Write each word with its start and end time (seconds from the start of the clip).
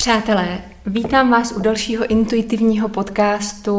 Přátelé, 0.00 0.58
vítám 0.86 1.30
vás 1.30 1.52
u 1.52 1.60
dalšího 1.60 2.06
intuitivního 2.06 2.88
podcastu 2.88 3.76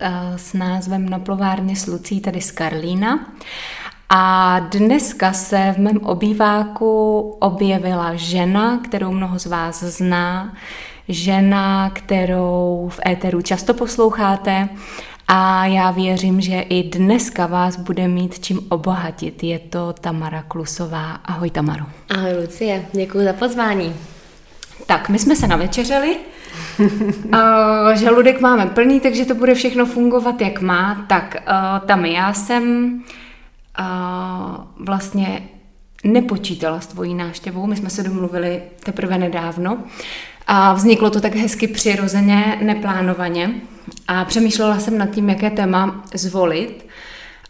eh, 0.00 0.10
s 0.36 0.52
názvem 0.52 1.08
Na 1.08 1.18
plovárně 1.18 1.76
s 1.76 1.86
Lucí, 1.86 2.20
tady 2.20 2.40
z 2.40 2.50
Karlína. 2.50 3.26
A 4.08 4.58
dneska 4.58 5.32
se 5.32 5.74
v 5.76 5.78
mém 5.78 5.98
obýváku 5.98 7.20
objevila 7.40 8.14
žena, 8.14 8.78
kterou 8.78 9.12
mnoho 9.12 9.38
z 9.38 9.46
vás 9.46 9.82
zná, 9.82 10.54
žena, 11.08 11.90
kterou 11.90 12.88
v 12.92 13.00
éteru 13.06 13.42
často 13.42 13.74
posloucháte 13.74 14.68
a 15.28 15.66
já 15.66 15.90
věřím, 15.90 16.40
že 16.40 16.60
i 16.60 16.82
dneska 16.82 17.46
vás 17.46 17.76
bude 17.76 18.08
mít 18.08 18.38
čím 18.38 18.60
obohatit. 18.68 19.44
Je 19.44 19.58
to 19.58 19.92
Tamara 19.92 20.42
Klusová. 20.42 21.12
Ahoj 21.12 21.50
Tamaru. 21.50 21.84
Ahoj 22.14 22.32
Lucie, 22.40 22.86
děkuji 22.92 23.24
za 23.24 23.32
pozvání. 23.32 24.15
Tak, 24.86 25.08
my 25.08 25.18
jsme 25.18 25.36
se 25.36 25.46
navečeřili, 25.46 26.16
uh, 26.78 27.90
žaludek 27.94 28.40
máme 28.40 28.66
plný, 28.66 29.00
takže 29.00 29.24
to 29.24 29.34
bude 29.34 29.54
všechno 29.54 29.86
fungovat, 29.86 30.40
jak 30.40 30.60
má. 30.60 31.04
Tak 31.08 31.36
uh, 31.48 31.86
tam 31.86 32.04
já 32.04 32.32
jsem 32.32 32.94
uh, 33.80 34.84
vlastně 34.86 35.48
nepočítala 36.04 36.80
s 36.80 36.86
tvojí 36.86 37.14
návštěvou, 37.14 37.66
my 37.66 37.76
jsme 37.76 37.90
se 37.90 38.02
domluvili 38.02 38.62
teprve 38.84 39.18
nedávno 39.18 39.78
a 40.46 40.72
vzniklo 40.72 41.10
to 41.10 41.20
tak 41.20 41.34
hezky 41.34 41.68
přirozeně, 41.68 42.58
neplánovaně 42.62 43.54
a 44.08 44.24
přemýšlela 44.24 44.78
jsem 44.78 44.98
nad 44.98 45.10
tím, 45.10 45.28
jaké 45.28 45.50
téma 45.50 46.04
zvolit. 46.14 46.85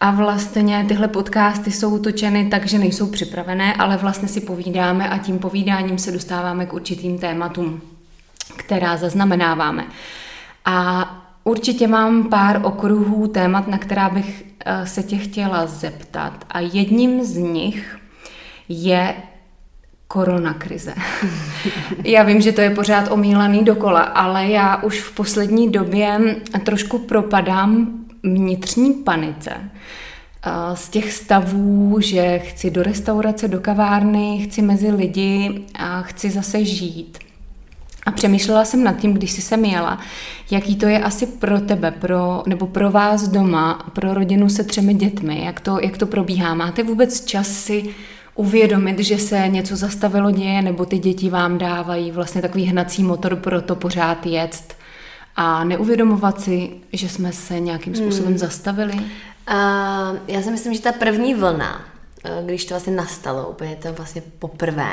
A 0.00 0.10
vlastně 0.10 0.84
tyhle 0.88 1.08
podcasty 1.08 1.70
jsou 1.70 1.98
točeny 1.98 2.48
tak, 2.48 2.66
že 2.66 2.78
nejsou 2.78 3.06
připravené, 3.06 3.74
ale 3.74 3.96
vlastně 3.96 4.28
si 4.28 4.40
povídáme 4.40 5.08
a 5.08 5.18
tím 5.18 5.38
povídáním 5.38 5.98
se 5.98 6.12
dostáváme 6.12 6.66
k 6.66 6.72
určitým 6.72 7.18
tématům, 7.18 7.80
která 8.56 8.96
zaznamenáváme. 8.96 9.86
A 10.64 11.08
určitě 11.44 11.86
mám 11.86 12.24
pár 12.24 12.60
okruhů 12.64 13.26
témat, 13.26 13.68
na 13.68 13.78
která 13.78 14.08
bych 14.08 14.44
eh, 14.64 14.86
se 14.86 15.02
tě 15.02 15.16
chtěla 15.16 15.66
zeptat. 15.66 16.44
A 16.50 16.60
jedním 16.60 17.24
z 17.24 17.36
nich 17.36 17.98
je 18.68 19.14
koronakrize. 20.08 20.94
já 22.04 22.22
vím, 22.22 22.40
že 22.40 22.52
to 22.52 22.60
je 22.60 22.70
pořád 22.70 23.10
omílaný 23.10 23.64
dokola, 23.64 24.00
ale 24.00 24.46
já 24.46 24.76
už 24.76 25.00
v 25.00 25.14
poslední 25.14 25.70
době 25.70 26.36
trošku 26.64 26.98
propadám 26.98 28.05
vnitřní 28.26 28.92
panice 28.92 29.50
z 30.74 30.88
těch 30.88 31.12
stavů, 31.12 31.96
že 32.00 32.38
chci 32.38 32.70
do 32.70 32.82
restaurace, 32.82 33.48
do 33.48 33.60
kavárny, 33.60 34.38
chci 34.38 34.62
mezi 34.62 34.90
lidi 34.90 35.64
a 35.74 36.02
chci 36.02 36.30
zase 36.30 36.64
žít. 36.64 37.18
A 38.06 38.10
přemýšlela 38.10 38.64
jsem 38.64 38.84
nad 38.84 38.96
tím, 38.96 39.12
když 39.12 39.30
jsi 39.30 39.42
sem 39.42 39.64
jela, 39.64 39.98
jaký 40.50 40.76
to 40.76 40.86
je 40.86 41.00
asi 41.00 41.26
pro 41.26 41.60
tebe, 41.60 41.90
pro, 41.90 42.42
nebo 42.46 42.66
pro 42.66 42.90
vás 42.90 43.28
doma, 43.28 43.90
pro 43.92 44.14
rodinu 44.14 44.48
se 44.48 44.64
třemi 44.64 44.94
dětmi, 44.94 45.44
jak 45.44 45.60
to, 45.60 45.78
jak 45.82 45.98
to 45.98 46.06
probíhá. 46.06 46.54
Máte 46.54 46.82
vůbec 46.82 47.24
čas 47.24 47.48
si 47.48 47.84
uvědomit, 48.34 48.98
že 48.98 49.18
se 49.18 49.48
něco 49.48 49.76
zastavilo 49.76 50.30
děje, 50.30 50.62
nebo 50.62 50.84
ty 50.84 50.98
děti 50.98 51.30
vám 51.30 51.58
dávají 51.58 52.10
vlastně 52.10 52.42
takový 52.42 52.64
hnací 52.64 53.02
motor 53.02 53.36
pro 53.36 53.62
to 53.62 53.76
pořád 53.76 54.26
jet 54.26 54.75
a 55.36 55.64
neuvědomovat 55.64 56.40
si, 56.40 56.70
že 56.92 57.08
jsme 57.08 57.32
se 57.32 57.60
nějakým 57.60 57.94
způsobem 57.94 58.28
hmm. 58.28 58.38
zastavili? 58.38 58.94
Uh, 58.94 59.02
já 60.28 60.42
si 60.42 60.50
myslím, 60.50 60.74
že 60.74 60.80
ta 60.80 60.92
první 60.92 61.34
vlna, 61.34 61.84
eh, 62.24 62.42
když 62.44 62.64
to 62.64 62.74
vlastně 62.74 62.92
nastalo 62.92 63.48
úplně 63.48 63.76
to 63.76 63.92
vlastně 63.92 64.22
poprvé, 64.38 64.92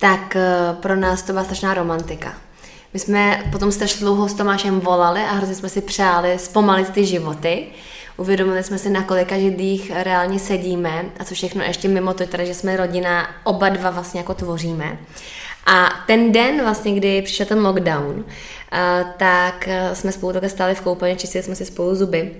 tak 0.00 0.36
eh, 0.36 0.76
pro 0.80 0.96
nás 0.96 1.22
to 1.22 1.32
byla 1.32 1.44
strašná 1.44 1.74
romantika. 1.74 2.34
My 2.94 3.00
jsme 3.00 3.44
potom 3.52 3.72
strašně 3.72 4.00
dlouho 4.00 4.28
s 4.28 4.34
Tomášem 4.34 4.80
volali 4.80 5.20
a 5.20 5.32
hrozně 5.32 5.54
jsme 5.54 5.68
si 5.68 5.80
přáli 5.80 6.38
zpomalit 6.38 6.90
ty 6.90 7.06
životy. 7.06 7.66
Uvědomili 8.16 8.62
jsme 8.62 8.78
si, 8.78 8.90
na 8.90 9.02
kolika 9.02 9.38
židlích 9.38 9.92
reálně 9.94 10.38
sedíme 10.38 11.04
a 11.20 11.24
co 11.24 11.34
všechno 11.34 11.62
ještě 11.62 11.88
mimo 11.88 12.14
to, 12.14 12.26
teda, 12.26 12.44
že 12.44 12.54
jsme 12.54 12.76
rodina, 12.76 13.28
oba 13.44 13.68
dva 13.68 13.90
vlastně 13.90 14.20
jako 14.20 14.34
tvoříme. 14.34 14.98
A 15.66 15.88
ten 16.06 16.32
den 16.32 16.62
vlastně, 16.62 16.94
kdy 16.94 17.22
přišel 17.22 17.46
ten 17.46 17.66
lockdown, 17.66 18.24
tak 19.16 19.68
jsme 19.92 20.12
spolu 20.12 20.32
také 20.32 20.48
stáli 20.48 20.74
v 20.74 20.80
koupelně, 20.80 21.16
čistili 21.16 21.44
jsme 21.44 21.54
si 21.54 21.64
spolu 21.64 21.94
zuby. 21.94 22.36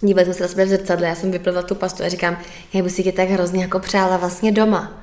Dívali 0.00 0.24
jsme 0.24 0.34
se 0.34 0.42
na 0.42 0.48
sebe 0.48 0.64
v 0.64 0.68
zrcadle, 0.68 1.06
já 1.06 1.14
jsem 1.14 1.30
vyplvala 1.30 1.66
tu 1.66 1.74
pastu 1.74 2.04
a 2.04 2.08
říkám, 2.08 2.38
já 2.72 2.82
bych 2.82 2.92
si 2.92 3.02
tě 3.02 3.12
tak 3.12 3.28
hrozně 3.28 3.62
jako 3.62 3.78
přála 3.78 4.16
vlastně 4.16 4.52
doma. 4.52 5.02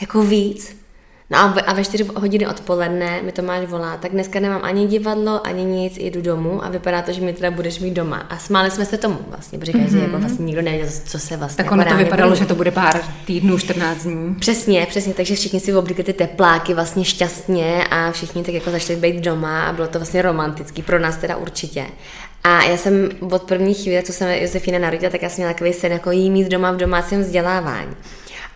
Jako 0.00 0.22
víc. 0.22 0.83
No 1.30 1.38
a 1.38 1.46
ve, 1.46 1.60
a 1.60 1.72
ve 1.72 1.84
4 1.84 2.04
hodiny 2.16 2.46
odpoledne 2.46 3.22
mi 3.22 3.32
Tomáš 3.32 3.66
volá, 3.66 3.96
tak 3.96 4.12
dneska 4.12 4.40
nemám 4.40 4.60
ani 4.64 4.86
divadlo, 4.86 5.46
ani 5.46 5.64
nic, 5.64 5.98
jdu 5.98 6.22
domů 6.22 6.64
a 6.64 6.68
vypadá 6.68 7.02
to, 7.02 7.12
že 7.12 7.20
mi 7.20 7.32
teda 7.32 7.50
budeš 7.50 7.78
mít 7.78 7.94
doma. 7.94 8.16
A 8.16 8.38
smáli 8.38 8.70
jsme 8.70 8.84
se 8.84 8.98
tomu 8.98 9.18
vlastně, 9.28 9.58
protože 9.58 9.72
mm-hmm. 9.72 10.02
jako 10.02 10.18
vlastně 10.18 10.44
nikdo 10.44 10.62
nevěděl, 10.62 10.88
co 11.04 11.18
se 11.18 11.36
vlastně 11.36 11.64
Tak 11.64 11.72
ono 11.72 11.84
to 11.84 11.96
vypadalo, 11.96 12.30
bude. 12.30 12.40
že 12.40 12.46
to 12.46 12.54
bude 12.54 12.70
pár 12.70 13.00
týdnů, 13.26 13.58
14 13.58 14.02
dní. 14.02 14.34
Přesně, 14.34 14.86
přesně, 14.86 15.14
takže 15.14 15.34
všichni 15.34 15.60
si 15.60 15.74
oblikli 15.74 16.04
ty 16.04 16.12
tepláky 16.12 16.74
vlastně 16.74 17.04
šťastně 17.04 17.84
a 17.90 18.10
všichni 18.10 18.42
tak 18.42 18.54
jako 18.54 18.70
začali 18.70 18.98
být 19.00 19.20
doma 19.20 19.66
a 19.66 19.72
bylo 19.72 19.88
to 19.88 19.98
vlastně 19.98 20.22
romantický, 20.22 20.82
pro 20.82 20.98
nás 20.98 21.16
teda 21.16 21.36
určitě. 21.36 21.86
A 22.44 22.62
já 22.62 22.76
jsem 22.76 23.08
od 23.20 23.42
první 23.42 23.74
chvíle, 23.74 24.02
co 24.02 24.12
jsem 24.12 24.28
Josefina 24.30 24.78
narodila, 24.78 25.10
tak 25.10 25.22
já 25.22 25.28
jsem 25.28 25.42
měla 25.42 25.52
takový 25.52 25.72
sen, 25.72 25.92
jako 25.92 26.10
jí 26.10 26.30
mít 26.30 26.48
doma 26.48 26.72
v 26.72 26.76
domácím 26.76 27.20
vzdělávání. 27.20 27.94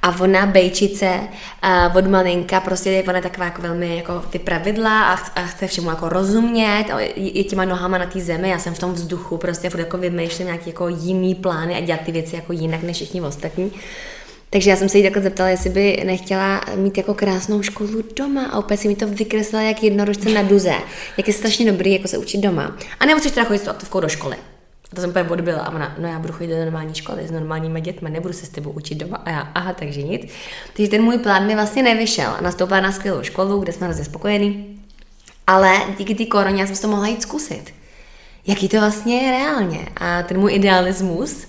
A 0.02 0.20
ona, 0.20 0.46
bejčice, 0.46 1.20
uh, 1.64 1.96
od 1.96 2.06
malinka, 2.06 2.60
prostě 2.60 2.90
je 2.90 3.02
ona 3.02 3.20
taková 3.20 3.44
jako 3.44 3.62
velmi 3.62 3.96
jako 3.96 4.22
ty 4.30 4.38
pravidla 4.38 5.02
a, 5.02 5.12
a 5.12 5.42
chce 5.42 5.66
všemu 5.66 5.90
jako 5.90 6.08
rozumět, 6.08 6.84
je, 7.16 7.44
těma 7.44 7.64
nohama 7.64 7.98
na 7.98 8.06
té 8.06 8.20
zemi, 8.20 8.48
já 8.48 8.58
jsem 8.58 8.74
v 8.74 8.78
tom 8.78 8.92
vzduchu, 8.92 9.36
prostě 9.36 9.70
furt 9.70 9.80
jako 9.80 9.98
vymýšlím 9.98 10.46
nějaký 10.46 10.70
jako 10.70 10.88
jiný 10.88 11.34
plány 11.34 11.74
a 11.74 11.80
dělat 11.80 12.00
ty 12.00 12.12
věci 12.12 12.36
jako 12.36 12.52
jinak 12.52 12.82
než 12.82 12.96
všichni 12.96 13.20
ostatní. 13.20 13.72
Takže 14.50 14.70
já 14.70 14.76
jsem 14.76 14.88
se 14.88 14.98
jí 14.98 15.04
takhle 15.04 15.22
zeptala, 15.22 15.48
jestli 15.48 15.70
by 15.70 16.02
nechtěla 16.04 16.60
mít 16.76 16.98
jako 16.98 17.14
krásnou 17.14 17.62
školu 17.62 18.02
doma 18.16 18.44
a 18.44 18.58
opět 18.58 18.76
si 18.76 18.88
mi 18.88 18.96
to 18.96 19.06
vykreslila 19.06 19.62
jak 19.62 19.82
jednorožce 19.82 20.28
na 20.28 20.42
duze. 20.42 20.74
Jak 21.16 21.28
je 21.28 21.34
strašně 21.34 21.72
dobrý 21.72 21.92
jako 21.92 22.08
se 22.08 22.18
učit 22.18 22.38
doma. 22.38 22.76
A 23.00 23.06
nebo 23.06 23.20
chceš 23.20 23.32
teda 23.32 23.46
chodit 23.46 23.64
s 23.64 23.68
aktovkou 23.68 24.00
do 24.00 24.08
školy. 24.08 24.36
To 24.94 25.00
jsem 25.00 25.10
úplně 25.10 25.30
odbyla 25.30 25.60
a 25.60 25.74
ona, 25.74 25.94
no 25.98 26.08
já 26.08 26.18
budu 26.18 26.32
chodit 26.32 26.50
do 26.50 26.58
normální 26.58 26.94
školy 26.94 27.28
s 27.28 27.30
normálními 27.30 27.80
dětmi, 27.80 28.10
nebudu 28.10 28.34
se 28.34 28.46
s 28.46 28.48
tebou 28.48 28.70
učit 28.70 28.94
doma. 28.94 29.16
A 29.16 29.30
já, 29.30 29.40
aha, 29.40 29.72
takže 29.72 30.02
nic. 30.02 30.32
Takže 30.76 30.90
ten 30.90 31.02
můj 31.02 31.18
plán 31.18 31.46
mi 31.46 31.54
vlastně 31.54 31.82
nevyšel. 31.82 32.36
Nastoupila 32.40 32.80
na 32.80 32.92
skvělou 32.92 33.22
školu, 33.22 33.60
kde 33.60 33.72
jsme 33.72 33.86
hrozně 33.86 34.04
spokojení. 34.04 34.80
Ale 35.46 35.80
díky 35.98 36.14
té 36.14 36.26
koroně 36.26 36.66
jsem 36.66 36.76
to 36.76 36.88
mohla 36.88 37.06
jít 37.06 37.22
zkusit. 37.22 37.77
Jaký 38.46 38.68
to 38.68 38.76
vlastně 38.76 39.22
je 39.22 39.30
reálně. 39.30 39.88
A 39.96 40.22
ten 40.22 40.38
můj 40.40 40.54
idealismus, 40.54 41.46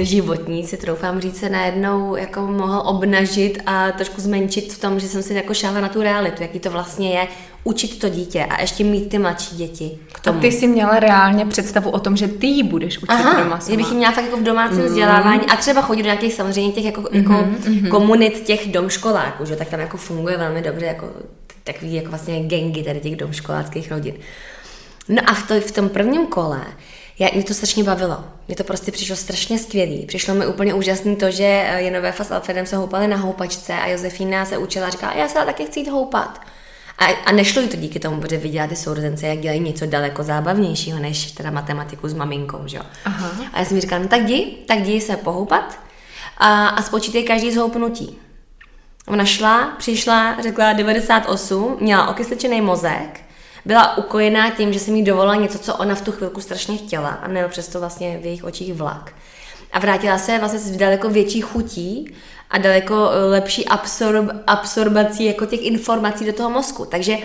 životní, 0.00 0.66
si 0.66 0.76
troufám 0.76 1.20
říct, 1.20 1.36
se 1.36 1.48
najednou 1.48 2.16
jako 2.16 2.40
mohl 2.40 2.82
obnažit 2.84 3.62
a 3.66 3.92
trošku 3.92 4.20
zmenšit 4.20 4.72
v 4.72 4.80
tom, 4.80 5.00
že 5.00 5.08
jsem 5.08 5.22
si 5.22 5.34
jako 5.34 5.54
šála 5.54 5.80
na 5.80 5.88
tu 5.88 6.02
realitu, 6.02 6.42
jaký 6.42 6.58
to 6.60 6.70
vlastně 6.70 7.18
je 7.18 7.28
učit 7.64 7.98
to 7.98 8.08
dítě 8.08 8.44
a 8.44 8.60
ještě 8.60 8.84
mít 8.84 9.08
ty 9.08 9.18
mladší 9.18 9.56
děti 9.56 9.98
k 10.12 10.20
tomu. 10.20 10.38
A 10.38 10.42
ty 10.42 10.52
si 10.52 10.66
měla 10.66 11.00
reálně 11.00 11.46
představu 11.46 11.90
o 11.90 11.98
tom, 12.00 12.16
že 12.16 12.28
ty 12.28 12.46
ji 12.46 12.62
budeš 12.62 12.98
učit 12.98 13.08
Aha, 13.08 13.42
doma 13.42 13.60
sama. 13.60 13.76
bych 13.76 13.90
ji 13.90 13.96
měla 13.96 14.12
fakt 14.12 14.24
jako 14.24 14.36
v 14.36 14.42
domácím 14.42 14.78
mm. 14.78 14.84
vzdělávání 14.84 15.46
a 15.46 15.56
třeba 15.56 15.82
chodit 15.82 16.02
do 16.02 16.06
nějakých 16.06 16.34
samozřejmě 16.34 16.72
těch 16.72 16.84
jako, 16.84 17.00
mm-hmm, 17.00 17.16
jako 17.16 17.32
mm-hmm. 17.32 17.88
komunit 17.88 18.40
těch 18.40 18.72
domškoláků, 18.72 19.44
že 19.44 19.56
tak 19.56 19.68
tam 19.68 19.80
jako 19.80 19.96
funguje 19.96 20.36
velmi 20.36 20.62
dobře 20.62 20.86
jako 20.86 21.06
takový 21.64 21.94
jako 21.94 22.08
vlastně 22.08 22.40
gengy 22.40 22.82
tady 22.82 23.00
těch 23.00 23.16
domškoláckých 23.16 23.90
rodin. 23.90 24.14
No 25.08 25.22
a 25.26 25.34
v, 25.34 25.48
to, 25.48 25.60
v 25.60 25.72
tom 25.72 25.88
prvním 25.88 26.26
kole 26.26 26.64
já, 27.18 27.28
mě 27.34 27.44
to 27.44 27.54
strašně 27.54 27.84
bavilo. 27.84 28.24
Mě 28.48 28.56
to 28.56 28.64
prostě 28.64 28.92
přišlo 28.92 29.16
strašně 29.16 29.58
skvělý. 29.58 30.06
Přišlo 30.06 30.34
mi 30.34 30.46
úplně 30.46 30.74
úžasný 30.74 31.16
to, 31.16 31.30
že 31.30 31.44
eh, 31.44 31.82
Jenové 31.82 32.12
s 32.12 32.30
Alfredem 32.30 32.66
se 32.66 32.76
houpali 32.76 33.08
na 33.08 33.16
houpačce 33.16 33.72
a 33.72 33.86
Josefína 33.86 34.44
se 34.44 34.58
učila 34.58 34.86
a 34.86 34.90
říkala, 34.90 35.12
já 35.12 35.28
se 35.28 35.34
taky 35.34 35.64
chci 35.64 35.80
jít 35.80 35.88
houpat. 35.88 36.40
A, 36.98 37.04
a 37.04 37.32
nešlo 37.32 37.62
jí 37.62 37.68
to 37.68 37.76
díky 37.76 38.00
tomu, 38.00 38.20
protože 38.20 38.36
viděla 38.36 38.66
ty 38.66 38.76
sourozence, 38.76 39.26
jak 39.26 39.38
dělají 39.38 39.60
něco 39.60 39.86
daleko 39.86 40.22
zábavnějšího, 40.22 40.98
než 40.98 41.32
teda 41.32 41.50
matematiku 41.50 42.08
s 42.08 42.14
maminkou, 42.14 42.62
že 42.66 42.76
jo. 42.76 42.82
Aha. 43.04 43.30
A 43.52 43.58
já 43.58 43.64
jsem 43.64 43.74
mi 43.74 43.80
říkala, 43.80 44.02
no 44.02 44.08
tak 44.08 44.22
jdi, 44.22 44.56
tak 44.66 44.78
jdi 44.78 45.00
se 45.00 45.16
pohoupat 45.16 45.78
a, 46.38 46.66
a 46.68 46.82
spočítej 46.82 47.24
každý 47.24 47.52
zhoupnutí. 47.52 48.18
Ona 49.08 49.24
šla, 49.24 49.66
přišla, 49.78 50.36
řekla 50.42 50.72
98, 50.72 51.76
měla 51.80 52.08
okysličený 52.08 52.60
mozek, 52.60 53.23
byla 53.64 53.98
ukojená 53.98 54.50
tím, 54.50 54.72
že 54.72 54.80
jsem 54.80 54.96
jí 54.96 55.02
dovolila 55.02 55.34
něco, 55.34 55.58
co 55.58 55.74
ona 55.74 55.94
v 55.94 56.00
tu 56.00 56.12
chvilku 56.12 56.40
strašně 56.40 56.76
chtěla 56.76 57.08
a 57.08 57.28
měl 57.28 57.48
přesto 57.48 57.80
vlastně 57.80 58.18
v 58.18 58.24
jejich 58.24 58.44
očích 58.44 58.74
vlak. 58.74 59.12
A 59.72 59.78
vrátila 59.78 60.18
se 60.18 60.38
vlastně 60.38 60.58
s 60.58 60.76
daleko 60.76 61.08
větší 61.10 61.40
chutí 61.40 62.14
a 62.50 62.58
daleko 62.58 63.10
eh, 63.10 63.24
lepší 63.24 63.68
absorb, 63.68 64.30
absorbací 64.46 65.24
jako 65.24 65.46
těch 65.46 65.62
informací 65.62 66.24
do 66.24 66.32
toho 66.32 66.50
mozku. 66.50 66.84
Takže 66.84 67.16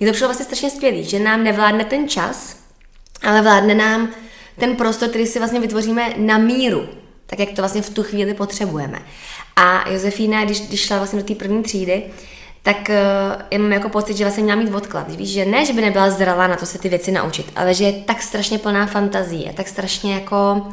mě 0.00 0.08
to 0.08 0.12
přišlo 0.12 0.28
vlastně 0.28 0.44
strašně 0.44 0.70
skvělý, 0.70 1.04
že 1.04 1.18
nám 1.18 1.44
nevládne 1.44 1.84
ten 1.84 2.08
čas, 2.08 2.56
ale 3.22 3.42
vládne 3.42 3.74
nám 3.74 4.08
ten 4.58 4.76
prostor, 4.76 5.08
který 5.08 5.26
si 5.26 5.38
vlastně 5.38 5.60
vytvoříme 5.60 6.14
na 6.16 6.38
míru, 6.38 6.88
tak 7.26 7.38
jak 7.38 7.48
to 7.48 7.62
vlastně 7.62 7.82
v 7.82 7.90
tu 7.90 8.02
chvíli 8.02 8.34
potřebujeme. 8.34 9.02
A 9.56 9.88
Josefína, 9.88 10.44
když, 10.44 10.60
když 10.60 10.80
šla 10.80 10.96
vlastně 10.96 11.18
do 11.18 11.24
té 11.24 11.34
první 11.34 11.62
třídy, 11.62 12.02
tak 12.62 12.90
uh, 13.52 13.58
mám 13.58 13.72
jako 13.72 13.88
pocit, 13.88 14.16
že 14.16 14.24
vlastně 14.24 14.44
měla 14.44 14.60
mít 14.60 14.74
odklad. 14.74 15.10
Víš, 15.10 15.30
že 15.32 15.44
ne, 15.44 15.66
že 15.66 15.72
by 15.72 15.80
nebyla 15.80 16.10
zralá 16.10 16.46
na 16.46 16.56
to 16.56 16.66
se 16.66 16.78
ty 16.78 16.88
věci 16.88 17.12
naučit, 17.12 17.52
ale 17.56 17.74
že 17.74 17.84
je 17.84 17.92
tak 17.92 18.22
strašně 18.22 18.58
plná 18.58 18.86
fantazí 18.86 19.48
a 19.48 19.52
tak 19.52 19.68
strašně 19.68 20.14
jako 20.14 20.66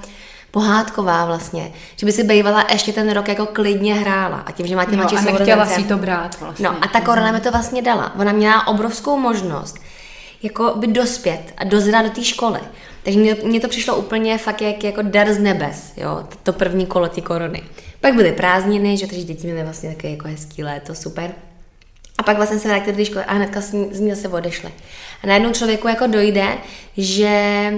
pohádková 0.52 1.26
vlastně, 1.26 1.72
že 1.96 2.06
by 2.06 2.12
si 2.12 2.24
bývala 2.24 2.68
ještě 2.72 2.94
ten 2.94 3.12
rok 3.12 3.28
jako 3.28 3.46
klidně 3.46 3.96
hrála 3.96 4.38
a 4.38 4.52
tím, 4.52 4.68
že 4.68 4.76
má 4.76 4.86
ty 4.86 4.96
mladší 4.96 5.16
a 5.16 5.22
nechtěla 5.22 5.66
si 5.66 5.84
to 5.84 5.98
brát 5.98 6.40
vlastně. 6.40 6.66
No 6.66 6.76
a 6.82 6.88
ta 6.88 7.02
korona 7.02 7.32
mi 7.32 7.40
to 7.40 7.52
vlastně 7.52 7.82
dala. 7.82 8.16
Ona 8.20 8.32
měla 8.32 8.68
obrovskou 8.68 9.18
možnost 9.18 9.80
jako 10.44 10.74
by 10.76 10.88
dospět 10.88 11.54
a 11.58 11.64
dozrát 11.64 12.06
do 12.06 12.10
té 12.10 12.24
školy. 12.24 12.60
Takže 13.04 13.20
mně, 13.20 13.36
mně 13.44 13.60
to 13.60 13.68
přišlo 13.68 13.96
úplně 13.96 14.38
fakt 14.38 14.62
jak 14.62 14.84
jako 14.84 15.02
dar 15.02 15.34
z 15.34 15.40
nebes, 15.40 15.94
jo, 15.98 16.24
to 16.44 16.54
první 16.54 16.86
kolo 16.86 17.08
té 17.08 17.22
korony. 17.22 17.64
Pak 18.02 18.14
byly 18.14 18.32
prázdniny, 18.32 18.98
že 18.98 19.08
takže 19.08 19.24
děti 19.24 19.48
měly 19.48 19.64
vlastně 19.64 19.90
takové 19.96 20.12
jako 20.12 20.28
hezký 20.28 20.64
léto, 20.64 20.96
super. 20.96 21.32
A 22.20 22.24
pak 22.24 22.38
vlastně 22.38 22.60
se 22.60 22.68
vrátili 22.68 22.98
do 22.98 23.06
školy 23.06 23.26
a 23.26 23.34
hnedka 23.34 23.62
z 23.62 24.00
ní 24.00 24.16
se 24.16 24.28
odešly. 24.28 24.72
A 25.24 25.28
najednou 25.28 25.54
člověku 25.54 25.88
jako 25.88 26.08
dojde, 26.08 26.58
že, 26.98 27.74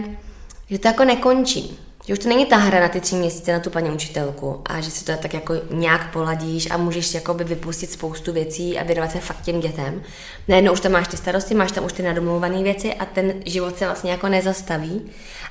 že 0.69 0.79
to 0.79 0.87
jako 0.87 1.05
nekončí. 1.05 1.79
Že 2.05 2.13
už 2.13 2.19
to 2.19 2.29
není 2.29 2.45
ta 2.45 2.57
hra 2.57 2.79
na 2.79 2.87
ty 2.87 2.99
tři 2.99 3.15
měsíce 3.15 3.53
na 3.53 3.59
tu 3.59 3.69
paní 3.69 3.89
učitelku 3.89 4.61
a 4.65 4.81
že 4.81 4.91
si 4.91 5.05
to 5.05 5.11
tak 5.21 5.33
jako 5.33 5.53
nějak 5.71 6.13
poladíš 6.13 6.71
a 6.71 6.77
můžeš 6.77 7.13
jakoby 7.13 7.43
vypustit 7.43 7.91
spoustu 7.91 8.33
věcí 8.33 8.79
a 8.79 8.83
věnovat 8.83 9.11
se 9.11 9.19
fakt 9.19 9.41
těm 9.41 9.59
dětem. 9.59 10.01
Najednou 10.47 10.73
už 10.73 10.79
tam 10.79 10.91
máš 10.91 11.07
ty 11.07 11.17
starosti, 11.17 11.55
máš 11.55 11.71
tam 11.71 11.85
už 11.85 11.93
ty 11.93 12.03
nadomluvané 12.03 12.63
věci 12.63 12.93
a 12.93 13.05
ten 13.05 13.33
život 13.45 13.77
se 13.77 13.85
vlastně 13.85 14.11
jako 14.11 14.29
nezastaví. 14.29 15.01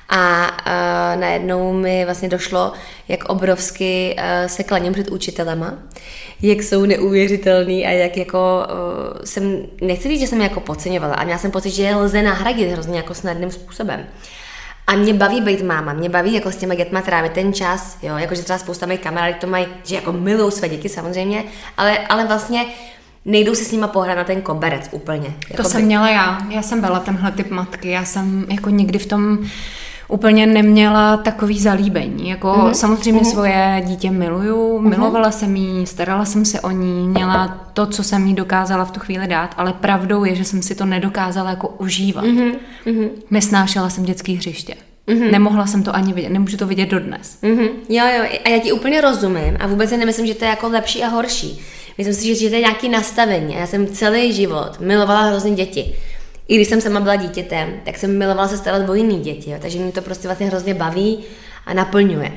A 0.09 0.47
uh, 0.47 1.21
najednou 1.21 1.73
mi 1.73 2.05
vlastně 2.05 2.29
došlo, 2.29 2.73
jak 3.07 3.23
obrovsky 3.25 4.15
uh, 4.17 4.47
se 4.47 4.63
klaním 4.63 4.93
před 4.93 5.09
učitelema, 5.09 5.73
jak 6.41 6.63
jsou 6.63 6.85
neuvěřitelný 6.85 7.85
a 7.85 7.89
jak 7.89 8.17
jako 8.17 8.37
uh, 8.37 9.21
jsem, 9.25 9.65
nechci 9.81 10.09
říct, 10.09 10.19
že 10.19 10.27
jsem 10.27 10.41
jako 10.41 10.59
podceňovala, 10.59 11.15
a 11.15 11.23
měla 11.23 11.39
jsem 11.39 11.51
pocit, 11.51 11.69
že 11.69 11.83
je 11.83 11.95
lze 11.95 12.21
nahradit 12.21 12.71
hrozně 12.71 12.97
jako 12.97 13.13
snadným 13.13 13.51
způsobem. 13.51 14.05
A 14.87 14.95
mě 14.95 15.13
baví 15.13 15.41
být 15.41 15.61
máma, 15.61 15.93
mě 15.93 16.09
baví 16.09 16.33
jako 16.33 16.51
s 16.51 16.55
těma 16.55 16.75
dětma 16.75 17.01
trávit 17.01 17.31
ten 17.31 17.53
čas, 17.53 17.97
jo, 18.01 18.17
jakože 18.17 18.43
třeba 18.43 18.59
spousta 18.59 18.85
mých 18.85 18.99
kamarád 18.99 19.35
to 19.35 19.47
mají, 19.47 19.67
že 19.83 19.95
jako 19.95 20.11
milují 20.11 20.51
své 20.51 20.69
děti 20.69 20.89
samozřejmě, 20.89 21.43
ale, 21.77 21.97
ale 21.97 22.25
vlastně 22.25 22.65
nejdou 23.25 23.55
si 23.55 23.65
s 23.65 23.71
nima 23.71 23.87
pohrát 23.87 24.17
na 24.17 24.23
ten 24.23 24.41
koberec 24.41 24.89
úplně. 24.91 25.29
To 25.29 25.47
jako 25.49 25.63
jsem 25.63 25.81
by... 25.81 25.85
měla 25.85 26.09
já, 26.09 26.41
já 26.49 26.61
jsem 26.61 26.81
byla 26.81 26.99
tenhle 26.99 27.31
typ 27.31 27.49
matky, 27.49 27.89
já 27.89 28.05
jsem 28.05 28.45
jako 28.49 28.69
nikdy 28.69 28.99
v 28.99 29.05
tom 29.05 29.37
úplně 30.11 30.45
neměla 30.45 31.17
takový 31.17 31.59
zalíbení. 31.59 32.29
Jako 32.29 32.47
mm-hmm. 32.47 32.71
samozřejmě 32.71 33.21
mm-hmm. 33.21 33.31
svoje 33.31 33.83
dítě 33.85 34.11
miluju, 34.11 34.79
mm-hmm. 34.79 34.89
milovala 34.89 35.31
jsem 35.31 35.55
jí, 35.55 35.85
starala 35.85 36.25
jsem 36.25 36.45
se 36.45 36.61
o 36.61 36.71
ní, 36.71 37.07
měla 37.07 37.47
to, 37.73 37.85
co 37.85 38.03
jsem 38.03 38.27
jí 38.27 38.33
dokázala 38.33 38.85
v 38.85 38.91
tu 38.91 38.99
chvíli 38.99 39.27
dát, 39.27 39.53
ale 39.57 39.73
pravdou 39.73 40.23
je, 40.23 40.35
že 40.35 40.43
jsem 40.45 40.61
si 40.61 40.75
to 40.75 40.85
nedokázala 40.85 41.49
jako 41.49 41.67
užívat. 41.67 42.25
Mm-hmm. 42.25 43.09
Nesnášela 43.31 43.89
jsem 43.89 44.03
dětské 44.03 44.31
hřiště. 44.31 44.75
Mm-hmm. 45.07 45.31
Nemohla 45.31 45.65
jsem 45.65 45.83
to 45.83 45.95
ani 45.95 46.13
vidět, 46.13 46.29
nemůžu 46.29 46.57
to 46.57 46.67
vidět 46.67 46.89
dodnes. 46.89 47.37
Mm-hmm. 47.43 47.69
Jo, 47.89 48.05
jo, 48.17 48.23
a 48.45 48.49
já 48.49 48.59
ti 48.59 48.71
úplně 48.71 49.01
rozumím 49.01 49.57
a 49.59 49.67
vůbec 49.67 49.89
si 49.89 49.97
nemyslím, 49.97 50.27
že 50.27 50.35
to 50.35 50.45
je 50.45 50.49
jako 50.49 50.69
lepší 50.69 51.03
a 51.03 51.07
horší. 51.07 51.61
Myslím 51.97 52.13
si, 52.13 52.35
že 52.35 52.49
to 52.49 52.55
je 52.55 52.61
nějaký 52.61 52.89
nastavení. 52.89 53.55
Já 53.55 53.67
jsem 53.67 53.87
celý 53.87 54.33
život 54.33 54.79
milovala 54.79 55.21
hrozně 55.21 55.51
děti 55.51 55.95
i 56.51 56.55
když 56.55 56.67
jsem 56.67 56.81
sama 56.81 56.99
byla 56.99 57.15
dítětem, 57.15 57.81
tak 57.85 57.97
jsem 57.97 58.17
milovala 58.17 58.47
se 58.47 58.57
starat 58.57 58.89
o 58.89 58.93
jiný 58.93 59.19
děti, 59.19 59.51
jo, 59.51 59.57
takže 59.61 59.79
mě 59.79 59.91
to 59.91 60.01
prostě 60.01 60.27
vlastně 60.27 60.47
hrozně 60.47 60.73
baví 60.73 61.23
a 61.65 61.73
naplňuje. 61.73 62.31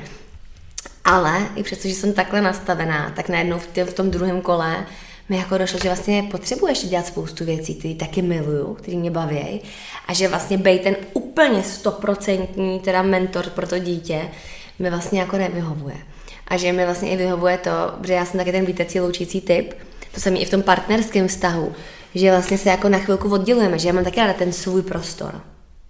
Ale 1.05 1.47
i 1.55 1.63
přesto, 1.63 1.87
že 1.87 1.93
jsem 1.93 2.13
takhle 2.13 2.41
nastavená, 2.41 3.11
tak 3.15 3.29
najednou 3.29 3.59
v, 3.59 3.67
tě, 3.67 3.85
v 3.85 3.93
tom 3.93 4.11
druhém 4.11 4.41
kole 4.41 4.85
mi 5.29 5.37
jako 5.37 5.57
došlo, 5.57 5.79
že 5.79 5.89
vlastně 5.89 6.23
potřebuji 6.31 6.67
ještě 6.67 6.87
dělat 6.87 7.07
spoustu 7.07 7.45
věcí, 7.45 7.75
které 7.75 7.93
taky 7.93 8.21
miluju, 8.21 8.73
které 8.73 8.97
mě 8.97 9.11
baví 9.11 9.61
a 10.07 10.13
že 10.13 10.27
vlastně 10.27 10.57
bej 10.57 10.79
ten 10.79 10.95
úplně 11.13 11.63
stoprocentní 11.63 12.79
teda 12.79 13.01
mentor 13.01 13.49
pro 13.49 13.67
to 13.67 13.79
dítě 13.79 14.21
mi 14.79 14.89
vlastně 14.89 15.19
jako 15.19 15.37
nevyhovuje. 15.37 15.97
A 16.47 16.57
že 16.57 16.71
mi 16.71 16.85
vlastně 16.85 17.09
i 17.09 17.17
vyhovuje 17.17 17.57
to, 17.57 17.71
že 18.03 18.13
já 18.13 18.25
jsem 18.25 18.37
taky 18.37 18.51
ten 18.51 18.65
vítecí 18.65 18.99
loučící 18.99 19.41
typ, 19.41 19.73
to 20.13 20.19
jsem 20.21 20.35
i 20.35 20.45
v 20.45 20.49
tom 20.49 20.61
partnerském 20.61 21.27
vztahu, 21.27 21.75
že 22.15 22.31
vlastně 22.31 22.57
se 22.57 22.69
jako 22.69 22.89
na 22.89 22.97
chvilku 22.97 23.29
oddělujeme, 23.29 23.79
že 23.79 23.87
já 23.87 23.93
mám 23.93 24.03
taky 24.03 24.19
ráda 24.19 24.33
ten 24.33 24.51
svůj 24.51 24.81
prostor, 24.81 25.41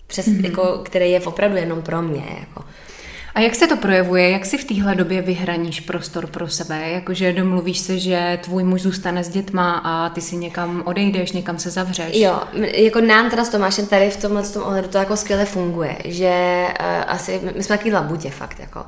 přes, 0.08 0.28
mm-hmm. 0.28 0.46
jako, 0.46 0.82
který 0.84 1.12
je 1.12 1.22
opravdu 1.22 1.58
jenom 1.58 1.82
pro 1.82 2.02
mě. 2.02 2.26
Jako. 2.40 2.64
A 3.36 3.40
jak 3.40 3.56
se 3.56 3.68
to 3.68 3.78
projevuje? 3.78 4.30
Jak 4.30 4.46
si 4.46 4.58
v 4.58 4.64
téhle 4.64 4.96
době 4.96 5.22
vyhraníš 5.22 5.80
prostor 5.80 6.28
pro 6.28 6.48
sebe? 6.48 6.90
Jakože 6.90 7.34
domluvíš 7.34 7.80
se, 7.80 8.00
že 8.00 8.40
tvůj 8.44 8.64
muž 8.64 8.82
zůstane 8.82 9.24
s 9.24 9.30
dětma 9.30 9.82
a 9.84 10.10
ty 10.10 10.22
si 10.22 10.36
někam 10.36 10.84
odejdeš, 10.86 11.32
někam 11.32 11.60
se 11.60 11.70
zavřeš? 11.70 12.18
Jo, 12.18 12.42
jako 12.76 13.02
nám 13.02 13.30
teda 13.30 13.46
s 13.46 13.50
Tomášem 13.50 13.88
tady 13.88 14.10
v 14.10 14.22
tomhle 14.22 14.44
tom 14.44 14.64
ohledu 14.64 14.88
to 14.88 14.98
jako 14.98 15.18
skvěle 15.18 15.46
funguje, 15.46 15.98
že 16.06 16.66
uh, 16.80 16.86
asi, 17.08 17.42
my 17.56 17.64
jsme 17.64 17.78
taky 17.78 17.94
labutě 17.94 18.30
fakt, 18.30 18.60
jako, 18.60 18.86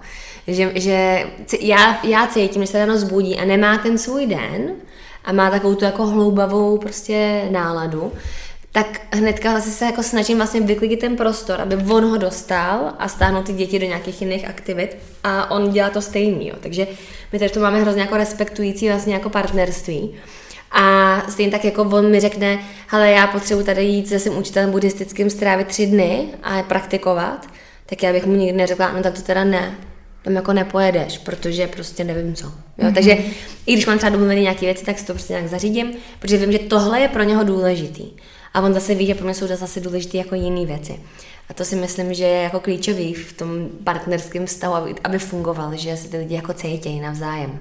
že, 0.47 0.71
že 0.75 1.25
já, 1.61 1.99
já 2.03 2.27
cítím, 2.27 2.61
že 2.61 2.67
se 2.67 2.79
ráno 2.79 2.97
zbudí 2.97 3.39
a 3.39 3.45
nemá 3.45 3.77
ten 3.77 3.97
svůj 3.97 4.25
den, 4.25 4.71
a 5.27 5.31
má 5.31 5.49
takovou 5.49 5.75
tu 5.75 5.85
jako 5.85 6.05
hloubavou 6.05 6.77
prostě 6.77 7.47
náladu, 7.51 8.11
tak 8.71 9.01
hnedka 9.11 9.51
vlastně 9.51 9.71
se 9.71 9.85
jako 9.85 10.03
snažím 10.03 10.37
vlastně 10.37 10.61
vyklidit 10.61 10.99
ten 10.99 11.15
prostor, 11.15 11.61
aby 11.61 11.75
on 11.75 12.09
ho 12.09 12.17
dostal 12.17 12.93
a 12.99 13.07
stáhnout 13.07 13.45
ty 13.45 13.53
děti 13.53 13.79
do 13.79 13.85
nějakých 13.85 14.21
jiných 14.21 14.47
aktivit 14.47 14.97
a 15.23 15.51
on 15.51 15.71
dělá 15.71 15.89
to 15.89 16.01
stejný, 16.01 16.47
jo. 16.47 16.55
Takže 16.59 16.87
my 17.33 17.39
tady 17.39 17.51
to 17.51 17.59
máme 17.59 17.81
hrozně 17.81 18.01
jako 18.01 18.17
respektující 18.17 18.89
vlastně 18.89 19.13
jako 19.13 19.29
partnerství. 19.29 20.15
A 20.71 21.21
stejně 21.29 21.51
tak 21.51 21.65
jako 21.65 21.81
on 21.81 22.11
mi 22.11 22.19
řekne, 22.19 22.59
hele, 22.87 23.11
já 23.11 23.27
potřebuji 23.27 23.63
tady 23.63 23.83
jít 23.83 24.07
se 24.07 24.19
svým 24.19 24.37
učitelem 24.37 24.71
buddhistickým 24.71 25.29
strávit 25.29 25.67
tři 25.67 25.85
dny 25.85 26.27
a 26.43 26.63
praktikovat, 26.63 27.47
tak 27.85 28.03
já 28.03 28.13
bych 28.13 28.25
mu 28.25 28.35
nikdy 28.35 28.57
neřekla, 28.57 28.91
no 28.91 29.03
tak 29.03 29.13
to 29.13 29.21
teda 29.21 29.43
ne 29.43 29.77
tam 30.23 30.35
jako 30.35 30.53
nepojedeš, 30.53 31.17
protože 31.17 31.67
prostě 31.67 32.03
nevím 32.03 32.35
co. 32.35 32.45
Jo? 32.45 32.53
Mm-hmm. 32.79 32.93
Takže 32.93 33.17
i 33.65 33.73
když 33.73 33.85
mám 33.85 33.97
třeba 33.97 34.09
domluvené 34.09 34.41
nějaké 34.41 34.65
věci, 34.65 34.85
tak 34.85 34.99
si 34.99 35.05
to 35.05 35.13
prostě 35.13 35.33
nějak 35.33 35.47
zařídím, 35.47 35.91
protože 36.19 36.37
vím, 36.37 36.51
že 36.51 36.59
tohle 36.59 36.99
je 36.99 37.07
pro 37.07 37.23
něho 37.23 37.43
důležitý. 37.43 38.03
A 38.53 38.61
on 38.61 38.73
zase 38.73 38.95
ví, 38.95 39.05
že 39.05 39.15
pro 39.15 39.25
mě 39.25 39.33
jsou 39.33 39.47
zase 39.47 39.79
důležité 39.79 40.17
jako 40.17 40.35
jiné 40.35 40.65
věci. 40.65 40.99
A 41.49 41.53
to 41.53 41.65
si 41.65 41.75
myslím, 41.75 42.13
že 42.13 42.23
je 42.23 42.41
jako 42.41 42.59
klíčový 42.59 43.13
v 43.13 43.33
tom 43.33 43.69
partnerském 43.83 44.45
vztahu, 44.45 44.73
aby, 44.73 44.95
aby 45.03 45.19
fungoval, 45.19 45.75
že 45.75 45.97
se 45.97 46.07
ty 46.07 46.17
lidi 46.17 46.35
jako 46.35 46.53
cítějí 46.53 46.99
navzájem. 46.99 47.59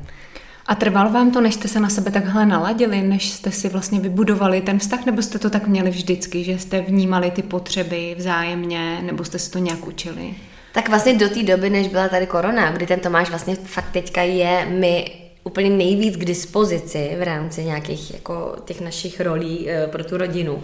A 0.66 0.74
trvalo 0.74 1.10
vám 1.10 1.30
to, 1.30 1.40
než 1.40 1.54
jste 1.54 1.68
se 1.68 1.80
na 1.80 1.88
sebe 1.88 2.10
takhle 2.10 2.46
naladili, 2.46 3.02
než 3.02 3.30
jste 3.30 3.50
si 3.50 3.68
vlastně 3.68 4.00
vybudovali 4.00 4.60
ten 4.60 4.78
vztah, 4.78 5.06
nebo 5.06 5.22
jste 5.22 5.38
to 5.38 5.50
tak 5.50 5.66
měli 5.66 5.90
vždycky, 5.90 6.44
že 6.44 6.58
jste 6.58 6.80
vnímali 6.80 7.30
ty 7.30 7.42
potřeby 7.42 8.14
vzájemně, 8.18 9.02
nebo 9.02 9.24
jste 9.24 9.38
se 9.38 9.50
to 9.50 9.58
nějak 9.58 9.86
učili? 9.86 10.34
Tak 10.76 10.88
vlastně 10.88 11.14
do 11.14 11.28
té 11.28 11.42
doby, 11.42 11.70
než 11.70 11.88
byla 11.88 12.08
tady 12.08 12.26
korona, 12.26 12.70
kdy 12.70 12.86
ten 12.86 13.00
Tomáš 13.00 13.28
vlastně 13.28 13.56
fakt 13.56 13.90
teďka 13.92 14.22
je 14.22 14.66
mi 14.66 15.12
úplně 15.44 15.70
nejvíc 15.70 16.16
k 16.16 16.24
dispozici 16.24 17.16
v 17.18 17.22
rámci 17.22 17.64
nějakých 17.64 18.14
jako 18.14 18.56
těch 18.64 18.80
našich 18.80 19.20
rolí 19.20 19.58
uh, 19.58 19.90
pro 19.90 20.04
tu 20.04 20.16
rodinu. 20.16 20.54
Uh, 20.54 20.62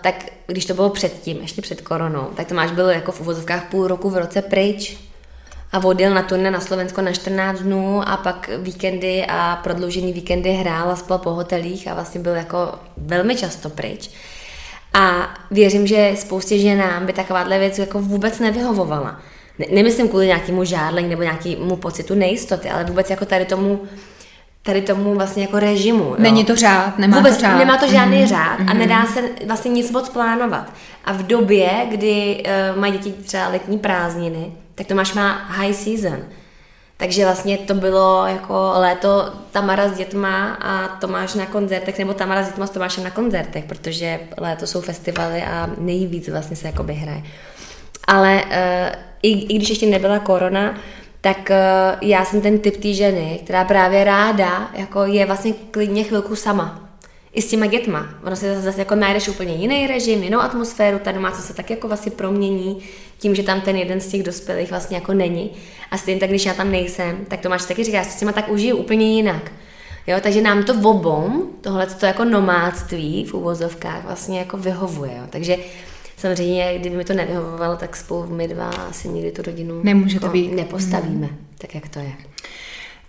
tak 0.00 0.24
když 0.46 0.66
to 0.66 0.74
bylo 0.74 0.90
předtím, 0.90 1.36
ještě 1.40 1.62
před 1.62 1.80
koronou, 1.80 2.24
tak 2.36 2.48
Tomáš 2.48 2.70
byl 2.70 2.88
jako 2.88 3.12
v 3.12 3.20
uvozovkách 3.20 3.64
půl 3.70 3.86
roku 3.86 4.10
v 4.10 4.16
roce 4.16 4.42
pryč 4.42 4.96
a 5.72 5.84
odjel 5.84 6.14
na 6.14 6.22
turné 6.22 6.50
na 6.50 6.60
Slovensko 6.60 7.02
na 7.02 7.12
14 7.12 7.58
dnů 7.58 8.08
a 8.08 8.16
pak 8.16 8.50
víkendy 8.58 9.26
a 9.28 9.60
prodloužený 9.62 10.12
víkendy 10.12 10.52
hrál 10.52 10.90
a 10.90 10.96
spal 10.96 11.18
po 11.18 11.30
hotelích 11.30 11.88
a 11.88 11.94
vlastně 11.94 12.20
byl 12.20 12.34
jako 12.34 12.74
velmi 12.96 13.36
často 13.36 13.70
pryč. 13.70 14.10
A 14.94 15.34
věřím, 15.50 15.86
že 15.86 16.12
spoustě 16.16 16.58
ženám 16.58 17.06
by 17.06 17.12
takováhle 17.12 17.58
věc 17.58 17.78
jako 17.78 17.98
vůbec 17.98 18.38
nevyhovovala. 18.38 19.20
Ne, 19.58 19.66
nemyslím 19.72 20.08
kvůli 20.08 20.26
nějakému 20.26 20.64
žádlení 20.64 21.08
nebo 21.08 21.22
nějakému 21.22 21.76
pocitu 21.76 22.14
nejistoty, 22.14 22.70
ale 22.70 22.84
vůbec 22.84 23.10
jako 23.10 23.24
tady 23.24 23.44
tomu 23.44 23.80
tady 24.62 24.82
tomu 24.82 25.14
vlastně 25.14 25.42
jako 25.42 25.58
režimu. 25.58 26.04
Jo. 26.04 26.16
Není 26.18 26.44
to 26.44 26.56
řád, 26.56 26.98
nemá 26.98 27.16
Vůbec 27.16 27.34
to 27.34 27.40
řád. 27.40 27.58
nemá 27.58 27.76
to 27.76 27.88
žádný 27.88 28.16
mm-hmm. 28.16 28.28
řád 28.28 28.60
a 28.60 28.62
mhm. 28.62 28.78
nedá 28.78 29.06
se 29.06 29.20
vlastně 29.46 29.70
nic 29.70 29.90
moc 29.90 30.08
plánovat. 30.08 30.72
A 31.04 31.12
v 31.12 31.22
době, 31.22 31.70
kdy 31.90 32.42
uh, 32.72 32.80
mají 32.80 32.92
děti 32.92 33.12
třeba 33.12 33.48
letní 33.48 33.78
prázdniny, 33.78 34.52
tak 34.74 34.86
to 34.86 34.94
máš 34.94 35.14
má 35.14 35.32
high 35.32 35.72
season. 35.72 36.18
Takže 37.02 37.24
vlastně 37.24 37.58
to 37.58 37.74
bylo 37.74 38.26
jako 38.26 38.72
léto 38.74 39.32
Tamara 39.50 39.88
s 39.88 39.96
dětma 39.96 40.54
a 40.54 40.88
Tomáš 40.88 41.34
na 41.34 41.46
koncertech, 41.46 41.98
nebo 41.98 42.14
Tamara 42.14 42.42
s 42.42 42.46
dětma 42.46 42.66
s 42.66 42.70
Tomášem 42.70 43.04
na 43.04 43.10
koncertech, 43.10 43.64
protože 43.64 44.20
léto 44.38 44.66
jsou 44.66 44.80
festivaly 44.80 45.42
a 45.42 45.70
nejvíc 45.78 46.28
vlastně 46.28 46.56
se 46.56 46.66
jako 46.66 46.82
hraje. 46.82 47.22
Ale 48.06 48.42
uh, 48.44 48.50
i, 49.22 49.54
i 49.54 49.56
když 49.56 49.68
ještě 49.68 49.86
nebyla 49.86 50.18
korona, 50.18 50.74
tak 51.20 51.50
uh, 51.50 52.08
já 52.08 52.24
jsem 52.24 52.40
ten 52.40 52.58
typ 52.58 52.76
té 52.76 52.92
ženy, 52.92 53.40
která 53.44 53.64
právě 53.64 54.04
ráda 54.04 54.70
jako 54.74 55.04
je 55.04 55.26
vlastně 55.26 55.52
klidně 55.70 56.04
chvilku 56.04 56.36
sama 56.36 56.88
i 57.32 57.42
s 57.42 57.50
těma 57.50 57.66
dětma. 57.66 58.08
Ono 58.26 58.36
se 58.36 58.60
zase 58.60 58.78
jako 58.78 58.94
najdeš 58.94 59.28
úplně 59.28 59.54
jiný 59.54 59.86
režim, 59.86 60.22
jinou 60.22 60.40
atmosféru, 60.40 60.98
ta 60.98 61.12
domácnost 61.12 61.46
se 61.46 61.54
tak 61.54 61.70
jako 61.70 61.88
vlastně 61.88 62.12
promění 62.12 62.78
tím, 63.18 63.34
že 63.34 63.42
tam 63.42 63.60
ten 63.60 63.76
jeden 63.76 64.00
z 64.00 64.08
těch 64.08 64.22
dospělých 64.22 64.70
vlastně 64.70 64.96
jako 64.96 65.12
není. 65.14 65.50
A 65.90 65.98
stejně 65.98 66.20
tak, 66.20 66.28
když 66.28 66.46
já 66.46 66.54
tam 66.54 66.70
nejsem, 66.70 67.24
tak 67.28 67.40
to 67.40 67.48
máš 67.48 67.64
taky 67.64 67.84
říká, 67.84 67.96
já 67.98 68.04
s 68.04 68.18
těma 68.18 68.32
tak 68.32 68.48
užiju 68.48 68.76
úplně 68.76 69.14
jinak. 69.16 69.52
Jo, 70.06 70.16
takže 70.22 70.40
nám 70.40 70.62
to 70.62 70.74
obom, 70.90 71.42
tohle 71.60 71.86
to 71.86 72.06
jako 72.06 72.24
nomádství 72.24 73.24
v 73.24 73.34
uvozovkách 73.34 74.04
vlastně 74.04 74.38
jako 74.38 74.56
vyhovuje. 74.56 75.12
Jo. 75.16 75.24
Takže 75.30 75.56
samozřejmě, 76.16 76.78
kdyby 76.78 76.96
mi 76.96 77.04
to 77.04 77.12
nevyhovovalo, 77.12 77.76
tak 77.76 77.96
spolu 77.96 78.26
my 78.26 78.48
dva 78.48 78.68
asi 78.70 79.08
nikdy 79.08 79.32
tu 79.32 79.42
rodinu 79.42 79.80
Nemůžete 79.82 80.26
jako 80.26 80.32
být. 80.32 80.52
nepostavíme, 80.52 81.26
hmm. 81.26 81.36
tak 81.58 81.74
jak 81.74 81.88
to 81.88 81.98
je. 81.98 82.12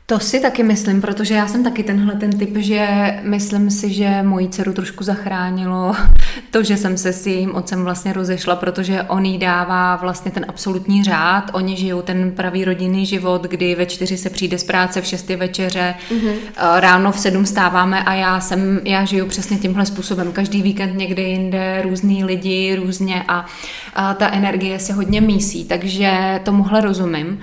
To 0.05 0.19
si 0.19 0.39
taky 0.39 0.63
myslím, 0.63 1.01
protože 1.01 1.33
já 1.33 1.47
jsem 1.47 1.63
taky 1.63 1.83
tenhle 1.83 2.15
ten 2.15 2.39
typ, 2.39 2.57
že 2.57 2.87
myslím 3.23 3.71
si, 3.71 3.93
že 3.93 4.23
moji 4.23 4.49
dceru 4.49 4.73
trošku 4.73 5.03
zachránilo 5.03 5.95
to, 6.51 6.63
že 6.63 6.77
jsem 6.77 6.97
se 6.97 7.13
s 7.13 7.27
jejím 7.27 7.55
otcem 7.55 7.83
vlastně 7.83 8.13
rozešla, 8.13 8.55
protože 8.55 9.01
on 9.01 9.25
jí 9.25 9.37
dává 9.37 9.95
vlastně 9.95 10.31
ten 10.31 10.45
absolutní 10.47 11.03
řád. 11.03 11.51
Oni 11.53 11.75
žijou 11.75 12.01
ten 12.01 12.31
pravý 12.31 12.65
rodinný 12.65 13.05
život, 13.05 13.43
kdy 13.43 13.75
ve 13.75 13.85
čtyři 13.85 14.17
se 14.17 14.29
přijde 14.29 14.57
z 14.59 14.63
práce, 14.63 15.01
v 15.01 15.05
šesti 15.05 15.35
večeře, 15.35 15.95
mm-hmm. 16.11 16.35
ráno 16.79 17.11
v 17.11 17.19
sedm 17.19 17.45
stáváme 17.45 18.03
a 18.03 18.13
já 18.13 18.39
jsem, 18.39 18.79
já 18.83 19.05
žiju 19.05 19.25
přesně 19.25 19.57
tímhle 19.57 19.85
způsobem. 19.85 20.31
Každý 20.31 20.61
víkend 20.61 20.97
někde 20.97 21.21
jinde, 21.21 21.81
různý 21.81 22.23
lidi, 22.23 22.75
různě 22.75 23.23
a, 23.27 23.45
a 23.93 24.13
ta 24.13 24.33
energie 24.33 24.79
se 24.79 24.93
hodně 24.93 25.21
mísí, 25.21 25.65
takže 25.65 26.39
tomuhle 26.43 26.81
rozumím. 26.81 27.39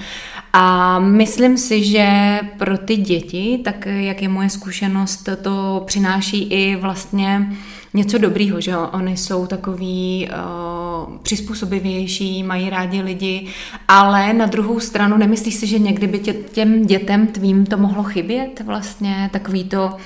A 0.52 0.98
myslím 0.98 1.58
si, 1.58 1.84
že 1.84 2.38
pro 2.58 2.78
ty 2.78 2.96
děti, 2.96 3.60
tak 3.64 3.86
jak 3.86 4.22
je 4.22 4.28
moje 4.28 4.50
zkušenost, 4.50 5.28
to 5.42 5.82
přináší 5.86 6.42
i 6.42 6.76
vlastně 6.76 7.52
něco 7.94 8.18
dobrýho, 8.18 8.60
že 8.60 8.76
oni 8.76 9.16
jsou 9.16 9.46
takový 9.46 10.28
uh, 10.30 11.16
přizpůsobivější, 11.16 12.42
mají 12.42 12.70
rádi 12.70 13.02
lidi, 13.02 13.46
ale 13.88 14.32
na 14.32 14.46
druhou 14.46 14.80
stranu 14.80 15.16
nemyslíš 15.16 15.54
si, 15.54 15.66
že 15.66 15.78
někdy 15.78 16.06
by 16.06 16.18
tě, 16.18 16.32
těm 16.32 16.86
dětem 16.86 17.26
tvým 17.26 17.66
to 17.66 17.76
mohlo 17.76 18.02
chybět 18.02 18.62
vlastně, 18.66 19.30
takový 19.32 19.64
to 19.64 19.96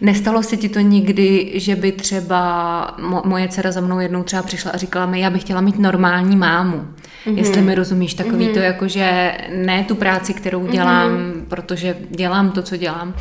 Nestalo 0.00 0.42
se 0.42 0.56
ti 0.56 0.68
to 0.68 0.80
nikdy, 0.80 1.52
že 1.54 1.76
by 1.76 1.92
třeba 1.92 2.94
mo- 2.98 3.26
moje 3.26 3.48
dcera 3.48 3.72
za 3.72 3.80
mnou 3.80 3.98
jednou 3.98 4.22
třeba 4.22 4.42
přišla 4.42 4.70
a 4.70 4.76
říkala 4.76 5.06
mi, 5.06 5.20
já 5.20 5.30
bych 5.30 5.42
chtěla 5.42 5.60
mít 5.60 5.78
normální 5.78 6.36
mámu. 6.36 6.86
Mm-hmm. 7.26 7.38
Jestli 7.38 7.62
mi 7.62 7.74
rozumíš, 7.74 8.14
takový 8.14 8.48
mm-hmm. 8.48 8.54
to 8.54 8.58
jako, 8.58 8.88
že 8.88 9.34
ne 9.50 9.84
tu 9.84 9.94
práci, 9.94 10.34
kterou 10.34 10.66
dělám, 10.66 11.10
mm-hmm. 11.10 11.44
protože 11.48 11.96
dělám 12.10 12.50
to, 12.50 12.62
co 12.62 12.76
dělám. 12.76 13.14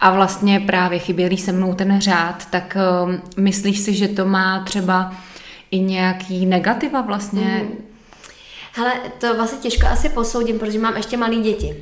A 0.00 0.14
vlastně 0.14 0.60
právě 0.60 0.98
chybělý 0.98 1.38
se 1.38 1.52
mnou 1.52 1.74
ten 1.74 2.00
řád, 2.00 2.50
tak 2.50 2.76
uh, 3.04 3.14
myslíš 3.36 3.78
si, 3.80 3.94
že 3.94 4.08
to 4.08 4.24
má 4.24 4.64
třeba 4.64 5.14
i 5.70 5.80
nějaký 5.80 6.46
negativa 6.46 7.00
vlastně? 7.00 7.42
Mm-hmm. 7.64 7.90
Hele, 8.72 8.92
to 9.18 9.34
vlastně 9.34 9.58
těžko 9.58 9.86
asi 9.86 10.08
posoudím, 10.08 10.58
protože 10.58 10.78
mám 10.78 10.96
ještě 10.96 11.16
malé 11.16 11.36
děti. 11.36 11.76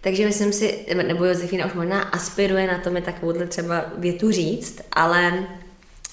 Takže 0.00 0.26
myslím 0.26 0.52
si, 0.52 0.78
nebo 1.06 1.24
Josefina 1.24 1.66
už 1.66 1.72
možná 1.72 2.00
aspiruje 2.02 2.66
na 2.66 2.78
to 2.78 2.90
mi 2.90 3.02
takovouhle 3.02 3.46
třeba 3.46 3.84
větu 3.98 4.30
říct, 4.30 4.80
ale 4.92 5.32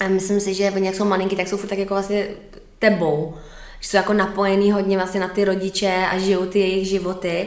myslím 0.08 0.40
si, 0.40 0.54
že 0.54 0.70
oni 0.70 0.86
jak 0.86 0.94
jsou 0.94 1.04
malinky, 1.04 1.36
tak 1.36 1.48
jsou 1.48 1.56
furt 1.56 1.68
tak 1.68 1.78
jako 1.78 1.94
vlastně 1.94 2.26
tebou. 2.78 3.34
Že 3.86 3.90
jsou 3.90 3.96
jako 3.96 4.12
napojený 4.12 4.72
hodně 4.72 4.96
vlastně 4.96 5.20
na 5.20 5.28
ty 5.28 5.44
rodiče 5.44 5.94
a 6.10 6.18
žijou 6.18 6.46
ty 6.46 6.58
jejich 6.58 6.88
životy. 6.88 7.46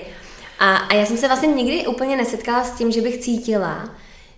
A, 0.59 0.75
a 0.75 0.93
já 0.93 1.05
jsem 1.05 1.17
se 1.17 1.27
vlastně 1.27 1.47
nikdy 1.47 1.87
úplně 1.87 2.15
nesetkala 2.15 2.63
s 2.63 2.71
tím, 2.71 2.91
že 2.91 3.01
bych 3.01 3.17
cítila, 3.17 3.89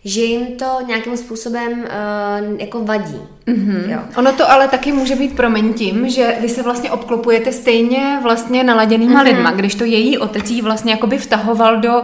že 0.06 0.22
jim 0.22 0.46
to 0.46 0.66
nějakým 0.88 1.18
způsobem 1.18 1.72
uh, 1.72 2.60
jako 2.62 2.84
vadí. 2.86 3.22
Mm-hmm. 3.48 3.90
Jo. 3.90 4.00
Ono 4.18 4.34
to 4.34 4.52
ale 4.52 4.68
taky 4.68 4.92
může 4.92 5.16
být 5.16 5.36
promiň 5.36 5.74
tím, 5.74 6.10
že 6.10 6.36
vy 6.42 6.50
se 6.50 6.64
vlastně 6.64 6.92
obklopujete 6.92 7.52
stejně 7.52 8.20
vlastně 8.24 8.64
naladěnýma 8.64 9.24
mm-hmm. 9.24 9.26
lidma, 9.26 9.52
když 9.52 9.76
to 9.76 9.86
její 9.86 10.18
otec 10.18 10.50
jí 10.50 10.62
vlastně 10.62 10.92
jakoby 10.92 11.18
vtahoval 11.18 11.80
do 11.80 12.04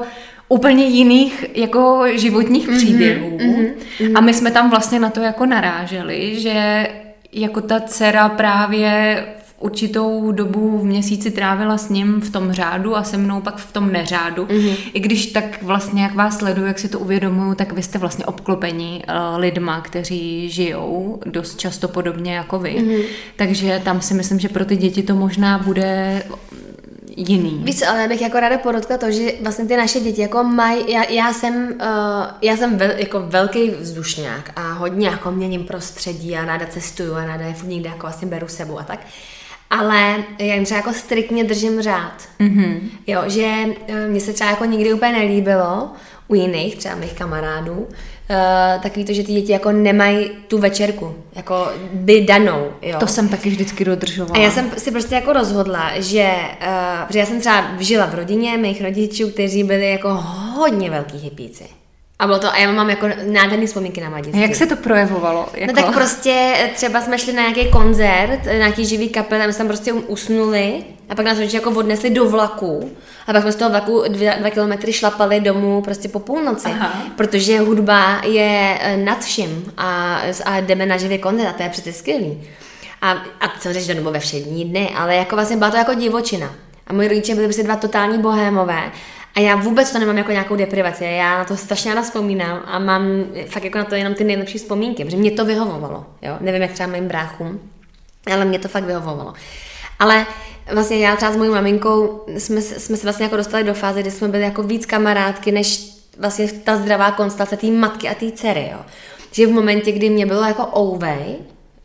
úplně 0.49 0.85
jiných 0.85 1.45
jako 1.53 2.03
životních 2.11 2.69
mm-hmm. 2.69 2.77
příběhů. 2.77 3.37
Mm-hmm. 3.37 4.11
A 4.15 4.21
my 4.21 4.33
jsme 4.33 4.51
tam 4.51 4.69
vlastně 4.69 4.99
na 4.99 5.09
to 5.09 5.19
jako 5.19 5.45
naráželi, 5.45 6.39
že 6.39 6.87
jako 7.31 7.61
ta 7.61 7.79
dcera 7.79 8.29
právě 8.29 9.23
určitou 9.59 10.31
dobu 10.31 10.77
v 10.77 10.85
měsíci 10.85 11.31
trávila 11.31 11.77
s 11.77 11.89
ním 11.89 12.21
v 12.21 12.31
tom 12.31 12.51
řádu 12.51 12.95
a 12.97 13.03
se 13.03 13.17
mnou 13.17 13.41
pak 13.41 13.57
v 13.57 13.73
tom 13.73 13.91
neřádu. 13.91 14.45
Mm-hmm. 14.45 14.75
I 14.93 14.99
když 14.99 15.25
tak 15.25 15.63
vlastně, 15.63 16.03
jak 16.03 16.15
vás 16.15 16.37
sleduju, 16.37 16.67
jak 16.67 16.79
si 16.79 16.89
to 16.89 16.99
uvědomuju, 16.99 17.55
tak 17.55 17.73
vy 17.73 17.83
jste 17.83 17.97
vlastně 17.97 18.25
obklopení 18.25 19.03
uh, 19.09 19.39
lidma, 19.39 19.81
kteří 19.81 20.49
žijou 20.49 21.19
dost 21.25 21.59
často 21.59 21.87
podobně 21.87 22.35
jako 22.35 22.59
vy. 22.59 22.69
Mm-hmm. 22.69 23.03
Takže 23.35 23.81
tam 23.85 24.01
si 24.01 24.13
myslím, 24.13 24.39
že 24.39 24.49
pro 24.49 24.65
ty 24.65 24.75
děti 24.75 25.03
to 25.03 25.15
možná 25.15 25.57
bude 25.57 26.23
jiný. 27.17 27.61
Víš, 27.63 27.81
ale 27.81 28.01
já 28.01 28.07
bych 28.07 28.21
jako 28.21 28.39
ráda 28.39 28.57
podotkla 28.57 28.97
to, 28.97 29.11
že 29.11 29.31
vlastně 29.41 29.65
ty 29.65 29.77
naše 29.77 29.99
děti 29.99 30.21
jako 30.21 30.43
mají, 30.43 30.91
já, 30.91 31.03
já 31.03 31.33
jsem, 31.33 31.67
uh, 31.81 32.25
já 32.41 32.57
jsem 32.57 32.77
vel, 32.77 32.91
jako 32.97 33.19
velký 33.19 33.69
vzdušňák 33.69 34.51
a 34.55 34.73
hodně 34.73 35.07
jako 35.07 35.31
měním 35.31 35.63
prostředí 35.63 36.35
a 36.35 36.45
ráda 36.45 36.65
cestuju 36.65 37.15
a 37.15 37.25
ráda 37.25 37.45
je 37.45 37.53
furt 37.53 37.69
někde 37.69 37.89
jako 37.89 38.01
vlastně 38.01 38.27
beru 38.27 38.47
sebou 38.47 38.79
a 38.79 38.83
tak. 38.83 38.99
Ale 39.69 40.23
já 40.39 40.55
jim 40.55 40.65
třeba 40.65 40.77
jako 40.77 40.93
striktně 40.93 41.43
držím 41.43 41.81
řád. 41.81 42.13
Mm-hmm. 42.39 42.79
Jo, 43.07 43.23
že 43.27 43.53
uh, 43.65 43.95
mně 44.07 44.19
se 44.19 44.33
třeba 44.33 44.49
jako 44.49 44.65
nikdy 44.65 44.93
úplně 44.93 45.11
nelíbilo 45.11 45.91
u 46.27 46.35
jiných, 46.35 46.75
třeba 46.75 46.95
mých 46.95 47.13
kamarádů, 47.13 47.73
uh, 47.73 47.87
takový 48.83 49.05
to, 49.05 49.13
že 49.13 49.23
ty 49.23 49.31
děti 49.31 49.51
jako 49.51 49.71
nemají 49.71 50.29
tu 50.47 50.57
večerku, 50.57 51.15
jako 51.35 51.67
by 51.93 52.21
danou. 52.21 52.71
Jo. 52.81 52.99
To 52.99 53.07
jsem 53.07 53.29
taky 53.29 53.49
vždycky 53.49 53.85
dodržovala. 53.85 54.39
A 54.39 54.43
já 54.43 54.51
jsem 54.51 54.71
si 54.77 54.91
prostě 54.91 55.15
jako 55.15 55.33
rozhodla, 55.33 55.91
že, 55.95 56.31
uh, 56.61 57.09
že 57.09 57.19
já 57.19 57.25
jsem 57.25 57.39
třeba 57.39 57.65
žila 57.79 58.05
v 58.05 58.15
rodině 58.15 58.57
mých 58.57 58.81
rodičů, 58.81 59.29
kteří 59.29 59.63
byli 59.63 59.91
jako 59.91 60.13
hodně 60.55 60.89
velký 60.89 61.17
hypíci. 61.17 61.63
A 62.19 62.25
bylo 62.25 62.39
to, 62.39 62.53
a 62.53 62.57
já 62.57 62.71
mám 62.71 62.89
jako 62.89 63.07
nádherné 63.25 63.65
vzpomínky 63.65 64.01
na 64.01 64.21
dětství. 64.21 64.41
Jak 64.41 64.55
se 64.55 64.65
to 64.65 64.75
projevovalo? 64.75 65.49
Jako... 65.53 65.73
No 65.73 65.81
tak 65.81 65.93
prostě 65.93 66.53
třeba 66.75 67.01
jsme 67.01 67.19
šli 67.19 67.33
na 67.33 67.41
nějaký 67.41 67.71
koncert, 67.71 68.45
na 68.45 68.53
nějaký 68.53 68.85
živý 68.85 69.09
kapel, 69.09 69.41
a 69.41 69.47
my 69.47 69.53
jsme 69.53 69.57
tam 69.57 69.67
prostě 69.67 69.93
usnuli 69.93 70.83
a 71.09 71.15
pak 71.15 71.25
nás 71.25 71.37
rodiče 71.37 71.57
jako 71.57 71.69
odnesli 71.69 72.09
do 72.09 72.29
vlaku 72.29 72.91
a 73.27 73.33
pak 73.33 73.41
jsme 73.41 73.51
z 73.51 73.55
toho 73.55 73.69
vlaku 73.69 74.03
dva, 74.07 74.33
dva 74.33 74.49
kilometry 74.49 74.93
šlapali 74.93 75.39
domů 75.39 75.81
prostě 75.81 76.09
po 76.09 76.19
půlnoci, 76.19 76.67
Aha. 76.67 77.01
protože 77.15 77.59
hudba 77.59 78.21
je 78.25 78.77
eh, 78.81 78.97
nad 78.97 79.23
vším 79.23 79.73
a, 79.77 80.21
a 80.45 80.59
jdeme 80.59 80.85
na 80.85 80.97
živý 80.97 81.17
koncert 81.17 81.49
a 81.49 81.53
to 81.53 81.63
je 81.63 81.69
přece 81.69 81.93
skvělý. 81.93 82.43
A, 83.01 83.11
a 83.11 83.59
samozřejmě, 83.59 83.81
že 83.81 83.87
to 83.87 83.93
nebo 83.93 84.11
ve 84.11 84.19
všední 84.19 84.65
dny, 84.65 84.89
ale 84.95 85.15
jako 85.15 85.35
vlastně 85.35 85.57
byla 85.57 85.71
to 85.71 85.77
jako 85.77 85.93
divočina. 85.93 86.55
A 86.87 86.93
moji 86.93 87.07
rodiče 87.07 87.35
byli 87.35 87.47
prostě 87.47 87.63
dva 87.63 87.75
totální 87.75 88.17
bohémové 88.17 88.91
a 89.37 89.39
já 89.39 89.55
vůbec 89.55 89.91
to 89.91 89.99
nemám 89.99 90.17
jako 90.17 90.31
nějakou 90.31 90.55
deprivaci, 90.55 91.03
já 91.03 91.37
na 91.37 91.45
to 91.45 91.57
strašně 91.57 91.93
ráda 91.93 92.01
vzpomínám 92.01 92.61
a 92.65 92.79
mám 92.79 93.03
fakt 93.47 93.63
jako 93.63 93.77
na 93.77 93.83
to 93.83 93.95
jenom 93.95 94.13
ty 94.13 94.23
nejlepší 94.23 94.57
vzpomínky, 94.57 95.05
protože 95.05 95.17
mě 95.17 95.31
to 95.31 95.45
vyhovovalo, 95.45 96.05
jo. 96.21 96.37
Nevím, 96.39 96.61
jak 96.61 96.71
třeba 96.71 96.89
mým 96.89 97.07
bráchům, 97.07 97.59
ale 98.33 98.45
mě 98.45 98.59
to 98.59 98.67
fakt 98.67 98.83
vyhovovalo. 98.83 99.33
Ale 99.99 100.25
vlastně 100.73 100.97
já 100.97 101.15
třeba 101.15 101.31
s 101.31 101.37
mojí 101.37 101.49
maminkou 101.49 102.23
jsme, 102.37 102.61
jsme 102.61 102.97
se 102.97 103.03
vlastně 103.03 103.23
jako 103.23 103.37
dostali 103.37 103.63
do 103.63 103.73
fáze, 103.73 104.01
kdy 104.01 104.11
jsme 104.11 104.27
byli 104.27 104.43
jako 104.43 104.63
víc 104.63 104.85
kamarádky, 104.85 105.51
než 105.51 105.93
vlastně 106.19 106.47
ta 106.51 106.77
zdravá 106.77 107.11
konstelace 107.11 107.57
té 107.57 107.67
matky 107.67 108.09
a 108.09 108.15
té 108.15 108.31
dcery, 108.31 108.69
jo. 108.71 108.79
Že 109.31 109.47
v 109.47 109.51
momentě, 109.51 109.91
kdy 109.91 110.09
mě 110.09 110.25
bylo 110.25 110.41
jako 110.41 110.79
ouvej, 110.79 111.35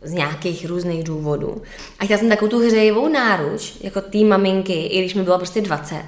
z 0.03 0.13
nějakých 0.13 0.67
různých 0.67 1.05
důvodů. 1.05 1.63
A 1.99 2.05
chtěla 2.05 2.19
jsem 2.19 2.29
takovou 2.29 2.51
tu 2.51 2.67
hřejivou 2.67 3.09
náruč, 3.09 3.73
jako 3.81 4.01
té 4.01 4.19
maminky, 4.19 4.73
i 4.73 4.99
když 4.99 5.15
mi 5.15 5.23
bylo 5.23 5.39
prostě 5.39 5.61
20 5.61 6.03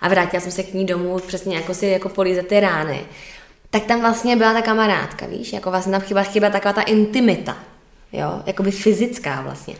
a 0.00 0.08
vrátila 0.08 0.40
jsem 0.40 0.52
se 0.52 0.62
k 0.62 0.74
ní 0.74 0.84
domů 0.84 1.18
přesně 1.26 1.56
jako 1.56 1.74
si 1.74 1.86
jako 1.86 2.08
polízet 2.08 2.46
ty 2.46 2.60
rány, 2.60 3.00
tak 3.70 3.84
tam 3.84 4.00
vlastně 4.00 4.36
byla 4.36 4.52
ta 4.52 4.62
kamarádka, 4.62 5.26
víš, 5.26 5.52
jako 5.52 5.70
vlastně 5.70 5.92
tam 5.92 6.00
chyba, 6.00 6.22
chyba 6.22 6.50
taková 6.50 6.72
ta 6.72 6.82
intimita, 6.82 7.56
jo, 8.12 8.42
jako 8.46 8.62
by 8.62 8.70
fyzická 8.70 9.40
vlastně. 9.40 9.74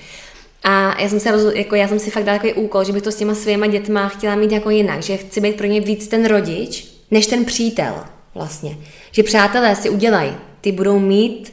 A 0.64 1.00
já 1.02 1.08
jsem, 1.08 1.20
se 1.20 1.30
rozhod, 1.30 1.54
jako 1.54 1.74
já 1.74 1.88
jsem 1.88 1.98
si 1.98 2.10
fakt 2.10 2.24
dala 2.24 2.38
takový 2.38 2.54
úkol, 2.54 2.84
že 2.84 2.92
bych 2.92 3.02
to 3.02 3.12
s 3.12 3.16
těma 3.16 3.34
svýma 3.34 3.66
dětma 3.66 4.08
chtěla 4.08 4.34
mít 4.34 4.52
jako 4.52 4.70
jinak, 4.70 5.02
že 5.02 5.16
chci 5.16 5.40
být 5.40 5.56
pro 5.56 5.66
ně 5.66 5.80
víc 5.80 6.08
ten 6.08 6.26
rodič, 6.26 6.96
než 7.10 7.26
ten 7.26 7.44
přítel 7.44 7.94
vlastně. 8.34 8.76
Že 9.12 9.22
přátelé 9.22 9.76
si 9.76 9.90
udělají, 9.90 10.32
ty 10.60 10.72
budou 10.72 10.98
mít, 10.98 11.52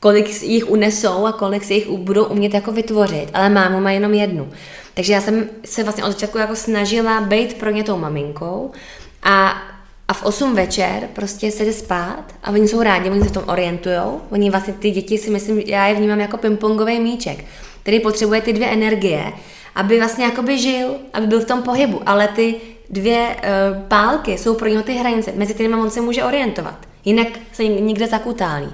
kolik 0.00 0.42
jich 0.42 0.70
unesou 0.70 1.26
a 1.26 1.32
kolik 1.32 1.64
si 1.64 1.74
jich 1.74 1.88
budou 1.88 2.24
umět 2.24 2.54
jako 2.54 2.72
vytvořit, 2.72 3.28
ale 3.34 3.48
mámu 3.48 3.80
má 3.80 3.90
jenom 3.90 4.14
jednu. 4.14 4.52
Takže 4.94 5.12
já 5.12 5.20
jsem 5.20 5.48
se 5.64 5.82
vlastně 5.82 6.04
od 6.04 6.12
začátku 6.12 6.38
jako 6.38 6.56
snažila 6.56 7.20
být 7.20 7.54
pro 7.54 7.70
ně 7.70 7.84
tou 7.84 7.96
maminkou 7.98 8.70
a 9.22 9.62
a 10.08 10.12
v 10.12 10.22
8 10.22 10.54
večer 10.54 11.08
prostě 11.12 11.50
se 11.50 11.64
jde 11.64 11.72
spát 11.72 12.34
a 12.42 12.50
oni 12.50 12.68
jsou 12.68 12.82
rádi, 12.82 13.10
oni 13.10 13.20
se 13.22 13.28
v 13.28 13.32
tom 13.32 13.44
orientujou. 13.46 14.20
Oni 14.30 14.50
vlastně 14.50 14.74
ty 14.74 14.90
děti 14.90 15.18
si 15.18 15.30
myslím, 15.30 15.58
já 15.58 15.86
je 15.86 15.94
vnímám 15.94 16.20
jako 16.20 16.36
pingpongový 16.36 17.00
míček, 17.00 17.44
který 17.82 18.00
potřebuje 18.00 18.40
ty 18.40 18.52
dvě 18.52 18.68
energie, 18.68 19.32
aby 19.74 19.98
vlastně 19.98 20.24
jakoby 20.24 20.58
žil, 20.58 20.96
aby 21.12 21.26
byl 21.26 21.40
v 21.40 21.44
tom 21.44 21.62
pohybu, 21.62 22.00
ale 22.06 22.28
ty 22.28 22.54
dvě 22.90 23.36
uh, 23.36 23.82
pálky 23.88 24.38
jsou 24.38 24.54
pro 24.54 24.68
něho 24.68 24.82
ty 24.82 24.92
hranice, 24.92 25.32
mezi 25.36 25.54
kterými 25.54 25.74
on 25.74 25.90
se 25.90 26.00
může 26.00 26.24
orientovat. 26.24 26.78
Jinak 27.04 27.28
se 27.52 27.64
nikde 27.64 28.06
zakutálí. 28.06 28.68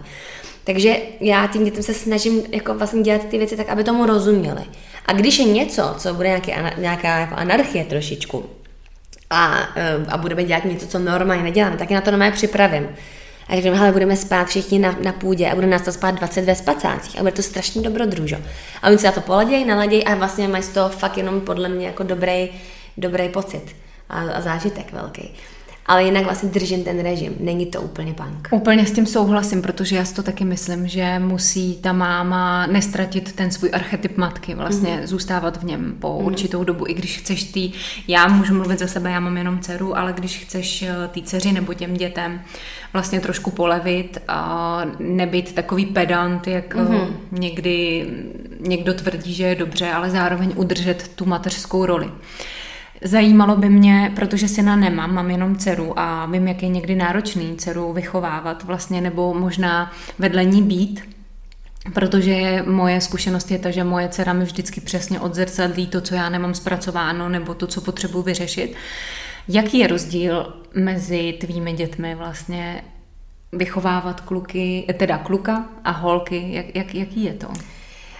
Takže 0.64 0.96
já 1.20 1.46
tím 1.46 1.64
dětem 1.64 1.82
se 1.82 1.94
snažím 1.94 2.42
jako 2.52 2.74
vlastně 2.74 3.02
dělat 3.02 3.24
ty 3.24 3.38
věci 3.38 3.56
tak, 3.56 3.68
aby 3.68 3.84
tomu 3.84 4.06
rozuměli. 4.06 4.62
A 5.10 5.12
když 5.12 5.38
je 5.38 5.44
něco, 5.44 5.94
co 5.98 6.14
bude 6.14 6.28
nějaký, 6.28 6.52
nějaká 6.76 7.18
jako 7.18 7.34
anarchie 7.34 7.84
trošičku, 7.84 8.44
a, 9.30 9.56
a 10.08 10.16
budeme 10.16 10.44
dělat 10.44 10.64
něco, 10.64 10.86
co 10.86 10.98
normálně 10.98 11.42
neděláme, 11.42 11.76
tak 11.76 11.90
já 11.90 11.94
na 11.94 12.00
to 12.00 12.10
normálně 12.10 12.32
připravím. 12.32 12.88
A 13.48 13.54
řekneme, 13.54 13.78
hele, 13.78 13.92
budeme 13.92 14.16
spát 14.16 14.48
všichni 14.48 14.78
na, 14.78 14.96
na 15.02 15.12
půdě 15.12 15.50
a 15.50 15.54
bude 15.54 15.66
nás 15.66 15.82
to 15.82 15.92
spát 15.92 16.10
20 16.10 16.44
ve 16.44 16.54
spacácích 16.54 17.16
a 17.16 17.20
bude 17.20 17.32
to 17.32 17.42
strašně 17.42 17.82
dobrodružo. 17.82 18.36
A 18.82 18.88
oni 18.88 18.98
se 18.98 19.06
na 19.06 19.12
to 19.12 19.20
poladějí, 19.20 19.64
naladějí 19.64 20.04
a 20.04 20.14
vlastně 20.14 20.48
mají 20.48 20.62
z 20.62 20.68
toho 20.68 20.88
fakt 20.88 21.16
jenom 21.16 21.40
podle 21.40 21.68
mě 21.68 21.86
jako 21.86 22.02
dobrý, 22.02 22.48
dobrý 22.96 23.28
pocit 23.28 23.76
a, 24.08 24.20
a 24.20 24.40
zážitek 24.40 24.92
velký 24.92 25.34
ale 25.90 26.04
jinak 26.04 26.24
vlastně 26.24 26.48
držím 26.48 26.84
ten 26.84 27.00
režim. 27.00 27.34
Není 27.40 27.66
to 27.66 27.82
úplně 27.82 28.14
punk. 28.14 28.48
Úplně 28.50 28.86
s 28.86 28.92
tím 28.92 29.06
souhlasím, 29.06 29.62
protože 29.62 29.96
já 29.96 30.04
si 30.04 30.14
to 30.14 30.22
taky 30.22 30.44
myslím, 30.44 30.88
že 30.88 31.18
musí 31.18 31.76
ta 31.76 31.92
máma 31.92 32.66
nestratit 32.66 33.32
ten 33.32 33.50
svůj 33.50 33.70
archetyp 33.72 34.16
matky, 34.16 34.54
vlastně 34.54 34.96
mm-hmm. 34.96 35.06
zůstávat 35.06 35.56
v 35.56 35.64
něm 35.64 35.94
po 35.98 36.08
mm-hmm. 36.08 36.24
určitou 36.24 36.64
dobu, 36.64 36.86
i 36.88 36.94
když 36.94 37.18
chceš 37.18 37.44
ty, 37.44 37.72
já 38.08 38.28
můžu 38.28 38.54
mluvit 38.54 38.78
za 38.78 38.86
sebe, 38.86 39.10
já 39.10 39.20
mám 39.20 39.36
jenom 39.36 39.58
dceru, 39.58 39.98
ale 39.98 40.12
když 40.12 40.38
chceš 40.38 40.82
eh, 40.82 40.94
té 41.08 41.20
dceři 41.20 41.52
nebo 41.52 41.74
těm 41.74 41.94
dětem 41.94 42.40
vlastně 42.92 43.20
trošku 43.20 43.50
polevit 43.50 44.18
a 44.28 44.82
nebyt 44.98 45.52
takový 45.52 45.86
pedant, 45.86 46.46
jak 46.46 46.76
mm-hmm. 46.76 47.08
někdy 47.32 48.06
někdo 48.60 48.94
tvrdí, 48.94 49.34
že 49.34 49.44
je 49.44 49.54
dobře, 49.54 49.90
ale 49.90 50.10
zároveň 50.10 50.52
udržet 50.56 51.10
tu 51.14 51.24
mateřskou 51.24 51.86
roli. 51.86 52.10
Zajímalo 53.02 53.56
by 53.56 53.68
mě, 53.68 54.12
protože 54.14 54.48
syna 54.48 54.76
nemám, 54.76 55.14
mám 55.14 55.30
jenom 55.30 55.56
dceru 55.56 55.98
a 55.98 56.26
vím, 56.26 56.48
jak 56.48 56.62
je 56.62 56.68
někdy 56.68 56.94
náročný 56.94 57.56
dceru 57.56 57.92
vychovávat 57.92 58.64
vlastně, 58.64 59.00
nebo 59.00 59.34
možná 59.34 59.92
vedle 60.18 60.44
ní 60.44 60.62
být, 60.62 61.02
protože 61.94 62.64
moje 62.66 63.00
zkušenost 63.00 63.50
je 63.50 63.58
ta, 63.58 63.70
že 63.70 63.84
moje 63.84 64.08
dcera 64.08 64.32
mi 64.32 64.44
vždycky 64.44 64.80
přesně 64.80 65.20
odzrcadlí 65.20 65.86
to, 65.86 66.00
co 66.00 66.14
já 66.14 66.28
nemám 66.28 66.54
zpracováno, 66.54 67.28
nebo 67.28 67.54
to, 67.54 67.66
co 67.66 67.80
potřebuji 67.80 68.22
vyřešit. 68.22 68.74
Jaký 69.48 69.78
je 69.78 69.86
rozdíl 69.86 70.54
mezi 70.74 71.34
tvými 71.40 71.72
dětmi 71.72 72.14
vlastně 72.14 72.84
vychovávat 73.52 74.20
kluky, 74.20 74.94
teda 74.98 75.18
kluka 75.18 75.64
a 75.84 75.90
holky? 75.90 76.46
Jak, 76.50 76.76
jak, 76.76 76.94
jaký 76.94 77.24
je 77.24 77.32
to? 77.32 77.48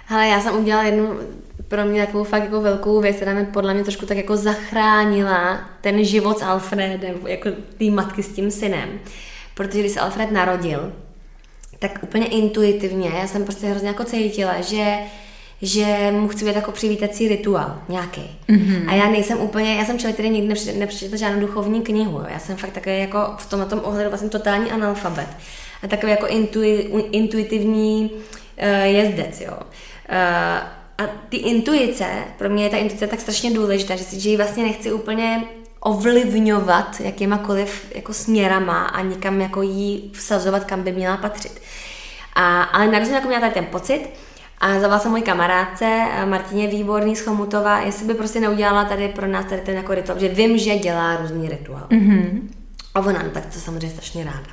Ale 0.09 0.29
já 0.29 0.41
jsem 0.41 0.57
udělala 0.57 0.87
jednu 0.87 1.19
pro 1.71 1.85
mě 1.85 2.07
takovou 2.07 2.25
fakt 2.25 2.45
jako 2.45 2.61
velkou 2.61 3.01
věc, 3.01 3.17
která 3.17 3.35
mi 3.35 3.47
podle 3.47 3.75
mě 3.75 3.83
trošku 3.83 4.07
tak 4.07 4.17
jako 4.17 4.37
zachránila 4.37 5.61
ten 5.81 6.05
život 6.05 6.39
s 6.39 6.43
Alfredem, 6.43 7.15
jako 7.27 7.49
té 7.79 7.85
matky 7.85 8.23
s 8.23 8.29
tím 8.29 8.51
synem. 8.51 8.89
Protože 9.55 9.81
když 9.81 9.93
se 9.93 10.01
Alfred 10.01 10.31
narodil, 10.31 10.93
tak 11.79 11.99
úplně 12.03 12.27
intuitivně, 12.27 13.09
já 13.09 13.27
jsem 13.27 13.45
prostě 13.45 13.67
hrozně 13.67 13.89
jako 13.89 14.05
cítila, 14.05 14.61
že 14.61 14.99
že 15.63 16.11
mu 16.13 16.29
chci 16.29 16.45
být 16.45 16.57
jako 16.57 16.73
přivítací 16.73 17.29
rituál 17.29 17.79
nějaký. 17.89 18.39
Mm-hmm. 18.49 18.89
A 18.89 18.95
já 18.95 19.09
nejsem 19.09 19.41
úplně, 19.41 19.75
já 19.75 19.85
jsem 19.85 19.99
člověk, 19.99 20.15
který 20.17 20.31
nikdy 20.31 20.55
nepřečetl 20.79 21.17
žádnou 21.17 21.41
duchovní 21.41 21.83
knihu. 21.83 22.19
Jo. 22.19 22.27
Já 22.33 22.39
jsem 22.39 22.57
fakt 22.57 22.73
takový 22.73 22.99
jako 22.99 23.35
v 23.39 23.51
tom, 23.51 23.67
tom 23.67 23.81
ohledu 23.85 24.09
vlastně 24.09 24.29
totální 24.29 24.71
analfabet. 24.71 25.29
A 25.83 25.87
takový 25.87 26.13
jako 26.13 26.27
intui, 26.27 26.91
intuitivní 27.13 28.11
uh, 28.13 28.85
jezdec, 28.85 29.41
jo. 29.41 29.53
Uh, 29.53 30.80
a 31.01 31.07
ty 31.29 31.37
intuice, 31.37 32.07
pro 32.39 32.49
mě 32.51 32.65
je 32.65 32.71
ta 32.71 32.77
intuice 32.77 33.07
tak 33.07 33.21
strašně 33.21 33.51
důležitá, 33.51 33.97
že, 33.97 34.05
si, 34.05 34.21
že 34.21 34.31
ji 34.31 34.37
vlastně 34.37 34.65
nechci 34.65 34.93
úplně 34.93 35.45
ovlivňovat 35.81 37.01
jakýmakoliv 37.01 37.93
jako 37.95 38.13
směrama 38.13 38.85
a 38.85 39.03
nikam 39.03 39.41
jako 39.41 39.63
jí 39.63 40.11
vsazovat, 40.15 40.65
kam 40.65 40.83
by 40.83 40.93
měla 40.93 41.17
patřit. 41.17 41.63
A, 42.35 42.63
ale 42.63 42.87
narazím 42.87 43.15
jako 43.15 43.27
měla 43.29 43.41
tady 43.41 43.55
ten 43.55 43.67
pocit 43.67 44.09
a 44.59 44.73
zavolala 44.75 44.99
jsem 44.99 45.11
moji 45.11 45.23
kamarádce 45.23 45.85
eh, 45.85 46.27
Martině 46.27 46.67
Výborný 46.67 47.17
z 47.17 47.25
Chomutova, 47.25 47.81
jestli 47.81 48.07
by 48.07 48.15
prostě 48.15 48.41
neudělala 48.41 48.85
tady 48.85 49.09
pro 49.09 49.27
nás 49.27 49.45
tady 49.45 49.61
ten 49.61 49.77
jako 49.77 49.95
rituál, 49.95 50.19
že 50.19 50.29
vím, 50.29 50.59
že 50.59 50.79
dělá 50.79 51.17
různý 51.17 51.49
rituál. 51.49 51.87
Mm-hmm. 51.91 52.41
A 52.95 53.01
ona, 53.01 53.23
no 53.23 53.31
tak 53.31 53.47
to 53.47 53.61
samozřejmě 53.61 53.91
strašně 53.91 54.25
ráda. 54.25 54.51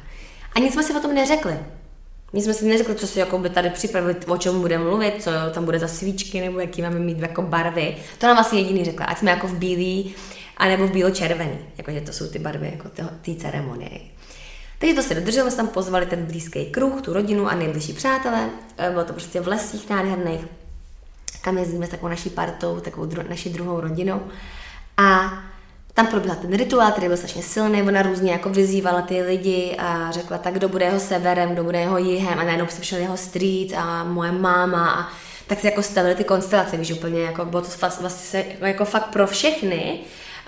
A 0.55 0.59
nic 0.59 0.73
jsme 0.73 0.83
si 0.83 0.93
o 0.93 0.99
tom 0.99 1.13
neřekli. 1.13 1.59
My 2.33 2.41
jsme 2.41 2.53
si 2.53 2.65
neřekli, 2.65 2.95
co 2.95 3.07
si 3.07 3.19
jako 3.19 3.37
by 3.37 3.49
tady 3.49 3.69
připravit, 3.69 4.25
o 4.27 4.37
čem 4.37 4.61
budeme 4.61 4.83
mluvit, 4.83 5.23
co 5.23 5.31
tam 5.53 5.65
bude 5.65 5.79
za 5.79 5.87
svíčky, 5.87 6.41
nebo 6.41 6.59
jaký 6.59 6.81
máme 6.81 6.99
mít 6.99 7.19
jako 7.19 7.41
barvy. 7.41 7.97
To 8.17 8.27
nám 8.27 8.35
vlastně 8.35 8.59
jediný 8.59 8.85
řekla, 8.85 9.05
ať 9.05 9.17
jsme 9.17 9.31
jako 9.31 9.47
v 9.47 9.57
bílý, 9.57 10.15
anebo 10.57 10.87
v 10.87 10.91
bílo-červený, 10.91 11.57
jakože 11.77 12.01
to 12.01 12.13
jsou 12.13 12.27
ty 12.27 12.39
barvy 12.39 12.71
jako 12.75 12.89
té 13.21 13.35
ceremonie. 13.35 13.99
Takže 14.79 14.95
to 14.95 15.03
se 15.03 15.15
dodrželo, 15.15 15.51
jsme 15.51 15.57
tam 15.57 15.67
pozvali 15.67 16.05
ten 16.05 16.25
blízký 16.25 16.65
kruh, 16.65 17.01
tu 17.01 17.13
rodinu 17.13 17.47
a 17.47 17.55
nejbližší 17.55 17.93
přátelé. 17.93 18.49
E, 18.77 18.89
bylo 18.89 19.03
to 19.03 19.13
prostě 19.13 19.41
v 19.41 19.47
lesích 19.47 19.89
nádherných. 19.89 20.41
Tam 21.43 21.57
jezdíme 21.57 21.87
s 21.87 21.89
takovou 21.89 22.09
naší 22.09 22.29
partou, 22.29 22.79
takovou 22.79 23.07
dru- 23.07 23.29
naší 23.29 23.49
druhou 23.49 23.79
rodinou. 23.79 24.21
A 24.97 25.33
tam 25.97 26.07
proběhl 26.07 26.37
ten 26.41 26.53
rituál, 26.53 26.91
který 26.91 27.07
byl 27.07 27.17
strašně 27.17 27.41
silný, 27.43 27.81
ona 27.81 28.01
různě 28.01 28.31
jako 28.31 28.49
vyzývala 28.49 29.01
ty 29.01 29.21
lidi 29.21 29.75
a 29.79 30.11
řekla 30.11 30.37
tak, 30.37 30.53
kdo 30.53 30.69
bude 30.69 30.85
jeho 30.85 30.99
severem, 30.99 31.49
kdo 31.49 31.63
bude 31.63 31.79
jeho 31.79 31.97
jihem 31.97 32.39
a 32.39 32.43
najednou 32.43 32.67
se 32.67 32.81
přišel 32.81 32.99
jeho 32.99 33.17
street 33.17 33.73
a 33.77 34.03
moje 34.03 34.31
máma 34.31 34.91
a 34.91 35.07
tak 35.47 35.59
se 35.59 35.67
jako 35.67 35.83
stavily 35.83 36.15
ty 36.15 36.23
konstelace, 36.23 36.77
víš, 36.77 36.91
úplně 36.91 37.21
jako 37.21 37.45
bylo 37.45 37.61
to 37.61 37.67
vlastně 38.01 38.45
jako, 38.49 38.65
jako 38.65 38.85
fakt 38.85 39.05
pro 39.05 39.27
všechny, 39.27 39.99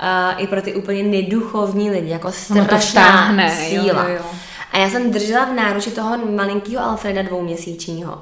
uh, 0.01 0.41
i 0.41 0.47
pro 0.47 0.61
ty 0.61 0.75
úplně 0.75 1.03
neduchovní 1.03 1.91
lidi, 1.91 2.09
jako 2.09 2.31
strašná 2.31 3.27
to 3.27 3.55
síla. 3.55 4.03
Jo, 4.03 4.09
jo, 4.09 4.15
jo. 4.15 4.25
A 4.71 4.77
já 4.77 4.89
jsem 4.89 5.11
držela 5.11 5.45
v 5.45 5.53
náruči 5.53 5.91
toho 5.91 6.17
malinkého 6.17 6.85
Alfreda 6.85 7.21
dvouměsíčního. 7.21 8.21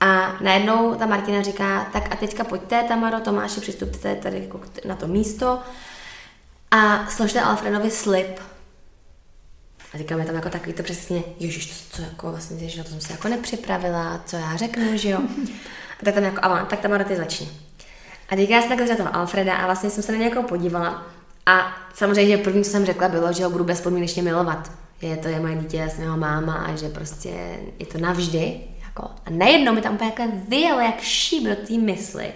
A 0.00 0.36
najednou 0.40 0.94
ta 0.94 1.06
Martina 1.06 1.42
říká, 1.42 1.86
tak 1.92 2.12
a 2.12 2.16
teďka 2.16 2.44
pojďte, 2.44 2.82
Tamaro, 2.88 3.20
Tomáši, 3.20 3.60
přistupte 3.60 4.14
tady 4.14 4.42
jako 4.44 4.60
na 4.88 4.94
to 4.94 5.06
místo 5.06 5.58
a 6.72 7.10
složte 7.10 7.40
Alfredovi 7.40 7.90
slib. 7.90 8.40
A 9.94 9.98
říkáme 9.98 10.24
tam 10.24 10.34
jako 10.34 10.50
takový 10.50 10.72
to 10.72 10.82
přesně, 10.82 11.22
ježiš, 11.38 11.66
to, 11.66 11.96
co 11.96 12.02
jako 12.02 12.30
vlastně, 12.30 12.68
že 12.68 12.78
na 12.78 12.84
to 12.84 12.90
jsem 12.90 13.00
se 13.00 13.12
jako 13.12 13.28
nepřipravila, 13.28 14.20
co 14.26 14.36
já 14.36 14.56
řeknu, 14.56 14.96
že 14.96 15.10
jo. 15.10 15.18
A 16.00 16.04
tak 16.04 16.14
tam 16.14 16.24
jako, 16.24 16.44
a 16.44 16.64
tak 16.64 16.80
tam 16.80 17.04
ty 17.04 17.16
začni. 17.16 17.48
A 18.28 18.36
teďka 18.36 18.54
já 18.54 18.60
jsem 18.60 18.78
takhle 18.78 18.96
toho 18.96 19.16
Alfreda 19.16 19.56
a 19.56 19.66
vlastně 19.66 19.90
jsem 19.90 20.02
se 20.02 20.12
na 20.12 20.18
něj 20.18 20.28
jako 20.28 20.42
podívala. 20.42 21.06
A 21.46 21.76
samozřejmě, 21.94 22.38
první, 22.38 22.64
co 22.64 22.70
jsem 22.70 22.86
řekla, 22.86 23.08
bylo, 23.08 23.32
že 23.32 23.44
ho 23.44 23.50
budu 23.50 23.64
bezpodmínečně 23.64 24.22
milovat. 24.22 24.70
Že 25.02 25.16
to 25.16 25.28
je 25.28 25.40
moje 25.40 25.56
dítě, 25.56 25.88
jsem 25.90 26.04
jeho 26.04 26.16
máma 26.16 26.54
a 26.54 26.76
že 26.76 26.88
prostě 26.88 27.58
je 27.78 27.86
to 27.86 27.98
navždy. 27.98 28.60
Jako. 28.84 29.02
A 29.02 29.30
najednou 29.30 29.72
mi 29.72 29.80
tam 29.80 29.94
úplně 29.94 30.12
jako 30.18 30.32
vyjelo 30.48 30.80
jak 30.80 31.00
šíp 31.00 31.48
té 31.66 31.74
mysli, 31.74 32.32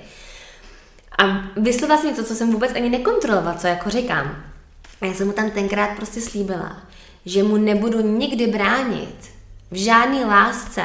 a 1.19 1.43
vyslovila 1.57 2.01
jsem 2.01 2.15
to, 2.15 2.25
co 2.25 2.35
jsem 2.35 2.53
vůbec 2.53 2.73
ani 2.75 2.91
nekontrolovala, 2.91 3.55
co 3.55 3.67
jako 3.67 3.91
říkám. 3.91 4.45
A 5.01 5.07
já 5.07 5.15
jsem 5.15 5.27
mu 5.27 5.33
tam 5.33 5.51
tenkrát 5.51 5.97
prostě 5.97 6.21
slíbila, 6.21 6.77
že 7.27 7.43
mu 7.43 7.57
nebudu 7.57 8.01
nikdy 8.01 8.47
bránit 8.47 9.31
v 9.71 9.77
žádné 9.77 10.27
lásce 10.27 10.83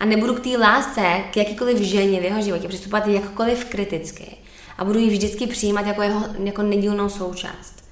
a 0.00 0.04
nebudu 0.04 0.34
k 0.34 0.40
té 0.40 0.58
lásce, 0.58 1.20
k 1.30 1.36
jakýkoliv 1.36 1.78
ženě 1.78 2.20
v 2.20 2.24
jeho 2.24 2.42
životě 2.42 2.68
přistupovat 2.68 3.06
jakkoliv 3.06 3.64
kriticky 3.64 4.36
a 4.78 4.84
budu 4.84 4.98
ji 4.98 5.10
vždycky 5.10 5.46
přijímat 5.46 5.86
jako 5.86 6.02
jeho 6.02 6.24
jako 6.44 6.62
nedílnou 6.62 7.08
součást. 7.08 7.84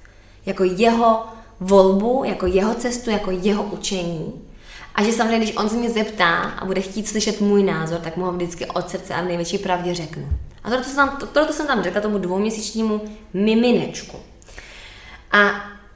Jako 0.45 0.63
jeho 0.63 1.25
volbu, 1.59 2.23
jako 2.25 2.45
jeho 2.45 2.75
cestu, 2.75 3.09
jako 3.09 3.31
jeho 3.31 3.63
učení. 3.63 4.33
A 4.95 5.03
že 5.03 5.13
samozřejmě, 5.13 5.45
když 5.45 5.57
on 5.57 5.69
se 5.69 5.75
mě 5.75 5.89
zeptá 5.89 6.35
a 6.37 6.65
bude 6.65 6.81
chtít 6.81 7.07
slyšet 7.07 7.41
můj 7.41 7.63
názor, 7.63 7.99
tak 7.99 8.17
mu 8.17 8.25
ho 8.25 8.31
vždycky 8.31 8.65
od 8.65 8.89
srdce 8.89 9.13
a 9.13 9.21
v 9.21 9.25
největší 9.25 9.57
pravdě 9.57 9.93
řeknu. 9.93 10.29
A 10.67 10.69
tohle, 10.69 10.83
jsem 10.83 10.95
tam, 10.95 11.17
tohle 11.33 11.53
jsem 11.53 11.67
tam 11.67 11.83
řekla 11.83 12.01
tomu 12.01 12.17
dvouměsíčnímu 12.17 13.01
miminečku. 13.33 14.17
A 15.31 15.51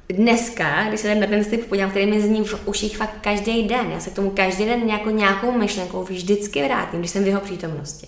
dneska, 0.10 0.84
když 0.88 1.00
se 1.00 1.16
na 1.16 1.28
ten 1.28 1.44
slib 1.44 1.66
podívám, 1.66 1.90
který 1.90 2.06
mi 2.06 2.22
zní 2.22 2.44
v 2.44 2.68
uších 2.68 2.98
fakt 2.98 3.18
každý 3.22 3.64
den, 3.64 3.92
já 3.92 4.00
se 4.00 4.10
k 4.10 4.16
tomu 4.16 4.30
každý 4.30 4.66
den 4.66 4.86
nějakou, 4.86 5.10
nějakou 5.10 5.52
myšlenkou 5.52 6.04
vždycky 6.04 6.64
vrátím, 6.64 7.00
když 7.00 7.12
jsem 7.12 7.24
v 7.24 7.28
jeho 7.28 7.42
přítomnosti. 7.42 8.08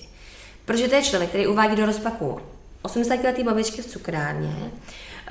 Protože 0.65 0.88
to 0.88 0.95
je 0.95 1.04
člověk, 1.04 1.30
který 1.30 1.47
uvádí 1.47 1.76
do 1.76 1.86
rozpaku 1.86 2.39
80-letý 2.84 3.43
babičky 3.43 3.82
v 3.82 3.86
cukrárně, 3.86 4.56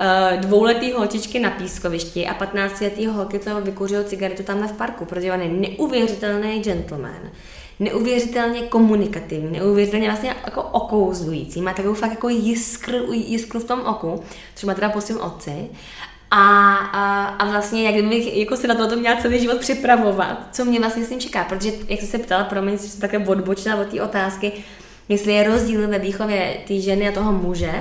eh, 0.01 0.37
dvouletý 0.37 0.91
holčičky 0.91 1.39
na 1.39 1.49
pískovišti 1.49 2.27
a 2.27 2.33
15-letý 2.33 3.07
holky, 3.07 3.39
co 3.39 3.61
vykouřil 3.61 4.03
cigaretu 4.03 4.43
tamhle 4.43 4.67
v 4.67 4.73
parku, 4.73 5.05
protože 5.05 5.33
on 5.33 5.41
je 5.41 5.49
neuvěřitelný 5.49 6.59
gentleman 6.59 7.31
neuvěřitelně 7.83 8.61
komunikativní, 8.61 9.51
neuvěřitelně 9.51 10.07
vlastně 10.07 10.35
jako 10.45 10.61
okouzlující, 10.61 11.61
má 11.61 11.73
takovou 11.73 11.93
fakt 11.93 12.11
jako 12.11 12.29
jiskru, 12.29 13.13
jiskru 13.13 13.59
v 13.59 13.63
tom 13.63 13.81
oku, 13.81 14.23
což 14.55 14.63
má 14.63 14.73
teda 14.73 14.89
po 14.89 15.01
svým 15.01 15.21
otci. 15.21 15.69
A, 16.31 16.75
a, 16.75 17.25
a 17.25 17.51
vlastně, 17.51 17.83
jak 17.83 17.95
kdybych 17.95 18.37
jako 18.37 18.57
se 18.57 18.67
na 18.67 18.75
to 18.75 18.95
měla 18.95 19.21
celý 19.21 19.39
život 19.39 19.59
připravovat, 19.59 20.47
co 20.51 20.65
mě 20.65 20.79
vlastně 20.79 21.05
s 21.05 21.09
tím 21.09 21.19
čeká, 21.19 21.43
protože, 21.43 21.71
jak 21.87 21.99
jsi 21.99 22.07
se 22.07 22.17
ptala, 22.17 22.43
pro 22.43 22.61
mě 22.61 22.77
jsem 22.77 23.01
také 23.01 23.19
odbočila 23.19 23.75
od 23.75 23.87
té 23.87 24.01
otázky, 24.01 24.51
jestli 25.09 25.33
je 25.33 25.43
rozdíl 25.43 25.87
ve 25.87 25.99
výchově 25.99 26.57
té 26.67 26.79
ženy 26.79 27.09
a 27.09 27.11
toho 27.11 27.31
muže, 27.31 27.71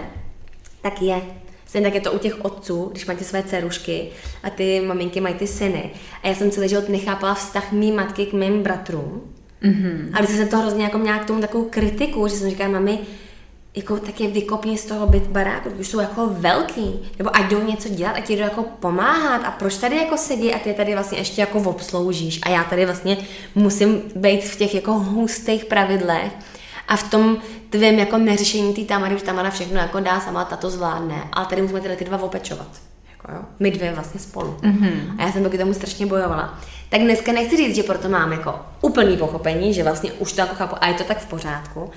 tak 0.83 1.03
je. 1.03 1.23
Stejně 1.67 1.87
tak 1.87 1.95
je 1.95 2.01
to 2.01 2.13
u 2.13 2.19
těch 2.19 2.45
otců, 2.45 2.89
když 2.91 3.07
ty 3.19 3.25
své 3.25 3.43
dcerušky 3.43 4.09
a 4.43 4.51
ty 4.51 4.81
maminky 4.81 5.21
mají 5.21 5.35
ty 5.35 5.47
syny. 5.47 5.91
A 6.23 6.29
já 6.29 6.35
jsem 6.35 6.51
celý 6.51 6.69
život 6.69 6.89
nechápala 6.89 7.35
vztah 7.35 7.73
mý 7.73 7.93
matky 7.93 8.27
k 8.27 8.33
mým 8.33 8.63
bratrům, 8.63 9.35
Mm-hmm. 9.65 10.09
A 10.13 10.21
když 10.21 10.37
jsem 10.37 10.49
to 10.49 10.59
hrozně 10.59 10.85
jako 10.85 10.99
měla 10.99 11.19
k 11.19 11.25
tomu 11.25 11.41
takovou 11.41 11.65
kritiku, 11.65 12.29
že 12.29 12.35
jsem 12.35 12.51
říkala, 12.51 12.71
mami, 12.71 12.99
jako 13.77 13.97
tak 13.97 14.21
je 14.21 14.29
vykopni 14.29 14.79
z 14.79 14.85
toho 14.85 15.07
byt 15.07 15.27
baráku, 15.27 15.69
už 15.69 15.89
jsou 15.89 16.01
jako 16.01 16.27
velký, 16.27 17.11
nebo 17.19 17.37
ať 17.37 17.51
jdou 17.51 17.63
něco 17.63 17.89
dělat, 17.89 18.17
ať 18.17 18.31
jdou 18.31 18.43
jako 18.43 18.63
pomáhat 18.63 19.45
a 19.45 19.51
proč 19.51 19.77
tady 19.77 19.97
jako 19.97 20.17
sedí 20.17 20.55
a 20.55 20.59
ty 20.59 20.73
tady 20.73 20.95
vlastně 20.95 21.19
ještě 21.19 21.41
jako 21.41 21.59
obsloužíš 21.59 22.41
a 22.43 22.51
já 22.51 22.65
tady 22.65 22.85
vlastně 22.85 23.17
musím 23.55 24.03
být 24.17 24.45
v 24.45 24.57
těch 24.57 24.75
jako 24.75 24.93
hustých 24.93 25.65
pravidlech 25.65 26.33
a 26.89 26.97
v 26.97 27.11
tom 27.11 27.37
tvém 27.71 27.99
jako 27.99 28.19
neřešení 28.19 28.75
té 28.75 28.83
Tamary, 28.83 29.19
že 29.19 29.25
Tamara 29.25 29.51
všechno 29.51 29.81
jako 29.81 30.01
dá 30.01 30.21
sama, 30.21 30.45
ta 30.45 30.57
to 30.57 30.71
zvládne, 30.71 31.25
ale 31.33 31.47
tady 31.47 31.63
musíme 31.63 31.81
tyhle 31.81 31.97
ty 31.97 32.05
dva 32.05 32.23
opečovat. 32.23 32.92
Jako 33.29 33.39
jo? 33.39 33.45
My 33.61 33.71
dvě 33.71 33.93
vlastně 33.93 34.21
spolu. 34.21 34.57
Mm-hmm. 34.61 35.15
A 35.19 35.23
já 35.23 35.33
jsem 35.33 35.43
proti 35.43 35.59
tomu 35.59 35.75
strašně 35.75 36.07
bojovala. 36.07 36.61
Tak 36.89 37.01
dneska 37.01 37.33
nechci 37.33 37.57
říct, 37.57 37.77
že 37.77 37.83
proto 37.83 38.09
mám 38.09 38.33
jako 38.33 38.55
úplný 38.81 39.17
pochopení, 39.17 39.75
že 39.75 39.83
vlastně 39.83 40.13
už 40.13 40.33
to 40.33 40.41
jako 40.41 40.55
chápu 40.55 40.77
a 40.81 40.89
je 40.89 40.95
to 40.95 41.05
tak 41.05 41.19
v 41.19 41.27
pořádku. 41.27 41.91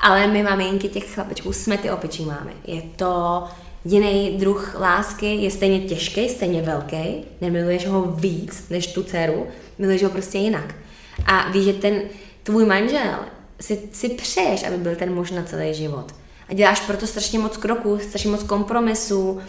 Ale 0.00 0.26
my 0.26 0.42
máme 0.42 0.64
jinky 0.64 0.88
těch 0.88 1.14
chlapečků, 1.14 1.52
jsme 1.52 1.78
ty 1.78 1.90
opičí 1.90 2.24
máme. 2.24 2.52
Je 2.66 2.82
to 2.96 3.44
jiný 3.84 4.36
druh 4.38 4.76
lásky, 4.80 5.34
je 5.34 5.50
stejně 5.50 5.80
těžký, 5.80 6.28
stejně 6.28 6.62
velký, 6.62 7.24
nemiluješ 7.40 7.86
ho 7.86 8.02
víc 8.02 8.68
než 8.70 8.86
tu 8.86 9.02
dceru, 9.02 9.46
miluješ 9.78 10.02
ho 10.02 10.10
prostě 10.10 10.38
jinak. 10.38 10.74
A 11.26 11.50
víš, 11.50 11.64
že 11.64 11.72
ten 11.72 12.02
tvůj 12.42 12.64
manžel 12.64 13.18
si, 13.60 13.80
si 13.92 14.08
přeješ, 14.08 14.66
aby 14.66 14.76
byl 14.76 14.96
ten 14.96 15.14
muž 15.14 15.30
na 15.30 15.42
celý 15.42 15.74
život. 15.74 16.14
A 16.48 16.54
děláš 16.54 16.80
proto 16.80 17.06
strašně 17.06 17.38
moc 17.38 17.56
kroků, 17.56 17.98
strašně 17.98 18.30
moc 18.30 18.42
kompromisů, 18.42 19.40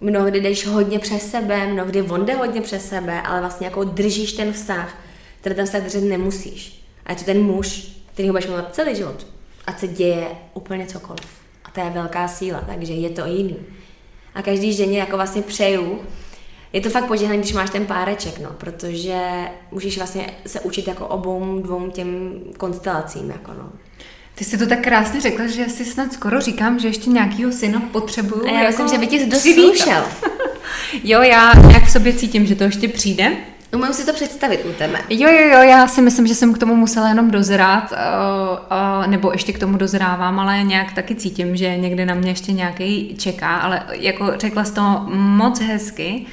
mnohdy 0.00 0.40
jdeš 0.40 0.66
hodně 0.66 0.98
přes 0.98 1.30
sebe, 1.30 1.66
mnohdy 1.66 2.02
on 2.02 2.26
jde 2.26 2.34
hodně 2.34 2.60
přes 2.60 2.88
sebe, 2.88 3.22
ale 3.22 3.40
vlastně 3.40 3.66
jako 3.66 3.84
držíš 3.84 4.32
ten 4.32 4.52
vztah, 4.52 4.98
který 5.40 5.54
ten 5.54 5.66
vztah 5.66 5.82
držet 5.82 6.04
nemusíš. 6.04 6.84
A 7.06 7.12
je 7.12 7.18
to 7.18 7.24
ten 7.24 7.42
muž, 7.42 7.92
který 8.12 8.28
ho 8.28 8.32
budeš 8.32 8.46
milovat 8.46 8.74
celý 8.74 8.96
život. 8.96 9.26
A 9.66 9.72
se 9.72 9.88
děje 9.88 10.28
úplně 10.54 10.86
cokoliv. 10.86 11.26
A 11.64 11.70
to 11.70 11.80
je 11.80 11.90
velká 11.90 12.28
síla, 12.28 12.60
takže 12.66 12.92
je 12.92 13.10
to 13.10 13.26
jiný. 13.26 13.56
A 14.34 14.42
každý 14.42 14.72
ženě 14.72 14.98
jako 14.98 15.16
vlastně 15.16 15.42
přeju, 15.42 16.00
je 16.72 16.80
to 16.80 16.90
fakt 16.90 17.06
požehnaný, 17.06 17.40
když 17.40 17.52
máš 17.52 17.70
ten 17.70 17.86
páreček, 17.86 18.38
no, 18.38 18.50
protože 18.50 19.20
můžeš 19.70 19.96
vlastně 19.96 20.34
se 20.46 20.60
učit 20.60 20.88
jako 20.88 21.06
obou 21.06 21.58
dvou 21.58 21.90
těm 21.90 22.40
konstelacím, 22.58 23.30
jako 23.30 23.52
no. 23.52 23.72
Ty 24.38 24.44
jsi 24.44 24.58
to 24.58 24.66
tak 24.66 24.80
krásně 24.80 25.20
řekla, 25.20 25.46
že 25.46 25.68
si 25.68 25.84
snad 25.84 26.12
skoro 26.12 26.40
říkám, 26.40 26.78
že 26.78 26.88
ještě 26.88 27.10
nějakýho 27.10 27.52
syna 27.52 27.82
potřebuju. 27.92 28.46
A 28.46 28.50
já 28.50 28.62
jako 28.62 28.66
myslím, 28.66 28.88
že 28.88 28.98
by 28.98 29.06
ti 29.06 29.26
doslušel. 29.26 30.04
jo, 31.04 31.22
já 31.22 31.54
nějak 31.54 31.84
v 31.84 31.90
sobě 31.90 32.12
cítím, 32.12 32.46
že 32.46 32.54
to 32.54 32.64
ještě 32.64 32.88
přijde. 32.88 33.32
Umím 33.74 33.92
si 33.92 34.06
to 34.06 34.12
představit 34.12 34.64
u 34.64 34.72
tebe. 34.72 34.98
Jo, 35.10 35.28
jo, 35.30 35.48
jo, 35.48 35.62
já 35.62 35.86
si 35.86 36.02
myslím, 36.02 36.26
že 36.26 36.34
jsem 36.34 36.54
k 36.54 36.58
tomu 36.58 36.76
musela 36.76 37.08
jenom 37.08 37.30
dozrát, 37.30 37.92
uh, 37.92 37.98
uh, 39.00 39.06
nebo 39.06 39.32
ještě 39.32 39.52
k 39.52 39.58
tomu 39.58 39.76
dozrávám, 39.76 40.40
ale 40.40 40.62
nějak 40.62 40.92
taky 40.92 41.14
cítím, 41.14 41.56
že 41.56 41.76
někde 41.76 42.06
na 42.06 42.14
mě 42.14 42.30
ještě 42.30 42.52
nějaký 42.52 43.16
čeká, 43.18 43.56
ale 43.56 43.82
jako 43.92 44.32
řekla 44.36 44.64
jsi 44.64 44.74
to 44.74 45.06
moc 45.12 45.60
hezky, 45.60 46.26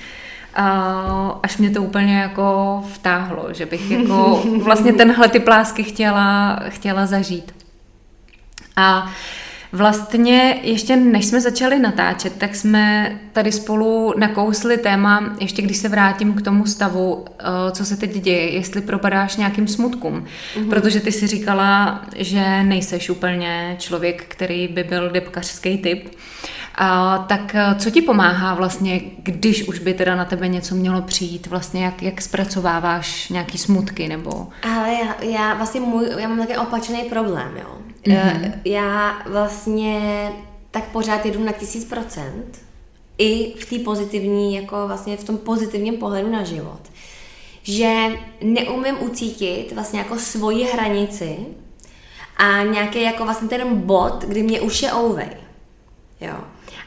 uh, 0.59 1.31
až 1.43 1.57
mě 1.57 1.69
to 1.69 1.81
úplně 1.81 2.17
jako 2.17 2.83
vtáhlo, 2.93 3.47
že 3.51 3.65
bych 3.65 3.91
jako 3.91 4.43
vlastně 4.63 4.93
tenhle 4.93 5.27
ty 5.27 5.39
plásky 5.39 5.83
chtěla, 5.83 6.59
chtěla 6.69 7.05
zažít. 7.05 7.54
A 8.75 9.11
Vlastně 9.75 10.59
ještě 10.63 10.95
než 10.95 11.25
jsme 11.25 11.41
začali 11.41 11.79
natáčet, 11.79 12.35
tak 12.37 12.55
jsme 12.55 13.15
tady 13.33 13.51
spolu 13.51 14.13
nakousli 14.17 14.77
téma, 14.77 15.35
ještě 15.39 15.61
když 15.61 15.77
se 15.77 15.89
vrátím 15.89 16.33
k 16.33 16.41
tomu 16.41 16.65
stavu, 16.65 17.25
eh, 17.39 17.43
co 17.71 17.85
se 17.85 17.97
teď 17.97 18.11
děje, 18.11 18.53
jestli 18.53 18.81
propadáš 18.81 19.35
nějakým 19.35 19.67
smutkům. 19.67 20.25
Mm-hmm. 20.25 20.69
Protože 20.69 20.99
ty 20.99 21.11
si 21.11 21.27
říkala, 21.27 22.01
že 22.15 22.63
nejseš 22.63 23.09
úplně 23.09 23.75
člověk, 23.79 24.25
který 24.27 24.67
by 24.67 24.83
byl 24.83 25.09
depkařský 25.09 25.77
typ. 25.77 26.15
A, 26.75 27.17
tak 27.17 27.55
eh, 27.55 27.75
co 27.75 27.89
ti 27.89 28.01
pomáhá 28.01 28.53
vlastně, 28.53 29.01
když 29.17 29.67
už 29.67 29.79
by 29.79 29.93
teda 29.93 30.15
na 30.15 30.25
tebe 30.25 30.47
něco 30.47 30.75
mělo 30.75 31.01
přijít? 31.01 31.47
Vlastně 31.47 31.85
jak, 31.85 32.03
jak 32.03 32.21
zpracováváš 32.21 33.29
nějaký 33.29 33.57
smutky 33.57 34.07
nebo... 34.07 34.47
Ale 34.63 34.93
já, 34.93 35.29
já 35.29 35.53
vlastně 35.53 35.81
můj, 35.81 36.09
já 36.17 36.27
mám 36.27 36.37
takový 36.37 36.57
opačný 36.57 37.03
problém, 37.03 37.51
jo. 37.57 37.84
Mm-hmm. 38.05 38.53
Já 38.65 39.21
vlastně 39.29 40.31
tak 40.71 40.83
pořád 40.83 41.25
jedu 41.25 41.43
na 41.43 41.51
tisíc 41.51 41.85
procent 41.85 42.59
i 43.17 43.53
v 43.59 43.69
té 43.69 43.79
pozitivní, 43.79 44.55
jako 44.55 44.87
vlastně 44.87 45.17
v 45.17 45.23
tom 45.23 45.37
pozitivním 45.37 45.97
pohledu 45.97 46.31
na 46.31 46.43
život. 46.43 46.79
Že 47.63 48.07
neumím 48.43 48.95
ucítit 48.99 49.71
vlastně 49.75 49.99
jako 49.99 50.19
svoji 50.19 50.63
hranici 50.63 51.37
a 52.37 52.63
nějaký 52.63 53.01
jako 53.01 53.23
vlastně 53.23 53.47
ten 53.47 53.81
bod, 53.81 54.23
kdy 54.27 54.43
mě 54.43 54.61
už 54.61 54.81
je 54.81 54.93
ouvej. 54.93 55.29
Jo. 56.21 56.35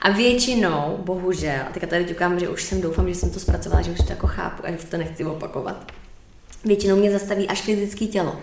A 0.02 0.11
většinou, 0.11 0.98
bohužel, 1.04 1.61
a 1.68 1.72
teďka 1.72 1.87
tady 1.87 2.09
říkám, 2.09 2.40
že 2.40 2.48
už 2.48 2.62
jsem 2.62 2.81
doufám, 2.81 3.09
že 3.09 3.14
jsem 3.14 3.31
to 3.31 3.40
zpracovala, 3.40 3.83
že 3.83 3.90
už 3.90 3.98
to 3.98 4.12
jako 4.12 4.26
chápu 4.26 4.66
a 4.66 4.70
že 4.70 4.87
to 4.87 4.96
nechci 4.96 5.24
opakovat, 5.24 5.92
většinou 6.64 6.96
mě 6.96 7.10
zastaví 7.10 7.48
až 7.48 7.60
fyzické 7.60 8.06
tělo. 8.06 8.36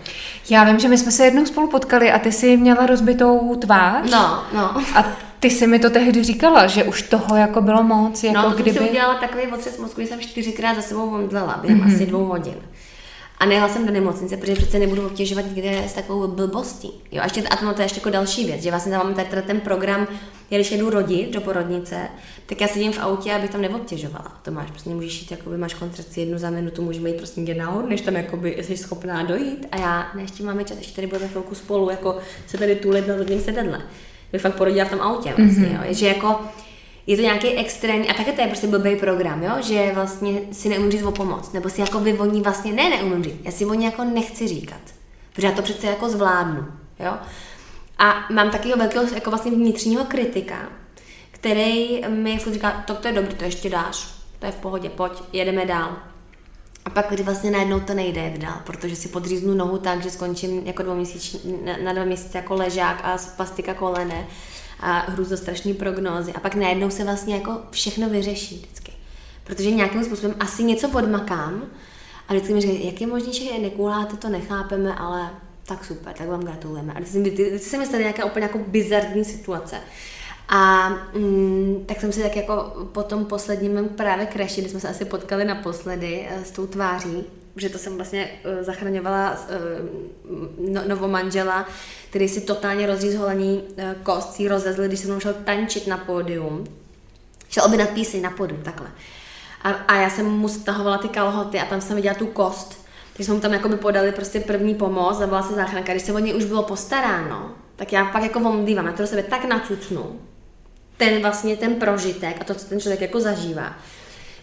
Já 0.50 0.64
vím, 0.64 0.78
že 0.78 0.88
my 0.88 0.98
jsme 0.98 1.12
se 1.12 1.24
jednou 1.24 1.46
spolu 1.46 1.68
potkali 1.68 2.12
a 2.12 2.18
ty 2.18 2.32
jsi 2.32 2.56
měla 2.56 2.86
rozbitou 2.86 3.54
tvář. 3.54 4.10
No, 4.10 4.44
no. 4.54 4.82
A 4.94 5.04
ty 5.40 5.50
jsi 5.50 5.66
mi 5.66 5.78
to 5.78 5.90
tehdy 5.90 6.24
říkala, 6.24 6.66
že 6.66 6.84
už 6.84 7.02
toho 7.02 7.36
jako 7.36 7.60
bylo 7.60 7.82
moc, 7.82 8.24
jako 8.24 8.38
no, 8.38 8.50
to 8.50 8.62
kdyby... 8.62 8.78
jsem 8.78 8.88
udělala 8.88 9.14
takový 9.14 9.46
otřes 9.46 9.78
mozku, 9.78 10.00
že 10.00 10.06
jsem 10.06 10.20
čtyřikrát 10.20 10.76
za 10.76 10.82
sebou 10.82 11.14
omdlela 11.14 11.58
během 11.62 11.80
mm-hmm. 11.80 11.94
asi 11.94 12.06
dvou 12.06 12.24
hodin. 12.24 12.54
A 13.38 13.46
nejela 13.46 13.68
jsem 13.68 13.86
do 13.86 13.92
nemocnice, 13.92 14.36
protože 14.36 14.54
přece 14.54 14.78
nebudu 14.78 15.06
obtěžovat 15.06 15.44
nikde 15.46 15.84
s 15.88 15.92
takovou 15.92 16.28
blbostí. 16.28 16.90
Jo, 17.12 17.20
a, 17.20 17.24
ještě, 17.24 17.42
a 17.42 17.56
to, 17.56 17.74
to 17.74 17.80
je 17.80 17.84
ještě 17.84 18.00
jako 18.00 18.10
další 18.10 18.44
věc, 18.44 18.62
že 18.62 18.70
vlastně 18.70 18.92
tam 18.92 19.02
máme 19.02 19.24
tady 19.24 19.42
ten 19.42 19.60
program, 19.60 20.08
já 20.50 20.58
když 20.58 20.70
jedu 20.70 20.90
rodit 20.90 21.30
do 21.30 21.40
porodnice, 21.40 21.96
tak 22.46 22.60
já 22.60 22.68
sedím 22.68 22.92
v 22.92 22.98
autě, 22.98 23.32
abych 23.32 23.50
tam 23.50 23.60
neobtěžovala. 23.62 24.40
To 24.42 24.50
máš, 24.50 24.70
prostě 24.70 24.90
můžeš 24.90 25.20
jít, 25.20 25.30
jakoby 25.30 25.58
máš 25.58 25.74
kontrakci 25.74 26.20
jednu 26.20 26.38
za 26.38 26.50
minutu, 26.50 26.82
můžeme 26.82 27.08
jít 27.08 27.16
prostě 27.16 27.40
někde 27.40 27.54
nahoru, 27.54 27.88
než 27.88 28.00
tam 28.00 28.16
jakoby 28.16 28.56
jsi 28.62 28.76
schopná 28.76 29.22
dojít. 29.22 29.66
A 29.72 29.76
já, 29.80 30.06
ne, 30.14 30.22
ještě 30.22 30.42
máme 30.42 30.64
čas, 30.64 30.78
ještě 30.78 30.94
tady 30.94 31.06
budeme 31.06 31.28
chvilku 31.28 31.54
spolu, 31.54 31.90
jako 31.90 32.18
se 32.46 32.58
tady 32.58 32.74
tulit 32.74 33.08
na 33.08 33.16
rodním 33.16 33.40
sedadle. 33.40 33.82
Bych 34.32 34.42
fakt 34.42 34.54
porodila 34.54 34.84
v 34.84 34.90
tom 34.90 35.00
autě 35.00 35.34
vlastně, 35.38 35.66
mm-hmm. 35.66 35.86
jo. 35.86 35.94
Že 35.94 36.06
jako, 36.06 36.40
je 37.06 37.16
to 37.16 37.22
nějaký 37.22 37.48
extrémní, 37.48 38.08
a 38.08 38.14
také 38.14 38.32
to 38.32 38.40
je 38.40 38.46
prostě 38.46 38.66
blbý 38.66 38.96
program, 38.96 39.42
jo? 39.42 39.52
že 39.60 39.90
vlastně 39.94 40.40
si 40.52 40.68
neumím 40.68 40.90
říct 40.90 41.02
o 41.02 41.12
pomoc, 41.12 41.52
nebo 41.52 41.68
si 41.68 41.80
jako 41.80 42.00
vyvoní 42.00 42.42
vlastně, 42.42 42.72
ne, 42.72 42.88
neumím 42.88 43.24
říct, 43.24 43.40
já 43.42 43.50
si 43.50 43.66
o 43.66 43.72
jako 43.72 44.04
nechci 44.04 44.48
říkat, 44.48 44.80
protože 45.32 45.46
já 45.46 45.52
to 45.52 45.62
přece 45.62 45.86
jako 45.86 46.08
zvládnu, 46.08 46.66
jo. 47.00 47.12
A 47.98 48.14
mám 48.32 48.50
takového 48.50 48.78
velkého 48.78 49.14
jako 49.14 49.30
vlastně 49.30 49.50
vnitřního 49.50 50.04
kritika, 50.04 50.68
který 51.30 52.02
mi 52.08 52.38
furt 52.38 52.52
říká, 52.52 52.84
to, 52.86 52.94
to 52.94 53.08
je 53.08 53.14
dobrý, 53.14 53.34
to 53.34 53.44
ještě 53.44 53.70
dáš, 53.70 54.14
to 54.38 54.46
je 54.46 54.52
v 54.52 54.56
pohodě, 54.56 54.88
pojď, 54.88 55.12
jedeme 55.32 55.66
dál. 55.66 55.96
A 56.84 56.90
pak 56.90 57.06
kdy 57.10 57.22
vlastně 57.22 57.50
najednou 57.50 57.80
to 57.80 57.94
nejde 57.94 58.34
dál, 58.36 58.60
protože 58.64 58.96
si 58.96 59.08
podříznu 59.08 59.54
nohu 59.54 59.78
tak, 59.78 60.02
že 60.02 60.10
skončím 60.10 60.66
jako 60.66 60.82
dvouměsíční, 60.82 61.58
na, 61.64 61.76
na 61.84 61.92
dva 61.92 62.04
měsíce 62.04 62.38
jako 62.38 62.54
ležák 62.54 63.00
a 63.04 63.18
spastika 63.18 63.74
kolene 63.74 64.26
a 64.80 65.06
strašný 65.34 65.74
prognózy. 65.74 66.32
A 66.32 66.40
pak 66.40 66.54
najednou 66.54 66.90
se 66.90 67.04
vlastně 67.04 67.34
jako 67.34 67.60
všechno 67.70 68.08
vyřeší 68.08 68.56
vždycky. 68.56 68.92
Protože 69.44 69.70
nějakým 69.70 70.04
způsobem 70.04 70.36
asi 70.40 70.64
něco 70.64 70.88
podmakám 70.88 71.62
a 72.28 72.32
vždycky 72.32 72.54
mi 72.54 72.60
říkají, 72.60 72.86
jak 72.86 73.00
je 73.00 73.06
možné, 73.06 73.32
že 73.32 73.58
nekůláte, 73.58 74.16
to 74.16 74.28
nechápeme, 74.28 74.94
ale 74.94 75.30
tak 75.66 75.84
super, 75.84 76.14
tak 76.14 76.28
vám 76.28 76.40
gratulujeme. 76.40 76.92
A 76.92 77.00
vždycky 77.00 77.58
se 77.58 77.78
mi 77.78 77.86
stane 77.86 78.02
nějaká 78.02 78.24
úplně 78.24 78.42
jako 78.42 78.58
bizarní 78.58 79.24
situace. 79.24 79.76
A 80.48 80.88
mm, 81.14 81.84
tak 81.86 82.00
jsem 82.00 82.12
si 82.12 82.22
tak 82.22 82.36
jako 82.36 82.86
po 82.92 83.02
tom 83.02 83.24
posledním 83.24 83.88
právě 83.88 84.26
crashi, 84.32 84.60
kdy 84.60 84.70
jsme 84.70 84.80
se 84.80 84.88
asi 84.88 85.04
potkali 85.04 85.44
naposledy 85.44 86.28
uh, 86.36 86.42
s 86.42 86.50
tou 86.50 86.66
tváří, 86.66 87.24
že 87.56 87.68
to 87.68 87.78
jsem 87.78 87.96
vlastně 87.96 88.30
uh, 88.44 88.64
zachraňovala 88.64 89.32
uh, 89.32 90.72
no, 90.72 90.82
novomanžela, 90.88 91.68
který 92.10 92.28
si 92.28 92.40
totálně 92.40 92.86
rozříz 92.86 93.14
holení 93.14 93.62
uh, 93.62 93.84
kost, 94.02 94.32
si 94.32 94.48
rozezl, 94.48 94.82
když 94.82 95.00
jsem 95.00 95.20
šel 95.20 95.34
tančit 95.44 95.86
na 95.86 95.96
pódium. 95.96 96.64
Šel 97.48 97.64
objednat 97.64 97.90
píseň 97.90 98.22
na 98.22 98.30
pódium, 98.30 98.62
takhle. 98.62 98.90
A, 99.62 99.70
a 99.70 99.96
já 99.96 100.10
jsem 100.10 100.26
mu 100.26 100.48
stahovala 100.48 100.98
ty 100.98 101.08
kalhoty 101.08 101.58
a 101.58 101.64
tam 101.64 101.80
jsem 101.80 101.96
viděla 101.96 102.14
tu 102.14 102.26
kost. 102.26 102.86
Takže 103.12 103.24
jsme 103.24 103.34
mu 103.34 103.40
tam 103.40 103.52
jako 103.52 103.68
by 103.68 103.76
podali 103.76 104.12
prostě 104.12 104.40
první 104.40 104.74
pomoc, 104.74 105.16
zavolala 105.16 105.48
se 105.48 105.54
záchranka. 105.54 105.92
Když 105.92 106.02
se 106.02 106.12
o 106.12 106.18
něj 106.18 106.34
už 106.34 106.44
bylo 106.44 106.62
postaráno, 106.62 107.50
tak 107.76 107.92
já 107.92 108.04
pak 108.04 108.22
jako 108.22 108.38
omdívám, 108.38 108.86
já 108.86 108.92
to 108.92 109.02
do 109.02 109.08
sebe 109.08 109.22
tak 109.22 109.44
nacucnu, 109.44 110.20
ten 110.96 111.22
vlastně 111.22 111.56
ten 111.56 111.74
prožitek 111.74 112.36
a 112.40 112.44
to, 112.44 112.54
co 112.54 112.66
ten 112.66 112.80
člověk 112.80 113.00
jako 113.00 113.20
zažívá, 113.20 113.76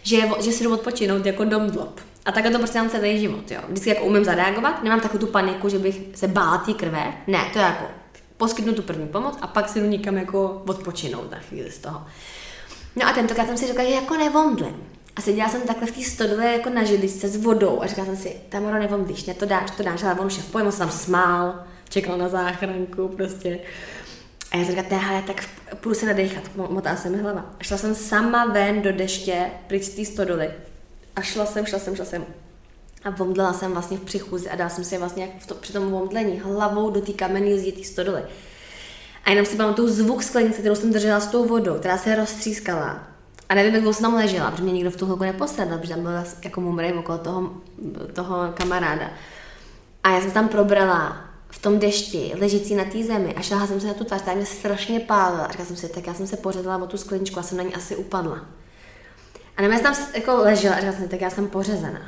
že, 0.02 0.16
že 0.40 0.52
si 0.52 0.64
jdu 0.64 0.74
odpočinout 0.74 1.26
jako 1.26 1.44
domdlop. 1.44 2.00
A 2.24 2.32
takhle 2.32 2.52
to 2.52 2.58
prostě 2.58 2.78
mám 2.78 2.90
celý 2.90 3.20
život, 3.20 3.50
jo. 3.50 3.60
Vždycky 3.68 3.88
jako 3.88 4.04
umím 4.04 4.24
zareagovat, 4.24 4.82
nemám 4.82 5.00
takovou 5.00 5.26
tu 5.26 5.26
paniku, 5.26 5.68
že 5.68 5.78
bych 5.78 6.00
se 6.14 6.28
bála 6.28 6.58
té 6.58 6.72
krve. 6.72 7.12
Ne, 7.26 7.38
to 7.52 7.58
je 7.58 7.64
jako 7.64 7.84
poskytnu 8.36 8.72
tu 8.72 8.82
první 8.82 9.08
pomoc 9.08 9.38
a 9.40 9.46
pak 9.46 9.68
si 9.68 9.80
jdu 9.80 9.86
někam 9.86 10.16
jako 10.16 10.62
odpočinout 10.66 11.30
na 11.30 11.38
chvíli 11.38 11.70
z 11.70 11.78
toho. 11.78 12.06
No 12.96 13.06
a 13.06 13.12
tentokrát 13.12 13.46
jsem 13.46 13.56
si 13.56 13.66
řekla, 13.66 13.84
že 13.84 13.90
jako 13.90 14.16
nevomdlím. 14.16 14.76
A 15.16 15.20
seděla 15.20 15.48
jsem 15.48 15.60
takhle 15.60 15.86
v 15.86 15.92
té 15.92 16.02
stodové 16.02 16.52
jako 16.52 16.70
na 16.70 16.84
židličce 16.84 17.28
s 17.28 17.36
vodou 17.36 17.82
a 17.82 17.86
říkala 17.86 18.06
jsem 18.06 18.16
si, 18.16 18.36
Tamaro, 18.48 18.78
nevomdlíš, 18.78 19.24
ne, 19.24 19.34
to 19.34 19.46
dáš, 19.46 19.70
to 19.70 19.82
dáš, 19.82 20.02
ale 20.02 20.14
on 20.14 20.26
už 20.26 20.36
je 20.36 20.42
v 20.42 20.50
pojmu, 20.50 20.70
se 20.70 20.78
tam 20.78 20.90
smál, 20.90 21.64
čekal 21.88 22.18
na 22.18 22.28
záchranku, 22.28 23.08
prostě 23.08 23.58
A 24.52 24.56
já 24.56 24.64
jsem 24.64 24.76
říkala, 24.76 25.02
hele, 25.02 25.22
tak 25.22 25.44
půjdu 25.80 25.94
se 25.94 26.06
nadechat, 26.06 26.42
motá 26.56 26.96
se 26.96 27.10
mi 27.10 27.18
hlava. 27.18 27.44
A 27.60 27.64
šla 27.64 27.76
jsem 27.76 27.94
sama 27.94 28.44
ven 28.44 28.82
do 28.82 28.92
deště, 28.92 29.50
pryč 29.66 29.82
z 29.82 29.88
té 29.88 30.04
stodoly. 30.04 30.50
A 31.16 31.22
šla 31.22 31.46
jsem, 31.46 31.66
šla 31.66 31.78
jsem, 31.78 31.96
šla 31.96 32.04
jsem. 32.04 32.24
A 33.04 33.10
vomdlela 33.10 33.52
jsem 33.52 33.72
vlastně 33.72 33.98
v 33.98 34.00
přichůzi 34.00 34.50
a 34.50 34.56
dala 34.56 34.70
jsem 34.70 34.84
si 34.84 34.98
vlastně 34.98 35.24
jak 35.24 35.42
v 35.42 35.46
to, 35.46 35.54
při 35.54 35.72
tom 35.72 35.90
vomdlení 35.90 36.40
hlavou 36.40 36.90
do 36.90 37.00
té 37.00 37.12
kamenné 37.12 37.58
zdi 37.58 37.72
té 37.72 37.84
stodoly. 37.84 38.22
A 39.24 39.30
jenom 39.30 39.46
si 39.46 39.56
pamatuju 39.56 39.88
zvuk 39.88 40.22
sklenice, 40.22 40.58
kterou 40.58 40.74
jsem 40.74 40.92
držela 40.92 41.20
s 41.20 41.26
tou 41.26 41.44
vodou, 41.44 41.74
která 41.74 41.98
se 41.98 42.16
roztřískala. 42.16 43.06
A 43.48 43.54
nevím, 43.54 43.74
jak 43.74 43.82
dlouho 43.82 43.94
jsem 43.94 44.02
tam 44.02 44.14
ležela, 44.14 44.50
protože 44.50 44.62
mě 44.62 44.72
nikdo 44.72 44.90
v 44.90 44.96
tu 44.96 45.04
chvilku 45.04 45.24
nepostradal, 45.24 45.78
protože 45.78 45.94
tam 45.94 46.02
byl 46.02 46.12
jako 46.44 46.60
mumrej 46.60 46.92
okolo 46.92 47.18
toho, 47.18 47.50
toho 48.12 48.36
kamaráda. 48.54 49.10
A 50.02 50.10
já 50.10 50.20
jsem 50.20 50.30
tam 50.30 50.48
probrala 50.48 51.16
v 51.50 51.58
tom 51.58 51.78
dešti, 51.78 52.32
ležící 52.40 52.74
na 52.74 52.84
té 52.84 53.04
zemi 53.04 53.34
a 53.34 53.42
šla 53.42 53.66
jsem 53.66 53.80
se 53.80 53.86
na 53.86 53.94
tu 53.94 54.04
tvář, 54.04 54.22
tak 54.22 54.36
mě 54.36 54.46
strašně 54.46 55.00
pálila. 55.00 55.44
A 55.44 55.50
říkala 55.50 55.66
jsem 55.66 55.76
si, 55.76 55.88
tak 55.88 56.06
já 56.06 56.14
jsem 56.14 56.26
se 56.26 56.36
pořezala 56.36 56.84
o 56.84 56.86
tu 56.86 56.96
skleničku 56.96 57.40
a 57.40 57.42
jsem 57.42 57.58
na 57.58 57.64
ní 57.64 57.74
asi 57.74 57.96
upadla. 57.96 58.40
A 59.56 59.62
jsem 59.62 59.80
tam 59.80 59.94
jako 60.14 60.36
ležela 60.36 60.74
a 60.74 60.78
říkala 60.78 60.96
jsem, 60.96 61.08
tak 61.08 61.20
já 61.20 61.30
jsem 61.30 61.48
pořezaná. 61.48 62.00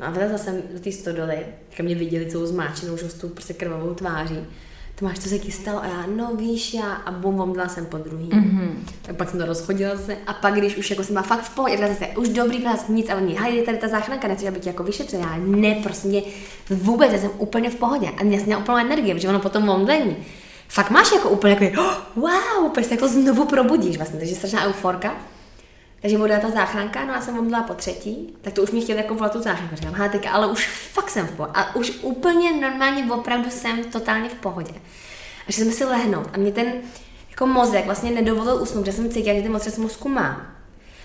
No 0.00 0.08
a 0.08 0.10
vylezla 0.10 0.38
jsem 0.38 0.62
do 0.72 0.80
té 0.80 0.92
stodoly, 0.92 1.38
jak 1.70 1.80
mě 1.80 1.94
viděli 1.94 2.30
celou 2.30 2.46
zmáčenou, 2.46 2.94
už 2.94 3.00
s 3.00 3.14
tou 3.14 3.28
prostě 3.28 3.54
krvavou 3.54 3.94
tváří. 3.94 4.38
To 4.94 5.04
máš, 5.04 5.18
co 5.18 5.28
se 5.28 5.38
ti 5.38 5.52
stalo? 5.52 5.82
A 5.82 5.86
já, 5.86 6.06
no 6.16 6.36
víš, 6.36 6.74
já, 6.74 6.92
a 6.92 7.10
bum, 7.10 7.36
bum, 7.36 7.52
dala 7.52 7.68
jsem 7.68 7.86
po 7.86 7.98
druhý. 7.98 8.28
Mm-hmm. 8.28 8.70
Tak 9.02 9.16
pak 9.16 9.30
jsem 9.30 9.38
to 9.38 9.46
rozchodila 9.46 9.96
se. 9.96 10.16
A 10.26 10.32
pak, 10.32 10.54
když 10.54 10.76
už 10.76 10.90
jako 10.90 11.04
jsem 11.04 11.14
byla 11.14 11.22
fakt 11.22 11.42
v 11.42 11.54
pohodě, 11.54 11.78
tak 11.78 11.98
se, 11.98 12.06
už 12.06 12.28
dobrý 12.28 12.62
vás 12.62 12.88
nic, 12.88 13.10
a 13.10 13.16
oni, 13.16 13.34
hej, 13.34 13.62
tady 13.62 13.78
ta 13.78 13.88
záchranka, 13.88 14.28
nechci, 14.28 14.48
aby 14.48 14.60
tě 14.60 14.68
jako 14.68 14.82
vyšetřila. 14.82 15.22
Já, 15.22 15.36
ne, 15.36 15.74
prostě 15.74 16.22
vůbec, 16.70 17.12
já 17.12 17.18
jsem 17.18 17.30
úplně 17.38 17.70
v 17.70 17.74
pohodě. 17.76 18.06
A 18.06 18.24
já 18.24 18.36
jsem 18.36 18.46
měla 18.46 18.60
úplnou 18.60 18.78
energii, 18.78 19.14
protože 19.14 19.28
ono 19.28 19.40
potom 19.40 19.68
omdlení. 19.68 20.16
Fakt 20.68 20.90
máš 20.90 21.12
jako 21.12 21.30
úplně 21.30 21.58
jako, 21.60 21.80
oh, 21.80 21.94
wow, 22.16 22.66
úplně 22.66 22.86
se 22.86 22.94
jako 22.94 23.08
znovu 23.08 23.44
probudíš 23.44 23.96
vlastně, 23.96 24.18
takže 24.18 24.34
strašná 24.34 24.66
euforka. 24.66 25.14
Takže 26.02 26.18
voda 26.18 26.40
ta 26.40 26.50
záchranka, 26.50 27.04
no 27.04 27.14
a 27.14 27.20
jsem 27.20 27.38
omdlela 27.38 27.62
po 27.62 27.74
třetí, 27.74 28.36
tak 28.40 28.52
to 28.52 28.62
už 28.62 28.70
mě 28.70 28.80
chtěli 28.80 28.98
jako 28.98 29.14
volat 29.14 29.32
tu 29.32 29.42
záchranku. 29.42 29.76
Říkám, 29.76 29.94
hele, 29.94 30.08
teďka, 30.08 30.30
ale 30.30 30.46
už 30.46 30.68
fakt 30.68 31.10
jsem 31.10 31.26
v 31.26 31.32
pohodě. 31.32 31.52
A 31.54 31.76
už 31.76 31.92
úplně 32.02 32.52
normálně 32.52 33.12
opravdu 33.12 33.50
jsem 33.50 33.84
totálně 33.84 34.28
v 34.28 34.34
pohodě. 34.34 34.74
A 35.48 35.52
že 35.52 35.64
jsme 35.64 35.72
si 35.72 35.84
lehnout. 35.84 36.28
A 36.32 36.38
mě 36.38 36.52
ten 36.52 36.72
jako 37.30 37.46
mozek 37.46 37.84
vlastně 37.84 38.10
nedovolil 38.10 38.62
usnout, 38.62 38.86
že 38.86 38.92
jsem 38.92 39.10
cítila, 39.10 39.36
že 39.36 39.42
ten 39.42 39.56
otřes 39.56 39.78
mozku 39.78 40.08
mám. 40.08 40.46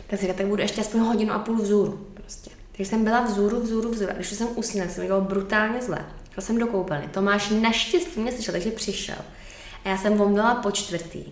Tak 0.07 0.19
si 0.19 0.33
tak 0.33 0.45
budu 0.45 0.61
ještě 0.61 0.81
aspoň 0.81 1.01
hodinu 1.01 1.33
a 1.33 1.39
půl 1.39 1.55
vzůru. 1.55 2.07
Prostě. 2.13 2.51
Takže 2.71 2.89
jsem 2.89 3.03
byla 3.03 3.21
vzůru, 3.21 3.61
vzůru, 3.61 3.89
vzůru. 3.89 4.11
A 4.11 4.13
když 4.13 4.29
jsem 4.29 4.47
usínala, 4.55 4.91
jsem 4.91 5.07
bylo 5.07 5.21
brutálně 5.21 5.81
zle. 5.81 6.05
Šla 6.33 6.43
jsem 6.43 6.57
do 6.57 6.67
koupelny. 6.67 7.07
Tomáš 7.07 7.49
naštěstí 7.49 8.19
mě 8.19 8.31
slyšel, 8.31 8.51
takže 8.51 8.71
přišel. 8.71 9.17
A 9.85 9.89
já 9.89 9.97
jsem 9.97 10.21
omdlela 10.21 10.55
po 10.55 10.71
čtvrtý. 10.71 11.23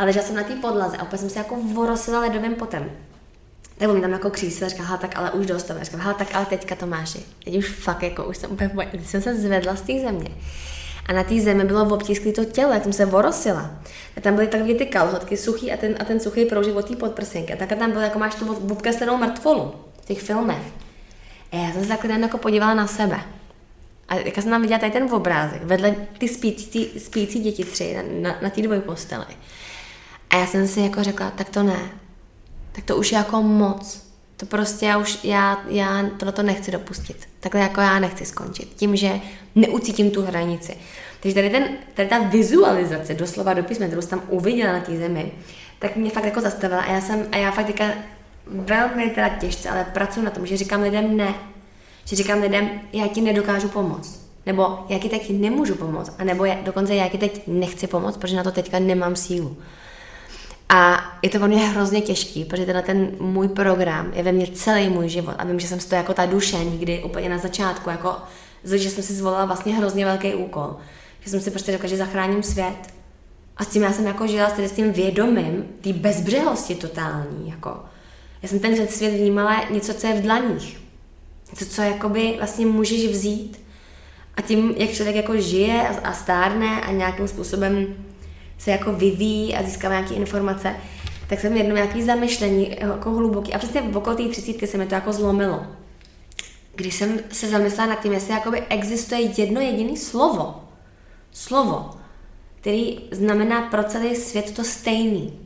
A 0.00 0.04
ležela 0.04 0.26
jsem 0.26 0.36
na 0.36 0.42
té 0.42 0.54
podlaze 0.54 0.96
a 0.96 1.02
úplně 1.02 1.18
jsem 1.18 1.30
se 1.30 1.38
jako 1.38 1.56
vorosila 1.74 2.20
ledovým 2.20 2.54
potem. 2.54 2.90
Nebo 3.80 3.94
mi 3.94 4.00
tam 4.00 4.12
jako 4.12 4.30
křísil, 4.30 4.68
říkala, 4.68 4.96
tak 4.96 5.18
ale 5.18 5.30
už 5.30 5.46
dost, 5.46 5.70
a 5.70 5.84
říkala, 5.84 6.14
tak 6.14 6.34
ale 6.34 6.46
teďka 6.46 6.74
Tomáši, 6.74 7.18
teď 7.44 7.56
už 7.56 7.68
fakt 7.68 8.02
jako 8.02 8.24
už 8.24 8.36
jsem 8.36 8.52
úplně, 8.52 8.70
teď 8.90 9.06
jsem 9.06 9.22
se 9.22 9.34
zvedla 9.34 9.76
z 9.76 9.80
té 9.80 10.00
země. 10.00 10.28
A 11.06 11.12
na 11.12 11.24
té 11.24 11.40
zemi 11.40 11.64
bylo 11.64 11.94
obtisklé 11.94 12.32
to 12.32 12.44
tělo, 12.44 12.72
jak 12.72 12.82
jsem 12.82 12.92
se 12.92 13.06
vorosila. 13.06 13.70
A 14.16 14.20
tam 14.20 14.34
byly 14.34 14.46
takové 14.46 14.74
ty 14.74 14.86
kalhotky 14.86 15.36
suchý 15.36 15.72
a 15.72 15.76
ten, 15.76 15.94
a 16.00 16.04
ten 16.04 16.20
suchý 16.20 16.44
proužek 16.44 16.76
od 16.76 16.88
té 16.88 16.96
podprsenky. 16.96 17.52
A 17.52 17.56
tak 17.56 17.78
tam 17.78 17.90
bylo, 17.90 18.02
jako 18.02 18.18
máš 18.18 18.34
tu 18.34 18.54
obkreslenou 18.72 19.16
mrtvolu 19.16 19.74
v 20.02 20.06
těch 20.06 20.22
filmech. 20.22 20.62
A 21.52 21.56
já 21.56 21.72
jsem 21.72 21.82
se 21.82 21.88
takhle 21.88 22.20
jako 22.20 22.38
podívala 22.38 22.74
na 22.74 22.86
sebe. 22.86 23.20
A 24.08 24.14
jak 24.14 24.34
jsem 24.34 24.50
tam 24.50 24.62
viděla 24.62 24.78
tady 24.80 24.92
ten 24.92 25.14
obrázek, 25.14 25.64
vedle 25.64 25.96
ty 26.18 26.28
spící, 26.28 26.90
spící 26.98 27.40
děti 27.40 27.64
tři 27.64 27.94
na, 27.94 28.02
na, 28.20 28.38
na 28.42 28.50
té 28.50 28.62
dvojposteli. 28.62 29.26
A 30.30 30.36
já 30.36 30.46
jsem 30.46 30.68
si 30.68 30.80
jako 30.80 31.02
řekla, 31.02 31.30
tak 31.30 31.48
to 31.48 31.62
ne. 31.62 31.90
Tak 32.72 32.84
to 32.84 32.96
už 32.96 33.12
je 33.12 33.18
jako 33.18 33.42
moc. 33.42 34.10
To 34.36 34.46
prostě 34.46 34.86
já 34.86 34.98
už, 34.98 35.18
já, 35.24 35.64
já 35.68 36.10
tohle 36.16 36.44
nechci 36.44 36.70
dopustit. 36.70 37.28
Takhle 37.40 37.60
jako 37.60 37.80
já 37.80 37.98
nechci 37.98 38.26
skončit. 38.26 38.72
Tím, 38.76 38.96
že 38.96 39.20
neucítím 39.54 40.10
tu 40.10 40.22
hranici. 40.22 40.76
Takže 41.20 41.34
tady, 41.34 41.50
ten, 41.50 41.68
tady 41.94 42.08
ta 42.08 42.18
vizualizace, 42.18 43.14
doslova 43.14 43.54
do 43.54 43.62
písme, 43.62 43.86
kterou 43.86 44.02
jsem 44.02 44.18
tam 44.18 44.22
uviděla 44.28 44.72
na 44.72 44.80
té 44.80 44.96
zemi, 44.96 45.32
tak 45.78 45.96
mě 45.96 46.10
fakt 46.10 46.24
jako 46.24 46.40
zastavila 46.40 46.80
a 46.80 46.92
já 46.92 47.00
jsem, 47.00 47.26
a 47.32 47.36
já 47.36 47.50
fakt 47.50 47.66
teďka 47.66 47.84
velmi 48.46 49.10
teda 49.10 49.28
těžce, 49.28 49.70
ale 49.70 49.84
pracuji 49.84 50.22
na 50.22 50.30
tom, 50.30 50.46
že 50.46 50.56
říkám 50.56 50.82
lidem 50.82 51.16
ne. 51.16 51.34
Že 52.04 52.16
říkám 52.16 52.40
lidem, 52.40 52.70
já 52.92 53.08
ti 53.08 53.20
nedokážu 53.20 53.68
pomoct. 53.68 54.30
Nebo 54.46 54.78
já 54.88 54.98
ti 54.98 55.08
teď 55.08 55.30
nemůžu 55.30 55.74
pomoct. 55.74 56.12
A 56.18 56.24
nebo 56.24 56.44
já, 56.44 56.54
dokonce 56.62 56.94
já 56.94 57.08
ti 57.08 57.18
teď 57.18 57.42
nechci 57.46 57.86
pomoct, 57.86 58.16
protože 58.16 58.36
na 58.36 58.42
to 58.42 58.50
teďka 58.50 58.78
nemám 58.78 59.16
sílu. 59.16 59.56
A 60.72 61.04
je 61.22 61.30
to 61.30 61.38
pro 61.38 61.48
mě 61.48 61.58
hrozně 61.58 62.00
těžký, 62.00 62.44
protože 62.44 62.66
tenhle 62.66 62.82
ten 62.82 63.10
můj 63.20 63.48
program 63.48 64.12
je 64.14 64.22
ve 64.22 64.32
mně 64.32 64.46
celý 64.46 64.88
můj 64.88 65.08
život. 65.08 65.34
A 65.38 65.44
vím, 65.44 65.60
že 65.60 65.68
jsem 65.68 65.78
to 65.78 65.94
jako 65.94 66.14
ta 66.14 66.26
duše 66.26 66.56
nikdy 66.56 67.02
úplně 67.02 67.28
na 67.28 67.38
začátku, 67.38 67.90
jako, 67.90 68.16
že 68.64 68.90
jsem 68.90 69.04
si 69.04 69.12
zvolila 69.12 69.44
vlastně 69.44 69.76
hrozně 69.76 70.04
velký 70.04 70.34
úkol. 70.34 70.76
Že 71.20 71.30
jsem 71.30 71.40
si 71.40 71.50
prostě 71.50 71.72
řekla, 71.72 71.88
že 71.88 71.96
zachráním 71.96 72.42
svět. 72.42 72.94
A 73.56 73.64
s 73.64 73.68
tím 73.68 73.82
já 73.82 73.92
jsem 73.92 74.06
jako 74.06 74.26
žila 74.26 74.50
s 74.50 74.72
tím 74.72 74.92
vědomím, 74.92 75.64
té 75.80 75.92
bezbřehosti 75.92 76.74
totální. 76.74 77.50
Jako. 77.50 77.76
Já 78.42 78.48
jsem 78.48 78.58
ten 78.58 78.88
svět 78.88 79.10
vnímala 79.10 79.64
něco, 79.70 79.94
co 79.94 80.06
je 80.06 80.14
v 80.14 80.22
dlaních. 80.22 80.80
Něco, 81.50 81.66
co 81.66 81.82
jakoby 81.82 82.34
vlastně 82.38 82.66
můžeš 82.66 83.06
vzít. 83.06 83.60
A 84.36 84.42
tím, 84.42 84.74
jak 84.76 84.90
člověk 84.90 85.16
jako 85.16 85.40
žije 85.40 85.88
a 85.88 86.12
stárne 86.12 86.80
a 86.80 86.92
nějakým 86.92 87.28
způsobem 87.28 87.86
se 88.60 88.70
jako 88.70 88.92
vyvíjí 88.92 89.54
a 89.54 89.62
získává 89.62 89.94
nějaké 89.94 90.14
informace, 90.14 90.76
tak 91.26 91.40
jsem 91.40 91.56
jednou 91.56 91.74
nějaký 91.74 92.02
zamyšlení 92.02 92.76
jako 92.80 93.10
hluboký. 93.10 93.54
A 93.54 93.58
přesně 93.58 93.82
v 93.82 93.96
okolo 93.96 94.16
té 94.16 94.28
třicítky 94.28 94.66
se 94.66 94.78
mi 94.78 94.86
to 94.86 94.94
jako 94.94 95.12
zlomilo. 95.12 95.66
Když 96.74 96.94
jsem 96.94 97.20
se 97.32 97.48
zamyslela 97.48 97.88
nad 97.88 98.02
tím, 98.02 98.12
jestli 98.12 98.32
jakoby 98.32 98.60
existuje 98.60 99.20
jedno 99.20 99.60
jediné 99.60 99.96
slovo, 99.96 100.64
slovo, 101.32 101.90
který 102.60 102.98
znamená 103.10 103.60
pro 103.62 103.84
celý 103.84 104.16
svět 104.16 104.56
to 104.56 104.64
stejný. 104.64 105.38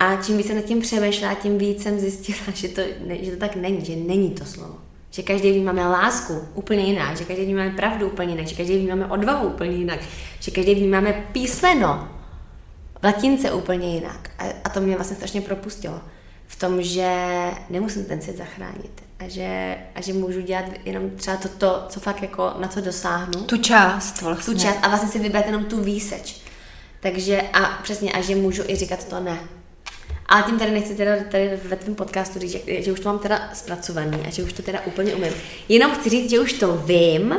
A 0.00 0.16
čím 0.16 0.36
víc 0.36 0.46
jsem 0.46 0.56
nad 0.56 0.64
tím 0.64 0.80
přemýšlela, 0.80 1.34
tím 1.34 1.58
víc 1.58 1.82
jsem 1.82 1.98
zjistila, 1.98 2.38
že 2.54 2.68
to, 2.68 2.80
že 3.20 3.30
to 3.30 3.36
tak 3.36 3.56
není, 3.56 3.84
že 3.84 3.96
není 3.96 4.30
to 4.30 4.44
slovo. 4.44 4.78
Že 5.14 5.22
každý 5.22 5.52
vnímáme 5.52 5.88
lásku 5.88 6.48
úplně 6.54 6.84
jinak, 6.84 7.16
že 7.16 7.24
každý 7.24 7.44
vnímáme 7.44 7.70
pravdu 7.70 8.06
úplně 8.06 8.32
jinak, 8.32 8.46
že 8.46 8.56
každý 8.56 8.78
vnímáme 8.78 9.06
odvahu 9.06 9.48
úplně 9.48 9.70
jinak, 9.70 10.00
že 10.40 10.50
každý 10.50 10.74
vnímáme 10.74 11.12
písmeno 11.32 12.08
v 13.00 13.04
latince 13.04 13.52
úplně 13.52 13.94
jinak. 13.94 14.30
A, 14.38 14.44
a 14.64 14.68
to 14.68 14.80
mě 14.80 14.94
vlastně 14.94 15.16
strašně 15.16 15.40
propustilo 15.40 16.00
v 16.46 16.56
tom, 16.56 16.82
že 16.82 17.10
nemusím 17.70 18.04
ten 18.04 18.22
svět 18.22 18.36
zachránit 18.36 19.02
a 19.18 19.28
že, 19.28 19.76
a 19.94 20.00
že 20.00 20.12
můžu 20.12 20.40
dělat 20.40 20.64
jenom 20.84 21.10
třeba 21.10 21.36
to, 21.36 21.48
to, 21.48 21.84
co 21.88 22.00
fakt 22.00 22.22
jako 22.22 22.52
na 22.58 22.68
co 22.68 22.80
dosáhnu. 22.80 23.44
Tu 23.44 23.56
část 23.56 24.22
vlastně. 24.22 24.54
Tu 24.54 24.60
část 24.60 24.78
a 24.82 24.88
vlastně 24.88 25.08
si 25.08 25.18
vybrat 25.18 25.46
jenom 25.46 25.64
tu 25.64 25.80
výseč. 25.80 26.40
Takže 27.00 27.42
a 27.42 27.60
přesně, 27.82 28.12
a 28.12 28.20
že 28.20 28.36
můžu 28.36 28.62
i 28.66 28.76
říkat 28.76 29.08
to 29.08 29.20
ne. 29.20 29.38
Ale 30.26 30.42
tím 30.42 30.58
tady 30.58 30.70
nechci 30.70 30.94
teda 30.94 31.12
tady 31.30 31.60
ve 31.64 31.76
tvém 31.76 31.94
podcastu 31.94 32.38
říct, 32.38 32.50
že, 32.50 32.82
že 32.82 32.92
už 32.92 33.00
to 33.00 33.08
mám 33.08 33.18
teda 33.18 33.50
zpracovaný 33.52 34.20
a 34.26 34.30
že 34.30 34.42
už 34.42 34.52
to 34.52 34.62
teda 34.62 34.80
úplně 34.86 35.14
umím. 35.14 35.32
Jenom 35.68 35.90
chci 35.90 36.10
říct, 36.10 36.30
že 36.30 36.40
už 36.40 36.52
to 36.52 36.76
vím, 36.76 37.36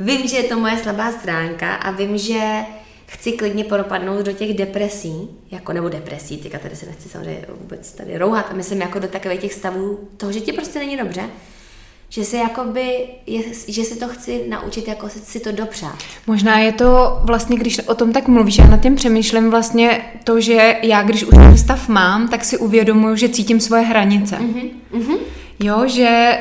vím, 0.00 0.28
že 0.28 0.36
je 0.36 0.42
to 0.42 0.58
moje 0.58 0.78
slabá 0.78 1.12
stránka 1.12 1.74
a 1.74 1.90
vím, 1.90 2.18
že 2.18 2.40
chci 3.06 3.32
klidně 3.32 3.64
propadnout 3.64 4.26
do 4.26 4.32
těch 4.32 4.56
depresí, 4.56 5.28
jako 5.50 5.72
nebo 5.72 5.88
depresí, 5.88 6.38
teďka 6.38 6.58
tady 6.58 6.76
se 6.76 6.86
nechci 6.86 7.08
samozřejmě 7.08 7.44
vůbec 7.60 7.92
tady 7.92 8.18
rouhat, 8.18 8.46
a 8.50 8.54
myslím 8.54 8.80
jako 8.80 8.98
do 8.98 9.08
takových 9.08 9.40
těch 9.40 9.54
stavů 9.54 10.08
toho, 10.16 10.32
že 10.32 10.40
ti 10.40 10.52
prostě 10.52 10.78
není 10.78 10.96
dobře, 10.96 11.22
že 12.12 12.24
si 12.24 12.36
jakoby, 12.36 13.04
je, 13.26 13.42
že 13.68 13.84
si 13.84 13.98
to 13.98 14.08
chci 14.08 14.44
naučit 14.48 14.88
jako 14.88 15.08
si 15.08 15.40
to 15.40 15.52
dopřát. 15.52 15.98
Možná 16.26 16.58
je 16.58 16.72
to 16.72 17.20
vlastně, 17.24 17.56
když 17.56 17.78
o 17.78 17.94
tom 17.94 18.12
tak 18.12 18.28
mluvíš, 18.28 18.58
já 18.58 18.66
nad 18.66 18.80
tím 18.80 18.94
přemýšlím 18.94 19.50
vlastně 19.50 20.00
to, 20.24 20.40
že 20.40 20.76
já, 20.82 21.02
když 21.02 21.24
už 21.24 21.30
ten 21.30 21.58
stav 21.58 21.88
mám, 21.88 22.28
tak 22.28 22.44
si 22.44 22.58
uvědomuju, 22.58 23.16
že 23.16 23.28
cítím 23.28 23.60
svoje 23.60 23.82
hranice. 23.82 24.36
Mm-hmm. 24.36 25.16
Jo, 25.60 25.82
že 25.86 26.38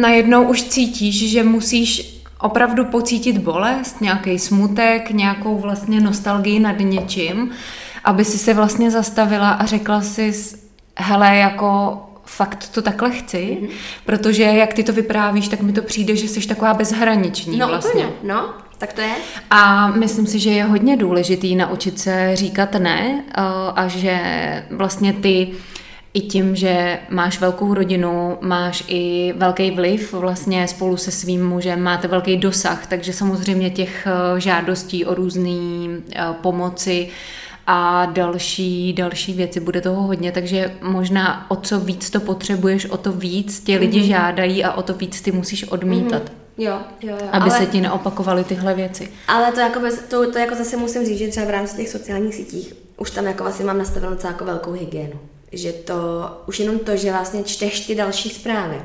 najednou 0.00 0.48
už 0.48 0.62
cítíš, 0.62 1.30
že 1.30 1.44
musíš 1.44 2.22
opravdu 2.40 2.84
pocítit 2.84 3.38
bolest, 3.38 4.00
nějaký 4.00 4.38
smutek, 4.38 5.10
nějakou 5.10 5.58
vlastně 5.58 6.00
nostalgii 6.00 6.58
nad 6.58 6.78
něčím, 6.78 7.50
aby 8.04 8.24
si 8.24 8.38
se 8.38 8.54
vlastně 8.54 8.90
zastavila 8.90 9.50
a 9.50 9.66
řekla 9.66 10.00
si, 10.00 10.32
hele, 10.96 11.36
jako 11.36 11.98
fakt 12.24 12.68
to 12.68 12.82
takhle 12.82 13.10
chci, 13.10 13.58
mm-hmm. 13.62 13.70
protože 14.06 14.42
jak 14.42 14.74
ty 14.74 14.84
to 14.84 14.92
vyprávíš, 14.92 15.48
tak 15.48 15.60
mi 15.60 15.72
to 15.72 15.82
přijde, 15.82 16.16
že 16.16 16.28
jsi 16.28 16.48
taková 16.48 16.74
bezhraniční 16.74 17.58
no, 17.58 17.68
vlastně. 17.68 18.06
Úplně. 18.06 18.32
No, 18.34 18.54
tak 18.78 18.92
to 18.92 19.00
je. 19.00 19.14
A 19.50 19.88
myslím 19.88 20.26
si, 20.26 20.38
že 20.38 20.50
je 20.50 20.64
hodně 20.64 20.96
důležitý 20.96 21.56
naučit 21.56 21.98
se 21.98 22.30
říkat 22.36 22.74
ne 22.74 23.24
a 23.76 23.88
že 23.88 24.18
vlastně 24.70 25.12
ty 25.12 25.52
i 26.14 26.20
tím, 26.20 26.56
že 26.56 26.98
máš 27.08 27.40
velkou 27.40 27.74
rodinu, 27.74 28.38
máš 28.40 28.84
i 28.88 29.34
velký 29.36 29.70
vliv 29.70 30.12
vlastně 30.12 30.68
spolu 30.68 30.96
se 30.96 31.10
svým 31.10 31.46
mužem, 31.46 31.82
máte 31.82 32.08
velký 32.08 32.36
dosah, 32.36 32.86
takže 32.86 33.12
samozřejmě 33.12 33.70
těch 33.70 34.06
eh, 34.06 34.40
žádostí 34.40 35.04
o 35.04 35.14
různé 35.14 35.50
eh, 35.50 36.22
pomoci 36.42 37.08
a 37.72 38.06
další, 38.06 38.92
další 38.92 39.32
věci, 39.32 39.60
bude 39.60 39.80
toho 39.80 40.02
hodně, 40.02 40.32
takže 40.32 40.76
možná 40.82 41.50
o 41.50 41.56
co 41.56 41.80
víc 41.80 42.10
to 42.10 42.20
potřebuješ, 42.20 42.86
o 42.86 42.96
to 42.96 43.12
víc 43.12 43.60
tě 43.60 43.78
lidi 43.78 44.00
mm-hmm. 44.00 44.08
žádají 44.08 44.64
a 44.64 44.72
o 44.72 44.82
to 44.82 44.94
víc 44.94 45.20
ty 45.20 45.32
musíš 45.32 45.64
odmítat. 45.64 46.22
Mm-hmm. 46.22 46.62
Jo, 46.62 46.78
jo, 47.02 47.16
jo. 47.22 47.28
Aby 47.32 47.50
ale, 47.50 47.58
se 47.58 47.66
ti 47.66 47.80
neopakovaly 47.80 48.44
tyhle 48.44 48.74
věci. 48.74 49.12
Ale 49.28 49.52
to 49.52 49.60
jako, 49.60 49.80
bez, 49.80 49.98
to, 50.08 50.32
to 50.32 50.38
jako 50.38 50.54
zase 50.54 50.76
musím 50.76 51.06
říct, 51.06 51.18
že 51.18 51.28
třeba 51.28 51.46
v 51.46 51.50
rámci 51.50 51.76
těch 51.76 51.88
sociálních 51.88 52.34
sítích 52.34 52.74
už 52.96 53.10
tam 53.10 53.26
jako 53.26 53.42
vlastně 53.42 53.64
mám 53.66 53.78
nastavenou 53.78 54.16
celou 54.16 54.32
jako 54.32 54.44
velkou 54.44 54.72
hygienu 54.72 55.20
že 55.52 55.72
to, 55.72 55.96
už 56.46 56.60
jenom 56.60 56.78
to, 56.78 56.96
že 56.96 57.12
vlastně 57.12 57.44
čteš 57.44 57.86
ty 57.86 57.94
další 57.94 58.30
zprávy, 58.30 58.82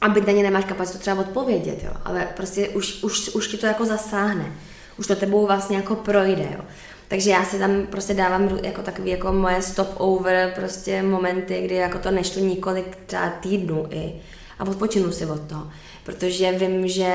a 0.00 0.08
byť 0.08 0.26
na 0.26 0.32
ně 0.32 0.42
nemáš 0.42 0.64
kapacitu 0.64 0.98
třeba 0.98 1.20
odpovědět, 1.20 1.84
jo, 1.84 1.90
ale 2.04 2.28
prostě 2.36 2.68
už, 2.68 3.02
už, 3.02 3.28
už 3.28 3.48
ti 3.48 3.56
to 3.56 3.66
jako 3.66 3.84
zasáhne. 3.84 4.52
Už 4.98 5.06
to 5.06 5.16
tebou 5.16 5.46
vlastně 5.46 5.76
jako 5.76 5.94
projde, 5.94 6.48
jo. 6.52 6.64
Takže 7.08 7.30
já 7.30 7.44
si 7.44 7.58
tam 7.58 7.86
prostě 7.90 8.14
dávám 8.14 8.58
jako 8.62 8.82
takový 8.82 9.10
jako 9.10 9.32
moje 9.32 9.62
stop 9.62 9.88
over 9.96 10.52
prostě 10.54 11.02
momenty, 11.02 11.62
kdy 11.64 11.74
jako 11.74 11.98
to 11.98 12.10
nešlo 12.10 12.42
několik 12.42 12.98
třeba 13.06 13.28
týdnů 13.30 13.86
i 13.90 14.12
a 14.58 14.64
odpočinu 14.64 15.12
si 15.12 15.26
od 15.26 15.40
toho. 15.40 15.66
Protože 16.04 16.52
vím, 16.52 16.88
že 16.88 17.12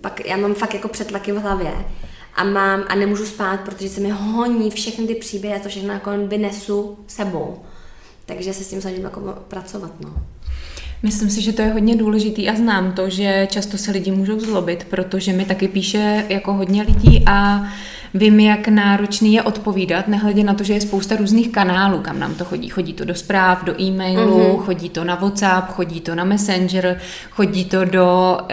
pak 0.00 0.26
já 0.26 0.36
mám 0.36 0.54
fakt 0.54 0.74
jako 0.74 0.88
přetlaky 0.88 1.32
v 1.32 1.40
hlavě 1.40 1.72
a 2.34 2.44
mám 2.44 2.84
a 2.88 2.94
nemůžu 2.94 3.26
spát, 3.26 3.60
protože 3.60 3.88
se 3.88 4.00
mi 4.00 4.10
honí 4.10 4.70
všechny 4.70 5.06
ty 5.06 5.14
příběhy 5.14 5.56
a 5.56 5.62
to 5.62 5.68
všechno 5.68 5.92
jako 5.92 6.10
vynesu 6.26 6.98
sebou. 7.06 7.58
Takže 8.26 8.54
se 8.54 8.64
s 8.64 8.70
tím 8.70 8.80
snažím 8.80 9.04
jako 9.04 9.20
pracovat, 9.48 9.90
no. 10.00 10.14
Myslím 11.02 11.30
si, 11.30 11.42
že 11.42 11.52
to 11.52 11.62
je 11.62 11.68
hodně 11.68 11.96
důležitý 11.96 12.48
a 12.48 12.56
znám 12.56 12.92
to, 12.92 13.10
že 13.10 13.48
často 13.50 13.78
se 13.78 13.90
lidi 13.90 14.10
můžou 14.10 14.40
zlobit, 14.40 14.86
protože 14.90 15.32
mi 15.32 15.44
taky 15.44 15.68
píše 15.68 16.26
jako 16.28 16.52
hodně 16.52 16.82
lidí 16.82 17.24
a 17.26 17.68
vím, 18.14 18.40
jak 18.40 18.68
náročný 18.68 19.34
je 19.34 19.42
odpovídat, 19.42 20.08
nehledě 20.08 20.44
na 20.44 20.54
to, 20.54 20.64
že 20.64 20.72
je 20.72 20.80
spousta 20.80 21.16
různých 21.16 21.52
kanálů, 21.52 21.98
kam 21.98 22.18
nám 22.18 22.34
to 22.34 22.44
chodí. 22.44 22.68
Chodí 22.68 22.92
to 22.92 23.04
do 23.04 23.14
zpráv, 23.14 23.64
do 23.64 23.80
e-mailu, 23.80 24.38
mm-hmm. 24.38 24.58
chodí 24.58 24.88
to 24.88 25.04
na 25.04 25.14
WhatsApp, 25.14 25.72
chodí 25.72 26.00
to 26.00 26.14
na 26.14 26.24
Messenger, 26.24 27.00
chodí 27.30 27.64
to 27.64 27.84
do 27.84 28.38
uh, 28.40 28.48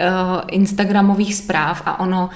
Instagramových 0.48 1.34
zpráv 1.34 1.82
a 1.86 2.00
ono 2.00 2.30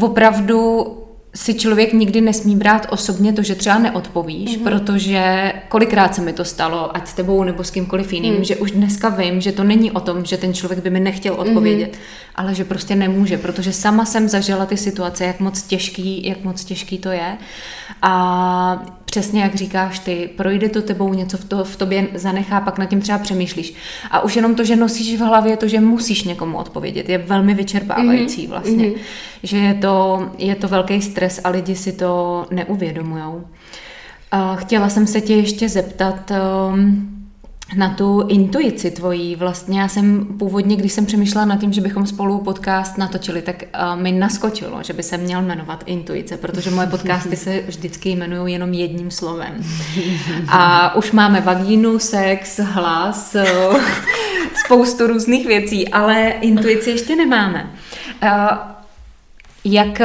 opravdu 0.00 0.86
si 1.34 1.54
člověk 1.54 1.92
nikdy 1.92 2.20
nesmí 2.20 2.56
brát 2.56 2.86
osobně 2.90 3.32
to, 3.32 3.42
že 3.42 3.54
třeba 3.54 3.78
neodpovíš, 3.78 4.58
mm-hmm. 4.58 4.62
protože 4.62 5.52
kolikrát 5.68 6.14
se 6.14 6.22
mi 6.22 6.32
to 6.32 6.44
stalo, 6.44 6.96
ať 6.96 7.08
s 7.08 7.14
tebou 7.14 7.44
nebo 7.44 7.64
s 7.64 7.70
kýmkoliv 7.70 8.12
jiným, 8.12 8.34
mm. 8.34 8.44
že 8.44 8.56
už 8.56 8.70
dneska 8.70 9.08
vím, 9.08 9.40
že 9.40 9.52
to 9.52 9.64
není 9.64 9.90
o 9.90 10.00
tom, 10.00 10.24
že 10.24 10.36
ten 10.36 10.54
člověk 10.54 10.82
by 10.82 10.90
mi 10.90 11.00
nechtěl 11.00 11.34
odpovědět, 11.34 11.92
mm-hmm. 11.92 12.34
ale 12.34 12.54
že 12.54 12.64
prostě 12.64 12.96
nemůže, 12.96 13.38
protože 13.38 13.72
sama 13.72 14.04
jsem 14.04 14.28
zažila 14.28 14.66
ty 14.66 14.76
situace, 14.76 15.24
jak 15.24 15.40
moc 15.40 15.62
těžký, 15.62 16.26
jak 16.26 16.44
moc 16.44 16.64
těžký 16.64 16.98
to 16.98 17.08
je. 17.08 17.38
A 18.02 18.82
přesně 19.04 19.42
jak 19.42 19.54
říkáš 19.54 19.98
ty, 19.98 20.30
projde 20.36 20.68
to 20.68 20.82
tebou, 20.82 21.14
něco 21.14 21.36
v, 21.36 21.44
to, 21.44 21.64
v 21.64 21.76
tobě 21.76 22.06
zanechá, 22.14 22.60
pak 22.60 22.78
nad 22.78 22.86
tím 22.86 23.00
třeba 23.00 23.18
přemýšlíš. 23.18 23.74
A 24.10 24.20
už 24.20 24.36
jenom 24.36 24.54
to, 24.54 24.64
že 24.64 24.76
nosíš 24.76 25.20
v 25.20 25.24
hlavě 25.24 25.56
to, 25.56 25.68
že 25.68 25.80
musíš 25.80 26.24
někomu 26.24 26.58
odpovědět, 26.58 27.08
je 27.08 27.18
velmi 27.18 27.54
vyčerpávající 27.54 28.46
mm-hmm. 28.46 28.50
vlastně. 28.50 28.84
Mm-hmm. 28.84 28.98
Že 29.42 29.56
je 29.56 29.74
to, 29.74 30.28
je 30.38 30.54
to 30.54 30.68
velký 30.68 31.02
stres 31.02 31.19
a 31.44 31.48
lidi 31.48 31.76
si 31.76 31.92
to 31.92 32.46
neuvědomujou. 32.50 33.44
Chtěla 34.56 34.88
jsem 34.88 35.06
se 35.06 35.20
tě 35.20 35.34
ještě 35.34 35.68
zeptat, 35.68 36.32
um, 36.70 37.16
na 37.76 37.94
tu 37.94 38.26
intuici 38.28 38.90
tvojí. 38.90 39.36
Vlastně 39.36 39.80
já 39.80 39.88
jsem 39.88 40.26
původně, 40.38 40.76
když 40.76 40.92
jsem 40.92 41.06
přemýšlela 41.06 41.44
nad 41.44 41.60
tím, 41.60 41.72
že 41.72 41.80
bychom 41.80 42.06
spolu 42.06 42.38
podcast 42.38 42.98
natočili, 42.98 43.42
tak 43.42 43.62
uh, 43.62 44.00
mi 44.00 44.12
naskočilo, 44.12 44.82
že 44.82 44.92
by 44.92 45.02
se 45.02 45.16
měl 45.16 45.42
jmenovat 45.42 45.82
intuice, 45.86 46.36
protože 46.36 46.70
moje 46.70 46.86
podcasty 46.86 47.36
se 47.36 47.60
vždycky 47.60 48.08
jmenují 48.08 48.52
jenom 48.52 48.72
jedním 48.72 49.10
slovem. 49.10 49.64
A 50.48 50.94
už 50.94 51.12
máme 51.12 51.40
vagínu, 51.40 51.98
sex, 51.98 52.58
hlas, 52.58 53.36
spoustu 54.64 55.06
různých 55.06 55.46
věcí, 55.46 55.88
ale 55.88 56.28
intuici 56.40 56.90
ještě 56.90 57.16
nemáme. 57.16 57.70
Uh, 58.22 58.28
jak... 59.64 60.00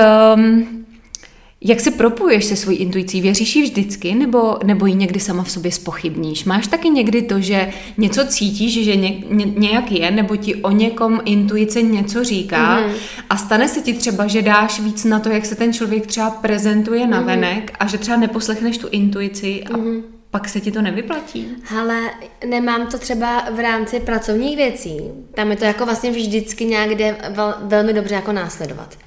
Jak 1.61 1.79
se 1.79 1.91
propuješ 1.91 2.45
se 2.45 2.55
svojí 2.55 2.77
intuicí? 2.77 3.21
Věříš 3.21 3.55
jí 3.55 3.63
vždycky 3.63 4.15
nebo, 4.15 4.57
nebo 4.63 4.85
ji 4.85 4.95
někdy 4.95 5.19
sama 5.19 5.43
v 5.43 5.51
sobě 5.51 5.71
spochybníš? 5.71 6.45
Máš 6.45 6.67
taky 6.67 6.89
někdy 6.89 7.21
to, 7.21 7.39
že 7.39 7.73
něco 7.97 8.25
cítíš, 8.27 8.85
že 8.85 8.95
ně, 8.95 9.23
ně, 9.29 9.45
nějak 9.45 9.91
je, 9.91 10.11
nebo 10.11 10.35
ti 10.35 10.55
o 10.55 10.71
někom 10.71 11.21
intuice 11.25 11.81
něco 11.81 12.23
říká 12.23 12.79
mm-hmm. 12.79 12.93
a 13.29 13.37
stane 13.37 13.67
se 13.67 13.81
ti 13.81 13.93
třeba, 13.93 14.27
že 14.27 14.41
dáš 14.41 14.79
víc 14.79 15.03
na 15.03 15.19
to, 15.19 15.29
jak 15.29 15.45
se 15.45 15.55
ten 15.55 15.73
člověk 15.73 16.07
třeba 16.07 16.29
prezentuje 16.29 17.07
na 17.07 17.21
mm-hmm. 17.21 17.25
venek 17.25 17.71
a 17.79 17.87
že 17.87 17.97
třeba 17.97 18.17
neposlechneš 18.17 18.77
tu 18.77 18.87
intuici 18.91 19.63
a 19.63 19.77
mm-hmm. 19.77 20.01
pak 20.31 20.49
se 20.49 20.59
ti 20.59 20.71
to 20.71 20.81
nevyplatí? 20.81 21.47
Ale 21.79 22.01
nemám 22.49 22.87
to 22.87 22.97
třeba 22.97 23.43
v 23.55 23.59
rámci 23.59 23.99
pracovních 23.99 24.57
věcí. 24.57 24.97
Tam 25.33 25.51
je 25.51 25.57
to 25.57 25.65
jako 25.65 25.85
vlastně 25.85 26.11
vždycky 26.11 26.65
nějak 26.65 26.89
jde 26.89 27.17
vel, 27.29 27.55
velmi 27.61 27.93
dobře 27.93 28.15
jako 28.15 28.31
následovat 28.31 28.97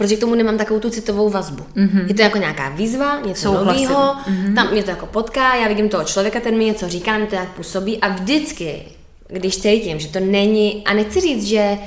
protože 0.00 0.16
k 0.16 0.20
tomu 0.20 0.34
nemám 0.34 0.58
takovou 0.58 0.80
tu 0.80 0.90
citovou 0.90 1.30
vazbu. 1.30 1.64
Mm-hmm. 1.76 2.06
Je 2.08 2.14
to 2.14 2.22
jako 2.22 2.38
nějaká 2.38 2.68
výzva, 2.68 3.20
něco 3.20 3.52
nového, 3.52 3.94
mm-hmm. 3.94 4.54
tam 4.54 4.70
mě 4.70 4.82
to 4.82 4.90
jako 4.90 5.06
potká, 5.06 5.56
já 5.56 5.68
vidím 5.68 5.88
toho 5.88 6.04
člověka, 6.04 6.40
ten 6.40 6.58
mi 6.58 6.64
něco 6.64 6.88
říká, 6.88 7.18
mi 7.18 7.26
to 7.26 7.34
nějak 7.34 7.48
působí 7.48 7.98
a 7.98 8.08
vždycky, 8.08 8.82
když 9.28 9.58
cítím, 9.58 9.98
že 9.98 10.08
to 10.08 10.20
není, 10.20 10.82
a 10.86 10.94
nechci 10.94 11.20
říct, 11.20 11.46
že 11.46 11.78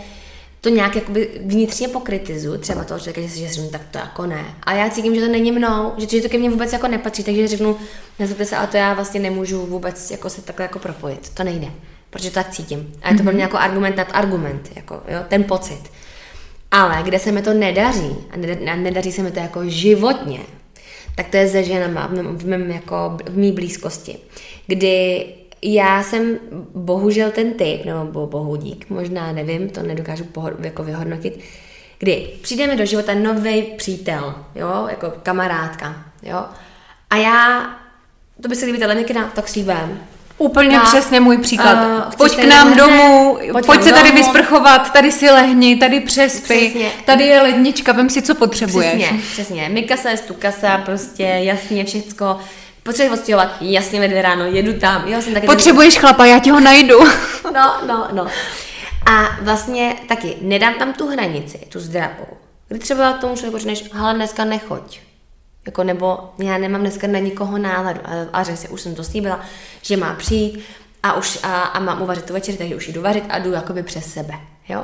to 0.62 0.70
nějak 0.70 0.96
jakoby 0.96 1.30
vnitřně 1.46 1.88
pokritizu, 1.88 2.58
třeba 2.58 2.84
toho 2.84 3.00
člověka, 3.00 3.22
že 3.22 3.30
si 3.30 3.48
řeknu, 3.48 3.70
tak 3.70 3.82
to 3.92 3.98
jako 3.98 4.26
ne. 4.26 4.46
A 4.64 4.74
já 4.74 4.90
cítím, 4.90 5.16
že 5.16 5.22
to 5.22 5.28
není 5.28 5.52
mnou, 5.52 5.94
že, 5.98 6.08
že 6.10 6.22
to 6.22 6.30
ke 6.30 6.38
mně 6.38 6.50
vůbec 6.50 6.74
jako 6.74 6.88
nepatří, 6.88 7.24
takže 7.24 7.48
řeknu, 7.48 7.78
nezlobte 8.20 8.46
se, 8.46 8.56
a 8.56 8.68
to 8.68 8.78
já 8.78 8.94
vlastně 8.94 9.20
nemůžu 9.20 9.66
vůbec 9.66 10.12
jako 10.12 10.30
se 10.30 10.42
takhle 10.42 10.66
jako 10.66 10.80
propojit. 10.80 11.30
To 11.30 11.44
nejde, 11.44 11.68
protože 12.10 12.30
to 12.30 12.34
tak 12.34 12.50
cítím. 12.50 12.94
A 13.02 13.10
je 13.10 13.16
to 13.16 13.20
mm-hmm. 13.22 13.26
pro 13.26 13.34
mě 13.34 13.44
jako 13.44 13.58
argument 13.58 13.98
nad 13.98 14.08
argument, 14.14 14.70
jako, 14.76 14.96
jo, 15.08 15.20
ten 15.28 15.44
pocit. 15.44 15.82
Ale 16.74 17.04
kde 17.04 17.20
se 17.20 17.32
mi 17.32 17.42
to 17.42 17.54
nedaří, 17.54 18.16
a 18.32 18.76
nedaří 18.76 19.12
se 19.12 19.24
mi 19.24 19.32
to 19.32 19.40
jako 19.40 19.70
životně, 19.70 20.40
tak 21.16 21.30
to 21.30 21.38
je 21.38 21.48
se 21.48 21.64
ženama 21.64 22.08
v, 22.08 22.46
mém, 22.46 22.72
jako, 22.72 23.18
v 23.30 23.38
mý 23.38 23.52
blízkosti, 23.52 24.18
kdy 24.68 25.26
já 25.62 26.04
jsem 26.04 26.40
bohužel 26.76 27.32
ten 27.32 27.54
typ, 27.54 27.86
nebo 27.86 28.28
bohu 28.28 28.56
dík, 28.56 28.90
možná 28.90 29.32
nevím, 29.32 29.70
to 29.70 29.84
nedokážu 29.84 30.24
pohod, 30.24 30.54
jako 30.60 30.84
vyhodnotit, 30.84 31.40
kdy 32.00 32.30
přijde 32.42 32.68
mi 32.68 32.76
do 32.76 32.86
života 32.86 33.14
nový 33.14 33.62
přítel, 33.62 34.36
jo, 34.56 34.88
jako 34.90 35.14
kamarádka, 35.24 36.06
jo, 36.24 36.46
a 37.10 37.18
já, 37.18 37.70
to 38.42 38.48
by 38.48 38.56
se 38.56 38.66
líbit, 38.66 38.82
někdy 38.94 39.16
tak 39.36 39.48
si 39.48 39.64
Úplně 40.38 40.78
na, 40.78 40.84
přesně 40.84 41.20
můj 41.20 41.38
příklad. 41.38 41.74
Uh, 41.74 42.14
pojď 42.18 42.36
k 42.36 42.44
nám 42.44 42.78
domů, 42.78 43.38
pojď, 43.52 43.66
pojď 43.66 43.84
se 43.84 43.92
tady 43.92 44.10
domů. 44.10 44.22
vysprchovat, 44.22 44.94
tady 44.94 45.12
si 45.12 45.30
lehni, 45.30 45.76
tady 45.76 46.00
přespy, 46.00 46.70
přesně. 46.70 46.92
tady 47.06 47.24
je 47.24 47.42
lednička, 47.42 47.92
vem 47.92 48.10
si, 48.10 48.22
co 48.22 48.36
potřebuješ. 48.36 48.94
Přesně, 48.94 49.20
přesně. 49.32 49.70
Mikasa 49.70 50.10
je 50.10 50.18
stukasa, 50.18 50.78
prostě 50.78 51.24
jasně 51.24 51.86
všecko. 51.86 52.40
Potřebuješ 52.84 53.20
odstěhovat, 53.20 53.56
jasně 53.62 54.00
ve 54.00 54.22
ráno, 54.22 54.46
jedu 54.46 54.74
tam. 54.74 55.08
Jo, 55.08 55.22
jsem 55.22 55.34
taky 55.34 55.46
Potřebuješ 55.46 55.98
chlapa, 55.98 56.26
já 56.26 56.40
ti 56.40 56.50
ho 56.50 56.60
najdu. 56.60 57.00
no, 57.54 57.74
no, 57.88 58.08
no. 58.12 58.28
A 59.06 59.38
vlastně 59.42 59.96
taky 60.08 60.36
nedám 60.42 60.74
tam 60.74 60.94
tu 60.94 61.08
hranici, 61.08 61.60
tu 61.70 61.80
zdravou. 61.80 62.28
Kdy 62.68 62.80
třeba 62.80 63.14
tomu 63.14 63.36
člověku 63.36 63.58
řekneš, 63.58 63.84
hele, 63.94 64.14
dneska 64.14 64.46
nechoď 64.46 65.00
jako 65.66 65.84
nebo 65.84 66.20
já 66.38 66.58
nemám 66.58 66.82
dneska 66.82 67.08
na 67.08 67.20
nikoho 67.20 67.58
náladu. 67.58 68.00
A, 68.04 68.10
a 68.34 68.44
řekl 68.44 68.58
si, 68.58 68.70
už 68.70 68.82
jsem 68.82 68.96
to 68.96 69.04
slíbila, 69.04 69.40
že 69.82 69.98
má 69.98 70.14
přijít 70.14 70.64
a, 71.04 71.14
už, 71.14 71.40
a, 71.44 71.62
a 71.62 71.80
mám 71.80 72.02
uvařit 72.02 72.26
tu 72.26 72.34
večer, 72.34 72.56
takže 72.56 72.76
už 72.76 72.88
jdu 72.88 73.02
vařit 73.02 73.24
a 73.30 73.40
jdu 73.40 73.52
jakoby 73.52 73.84
přes 73.84 74.14
sebe. 74.14 74.34
Jo? 74.70 74.84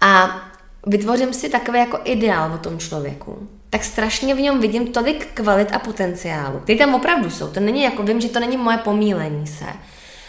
A 0.00 0.40
vytvořím 0.86 1.32
si 1.32 1.48
takový 1.48 1.78
jako 1.78 2.00
ideál 2.04 2.52
o 2.52 2.58
tom 2.58 2.78
člověku. 2.78 3.48
Tak 3.70 3.84
strašně 3.84 4.34
v 4.34 4.40
něm 4.40 4.60
vidím 4.60 4.86
tolik 4.86 5.26
kvalit 5.34 5.72
a 5.72 5.78
potenciálu, 5.78 6.58
který 6.58 6.78
tam 6.78 6.94
opravdu 6.94 7.30
jsou. 7.30 7.48
To 7.48 7.60
není 7.60 7.82
jako, 7.82 8.02
vím, 8.02 8.20
že 8.20 8.28
to 8.28 8.40
není 8.40 8.56
moje 8.56 8.78
pomílení 8.78 9.46
se, 9.46 9.66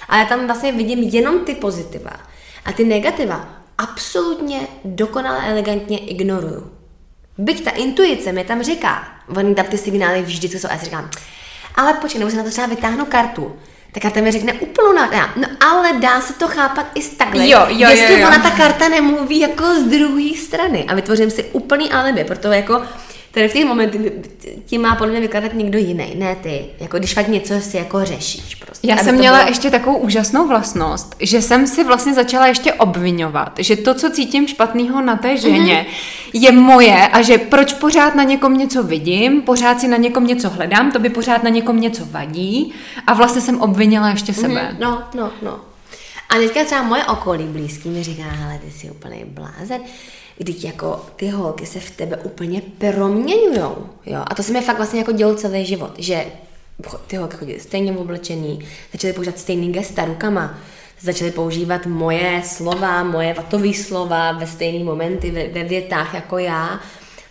ale 0.10 0.26
tam 0.26 0.46
vlastně 0.46 0.72
vidím 0.72 1.00
jenom 1.00 1.40
ty 1.40 1.56
pozitiva. 1.56 2.12
A 2.66 2.72
ty 2.72 2.84
negativa 2.84 3.50
absolutně 3.78 4.68
dokonale 4.86 5.52
elegantně 5.52 5.98
ignoruju. 5.98 6.75
Byť 7.38 7.64
ta 7.64 7.72
intuice 7.72 8.32
mi 8.32 8.44
tam 8.44 8.64
říká, 8.64 9.08
oni 9.38 9.56
tam 9.56 9.66
ty 9.66 9.78
signály 9.78 10.22
vždycky 10.22 10.60
jsou 10.60 10.68
a 10.68 10.72
já 10.72 10.80
si 10.80 10.86
říkám, 10.86 11.10
ale 11.76 11.94
počkej, 11.94 12.20
nebo 12.20 12.32
se 12.32 12.38
na 12.38 12.44
to 12.44 12.50
třeba 12.50 12.68
vytáhnu 12.68 13.06
kartu. 13.06 13.56
Ta 13.92 14.00
karta 14.00 14.22
mi 14.22 14.32
řekne 14.32 14.54
úplnou 14.54 14.94
na, 14.94 15.34
no 15.36 15.48
ale 15.60 15.94
dá 15.94 16.22
se 16.22 16.34
to 16.34 16.48
chápat 16.48 16.86
i 16.96 17.02
z 17.02 17.10
takhle. 17.10 17.50
Jo, 17.50 17.66
jo, 17.70 17.90
Jestli 17.90 18.14
jo, 18.14 18.20
jo. 18.20 18.28
ona 18.28 18.40
ta 18.40 18.50
karta 18.50 18.90
nemluví 18.90 19.40
jako 19.40 19.76
z 19.76 19.84
druhé 19.84 20.30
strany 20.38 20.86
a 20.88 20.96
vytvořím 20.96 21.32
si 21.32 21.44
úplný 21.44 21.92
alibi, 21.92 22.24
protože 22.24 22.56
jako 22.56 22.82
tady 23.36 23.48
v 23.48 23.54
těch 23.54 23.66
momentech 23.66 24.02
ti 24.66 24.78
má 24.78 24.96
podle 24.96 25.12
mě 25.12 25.22
vykládat 25.22 25.54
někdo 25.54 25.80
jiný, 25.80 26.16
ne 26.16 26.36
ty. 26.36 26.66
Jako 26.80 26.98
když 26.98 27.14
fakt 27.14 27.28
něco 27.28 27.62
si 27.62 27.78
jako 27.78 28.06
řešíš 28.06 28.56
prostě. 28.56 28.88
Já 28.88 28.98
jsem 28.98 29.16
měla 29.16 29.38
bylo... 29.38 29.50
ještě 29.50 29.72
takovou 29.72 29.98
úžasnou 29.98 30.48
vlastnost, 30.48 31.16
že 31.20 31.42
jsem 31.42 31.68
si 31.68 31.84
vlastně 31.84 32.14
začala 32.14 32.48
ještě 32.48 32.74
obvinovat, 32.74 33.54
že 33.60 33.76
to, 33.76 33.94
co 33.94 34.10
cítím 34.10 34.48
špatného 34.48 35.02
na 35.02 35.16
té 35.16 35.38
ženě, 35.38 35.86
mm-hmm. 35.90 36.30
je 36.34 36.52
moje 36.52 37.08
a 37.08 37.22
že 37.22 37.38
proč 37.38 37.74
pořád 37.74 38.16
na 38.16 38.24
někom 38.24 38.58
něco 38.58 38.84
vidím, 38.84 39.42
pořád 39.42 39.80
si 39.80 39.88
na 39.88 39.98
někom 39.98 40.28
něco 40.28 40.50
hledám, 40.50 40.92
to 40.92 41.00
by 41.00 41.10
pořád 41.10 41.44
na 41.44 41.50
někom 41.50 41.82
něco 41.82 42.06
vadí 42.06 42.74
a 43.08 43.14
vlastně 43.14 43.42
jsem 43.42 43.62
obvinila 43.62 44.10
ještě 44.10 44.32
mhm. 44.32 44.42
sebe. 44.42 44.70
Mm-hmm. 44.72 44.80
No, 44.80 45.04
no, 45.16 45.32
no. 45.42 45.60
A 46.30 46.36
teďka 46.36 46.64
třeba 46.64 46.84
moje 46.84 47.06
okolí 47.06 47.44
blízký 47.44 47.90
mi 47.90 48.04
říká, 48.04 48.24
ale 48.46 48.60
ty 48.66 48.72
jsi 48.72 48.92
úplně 48.92 49.26
blázen. 49.26 49.82
Když 50.38 50.64
jako 50.64 51.06
ty 51.16 51.30
holky 51.30 51.66
se 51.66 51.80
v 51.80 51.92
tebe 51.92 52.18
úplně 52.18 52.62
proměňujou, 52.78 53.90
jo. 54.06 54.24
A 54.28 54.36
to 54.36 54.44
se 54.44 54.54
mi 54.54 54.62
fakt 54.62 54.78
vlastně 54.78 55.00
jako 55.00 55.12
dělo 55.12 55.36
celý 55.36 55.66
život, 55.66 55.92
že 55.98 56.26
ty 57.08 57.16
holky 57.16 57.38
chodili 57.38 57.60
stejně 57.60 57.92
oblečený, 57.92 58.60
začaly 58.92 59.14
používat 59.14 59.40
stejný 59.40 59.72
gesta 59.72 60.06
rukama, 60.06 60.60
začaly 61.02 61.32
používat 61.32 61.86
moje 61.86 62.42
slova, 62.46 63.04
moje 63.04 63.34
vatové 63.34 63.74
slova 63.74 64.32
ve 64.32 64.48
stejný 64.48 64.84
momenty, 64.84 65.32
ve, 65.32 65.48
ve 65.48 65.64
větách 65.64 66.14
jako 66.14 66.38
já, 66.38 66.80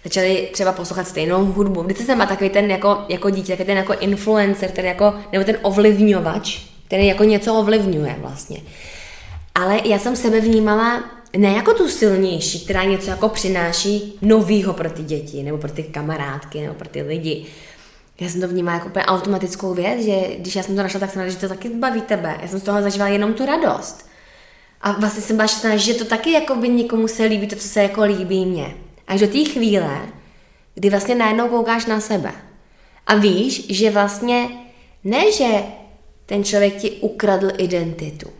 začali 0.04 0.48
třeba 0.52 0.72
poslouchat 0.72 1.08
stejnou 1.08 1.44
hudbu. 1.44 1.82
Vždycky 1.82 2.04
jsem 2.04 2.18
má 2.18 2.26
takový 2.26 2.50
ten 2.50 2.70
jako, 2.70 3.04
jako 3.08 3.30
dítě, 3.30 3.52
takový 3.52 3.66
ten 3.66 3.76
jako 3.76 3.94
influencer, 3.94 4.70
ten 4.70 4.84
jako, 4.84 5.14
nebo 5.32 5.44
ten 5.44 5.58
ovlivňovač, 5.62 6.60
který 6.86 7.06
jako 7.06 7.24
něco 7.24 7.54
ovlivňuje 7.54 8.16
vlastně. 8.18 8.60
Ale 9.54 9.80
já 9.84 9.98
jsem 9.98 10.16
sebe 10.16 10.40
vnímala 10.40 11.04
ne 11.36 11.52
jako 11.52 11.74
tu 11.74 11.88
silnější, 11.88 12.64
která 12.64 12.84
něco 12.84 13.10
jako 13.10 13.28
přináší 13.28 14.18
novýho 14.22 14.72
pro 14.72 14.90
ty 14.90 15.02
děti, 15.02 15.42
nebo 15.42 15.58
pro 15.58 15.72
ty 15.72 15.82
kamarádky, 15.82 16.60
nebo 16.60 16.74
pro 16.74 16.88
ty 16.88 17.02
lidi. 17.02 17.46
Já 18.20 18.28
jsem 18.28 18.40
to 18.40 18.48
vnímala 18.48 18.78
jako 18.78 18.88
úplně 18.88 19.04
automatickou 19.04 19.74
věc, 19.74 20.04
že 20.04 20.36
když 20.38 20.56
já 20.56 20.62
jsem 20.62 20.76
to 20.76 20.82
našla, 20.82 21.00
tak 21.00 21.10
jsem 21.10 21.20
ráda, 21.20 21.32
že 21.32 21.38
to 21.38 21.48
taky 21.48 21.68
baví 21.68 22.00
tebe. 22.00 22.38
Já 22.42 22.48
jsem 22.48 22.60
z 22.60 22.62
toho 22.62 22.82
zažívala 22.82 23.10
jenom 23.10 23.34
tu 23.34 23.46
radost. 23.46 24.08
A 24.80 24.92
vlastně 24.92 25.22
jsem 25.22 25.36
byla 25.36 25.46
šťastná, 25.46 25.76
že 25.76 25.94
to 25.94 26.04
taky 26.04 26.32
jako 26.32 26.56
by 26.56 26.68
někomu 26.68 27.08
se 27.08 27.24
líbí 27.24 27.46
to, 27.46 27.56
co 27.56 27.68
se 27.68 27.82
jako 27.82 28.02
líbí 28.02 28.46
mně. 28.46 28.74
Až 29.06 29.20
do 29.20 29.26
té 29.26 29.44
chvíle, 29.44 30.00
kdy 30.74 30.90
vlastně 30.90 31.14
najednou 31.14 31.48
koukáš 31.48 31.86
na 31.86 32.00
sebe. 32.00 32.32
A 33.06 33.14
víš, 33.14 33.66
že 33.70 33.90
vlastně 33.90 34.48
ne, 35.04 35.32
že 35.32 35.62
ten 36.26 36.44
člověk 36.44 36.76
ti 36.76 36.90
ukradl 36.90 37.48
identitu. 37.58 38.30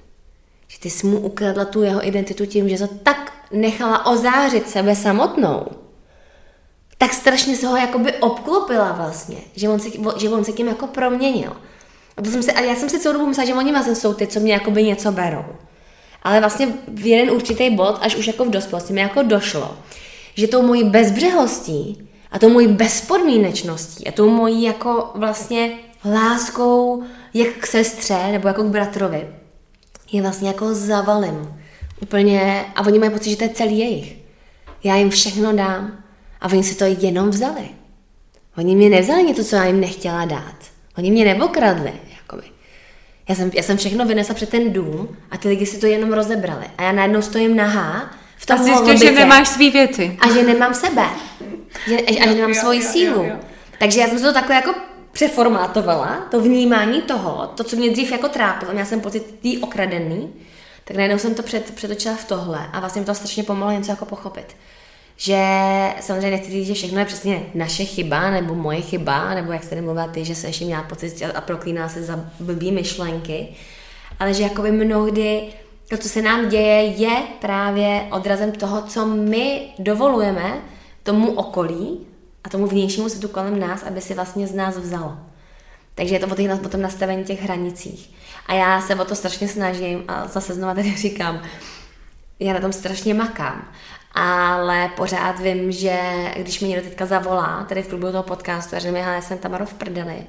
Ty 0.85 0.91
jsi 0.91 1.07
mu 1.07 1.18
ukradla 1.18 1.64
tu 1.64 1.82
jeho 1.82 2.07
identitu 2.07 2.47
tím, 2.47 2.68
že 2.68 2.78
to 2.78 2.95
tak 3.03 3.32
nechala 3.53 4.07
ozářit 4.07 4.70
sebe 4.70 4.97
samotnou. 4.97 5.66
Tak 6.99 7.12
strašně 7.12 7.57
se 7.57 7.66
ho 7.66 7.76
jakoby 7.76 8.12
obklopila 8.12 8.93
vlastně, 8.93 9.37
že 9.57 9.68
on 9.68 9.80
se, 9.80 9.89
že 10.16 10.28
on 10.28 10.45
se 10.45 10.53
tím 10.53 10.68
jako 10.68 10.87
proměnil. 10.87 11.57
A, 12.16 12.22
to 12.22 12.30
jsem 12.30 12.43
si, 12.43 12.53
a 12.53 12.61
já 12.61 12.74
jsem 12.74 12.89
si 12.89 12.99
celou 12.99 13.12
dobu 13.12 13.26
myslela, 13.26 13.47
že 13.47 13.55
oni 13.55 13.72
vlastně 13.72 13.95
jsou 13.95 14.14
ty, 14.14 14.26
co 14.26 14.41
mě 14.41 14.53
jakoby 14.53 14.82
něco 14.82 15.12
berou. 15.12 15.45
Ale 16.22 16.41
vlastně 16.41 16.68
v 16.89 17.07
jeden 17.07 17.35
určitý 17.35 17.70
bod, 17.70 17.99
až 18.01 18.16
už 18.16 18.26
jako 18.26 18.45
v 18.45 18.51
dospělosti, 18.51 18.93
mi 18.93 19.01
jako 19.01 19.22
došlo, 19.22 19.76
že 20.35 20.49
tou 20.49 20.62
mojí 20.62 20.85
bezbřehostí 20.85 22.09
a 22.30 22.39
tou 22.39 22.49
mojí 22.49 22.68
bezpodmínečností 22.68 24.07
a 24.07 24.12
tou 24.12 24.30
mojí 24.30 24.62
jako 24.62 25.11
vlastně 25.14 25.72
láskou 26.05 27.03
jak 27.35 27.49
k 27.49 27.66
sestře 27.66 28.32
nebo 28.32 28.49
jako 28.49 28.62
k 28.62 28.66
bratrovi 28.66 29.28
je 30.13 30.23
vlastně 30.23 30.49
jako 30.49 30.75
zavalím. 30.75 31.61
Úplně, 32.03 32.65
a 32.75 32.87
oni 32.87 32.99
mají 32.99 33.11
pocit, 33.11 33.31
že 33.31 33.37
to 33.37 33.45
je 33.45 33.51
celý 33.51 33.79
jejich. 33.79 34.17
Já 34.85 34.97
jim 34.97 35.11
všechno 35.11 35.53
dám 35.53 36.05
a 36.41 36.49
oni 36.49 36.65
si 36.65 36.75
to 36.75 36.85
jenom 36.85 37.31
vzali. 37.31 37.69
Oni 38.57 38.77
mě 38.77 38.89
nevzali 38.89 39.23
něco, 39.23 39.45
co 39.45 39.57
já 39.57 39.65
jim 39.65 39.81
nechtěla 39.81 40.25
dát. 40.25 40.57
Oni 40.99 41.11
mě 41.11 41.25
nebokradli, 41.25 41.93
jakoby. 42.17 42.43
Já 43.29 43.35
jsem, 43.35 43.51
já 43.55 43.63
jsem 43.63 43.77
všechno 43.77 44.07
vynesla 44.07 44.35
před 44.35 44.49
ten 44.49 44.73
dům 44.73 45.17
a 45.31 45.37
ty 45.37 45.49
lidi 45.49 45.67
si 45.67 45.79
to 45.79 45.87
jenom 45.87 46.13
rozebrali. 46.13 46.67
A 46.79 46.83
já 46.83 46.93
najednou 46.93 47.23
stojím 47.23 47.57
nahá 47.57 48.11
v 48.37 48.47
tom 48.47 48.61
A 48.61 48.63
zjistil, 48.63 48.97
že 48.97 49.13
nemáš 49.13 49.49
svý 49.49 49.71
věci. 49.71 50.17
A 50.21 50.33
že 50.33 50.43
nemám 50.43 50.75
sebe. 50.75 51.05
Že, 51.89 51.97
a 51.97 52.13
že 52.13 52.35
nemám 52.35 52.55
svoji 52.55 52.83
sílu. 52.83 53.27
Takže 53.79 54.01
já 54.01 54.09
jsem 54.09 54.19
se 54.19 54.25
to 54.25 54.33
takhle 54.33 54.55
jako 54.55 54.75
přeformátovala, 55.15 56.17
to 56.31 56.41
vnímání 56.41 57.03
toho, 57.03 57.47
to, 57.55 57.65
co 57.65 57.77
mě 57.77 57.91
dřív 57.91 58.12
jako 58.12 58.29
trápilo, 58.29 58.73
měla 58.73 58.87
jsem 58.87 59.01
pocit 59.01 59.39
tý 59.43 59.59
okradený, 59.59 60.33
tak 60.85 60.97
najednou 60.97 61.19
jsem 61.19 61.35
to 61.35 61.43
před, 61.43 61.75
přetočila 61.75 62.17
v 62.17 62.25
tohle 62.25 62.67
a 62.73 62.81
vlastně 62.81 63.01
mi 63.01 63.07
to 63.07 63.15
strašně 63.15 63.43
pomohlo 63.43 63.73
něco 63.73 63.91
jako 63.91 64.05
pochopit. 64.05 64.57
Že 65.17 65.41
samozřejmě 66.01 66.31
nechci 66.31 66.51
říct, 66.51 66.67
že 66.67 66.75
všechno 66.75 66.99
je 66.99 67.05
přesně 67.05 67.43
naše 67.55 67.85
chyba, 67.85 68.31
nebo 68.31 68.55
moje 68.55 68.81
chyba, 68.81 69.35
nebo 69.35 69.53
jak 69.53 69.65
jste 69.65 69.75
nemluvila 69.75 70.07
ty, 70.07 70.25
že 70.25 70.35
se 70.35 70.47
ještě 70.47 70.65
měla 70.65 70.83
pocit 70.83 71.23
a 71.35 71.41
proklíná 71.41 71.89
se 71.89 72.03
za 72.03 72.21
blbý 72.41 72.73
myšlenky, 72.73 73.49
ale 74.21 74.35
že 74.35 74.43
jakoby 74.43 74.73
mnohdy 74.73 75.43
to, 75.89 75.97
co 75.97 76.09
se 76.09 76.23
nám 76.23 76.49
děje, 76.49 76.83
je 76.85 77.23
právě 77.41 78.07
odrazem 78.11 78.53
toho, 78.53 78.83
co 78.83 79.07
my 79.07 79.62
dovolujeme 79.79 80.62
tomu 81.03 81.31
okolí, 81.33 82.07
a 82.45 82.49
tomu 82.49 82.66
vnějšímu 82.66 83.09
světu 83.09 83.28
kolem 83.28 83.61
nás, 83.61 83.82
aby 83.82 84.01
si 84.01 84.14
vlastně 84.14 84.47
z 84.47 84.55
nás 84.55 84.78
vzalo. 84.78 85.16
Takže 85.95 86.14
je 86.14 86.18
to 86.18 86.26
o, 86.26 86.34
těch, 86.34 86.64
o 86.64 86.68
tom 86.68 86.82
nastavení 86.82 87.24
těch 87.24 87.42
hranicích. 87.42 88.11
A 88.47 88.55
já 88.55 88.80
se 88.80 88.95
o 88.95 89.05
to 89.05 89.14
strašně 89.14 89.49
snažím 89.49 90.05
a 90.09 90.28
zase 90.28 90.55
znovu 90.55 90.74
tady 90.74 90.97
říkám, 90.97 91.42
já 92.40 92.53
na 92.53 92.61
tom 92.61 92.72
strašně 92.72 93.14
makám. 93.14 93.68
Ale 94.14 94.90
pořád 94.97 95.40
vím, 95.40 95.72
že 95.72 95.99
když 96.36 96.61
mi 96.61 96.68
někdo 96.68 96.88
teďka 96.88 97.07
zavolá, 97.07 97.66
tady 97.68 97.82
v 97.82 97.86
průběhu 97.86 98.12
toho 98.12 98.22
podcastu, 98.22 98.76
a 98.76 98.78
že 98.78 98.92
mi, 98.92 98.99
já 98.99 99.20
jsem 99.20 99.38
Tamaro 99.38 99.66
v 99.66 99.74
prdeli, 99.74 100.26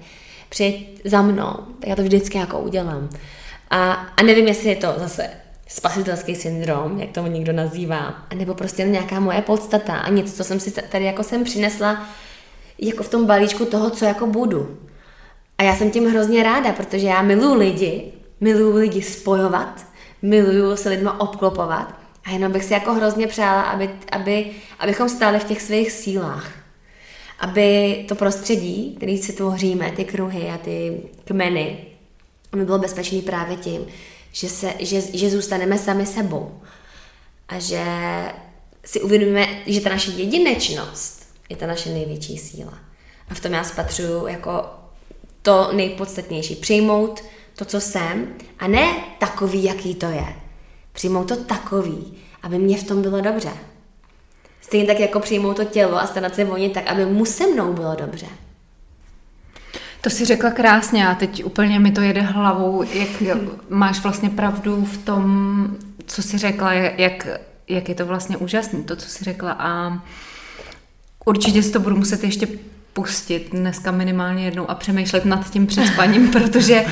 přijď 0.49 1.01
za 1.05 1.21
mnou, 1.21 1.53
tak 1.79 1.89
já 1.89 1.95
to 1.95 2.01
vždycky 2.01 2.37
jako 2.37 2.59
udělám. 2.59 3.09
A, 3.69 3.91
a 3.93 4.23
nevím, 4.23 4.47
jestli 4.47 4.69
je 4.69 4.75
to 4.75 4.93
zase 4.97 5.29
spasitelský 5.67 6.35
syndrom, 6.35 6.99
jak 6.99 7.11
to 7.11 7.27
někdo 7.27 7.53
nazývá, 7.53 8.25
nebo 8.35 8.53
prostě 8.53 8.83
nějaká 8.83 9.19
moje 9.19 9.41
podstata 9.41 9.97
a 9.97 10.09
něco, 10.09 10.33
co 10.33 10.43
jsem 10.43 10.59
si 10.59 10.71
tady 10.71 11.05
jako 11.05 11.23
jsem 11.23 11.43
přinesla 11.43 12.07
jako 12.79 13.03
v 13.03 13.09
tom 13.09 13.25
balíčku 13.25 13.65
toho, 13.65 13.89
co 13.89 14.05
jako 14.05 14.27
budu. 14.27 14.77
A 15.57 15.63
já 15.63 15.75
jsem 15.75 15.91
tím 15.91 16.09
hrozně 16.09 16.43
ráda, 16.43 16.71
protože 16.71 17.07
já 17.07 17.21
miluji 17.21 17.53
lidi, 17.53 18.13
miluji 18.41 18.73
lidi 18.73 19.01
spojovat, 19.01 19.85
miluji 20.21 20.77
se 20.77 20.89
lidma 20.89 21.19
obklopovat 21.19 21.93
a 22.25 22.31
jenom 22.31 22.51
bych 22.51 22.63
si 22.63 22.73
jako 22.73 22.93
hrozně 22.93 23.27
přála, 23.27 23.61
aby, 23.61 23.89
aby, 24.11 24.51
abychom 24.79 25.09
stáli 25.09 25.39
v 25.39 25.43
těch 25.43 25.61
svých 25.61 25.91
sílách. 25.91 26.51
Aby 27.39 27.95
to 28.07 28.15
prostředí, 28.15 28.95
který 28.97 29.17
si 29.17 29.33
tvoříme, 29.33 29.91
ty 29.91 30.05
kruhy 30.05 30.49
a 30.49 30.57
ty 30.57 31.01
kmeny, 31.25 31.77
aby 32.53 32.65
bylo 32.65 32.79
bezpečný 32.79 33.21
právě 33.21 33.57
tím, 33.57 33.81
že, 34.35 34.49
se, 34.49 34.73
že, 34.79 35.01
že 35.01 35.29
zůstaneme 35.29 35.77
sami 35.77 36.05
sebou 36.05 36.61
a 37.47 37.59
že 37.59 37.83
si 38.85 39.01
uvědomíme, 39.01 39.47
že 39.65 39.81
ta 39.81 39.89
naše 39.89 40.11
jedinečnost 40.11 41.27
je 41.49 41.55
ta 41.55 41.67
naše 41.67 41.89
největší 41.89 42.37
síla. 42.37 42.79
A 43.29 43.33
v 43.33 43.39
tom 43.39 43.53
já 43.53 43.63
spatřuju 43.63 44.27
jako 44.27 44.65
to 45.41 45.69
nejpodstatnější. 45.73 46.55
Přijmout 46.55 47.23
to, 47.55 47.65
co 47.65 47.81
jsem, 47.81 48.35
a 48.59 48.67
ne 48.67 49.03
takový, 49.19 49.63
jaký 49.63 49.95
to 49.95 50.05
je. 50.05 50.35
Přijmout 50.91 51.27
to 51.27 51.35
takový, 51.35 52.13
aby 52.43 52.57
mě 52.57 52.77
v 52.77 52.83
tom 52.83 53.01
bylo 53.01 53.21
dobře. 53.21 53.51
Stejně 54.61 54.85
tak 54.85 54.99
jako 54.99 55.19
přijmout 55.19 55.57
to 55.57 55.65
tělo 55.65 55.97
a 55.97 56.07
starat 56.07 56.35
se 56.35 56.45
o 56.45 56.69
tak, 56.69 56.87
aby 56.87 57.05
mu 57.05 57.25
se 57.25 57.47
mnou 57.47 57.73
bylo 57.73 57.95
dobře. 57.95 58.27
To 60.05 60.11
si 60.11 60.25
řekla 60.25 60.51
krásně 60.51 61.07
a 61.07 61.15
teď 61.15 61.45
úplně 61.45 61.79
mi 61.79 61.91
to 61.91 62.01
jede 62.01 62.21
hlavou, 62.21 62.83
jak 62.93 63.09
máš 63.69 63.99
vlastně 63.99 64.29
pravdu 64.29 64.85
v 64.85 64.97
tom, 64.97 65.67
co 66.05 66.21
si 66.21 66.37
řekla, 66.37 66.73
jak, 66.73 67.27
jak 67.67 67.89
je 67.89 67.95
to 67.95 68.05
vlastně 68.05 68.37
úžasné, 68.37 68.83
to, 68.83 68.95
co 68.95 69.09
si 69.09 69.23
řekla 69.23 69.51
a 69.51 69.99
určitě 71.25 71.63
si 71.63 71.71
to 71.71 71.79
budu 71.79 71.95
muset 71.95 72.23
ještě 72.23 72.47
pustit 72.93 73.49
dneska 73.51 73.91
minimálně 73.91 74.45
jednou 74.45 74.69
a 74.69 74.75
přemýšlet 74.75 75.25
nad 75.25 75.49
tím 75.49 75.67
před 75.67 75.87
spaním, 75.87 76.31
protože 76.31 76.85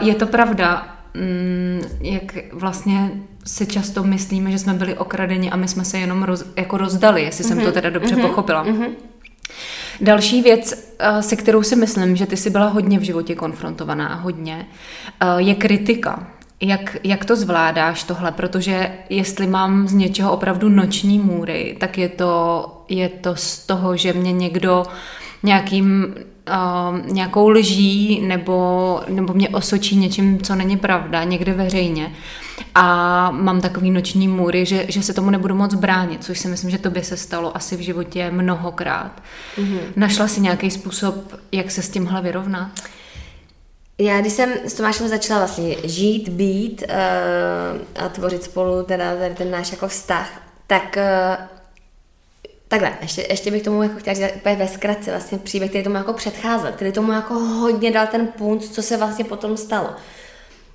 je 0.00 0.14
to 0.14 0.26
pravda, 0.26 0.96
mm, 1.14 1.82
jak 2.00 2.52
vlastně 2.52 3.10
si 3.46 3.66
často 3.66 4.04
myslíme, 4.04 4.50
že 4.50 4.58
jsme 4.58 4.74
byli 4.74 4.98
okradeni 4.98 5.50
a 5.50 5.56
my 5.56 5.68
jsme 5.68 5.84
se 5.84 5.98
jenom 5.98 6.22
roz, 6.22 6.44
jako 6.56 6.76
rozdali, 6.76 7.22
jestli 7.22 7.44
mm-hmm. 7.44 7.48
jsem 7.48 7.58
to 7.58 7.64
mhm. 7.64 7.72
teda 7.72 7.90
dobře 7.90 8.16
mm-hmm. 8.16 8.28
pochopila. 8.28 8.64
Mm-hmm. 8.64 8.90
Další 10.00 10.42
věc, 10.42 10.94
eh, 10.98 11.22
se 11.22 11.36
kterou 11.36 11.62
si 11.62 11.76
myslím, 11.76 12.16
že 12.16 12.26
ty 12.26 12.36
jsi 12.36 12.50
byla 12.50 12.68
hodně 12.68 12.98
v 12.98 13.02
životě 13.02 13.34
konfrontovaná, 13.34 14.14
hodně, 14.14 14.66
eh, 15.20 15.26
je 15.36 15.54
kritika. 15.54 16.26
Jak, 16.60 16.96
jak 17.04 17.24
to 17.24 17.36
zvládáš 17.36 18.04
tohle? 18.04 18.32
Protože 18.32 18.92
jestli 19.10 19.46
mám 19.46 19.88
z 19.88 19.92
něčeho 19.92 20.32
opravdu 20.32 20.68
noční 20.68 21.18
můry, 21.18 21.76
tak 21.80 21.98
je 21.98 22.08
to, 22.08 22.66
je 22.88 23.08
to 23.08 23.36
z 23.36 23.58
toho, 23.66 23.96
že 23.96 24.12
mě 24.12 24.32
někdo 24.32 24.82
nějakým 25.42 26.14
uh, 26.48 27.12
nějakou 27.12 27.48
lží 27.48 28.20
nebo, 28.26 29.00
nebo 29.08 29.34
mě 29.34 29.48
osočí 29.48 29.96
něčím, 29.96 30.42
co 30.42 30.54
není 30.54 30.76
pravda, 30.76 31.24
někde 31.24 31.52
veřejně. 31.52 32.12
A 32.74 33.30
mám 33.30 33.60
takový 33.60 33.90
noční 33.90 34.28
můry, 34.28 34.66
že, 34.66 34.86
že 34.88 35.02
se 35.02 35.14
tomu 35.14 35.30
nebudu 35.30 35.54
moc 35.54 35.74
bránit, 35.74 36.24
což 36.24 36.38
si 36.38 36.48
myslím, 36.48 36.70
že 36.70 36.78
to 36.78 36.90
by 36.90 37.02
se 37.02 37.16
stalo 37.16 37.56
asi 37.56 37.76
v 37.76 37.80
životě 37.80 38.30
mnohokrát. 38.30 39.22
Mm-hmm. 39.58 39.80
Našla 39.96 40.28
si 40.28 40.40
nějaký 40.40 40.70
způsob, 40.70 41.14
jak 41.52 41.70
se 41.70 41.82
s 41.82 41.88
tímhle 41.88 42.22
vyrovnat? 42.22 42.70
Já, 43.98 44.20
když 44.20 44.32
jsem 44.32 44.52
s 44.64 44.74
Tomášem 44.74 45.08
začala 45.08 45.40
vlastně 45.40 45.76
žít, 45.84 46.28
být 46.28 46.84
uh, 46.88 48.04
a 48.04 48.08
tvořit 48.08 48.42
spolu 48.42 48.82
teda 48.82 49.12
ten 49.34 49.50
náš 49.50 49.72
jako 49.72 49.88
vztah, 49.88 50.42
tak 50.66 50.96
uh, 50.96 51.55
takhle, 52.68 52.92
ještě, 53.00 53.26
ještě 53.30 53.50
bych 53.50 53.62
tomu 53.62 53.82
jako 53.82 53.98
chtěla 53.98 54.14
říct 54.14 54.36
úplně 54.36 54.56
ve 54.56 54.68
zkratce 54.68 55.10
vlastně 55.10 55.38
příběh, 55.38 55.70
který 55.70 55.84
tomu 55.84 55.96
jako 55.96 56.12
předcházel, 56.12 56.72
který 56.72 56.92
tomu 56.92 57.12
jako 57.12 57.34
hodně 57.34 57.90
dal 57.90 58.06
ten 58.06 58.26
punt, 58.26 58.64
co 58.64 58.82
se 58.82 58.96
vlastně 58.96 59.24
potom 59.24 59.56
stalo. 59.56 59.90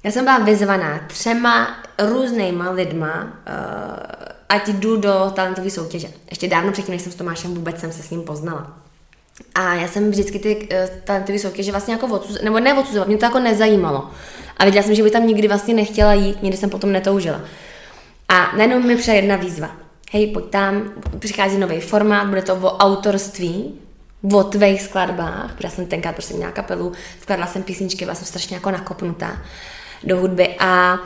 Já 0.03 0.11
jsem 0.11 0.25
byla 0.25 0.37
vyzvaná 0.39 0.99
třema 1.07 1.77
různýma 1.99 2.69
lidma, 2.69 3.23
uh, 3.23 3.29
ať 4.49 4.67
jdu 4.67 4.97
do 4.97 5.31
talentové 5.35 5.69
soutěže. 5.69 6.07
Ještě 6.29 6.47
dávno 6.47 6.71
předtím, 6.71 6.93
než 6.93 7.01
jsem 7.01 7.11
s 7.11 7.15
Tomášem 7.15 7.53
vůbec 7.53 7.79
jsem 7.79 7.91
se 7.91 8.03
s 8.03 8.09
ním 8.09 8.23
poznala. 8.23 8.77
A 9.55 9.73
já 9.73 9.87
jsem 9.87 10.11
vždycky 10.11 10.39
ty 10.39 10.55
uh, 10.55 10.97
talentové 11.03 11.39
soutěže 11.39 11.71
vlastně 11.71 11.93
jako 11.93 12.07
odsuz, 12.07 12.41
nebo 12.41 12.59
neodsuzovala, 12.59 13.07
mě 13.07 13.17
to 13.17 13.25
jako 13.25 13.39
nezajímalo. 13.39 14.09
A 14.57 14.65
viděla 14.65 14.83
jsem, 14.83 14.95
že 14.95 15.03
by 15.03 15.11
tam 15.11 15.27
nikdy 15.27 15.47
vlastně 15.47 15.73
nechtěla 15.73 16.13
jít, 16.13 16.43
nikdy 16.43 16.57
jsem 16.57 16.69
potom 16.69 16.91
netoužila. 16.91 17.41
A 18.29 18.55
najednou 18.55 18.79
mi 18.79 18.95
přišla 18.95 19.13
jedna 19.13 19.35
výzva. 19.35 19.71
Hej, 20.13 20.27
pojď 20.27 20.45
tam, 20.45 20.91
přichází 21.19 21.57
nový 21.57 21.79
formát, 21.79 22.27
bude 22.27 22.41
to 22.41 22.55
o 22.55 22.77
autorství, 22.77 23.79
o 24.33 24.43
tvých 24.43 24.81
skladbách, 24.81 25.55
protože 25.55 25.69
jsem 25.69 25.85
tenkrát 25.85 26.13
prostě 26.13 26.33
měla 26.33 26.51
kapelu, 26.51 26.91
skladala 27.21 27.47
jsem 27.47 27.63
písničky, 27.63 28.05
byla 28.05 28.15
jsem 28.15 28.25
strašně 28.25 28.55
jako 28.55 28.71
nakopnutá 28.71 29.37
do 30.03 30.17
hudby 30.17 30.55
a 30.59 30.99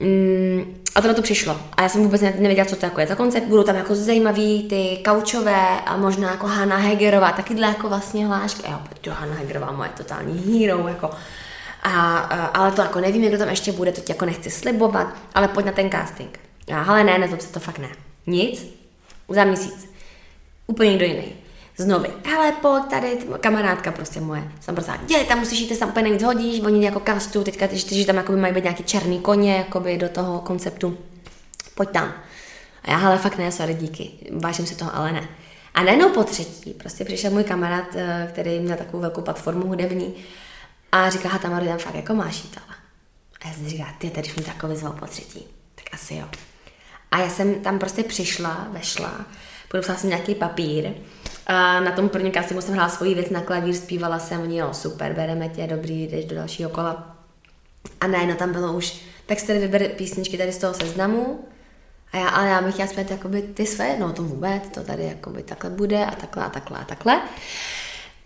mm, 0.00 0.82
a 0.94 1.00
to 1.00 1.08
na 1.08 1.14
to 1.14 1.22
přišlo. 1.22 1.60
A 1.76 1.82
já 1.82 1.88
jsem 1.88 2.02
vůbec 2.02 2.20
nevěděla, 2.20 2.64
co 2.64 2.76
to 2.76 2.86
jako 2.86 3.00
je 3.00 3.06
za 3.06 3.14
koncept. 3.14 3.46
Budou 3.46 3.62
tam 3.62 3.76
jako 3.76 3.94
zajímavý 3.94 4.68
ty 4.68 4.98
kaučové 5.04 5.80
a 5.86 5.96
možná 5.96 6.30
jako 6.30 6.46
Hanna 6.46 6.76
Hegerová, 6.76 7.32
takyhle 7.32 7.66
jako 7.66 7.88
vlastně 7.88 8.26
hláška. 8.26 8.70
Jo, 8.70 8.78
to 9.00 9.10
Hanna 9.10 9.34
Hegerová 9.34 9.72
moje 9.72 9.90
totální 9.96 10.60
hero, 10.60 10.88
jako. 10.88 11.10
A, 11.82 12.18
a, 12.18 12.44
ale 12.46 12.72
to 12.72 12.82
jako 12.82 13.00
nevím, 13.00 13.28
kdo 13.28 13.38
tam 13.38 13.48
ještě 13.48 13.72
bude, 13.72 13.92
to 13.92 14.00
ti 14.00 14.12
jako 14.12 14.24
nechci 14.24 14.50
slibovat, 14.50 15.06
ale 15.34 15.48
pojď 15.48 15.66
na 15.66 15.72
ten 15.72 15.90
casting. 15.90 16.40
A 16.74 16.82
ale 16.82 17.04
ne, 17.04 17.28
to, 17.28 17.36
to 17.52 17.60
fakt 17.60 17.78
ne. 17.78 17.88
Nic, 18.26 18.66
za 19.28 19.44
měsíc. 19.44 19.92
Úplně 20.66 20.90
někdo 20.90 21.04
jiný 21.04 21.42
znovu, 21.76 22.06
hele, 22.26 22.52
pojď 22.52 22.84
tady, 22.90 23.18
kamarádka 23.40 23.92
prostě 23.92 24.20
moje. 24.20 24.52
Jsem 24.60 24.74
prostě, 24.74 24.92
dělej, 25.06 25.26
tam 25.26 25.38
musíš 25.38 25.60
jít, 25.60 25.78
tam 25.78 25.88
úplně 25.88 26.02
nejvíc 26.02 26.22
hodíš, 26.22 26.60
oni 26.60 26.84
jako 26.84 27.00
kastu, 27.00 27.44
teďka 27.44 27.66
ty, 27.68 27.78
že 27.78 28.06
tam 28.06 28.16
jakoby 28.16 28.38
mají 28.38 28.54
být 28.54 28.64
nějaký 28.64 28.84
černý 28.84 29.20
koně, 29.20 29.56
jakoby 29.56 29.98
do 29.98 30.08
toho 30.08 30.40
konceptu. 30.40 30.98
Pojď 31.74 31.90
tam. 31.90 32.14
A 32.82 32.90
já, 32.90 32.96
hele, 32.96 33.18
fakt 33.18 33.38
ne, 33.38 33.52
sorry, 33.52 33.74
díky, 33.74 34.10
vážím 34.30 34.66
si 34.66 34.74
toho, 34.74 34.96
ale 34.96 35.12
ne. 35.12 35.28
A 35.74 35.82
najednou 35.82 36.08
po 36.08 36.24
třetí, 36.24 36.74
prostě 36.74 37.04
přišel 37.04 37.30
můj 37.30 37.44
kamarád, 37.44 37.96
eh, 37.96 38.28
který 38.32 38.58
měl 38.58 38.76
takovou 38.76 39.00
velkou 39.00 39.20
platformu 39.20 39.66
hudební 39.66 40.14
a 40.92 41.10
říká, 41.10 41.28
ha, 41.28 41.38
tam 41.38 41.64
tam 41.64 41.78
fakt 41.78 41.94
jako 41.94 42.14
máš 42.14 42.44
jít, 42.44 42.58
ale. 42.66 42.76
A 43.44 43.48
já 43.48 43.54
jsem 43.54 43.68
říká, 43.68 43.94
ty, 43.98 44.10
tady 44.10 44.28
mi 44.36 44.42
takový 44.44 44.72
vyzval 44.72 44.92
po 44.92 45.06
třetí. 45.06 45.46
Tak 45.74 45.84
asi 45.94 46.14
jo. 46.14 46.26
A 47.12 47.20
já 47.20 47.28
jsem 47.28 47.54
tam 47.54 47.78
prostě 47.78 48.02
přišla, 48.02 48.66
vešla, 48.70 49.26
podepsala 49.68 49.98
jsem 49.98 50.08
nějaký 50.08 50.34
papír 50.34 50.90
a 51.46 51.80
na 51.80 51.90
tom 51.90 52.08
prvním 52.08 52.32
castingu 52.32 52.62
jsem 52.62 52.74
hrála 52.74 52.88
svoji 52.88 53.14
věc 53.14 53.30
na 53.30 53.40
klavír, 53.40 53.74
zpívala 53.74 54.18
jsem, 54.18 54.40
oni 54.40 54.58
jo, 54.58 54.68
super, 54.72 55.12
bereme 55.12 55.48
tě, 55.48 55.66
dobrý, 55.66 56.02
jdeš 56.02 56.24
do 56.24 56.36
dalšího 56.36 56.70
kola. 56.70 57.16
A 58.00 58.06
najednou 58.06 58.34
tam 58.34 58.52
bylo 58.52 58.72
už, 58.72 59.02
tak 59.26 59.40
se 59.40 59.46
tady 59.46 59.58
vyber 59.58 59.88
písničky 59.88 60.38
tady 60.38 60.52
z 60.52 60.58
toho 60.58 60.74
seznamu, 60.74 61.44
a 62.12 62.16
já, 62.16 62.28
ale 62.28 62.48
já 62.48 62.62
bych 62.62 62.74
chtěla 62.74 62.88
zpět 62.88 63.10
jakoby 63.10 63.42
ty 63.42 63.66
své, 63.66 63.98
no 63.98 64.12
to 64.12 64.22
vůbec, 64.22 64.62
to 64.74 64.80
tady 64.80 65.04
jakoby 65.04 65.42
takhle 65.42 65.70
bude 65.70 66.04
a 66.06 66.10
takhle 66.10 66.44
a 66.44 66.48
takhle 66.48 66.78
a 66.78 66.84
takhle. 66.84 67.20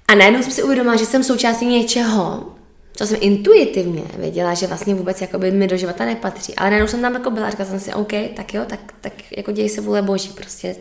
A 0.08 0.14
najednou 0.14 0.42
jsem 0.42 0.52
si 0.52 0.62
uvědomila, 0.62 0.96
že 0.96 1.06
jsem 1.06 1.24
součástí 1.24 1.66
něčeho, 1.66 2.54
co 2.96 3.06
jsem 3.06 3.18
intuitivně 3.20 4.02
věděla, 4.18 4.54
že 4.54 4.66
vlastně 4.66 4.94
vůbec 4.94 5.20
jakoby 5.20 5.50
mi 5.50 5.66
do 5.66 5.76
života 5.76 6.04
nepatří. 6.04 6.54
Ale 6.54 6.70
najednou 6.70 6.88
jsem 6.88 7.02
tam 7.02 7.14
jako 7.14 7.30
byla, 7.30 7.50
říkala 7.50 7.68
jsem 7.68 7.80
si, 7.80 7.94
OK, 7.94 8.12
tak 8.36 8.54
jo, 8.54 8.62
tak, 8.66 8.80
tak 9.00 9.12
jako 9.36 9.52
děj 9.52 9.68
se 9.68 9.80
vůle 9.80 10.02
boží, 10.02 10.28
prostě 10.28 10.76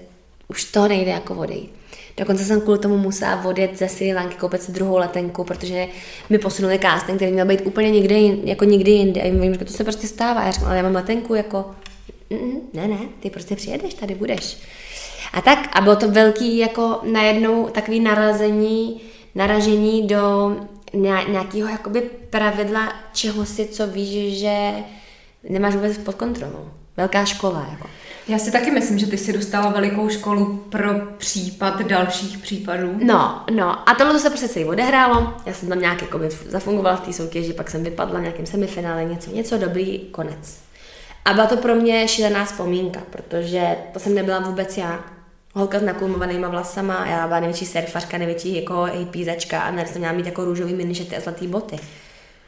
už 0.48 0.64
to 0.64 0.88
nejde 0.88 1.12
jako 1.12 1.36
odejít. 1.36 1.72
Dokonce 2.18 2.46
jsem 2.46 2.62
kvůli 2.62 2.80
tomu 2.80 2.98
musela 2.98 3.46
odjet 3.46 3.78
ze 3.78 3.90
Sri 3.90 4.14
Lanky, 4.14 4.36
koupit 4.36 4.62
si 4.62 4.72
druhou 4.72 4.98
letenku, 4.98 5.44
protože 5.44 5.88
mi 6.30 6.38
posunuli 6.38 6.80
casting, 6.80 7.18
který 7.18 7.32
měl 7.32 7.46
být 7.46 7.62
úplně 7.64 7.92
někde, 7.92 8.16
jako 8.44 8.66
nikdy 8.66 8.92
jinde. 8.92 9.22
A 9.22 9.26
jim 9.26 9.54
že 9.54 9.66
to 9.66 9.74
se 9.74 9.84
prostě 9.84 10.08
stává. 10.08 10.44
Já 10.44 10.52
říkám, 10.52 10.68
ale 10.68 10.78
já 10.78 10.84
mám 10.84 10.96
letenku 10.96 11.36
jako, 11.36 11.66
ne, 12.74 12.88
ne, 12.88 13.00
ty 13.20 13.30
prostě 13.30 13.56
přijedeš, 13.56 13.94
tady 13.94 14.16
budeš. 14.16 14.58
A 15.34 15.42
tak, 15.42 15.70
a 15.74 15.82
bylo 15.82 15.96
to 15.96 16.12
velký 16.12 16.58
jako 16.58 17.00
najednou 17.12 17.70
takový 17.70 18.00
narazení, 18.00 19.02
naražení 19.36 20.08
do 20.08 20.56
nějakého 20.94 21.70
jakoby 21.70 22.02
pravidla 22.30 22.94
čeho 23.14 23.46
si, 23.46 23.66
co 23.66 23.88
víš, 23.88 24.40
že 24.40 24.72
nemáš 25.50 25.76
vůbec 25.76 25.98
pod 25.98 26.16
kontrolou. 26.16 26.70
Velká 26.98 27.26
škola, 27.26 27.68
jako. 27.72 27.88
Já 28.28 28.38
si 28.38 28.52
taky 28.52 28.72
myslím, 28.72 29.00
že 29.00 29.08
ty 29.08 29.18
si 29.18 29.34
dostala 29.34 29.70
velikou 29.70 30.10
školu 30.10 30.66
pro 30.70 30.90
případ 31.18 31.82
dalších 31.82 32.38
případů. 32.38 32.98
No, 33.04 33.46
no. 33.52 33.90
A 33.90 33.96
tohle 33.96 34.20
se 34.20 34.30
prostě 34.30 34.48
celý 34.48 34.66
odehrálo. 34.66 35.34
Já 35.46 35.54
jsem 35.54 35.70
tam 35.70 35.80
nějak 35.80 36.02
jakoby 36.02 36.30
zafungovala 36.50 36.96
v 36.96 37.02
té 37.02 37.14
soutěži, 37.14 37.54
pak 37.54 37.70
jsem 37.70 37.84
vypadla 37.84 38.20
v 38.20 38.22
nějakém 38.22 38.46
semifinále, 38.46 39.06
něco, 39.06 39.32
něco 39.32 39.58
dobrý, 39.58 40.00
konec. 40.00 40.60
A 41.26 41.34
byla 41.34 41.46
to 41.46 41.58
pro 41.58 41.76
mě 41.76 42.08
šílená 42.08 42.46
vzpomínka, 42.46 43.02
protože 43.10 43.76
to 43.94 44.00
jsem 44.00 44.16
nebyla 44.16 44.40
vůbec 44.40 44.78
já. 44.78 45.15
Holka 45.58 45.80
s 45.80 45.82
nakulmovanýma 45.82 46.48
vlasama, 46.48 47.06
já 47.06 47.28
byla 47.28 47.40
největší 47.40 47.66
surfařka, 47.66 48.18
největší 48.18 48.56
jako 48.56 48.84
hippizačka 48.84 49.62
a 49.62 49.86
jsem 49.86 49.98
měla 49.98 50.14
mít 50.14 50.26
jako 50.26 50.46
růžový 50.46 50.74
minišety 50.74 51.18
a 51.18 51.20
zlatý 51.20 51.48
boty 51.48 51.80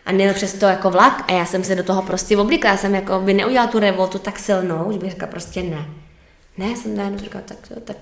a 0.06 0.12
nejel 0.12 0.34
přes 0.34 0.54
to 0.54 0.66
jako 0.66 0.90
vlak 0.90 1.24
a 1.28 1.32
já 1.32 1.46
jsem 1.46 1.64
se 1.64 1.76
do 1.76 1.84
toho 1.84 2.02
prostě 2.02 2.38
oblíkla, 2.38 2.72
já 2.72 2.78
jsem 2.78 2.96
jako 2.96 3.20
by 3.20 3.34
neudělala 3.34 3.72
tu 3.72 3.80
revoltu 3.80 4.20
tak 4.20 4.40
silnou, 4.40 4.92
že 4.92 5.00
bych 5.00 5.12
řekla 5.12 5.28
prostě 5.28 5.64
ne. 5.64 5.86
Ne, 6.58 6.76
jsem 6.76 6.98
najednou 6.98 7.20
říkala, 7.20 7.44
tak, 7.48 7.58
tak 7.84 7.98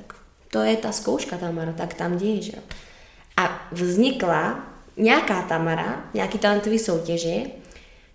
to 0.51 0.59
je 0.59 0.75
ta 0.75 0.91
zkouška 0.91 1.37
Tamara, 1.37 1.73
tak 1.73 1.93
tam 1.93 2.17
děj, 2.17 2.41
že 2.41 2.51
A 3.37 3.67
vznikla 3.71 4.59
nějaká 4.97 5.41
Tamara, 5.41 6.05
nějaký 6.13 6.37
talentový 6.37 6.79
soutěži, 6.79 7.51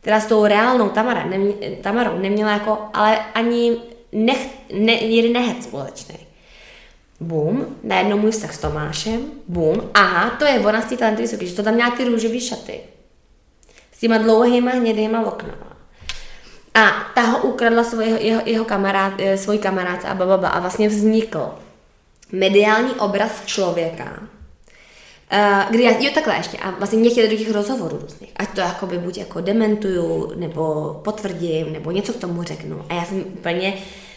která 0.01 0.20
s 0.20 0.26
tou 0.26 0.47
reálnou 0.47 0.88
Tamara, 0.88 1.24
nemě, 1.24 1.55
Tamarou 1.82 2.18
neměla 2.18 2.51
jako, 2.51 2.78
ale 2.95 3.18
ani 3.34 3.76
nech, 4.12 4.49
ne, 4.72 4.93
jeden 4.93 5.62
společný. 5.62 6.30
Bum, 7.21 7.77
najednou 7.83 8.18
můj 8.18 8.31
vztah 8.31 8.55
s 8.55 8.59
Tomášem, 8.59 9.21
bum, 9.49 9.91
aha, 9.95 10.31
to 10.31 10.45
je 10.45 10.61
ona 10.61 10.83
z 10.83 10.85
té 10.85 10.97
talentové 10.97 11.29
soutěže, 11.29 11.57
to 11.57 11.62
tam 11.62 11.75
měla 11.75 11.91
ty 11.91 12.05
růžové 12.05 12.41
šaty. 12.41 12.81
S 13.93 14.01
těma 14.01 14.18
dlouhýma 14.18 14.71
hnědýma 14.71 15.27
oknama. 15.27 15.77
A 16.75 16.91
ta 17.14 17.23
ho 17.23 17.43
ukradla 17.43 17.85
svojho, 17.85 18.18
jeho, 18.21 18.43
jeho 18.45 18.64
kamarád, 18.64 19.12
eh, 19.18 19.39
svůj 19.39 19.59
kamarád 19.59 20.05
a 20.05 20.14
bababa 20.14 20.49
a 20.49 20.61
vlastně 20.61 20.89
vznikl 20.89 21.51
mediální 22.33 22.91
obraz 22.91 23.43
člověka, 23.47 24.23
Uh, 25.33 25.71
kdy 25.71 25.83
já, 25.83 25.91
jo 25.99 26.11
takhle 26.14 26.37
ještě, 26.37 26.59
a 26.59 26.71
vlastně 26.71 26.99
mě 26.99 27.11
chtěli 27.11 27.29
do 27.29 27.37
těch 27.37 27.53
rozhovorů 27.53 27.99
různých, 28.03 28.33
ať 28.37 28.49
to 28.55 28.61
jakoby 28.61 28.99
buď 28.99 29.18
jako 29.18 29.41
dementuju, 29.41 30.33
nebo 30.37 30.95
potvrdím, 31.05 31.73
nebo 31.73 31.91
něco 31.91 32.12
k 32.12 32.16
tomu 32.21 32.43
řeknu. 32.43 32.85
A 32.89 32.95
já 32.95 33.05
jsem 33.05 33.25
úplně 33.27 33.75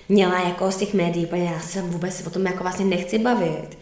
měla 0.09 0.39
jako 0.39 0.71
z 0.71 0.77
těch 0.77 0.93
médií, 0.93 1.25
úplně 1.25 1.43
já 1.43 1.59
se 1.59 1.81
vůbec 1.81 2.27
o 2.27 2.29
tom 2.29 2.45
jako 2.45 2.63
vlastně 2.63 2.85
nechci 2.85 3.19
bavit, 3.19 3.77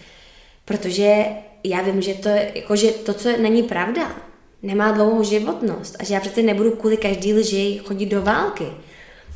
protože 0.66 1.26
já 1.64 1.82
vím, 1.82 2.02
že 2.02 2.14
to, 2.14 2.30
jako, 2.30 2.76
že 2.76 2.92
to, 2.92 3.14
co 3.14 3.38
není 3.38 3.64
pravda, 3.64 4.16
nemá 4.64 4.92
dlouhou 4.92 5.24
životnost 5.24 5.96
a 6.00 6.04
že 6.04 6.14
já 6.14 6.20
přece 6.20 6.42
nebudu 6.42 6.72
kvůli 6.72 6.98
každý 6.98 7.34
lži 7.34 7.82
chodit 7.86 8.06
do 8.06 8.22
války. 8.22 8.66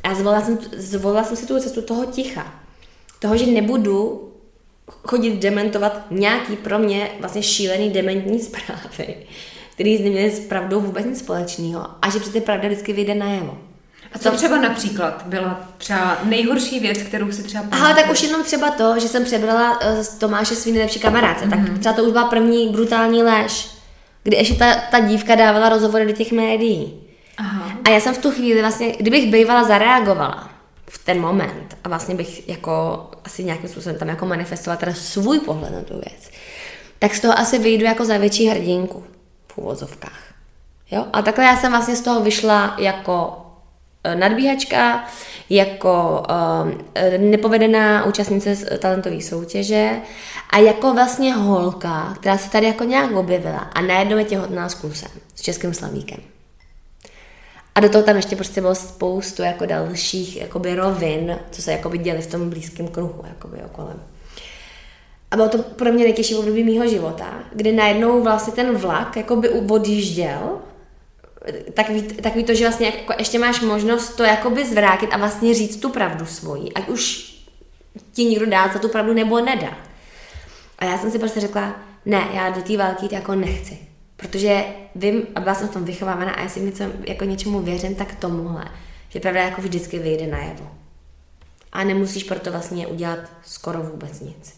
A 0.04 0.14
zvolila 0.14 0.40
jsem, 0.40 0.58
zvolila 0.76 1.24
jsem 1.24 1.36
si 1.36 1.46
tu 1.46 1.60
cestu 1.60 1.82
toho 1.82 2.04
ticha. 2.04 2.54
Toho, 3.20 3.36
že 3.36 3.46
nebudu 3.46 4.22
chodit 4.86 5.32
dementovat 5.32 6.06
nějaký 6.10 6.56
pro 6.56 6.78
mě 6.78 7.10
vlastně 7.20 7.42
šílený 7.42 7.90
dementní 7.90 8.40
zprávy, 8.40 9.16
který 9.74 10.02
neměly 10.02 10.30
s 10.30 10.40
pravdou 10.40 10.80
vůbec 10.80 11.06
nic 11.06 11.18
společného 11.18 11.86
a 12.02 12.10
že 12.10 12.20
přece 12.20 12.40
pravda 12.40 12.68
vždycky 12.68 12.92
vyjde 12.92 13.14
najevo. 13.14 13.58
A 14.16 14.18
co 14.18 14.30
třeba 14.30 14.58
například 14.58 15.22
byla 15.26 15.60
třeba 15.78 16.18
nejhorší 16.24 16.80
věc, 16.80 16.98
kterou 16.98 17.32
si 17.32 17.42
třeba 17.42 17.64
Aha, 17.70 17.94
tak 17.94 18.10
už 18.10 18.22
jenom 18.22 18.44
třeba 18.44 18.70
to, 18.70 18.98
že 18.98 19.08
jsem 19.08 19.24
přebrala 19.24 19.80
uh, 19.80 20.04
Tomáše 20.18 20.54
svý 20.54 20.72
nejlepší 20.72 21.00
kamarádce, 21.00 21.44
mm-hmm. 21.44 21.50
tak 21.50 21.58
mhm. 21.58 21.78
třeba 21.78 21.94
to 21.94 22.04
už 22.04 22.12
byla 22.12 22.24
první 22.24 22.68
brutální 22.68 23.22
lež 23.22 23.76
kdy 24.26 24.36
ještě 24.36 24.54
ta, 24.54 24.74
ta 24.74 25.00
dívka 25.00 25.34
dávala 25.34 25.68
rozhovory 25.68 26.06
do 26.06 26.12
těch 26.12 26.32
médií. 26.32 27.02
Aha. 27.38 27.72
A 27.84 27.90
já 27.90 28.00
jsem 28.00 28.14
v 28.14 28.18
tu 28.18 28.30
chvíli 28.30 28.60
vlastně, 28.60 28.92
kdybych 28.92 29.32
bývala 29.32 29.64
zareagovala 29.64 30.50
v 30.90 31.04
ten 31.04 31.20
moment 31.20 31.76
a 31.84 31.88
vlastně 31.88 32.14
bych 32.14 32.48
jako 32.48 33.06
asi 33.24 33.44
nějakým 33.44 33.68
způsobem 33.68 33.98
tam 33.98 34.08
jako 34.08 34.26
manifestovala 34.26 34.76
teda 34.76 34.94
svůj 34.94 35.40
pohled 35.40 35.72
na 35.72 35.80
tu 35.80 35.94
věc, 35.94 36.30
tak 36.98 37.14
z 37.14 37.20
toho 37.20 37.38
asi 37.38 37.58
vyjdu 37.58 37.84
jako 37.84 38.04
za 38.04 38.16
větší 38.16 38.46
hrdinku 38.46 39.04
v 39.52 39.58
úvozovkách. 39.58 40.20
Jo? 40.90 41.06
A 41.12 41.22
takhle 41.22 41.44
já 41.44 41.56
jsem 41.56 41.72
vlastně 41.72 41.96
z 41.96 42.00
toho 42.00 42.20
vyšla 42.20 42.74
jako 42.78 43.45
nadbíhačka, 44.14 45.04
jako 45.50 46.22
um, 46.64 46.84
nepovedená 47.30 48.04
účastnice 48.04 48.78
talentové 48.78 49.20
soutěže 49.20 49.90
a 50.50 50.58
jako 50.58 50.94
vlastně 50.94 51.34
holka, 51.34 52.14
která 52.20 52.38
se 52.38 52.50
tady 52.50 52.66
jako 52.66 52.84
nějak 52.84 53.12
objevila 53.12 53.58
a 53.58 53.80
najednou 53.80 54.16
je 54.16 54.24
těhotná 54.24 54.68
s 54.68 54.74
klusem, 54.74 55.10
s 55.34 55.40
českým 55.40 55.74
slavíkem. 55.74 56.18
A 57.74 57.80
do 57.80 57.88
toho 57.88 58.04
tam 58.04 58.16
ještě 58.16 58.36
prostě 58.36 58.60
bylo 58.60 58.74
spoustu 58.74 59.42
jako 59.42 59.66
dalších 59.66 60.36
jakoby 60.36 60.74
rovin, 60.74 61.38
co 61.50 61.62
se 61.62 61.72
jakoby 61.72 61.98
děli 61.98 62.22
v 62.22 62.26
tom 62.26 62.50
blízkém 62.50 62.88
kruhu 62.88 63.24
jakoby 63.28 63.58
okolem. 63.64 64.02
A 65.30 65.36
bylo 65.36 65.48
to 65.48 65.58
pro 65.58 65.92
mě 65.92 66.04
nejtěžší 66.04 66.34
období 66.34 66.64
mýho 66.64 66.88
života, 66.88 67.26
kdy 67.52 67.72
najednou 67.72 68.22
vlastně 68.22 68.52
ten 68.52 68.76
vlak 68.76 69.16
jakoby 69.16 69.48
odjížděl, 69.48 70.58
takový, 71.74 72.02
takový 72.02 72.44
to, 72.44 72.54
že 72.54 72.64
vlastně 72.64 72.86
jako 72.86 73.12
ještě 73.18 73.38
máš 73.38 73.60
možnost 73.60 74.16
to 74.16 74.22
jakoby 74.22 74.66
zvrátit 74.66 75.06
a 75.06 75.16
vlastně 75.16 75.54
říct 75.54 75.76
tu 75.76 75.88
pravdu 75.88 76.26
svoji, 76.26 76.72
ať 76.72 76.88
už 76.88 77.32
ti 78.12 78.24
někdo 78.24 78.46
dá 78.46 78.68
za 78.68 78.78
tu 78.78 78.88
pravdu 78.88 79.12
nebo 79.12 79.40
nedá. 79.40 79.76
A 80.78 80.84
já 80.84 80.98
jsem 80.98 81.10
si 81.10 81.18
prostě 81.18 81.40
řekla, 81.40 81.76
ne, 82.04 82.28
já 82.32 82.50
do 82.50 82.62
té 82.62 82.76
války 82.76 83.14
jako 83.14 83.34
nechci. 83.34 83.78
Protože 84.16 84.64
vím, 84.94 85.22
a 85.34 85.40
byla 85.40 85.54
jsem 85.54 85.68
v 85.68 85.72
tom 85.72 85.84
vychovávaná 85.84 86.32
a 86.32 86.42
jestli 86.42 86.60
něco, 86.60 86.84
jako 87.06 87.24
něčemu 87.24 87.60
věřím, 87.60 87.94
tak 87.94 88.14
tomuhle, 88.14 88.64
že 89.08 89.20
pravda 89.20 89.42
jako 89.42 89.62
vždycky 89.62 89.98
vyjde 89.98 90.26
najevo. 90.26 90.70
A 91.72 91.84
nemusíš 91.84 92.24
proto 92.24 92.52
vlastně 92.52 92.86
udělat 92.86 93.18
skoro 93.42 93.82
vůbec 93.82 94.20
nic. 94.20 94.54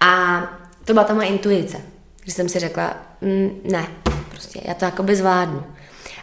A 0.00 0.42
to 0.84 0.92
byla 0.92 1.04
ta 1.04 1.14
moje 1.14 1.28
intuice, 1.28 1.80
že 2.24 2.32
jsem 2.32 2.48
si 2.48 2.58
řekla, 2.58 2.96
mm, 3.20 3.60
ne, 3.70 3.86
prostě 4.30 4.60
já 4.64 4.74
to 4.74 4.84
jakoby 4.84 5.16
zvládnu. 5.16 5.64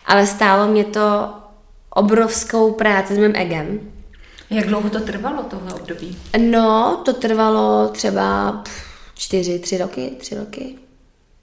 Ale 0.05 0.27
stálo 0.27 0.67
mě 0.67 0.83
to 0.83 1.33
obrovskou 1.89 2.71
práci 2.71 3.15
s 3.15 3.17
mým 3.17 3.35
egem. 3.35 3.79
Jak 4.49 4.67
dlouho 4.67 4.89
to 4.89 4.99
trvalo, 4.99 5.43
tohle 5.43 5.73
období? 5.73 6.17
No, 6.37 7.01
to 7.05 7.13
trvalo 7.13 7.87
třeba 7.87 8.63
čtyři, 9.15 9.59
tři 9.59 9.77
roky, 9.77 10.11
tři 10.19 10.35
roky. 10.35 10.75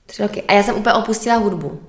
Tři 0.07 0.22
roky. 0.22 0.42
A 0.42 0.52
já 0.52 0.62
jsem 0.62 0.76
úplně 0.76 0.94
opustila 0.94 1.36
hudbu. 1.36 1.80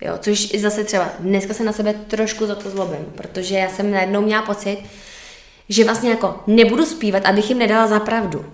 Jo, 0.00 0.14
což 0.20 0.50
zase 0.50 0.84
třeba 0.84 1.08
dneska 1.18 1.54
se 1.54 1.64
na 1.64 1.72
sebe 1.72 1.94
trošku 1.94 2.46
za 2.46 2.54
to 2.54 2.70
zlobím, 2.70 3.06
protože 3.14 3.54
já 3.54 3.68
jsem 3.68 3.90
najednou 3.90 4.20
měla 4.20 4.42
pocit, 4.42 4.78
že 5.68 5.84
vlastně 5.84 6.10
jako 6.10 6.40
nebudu 6.46 6.86
zpívat, 6.86 7.26
abych 7.26 7.48
jim 7.48 7.58
nedala 7.58 7.86
za 7.86 8.00
pravdu. 8.00 8.44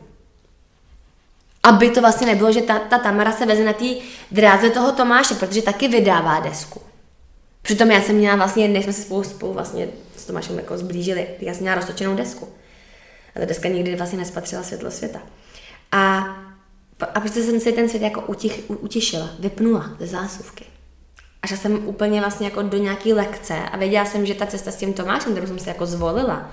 Aby 1.63 1.91
to 1.91 2.01
vlastně 2.01 2.27
nebylo, 2.27 2.53
že 2.53 2.63
ta, 2.63 2.79
ta 2.79 2.99
Tamara 2.99 3.33
se 3.33 3.47
veze 3.47 3.65
na 3.65 3.73
té 3.73 3.85
dráze 4.31 4.71
toho 4.71 4.93
Tomáše, 4.93 5.35
protože 5.35 5.63
taky 5.63 5.89
vydává 5.89 6.41
desku. 6.41 6.81
Přitom 7.67 7.91
já 7.91 8.01
jsem 8.01 8.17
měla 8.17 8.37
vlastně, 8.37 8.69
než 8.69 8.85
jsme 8.85 8.93
se 8.93 9.03
spolu, 9.03 9.25
spolu 9.25 9.53
vlastně 9.53 9.89
s 10.17 10.25
Tomášem 10.25 10.57
jako 10.57 10.79
zblížili, 10.79 11.27
já 11.41 11.55
jsem 11.55 11.63
měla 11.63 11.77
roztočenou 11.77 12.15
desku. 12.15 12.49
A 13.37 13.39
ta 13.41 13.45
deska 13.45 13.69
nikdy 13.69 13.97
vlastně 13.97 14.19
nespatřila 14.19 14.63
světlo 14.63 14.91
světa. 14.91 15.23
A, 15.93 16.19
a 17.15 17.21
prostě 17.21 17.43
jsem 17.43 17.61
si 17.61 17.73
ten 17.73 17.89
svět 17.89 18.03
jako 18.03 18.21
utich, 18.21 18.65
utišila, 18.69 19.31
vypnula 19.39 19.91
ze 19.99 20.07
zásuvky. 20.07 20.65
A 21.43 21.47
šla 21.47 21.57
jsem 21.57 21.89
úplně 21.89 22.21
vlastně 22.21 22.47
jako 22.47 22.63
do 22.63 22.79
nějaké 22.79 23.15
lekce 23.15 23.55
a 23.55 23.77
věděla 23.77 24.05
jsem, 24.05 24.27
že 24.27 24.35
ta 24.35 24.47
cesta 24.47 24.71
s 24.71 24.77
tím 24.77 24.93
Tomášem, 24.93 25.33
kterou 25.33 25.47
jsem 25.47 25.59
si 25.59 25.69
jako 25.69 25.87
zvolila, 25.87 26.51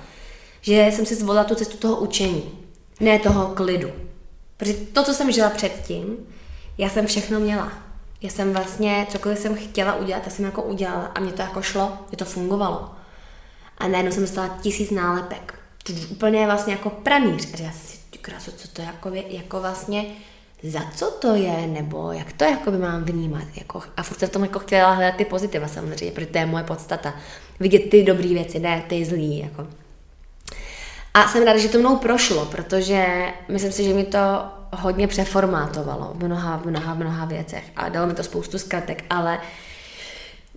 že 0.61 0.89
jsem 0.91 1.05
si 1.05 1.15
zvolila 1.15 1.43
tu 1.43 1.55
cestu 1.55 1.77
toho 1.77 1.95
učení, 1.95 2.51
ne 2.99 3.19
toho 3.19 3.47
klidu. 3.47 3.91
Protože 4.57 4.73
to, 4.73 5.03
co 5.03 5.13
jsem 5.13 5.31
žila 5.31 5.49
předtím, 5.49 6.17
já 6.77 6.89
jsem 6.89 7.07
všechno 7.07 7.39
měla 7.39 7.82
já 8.23 8.29
jsem 8.29 8.53
vlastně, 8.53 9.07
cokoliv 9.09 9.39
jsem 9.39 9.55
chtěla 9.55 9.95
udělat, 9.95 10.23
tak 10.23 10.33
jsem 10.33 10.45
jako 10.45 10.63
udělala 10.63 11.05
a 11.15 11.19
mě 11.19 11.31
to 11.31 11.41
jako 11.41 11.61
šlo, 11.61 11.97
mě 12.09 12.17
to 12.17 12.25
fungovalo. 12.25 12.89
A 13.77 13.87
najednou 13.87 14.11
jsem 14.11 14.23
dostala 14.23 14.57
tisíc 14.61 14.91
nálepek. 14.91 15.59
To 15.83 15.93
úplně 16.11 16.45
vlastně 16.45 16.73
jako 16.73 16.89
pranýř. 16.89 17.53
A 17.53 17.61
já 17.61 17.71
si, 17.71 17.97
krásu, 18.21 18.51
co 18.51 18.67
to 18.67 18.81
jako, 18.81 19.09
je, 19.09 19.35
jako 19.35 19.61
vlastně, 19.61 20.05
za 20.63 20.79
co 20.95 21.11
to 21.11 21.35
je, 21.35 21.67
nebo 21.67 22.11
jak 22.11 22.33
to 22.33 22.43
jako 22.43 22.71
by 22.71 22.77
mám 22.77 23.03
vnímat. 23.03 23.43
Jako, 23.55 23.81
a 23.97 24.03
furt 24.03 24.19
jsem 24.19 24.29
v 24.29 24.31
tom 24.31 24.43
jako 24.43 24.59
chtěla 24.59 24.93
hledat 24.93 25.15
ty 25.15 25.25
pozitiva 25.25 25.67
samozřejmě, 25.67 26.11
protože 26.11 26.27
to 26.27 26.37
je 26.37 26.45
moje 26.45 26.63
podstata. 26.63 27.13
Vidět 27.59 27.89
ty 27.89 28.03
dobré 28.03 28.27
věci, 28.27 28.59
ne 28.59 28.83
ty 28.89 29.05
zlý. 29.05 29.39
Jako. 29.39 29.67
A 31.13 31.27
jsem 31.27 31.43
ráda, 31.43 31.59
že 31.59 31.69
to 31.69 31.79
mnou 31.79 31.95
prošlo, 31.95 32.45
protože 32.45 33.05
myslím 33.49 33.71
si, 33.71 33.83
že 33.83 33.93
mi 33.93 34.03
to 34.03 34.19
hodně 34.71 35.07
přeformátovalo 35.07 36.11
v 36.13 36.23
mnoha, 36.23 36.57
v 36.57 36.65
mnoha, 36.65 36.93
mnoha 36.93 37.25
věcech. 37.25 37.63
A 37.75 37.89
dalo 37.89 38.07
mi 38.07 38.13
to 38.13 38.23
spoustu 38.23 38.57
zkratek, 38.57 39.03
ale 39.09 39.39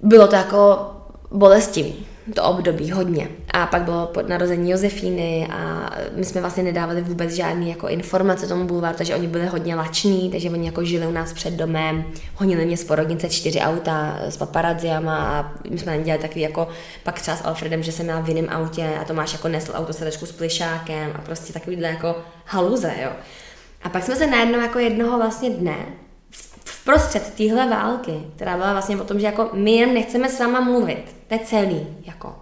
bylo 0.02 0.26
to 0.26 0.36
jako 0.36 0.90
bolestivý, 1.30 2.06
to 2.34 2.42
období 2.42 2.90
hodně. 2.90 3.28
A 3.50 3.66
pak 3.66 3.82
bylo 3.82 4.06
pod 4.06 4.28
narození 4.28 4.70
Josefíny 4.70 5.48
a 5.52 5.90
my 6.16 6.24
jsme 6.24 6.40
vlastně 6.40 6.62
nedávali 6.62 7.02
vůbec 7.02 7.32
žádný 7.32 7.70
jako 7.70 7.88
informace 7.88 8.48
tomu 8.48 8.64
bulváru, 8.64 8.96
takže 8.96 9.14
oni 9.14 9.26
byli 9.26 9.46
hodně 9.46 9.74
lační, 9.74 10.30
takže 10.30 10.50
oni 10.50 10.66
jako 10.66 10.84
žili 10.84 11.06
u 11.06 11.12
nás 11.12 11.32
před 11.32 11.54
domem, 11.54 12.04
honili 12.34 12.66
mě 12.66 12.76
z 12.76 12.84
porodnice 12.84 13.28
čtyři 13.28 13.60
auta 13.60 14.18
s 14.20 14.36
paparazziama 14.36 15.16
a 15.16 15.52
my 15.70 15.78
jsme 15.78 15.98
dělali 15.98 16.22
takový 16.22 16.40
jako 16.40 16.68
pak 17.02 17.20
třeba 17.20 17.36
s 17.36 17.44
Alfredem, 17.44 17.82
že 17.82 17.92
jsem 17.92 18.06
měla 18.06 18.20
v 18.20 18.28
jiném 18.28 18.48
autě 18.48 18.88
a 19.00 19.04
Tomáš 19.04 19.32
jako 19.32 19.48
nesl 19.48 19.72
auto 19.74 19.92
s 19.92 20.32
plišákem 20.32 21.12
a 21.14 21.18
prostě 21.18 21.52
takovýhle 21.52 21.88
jako 21.88 22.16
haluze, 22.44 22.92
jo. 23.02 23.10
A 23.82 23.88
pak 23.88 24.04
jsme 24.04 24.16
se 24.16 24.26
najednou 24.26 24.60
jako 24.60 24.78
jednoho 24.78 25.18
vlastně 25.18 25.50
dne 25.50 25.76
v 26.68 27.30
téhle 27.36 27.68
války, 27.70 28.12
která 28.36 28.56
byla 28.56 28.72
vlastně 28.72 29.00
o 29.00 29.04
tom, 29.04 29.20
že 29.20 29.26
jako 29.26 29.50
my 29.52 29.72
jen 29.72 29.94
nechceme 29.94 30.28
s 30.28 30.40
váma 30.40 30.60
mluvit, 30.60 31.16
to 31.28 31.34
je 31.34 31.40
celý, 31.40 31.86
jako. 32.04 32.34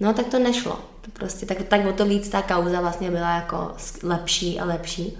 No 0.00 0.12
tak 0.12 0.26
to 0.26 0.38
nešlo. 0.38 0.80
To 1.00 1.10
prostě 1.12 1.46
tak, 1.46 1.62
tak 1.62 1.86
o 1.86 1.92
to 1.92 2.06
víc 2.06 2.28
ta 2.28 2.42
kauza 2.42 2.80
vlastně 2.80 3.10
byla 3.10 3.34
jako 3.34 3.72
lepší 4.02 4.60
a 4.60 4.64
lepší. 4.64 5.18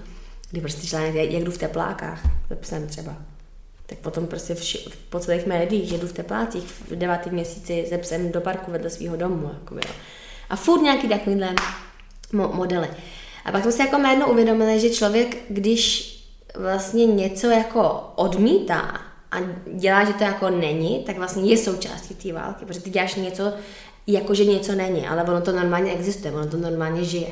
Kdy 0.51 0.61
prostě 0.61 0.87
článek, 0.87 1.15
jak 1.15 1.43
jdu 1.43 1.51
v 1.51 1.57
teplákách, 1.57 2.21
to 2.47 2.55
psem 2.55 2.87
třeba. 2.87 3.15
Tak 3.85 3.97
potom 3.97 4.27
prostě 4.27 4.55
v, 4.55 4.97
po 5.09 5.19
celých 5.19 5.45
médiích, 5.45 5.89
že 5.89 5.97
jdu 5.97 6.07
v 6.07 6.13
teplácích 6.13 6.63
v 6.63 6.95
devátém 6.95 7.33
měsíci 7.33 7.85
ze 7.89 7.97
psem 7.97 8.31
do 8.31 8.41
parku 8.41 8.71
vedle 8.71 8.89
svého 8.89 9.15
domu. 9.15 9.51
Jako 9.53 9.75
jo. 9.75 9.93
A 10.49 10.55
furt 10.55 10.81
nějaký 10.81 11.07
takovýhle 11.07 11.55
mo- 12.33 12.53
modely. 12.53 12.87
A 13.45 13.51
pak 13.51 13.61
jsme 13.61 13.71
si 13.71 13.81
jako 13.81 13.97
najednou 13.97 14.27
uvědomili, 14.27 14.79
že 14.79 14.89
člověk, 14.89 15.37
když 15.49 16.20
vlastně 16.55 17.05
něco 17.05 17.49
jako 17.49 18.11
odmítá 18.15 19.01
a 19.31 19.37
dělá, 19.73 20.03
že 20.03 20.13
to 20.13 20.23
jako 20.23 20.49
není, 20.49 21.03
tak 21.05 21.17
vlastně 21.17 21.51
je 21.51 21.57
součástí 21.57 22.15
té 22.15 22.33
války, 22.33 22.65
protože 22.65 22.81
ty 22.81 22.89
děláš 22.89 23.15
něco, 23.15 23.53
jako 24.07 24.33
že 24.33 24.45
něco 24.45 24.75
není, 24.75 25.07
ale 25.07 25.23
ono 25.23 25.41
to 25.41 25.51
normálně 25.51 25.91
existuje, 25.91 26.33
ono 26.33 26.47
to 26.47 26.57
normálně 26.57 27.03
žije. 27.03 27.27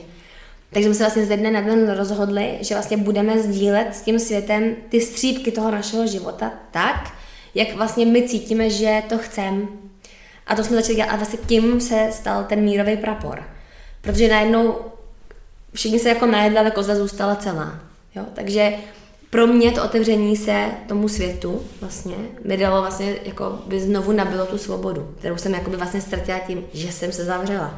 Takže 0.74 0.90
jsme 0.90 0.96
se 0.96 1.04
vlastně 1.04 1.26
ze 1.26 1.38
dne 1.38 1.52
na 1.52 1.62
den 1.62 1.92
rozhodli, 1.92 2.58
že 2.62 2.76
vlastně 2.76 2.98
budeme 2.98 3.40
sdílet 3.40 3.96
s 3.96 4.02
tím 4.02 4.20
světem 4.20 4.76
ty 4.90 5.02
střípky 5.02 5.52
toho 5.52 5.72
našeho 5.72 6.08
života 6.08 6.52
tak, 6.72 7.14
jak 7.56 7.76
vlastně 7.76 8.06
my 8.06 8.28
cítíme, 8.28 8.70
že 8.70 9.04
to 9.10 9.18
chceme. 9.18 9.62
A 10.48 10.56
to 10.56 10.64
jsme 10.64 10.76
začali 10.76 10.96
dělat 10.96 11.10
a 11.10 11.16
vlastně 11.16 11.40
tím 11.46 11.82
se 11.82 12.10
stal 12.12 12.44
ten 12.44 12.62
mírový 12.62 12.98
prapor. 12.98 13.44
Protože 14.02 14.28
najednou 14.28 14.76
všichni 15.74 16.00
se 16.00 16.10
jako 16.10 16.26
najedli, 16.26 16.60
ale 16.60 16.72
koza 16.72 16.96
zůstala 16.96 17.36
celá. 17.36 17.80
Jo? 18.16 18.26
Takže 18.34 18.74
pro 19.30 19.48
mě 19.48 19.72
to 19.72 19.84
otevření 19.84 20.38
se 20.38 20.66
tomu 20.88 21.08
světu 21.08 21.62
vlastně 21.82 22.16
mi 22.46 22.58
dalo 22.58 22.82
vlastně 22.82 23.16
jako 23.24 23.60
by 23.66 23.80
znovu 23.80 24.12
nabilo 24.12 24.46
tu 24.46 24.58
svobodu, 24.58 25.16
kterou 25.20 25.38
jsem 25.38 25.54
jako 25.54 25.70
by 25.70 25.78
vlastně 25.78 26.02
ztratila 26.02 26.40
tím, 26.40 26.64
že 26.74 26.92
jsem 26.92 27.12
se 27.12 27.26
zavřela. 27.26 27.74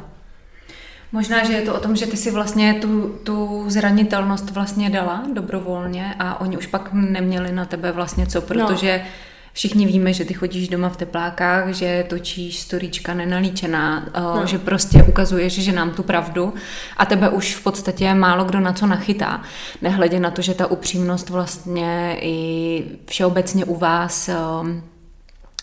Možná, 1.11 1.43
že 1.43 1.53
je 1.53 1.61
to 1.61 1.75
o 1.75 1.79
tom, 1.79 1.95
že 1.95 2.07
ty 2.07 2.17
si 2.17 2.31
vlastně 2.31 2.73
tu, 2.73 3.19
tu 3.23 3.65
zranitelnost 3.67 4.49
vlastně 4.49 4.89
dala 4.89 5.23
dobrovolně 5.33 6.15
a 6.19 6.41
oni 6.41 6.57
už 6.57 6.67
pak 6.67 6.89
neměli 6.93 7.51
na 7.51 7.65
tebe 7.65 7.91
vlastně 7.91 8.27
co, 8.27 8.41
protože 8.41 9.01
no 9.03 9.09
Všichni 9.53 9.85
víme, 9.85 10.13
že 10.13 10.25
ty 10.25 10.33
chodíš 10.33 10.69
doma 10.69 10.89
v 10.89 10.97
teplákách, 10.97 11.69
že 11.69 12.05
točíš 12.09 12.59
storíčka 12.59 13.13
nenalíčená, 13.13 14.05
eh, 14.07 14.21
no. 14.21 14.45
že 14.45 14.57
prostě 14.57 15.03
ukazuješ, 15.03 15.53
že 15.53 15.71
nám 15.71 15.91
tu 15.91 16.03
pravdu 16.03 16.53
a 16.97 17.05
tebe 17.05 17.29
už 17.29 17.55
v 17.55 17.63
podstatě 17.63 18.13
málo 18.13 18.45
kdo 18.45 18.59
na 18.59 18.73
co 18.73 18.87
nachytá. 18.87 19.41
Nehledě 19.81 20.19
na 20.19 20.31
to, 20.31 20.41
že 20.41 20.53
ta 20.53 20.67
upřímnost 20.67 21.29
vlastně 21.29 22.17
i 22.21 22.83
všeobecně 23.05 23.65
u 23.65 23.75
vás 23.75 24.29
eh, 24.29 24.35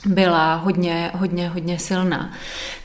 byla 0.07 0.55
hodně, 0.55 1.11
hodně, 1.15 1.49
hodně 1.49 1.79
silná. 1.79 2.33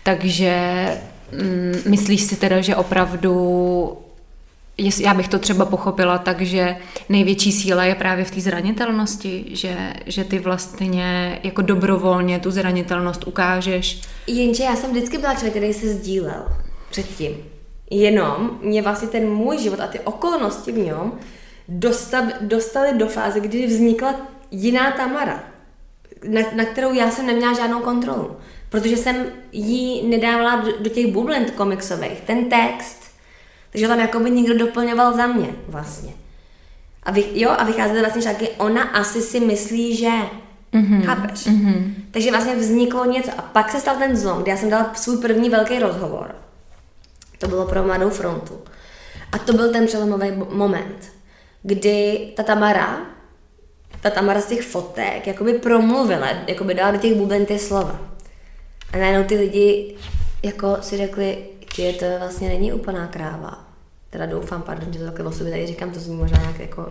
Takže 0.04 0.86
mm, 1.32 1.74
myslíš 1.86 2.22
si 2.22 2.36
teda, 2.36 2.62
že 2.62 2.76
opravdu 2.76 4.03
já 4.78 5.14
bych 5.14 5.28
to 5.28 5.40
třeba 5.40 5.66
pochopila 5.66 6.18
tak, 6.18 6.42
že 6.42 6.76
největší 7.10 7.52
síla 7.52 7.84
je 7.84 7.96
právě 7.96 8.26
v 8.26 8.32
té 8.32 8.42
zranitelnosti, 8.42 9.46
že, 9.52 9.94
že 10.06 10.24
ty 10.24 10.40
vlastně 10.40 11.40
jako 11.44 11.62
dobrovolně 11.62 12.40
tu 12.40 12.52
zranitelnost 12.52 13.28
ukážeš. 13.28 14.02
Jenže 14.28 14.64
já 14.64 14.76
jsem 14.76 14.92
vždycky 14.92 15.18
byla 15.18 15.34
člověk, 15.34 15.54
který 15.54 15.74
se 15.74 15.90
sdílel 15.90 16.46
předtím. 16.90 17.32
Jenom 17.92 18.60
mě 18.62 18.82
vlastně 18.82 19.08
ten 19.08 19.30
můj 19.30 19.58
život 19.58 19.80
a 19.80 19.88
ty 19.88 20.00
okolnosti 20.00 20.72
v 20.72 20.78
něm 20.78 21.12
dostav, 21.68 22.24
do 22.94 23.08
fáze, 23.08 23.40
kdy 23.40 23.68
vznikla 23.68 24.16
jiná 24.52 24.92
Tamara, 24.92 25.44
na, 26.28 26.42
na 26.56 26.66
kterou 26.66 26.94
já 26.94 27.12
jsem 27.12 27.28
neměla 27.28 27.54
žádnou 27.54 27.80
kontrolu. 27.80 28.36
Protože 28.70 28.98
jsem 28.98 29.26
jí 29.52 30.08
nedávala 30.08 30.56
do, 30.56 30.72
do 30.80 30.90
těch 30.90 31.08
bublin 31.08 31.46
komiksových 31.56 32.22
ten 32.22 32.50
text, 32.50 33.03
takže 33.74 33.88
tam 33.88 34.00
jako 34.00 34.20
by 34.20 34.32
někdo 34.32 34.58
doplňoval 34.58 35.14
za 35.14 35.28
mě 35.28 35.56
vlastně. 35.68 36.14
A, 37.04 37.12
vy, 37.12 37.26
jo, 37.34 37.50
a 37.58 37.64
vycházely 37.64 38.00
vlastně 38.00 38.22
šáky, 38.22 38.50
ona 38.50 38.84
asi 38.84 39.22
si 39.22 39.40
myslí, 39.40 39.96
že... 39.96 40.10
Mm-hmm. 40.74 41.06
Chápeš? 41.06 41.40
Mm-hmm. 41.40 41.94
Takže 42.12 42.32
vlastně 42.32 42.56
vzniklo 42.56 43.06
něco 43.06 43.32
a 43.38 43.42
pak 43.42 43.72
se 43.72 43.80
stal 43.80 43.96
ten 43.96 44.16
zlom, 44.16 44.42
kdy 44.42 44.52
já 44.52 44.58
jsem 44.58 44.70
dala 44.70 44.94
svůj 44.94 45.18
první 45.18 45.50
velký 45.50 45.80
rozhovor. 45.80 46.36
To 47.38 47.48
bylo 47.48 47.66
pro 47.66 47.84
Mladou 47.84 48.10
frontu. 48.10 48.60
A 49.32 49.38
to 49.38 49.54
byl 49.54 49.72
ten 49.72 49.86
přelomový 49.86 50.32
moment, 50.50 51.12
kdy 51.64 52.28
ta 52.36 52.44
Tamara, 52.44 52.98
ta 54.02 54.10
Tamara 54.10 54.42
z 54.42 54.46
těch 54.46 54.62
fotek, 54.62 55.28
jakoby 55.28 55.54
promluvila, 55.54 56.28
jakoby 56.48 56.74
dala 56.74 56.92
do 56.92 56.98
těch 56.98 57.16
buben 57.16 57.46
ty 57.46 57.60
slova. 57.60 58.00
A 58.94 58.98
najednou 58.98 59.24
ty 59.24 59.36
lidi 59.36 59.96
jako 60.44 60.78
si 60.82 60.98
řekli, 60.98 61.38
že 61.74 61.94
to 61.94 62.06
vlastně 62.20 62.50
není 62.50 62.74
úplná 62.74 63.08
kráva. 63.08 63.68
Teda 64.10 64.26
doufám, 64.26 64.62
pardon, 64.62 64.94
že 64.94 65.00
to 65.00 65.06
takhle 65.06 65.26
o 65.26 65.32
sobě 65.32 65.52
tady 65.52 65.68
říkám, 65.68 65.92
to 65.92 66.00
zní 66.00 66.16
možná 66.16 66.40
nějak 66.40 66.60
jako 66.60 66.90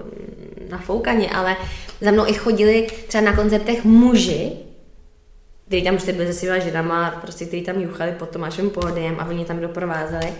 nafoukaně, 0.71 1.31
ale 1.31 1.57
za 2.01 2.11
mnou 2.11 2.27
i 2.27 2.35
chodili 2.35 2.87
třeba 3.09 3.25
na 3.25 3.37
koncertech 3.37 3.85
muži, 3.85 4.53
kteří 5.67 5.85
tam 5.85 5.95
prostě 5.95 6.13
byli 6.13 6.27
se 6.27 6.39
svýma 6.39 6.59
ženama, 6.59 7.11
prostě, 7.11 7.45
kteří 7.45 7.63
tam 7.63 7.81
juchali 7.81 8.13
pod 8.13 8.29
Tomášem 8.29 8.71
pódiem 8.71 9.17
a 9.19 9.27
oni 9.29 9.45
tam 9.45 9.61
doprovázeli. 9.61 10.33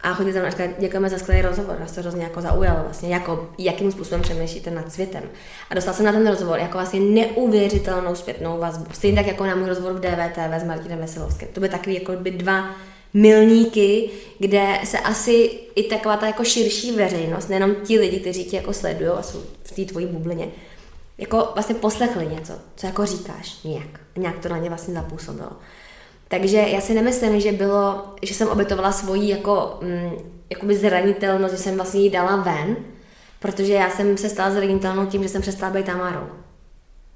A 0.00 0.14
chodili 0.14 0.32
za 0.32 0.40
mnou 0.40 0.48
a 0.48 0.80
děkujeme 0.80 1.10
za 1.10 1.18
skvělý 1.18 1.42
rozhovor, 1.42 1.80
nás 1.80 1.92
to 1.92 2.00
hrozně 2.00 2.24
jako 2.24 2.40
zaujalo 2.40 2.80
vlastně, 2.84 3.08
jako, 3.08 3.50
jakým 3.58 3.92
způsobem 3.92 4.22
přemýšlíte 4.22 4.70
nad 4.70 4.92
světem. 4.92 5.22
A 5.70 5.74
dostal 5.74 5.94
jsem 5.94 6.06
na 6.06 6.12
ten 6.12 6.26
rozhovor 6.26 6.58
jako 6.58 6.72
vlastně 6.72 7.00
neuvěřitelnou 7.00 8.14
zpětnou 8.14 8.58
vazbu. 8.58 8.86
Stejně 8.92 9.16
tak 9.16 9.26
jako 9.26 9.46
na 9.46 9.54
můj 9.54 9.68
rozhovor 9.68 9.92
v 9.92 10.00
DVTV 10.00 10.52
s 10.60 10.64
Martinem 10.64 10.98
Veselovským. 10.98 11.48
To 11.52 11.60
by 11.60 11.68
takový 11.68 11.94
jako 11.94 12.12
by 12.12 12.30
dva 12.30 12.70
milníky, 13.14 14.10
kde 14.38 14.78
se 14.84 14.98
asi 14.98 15.50
i 15.74 15.82
taková 15.82 16.16
ta 16.16 16.26
jako 16.26 16.44
širší 16.44 16.92
veřejnost, 16.92 17.48
nejenom 17.48 17.74
ti 17.74 17.98
lidi, 17.98 18.20
kteří 18.20 18.44
tě 18.44 18.56
jako 18.56 18.72
sledují 18.72 19.10
a 19.10 19.22
jsou 19.22 19.42
v 19.64 19.72
té 19.72 19.84
tvojí 19.84 20.06
bublině, 20.06 20.48
jako 21.18 21.48
vlastně 21.54 21.74
poslechli 21.74 22.26
něco, 22.26 22.52
co 22.76 22.86
jako 22.86 23.06
říkáš 23.06 23.62
nějak. 23.64 24.00
Nějak 24.16 24.38
to 24.38 24.48
na 24.48 24.58
ně 24.58 24.68
vlastně 24.68 24.94
zapůsobilo. 24.94 25.50
Takže 26.28 26.56
já 26.56 26.80
si 26.80 26.94
nemyslím, 26.94 27.40
že 27.40 27.52
bylo, 27.52 28.14
že 28.22 28.34
jsem 28.34 28.48
obětovala 28.48 28.92
svoji 28.92 29.28
jako, 29.28 29.78
mm, 29.82 30.10
jakoby 30.50 30.76
zranitelnost, 30.76 31.54
že 31.54 31.62
jsem 31.62 31.76
vlastně 31.76 32.00
ji 32.00 32.10
dala 32.10 32.36
ven, 32.36 32.76
protože 33.40 33.72
já 33.72 33.90
jsem 33.90 34.16
se 34.16 34.28
stala 34.28 34.50
zranitelnou 34.50 35.06
tím, 35.06 35.22
že 35.22 35.28
jsem 35.28 35.42
přestala 35.42 35.72
být 35.72 35.86
Tamarou. 35.86 36.26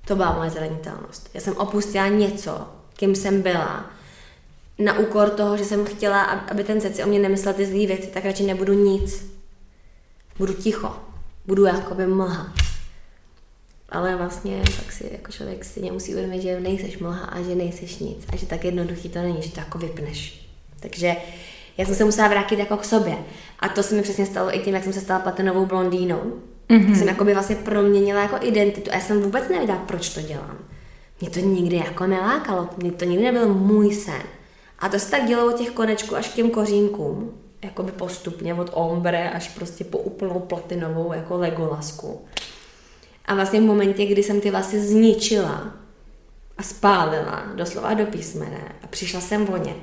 To 0.06 0.16
byla 0.16 0.32
moje 0.32 0.50
zranitelnost. 0.50 1.30
Já 1.34 1.40
jsem 1.40 1.56
opustila 1.56 2.08
něco, 2.08 2.68
kým 2.96 3.14
jsem 3.14 3.42
byla, 3.42 3.90
na 4.80 4.98
úkor 4.98 5.30
toho, 5.30 5.56
že 5.56 5.64
jsem 5.64 5.84
chtěla, 5.84 6.22
aby 6.22 6.64
ten 6.64 6.80
seci 6.80 7.04
o 7.04 7.06
mě 7.06 7.18
nemyslel 7.18 7.54
ty 7.54 7.66
zlý 7.66 7.86
věci, 7.86 8.06
tak 8.06 8.24
radši 8.24 8.42
nebudu 8.42 8.72
nic. 8.72 9.30
Budu 10.38 10.52
ticho. 10.52 10.96
Budu 11.46 11.64
jakoby 11.64 12.06
mlha. 12.06 12.52
Ale 13.88 14.16
vlastně 14.16 14.62
tak 14.76 14.92
si 14.92 15.08
jako 15.12 15.32
člověk 15.32 15.64
si 15.64 15.90
musí 15.90 16.12
uvědomit, 16.12 16.42
že 16.42 16.60
nejseš 16.60 16.98
mlha 16.98 17.24
a 17.24 17.42
že 17.42 17.54
nejseš 17.54 17.98
nic. 17.98 18.26
A 18.32 18.36
že 18.36 18.46
tak 18.46 18.64
jednoduchý 18.64 19.08
to 19.08 19.18
není, 19.18 19.42
že 19.42 19.52
to 19.52 19.60
jako 19.60 19.78
vypneš. 19.78 20.48
Takže 20.80 21.16
já 21.78 21.86
jsem 21.86 21.94
se 21.94 22.04
musela 22.04 22.28
vrátit 22.28 22.58
jako 22.58 22.76
k 22.76 22.84
sobě. 22.84 23.16
A 23.60 23.68
to 23.68 23.82
se 23.82 23.94
mi 23.94 24.02
přesně 24.02 24.26
stalo 24.26 24.56
i 24.56 24.58
tím, 24.58 24.74
jak 24.74 24.84
jsem 24.84 24.92
se 24.92 25.00
stala 25.00 25.20
platinovou 25.20 25.66
blondýnou. 25.66 26.40
Mm-hmm. 26.70 26.98
jsem 26.98 27.08
jako 27.08 27.24
by 27.24 27.34
vlastně 27.34 27.56
proměnila 27.56 28.22
jako 28.22 28.36
identitu. 28.46 28.90
A 28.90 28.94
já 28.94 29.00
jsem 29.00 29.22
vůbec 29.22 29.48
nevěděla, 29.48 29.78
proč 29.78 30.08
to 30.08 30.20
dělám. 30.20 30.58
Mě 31.20 31.30
to 31.30 31.40
nikdy 31.40 31.76
jako 31.76 32.06
nelákalo. 32.06 32.68
Mě 32.76 32.92
to 32.92 33.04
nikdy 33.04 33.24
nebyl 33.24 33.54
můj 33.54 33.94
sen. 33.94 34.22
A 34.80 34.88
to 34.88 34.98
se 34.98 35.10
tak 35.10 35.26
dělo 35.26 35.46
od 35.46 35.58
těch 35.58 35.70
konečků 35.70 36.16
až 36.16 36.28
k 36.28 36.34
těm 36.34 36.50
kořínkům, 36.50 37.40
jakoby 37.64 37.92
postupně 37.92 38.54
od 38.54 38.70
ombre 38.72 39.30
až 39.30 39.48
prostě 39.48 39.84
po 39.84 39.98
úplnou 39.98 40.40
platinovou 40.40 41.12
jako 41.12 41.38
legolasku. 41.38 42.24
A 43.24 43.34
vlastně 43.34 43.60
v 43.60 43.64
momentě, 43.64 44.06
kdy 44.06 44.22
jsem 44.22 44.40
ty 44.40 44.50
vlasy 44.50 44.80
zničila 44.80 45.74
a 46.58 46.62
spálila 46.62 47.46
doslova 47.54 47.94
do 47.94 48.06
písmene 48.06 48.74
a 48.82 48.86
přišla 48.86 49.20
jsem 49.20 49.48
o 49.48 49.56
ně, 49.56 49.74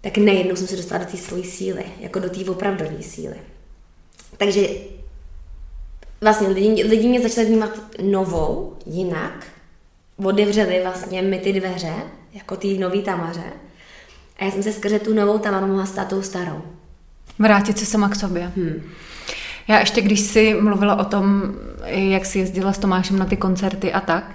tak 0.00 0.16
nejednou 0.16 0.56
jsem 0.56 0.66
se 0.66 0.76
dostala 0.76 1.04
do 1.04 1.10
té 1.10 1.16
svojí 1.16 1.44
síly, 1.44 1.84
jako 2.00 2.18
do 2.18 2.30
té 2.30 2.50
opravdové 2.50 3.02
síly. 3.02 3.36
Takže 4.36 4.68
vlastně 6.20 6.48
lidi, 6.48 6.84
lidi 6.84 7.08
mě 7.08 7.20
začali 7.20 7.46
vnímat 7.46 7.80
novou, 8.02 8.76
jinak, 8.86 9.46
otevřeli 10.24 10.80
vlastně 10.82 11.22
mi 11.22 11.38
ty 11.38 11.52
dveře 11.52 11.94
jako 12.32 12.56
té 12.56 12.68
nový 12.68 13.02
tamaře. 13.02 13.52
A 14.38 14.44
já 14.44 14.50
jsem 14.50 14.62
se 14.62 14.72
skrze 14.72 14.98
tu 14.98 15.14
novou 15.14 15.38
tamaru 15.38 15.66
mohla 15.66 15.86
stát 15.86 16.08
tou 16.08 16.22
starou. 16.22 16.62
Vrátit 17.38 17.78
se 17.78 17.86
sama 17.86 18.08
k 18.08 18.16
sobě. 18.16 18.52
Hmm. 18.56 18.82
Já 19.68 19.80
ještě, 19.80 20.00
když 20.00 20.20
jsi 20.20 20.54
mluvila 20.60 20.96
o 20.96 21.04
tom, 21.04 21.54
jak 21.84 22.26
jsi 22.26 22.38
jezdila 22.38 22.72
s 22.72 22.78
Tomášem 22.78 23.18
na 23.18 23.24
ty 23.24 23.36
koncerty 23.36 23.92
a 23.92 24.00
tak, 24.00 24.30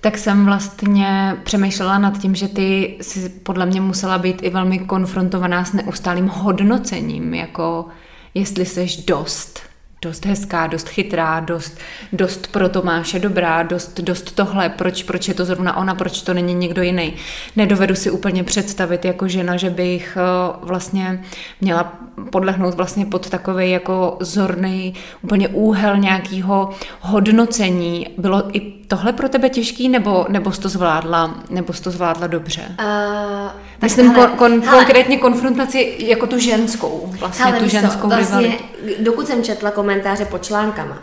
tak 0.00 0.18
jsem 0.18 0.44
vlastně 0.44 1.36
přemýšlela 1.44 1.98
nad 1.98 2.18
tím, 2.18 2.34
že 2.34 2.48
ty 2.48 2.98
si 3.00 3.28
podle 3.28 3.66
mě 3.66 3.80
musela 3.80 4.18
být 4.18 4.42
i 4.42 4.50
velmi 4.50 4.78
konfrontovaná 4.78 5.64
s 5.64 5.72
neustálým 5.72 6.28
hodnocením, 6.28 7.34
jako 7.34 7.86
jestli 8.34 8.66
seš 8.66 8.96
dost, 8.96 9.60
dost 10.02 10.26
hezká, 10.26 10.66
dost 10.66 10.88
chytrá, 10.88 11.40
dost, 11.40 11.78
dost 12.12 12.46
pro 12.46 12.68
Tomáše 12.68 13.18
dobrá, 13.18 13.62
dost, 13.62 14.00
dost 14.00 14.32
tohle, 14.32 14.68
proč, 14.68 15.02
proč 15.02 15.28
je 15.28 15.34
to 15.34 15.44
zrovna 15.44 15.76
ona, 15.76 15.94
proč 15.94 16.22
to 16.22 16.34
není 16.34 16.54
někdo 16.54 16.82
jiný. 16.82 17.14
Nedovedu 17.56 17.94
si 17.94 18.10
úplně 18.10 18.44
představit 18.44 19.04
jako 19.04 19.28
žena, 19.28 19.56
že 19.56 19.70
bych 19.70 20.18
eh, 20.20 20.56
vlastně 20.62 21.24
měla 21.60 21.92
podlehnout 22.30 22.74
vlastně 22.74 23.06
pod 23.06 23.30
takový 23.30 23.70
jako 23.70 24.16
zorný 24.20 24.94
úplně 25.22 25.48
úhel 25.48 25.96
nějakého 25.96 26.70
hodnocení. 27.00 28.06
Bylo 28.18 28.56
i 28.56 28.60
tohle 28.60 29.12
pro 29.12 29.28
tebe 29.28 29.48
těžký, 29.48 29.88
nebo, 29.88 30.26
nebo 30.28 30.52
jsi 30.52 30.60
to 30.60 30.68
zvládla, 30.68 31.34
nebo 31.50 31.72
jsi 31.72 31.82
to 31.82 31.90
zvládla 31.90 32.26
dobře? 32.26 32.62
Uh, 32.80 33.50
Myslím 33.82 34.10
hele, 34.10 34.26
kon, 34.26 34.36
kon, 34.36 34.62
hele, 34.62 34.76
konkrétně 34.76 35.18
konfrontaci 35.18 35.96
jako 35.98 36.26
tu 36.26 36.38
ženskou, 36.38 37.10
vlastně 37.18 37.44
hele, 37.44 37.58
tu 37.58 37.68
ženskou 37.68 38.08
to, 38.08 38.16
vlastně, 38.16 38.58
Dokud 38.98 39.26
jsem 39.26 39.42
četla 39.42 39.70
komentáře 39.70 40.24
pod 40.24 40.44
článkama, 40.44 40.98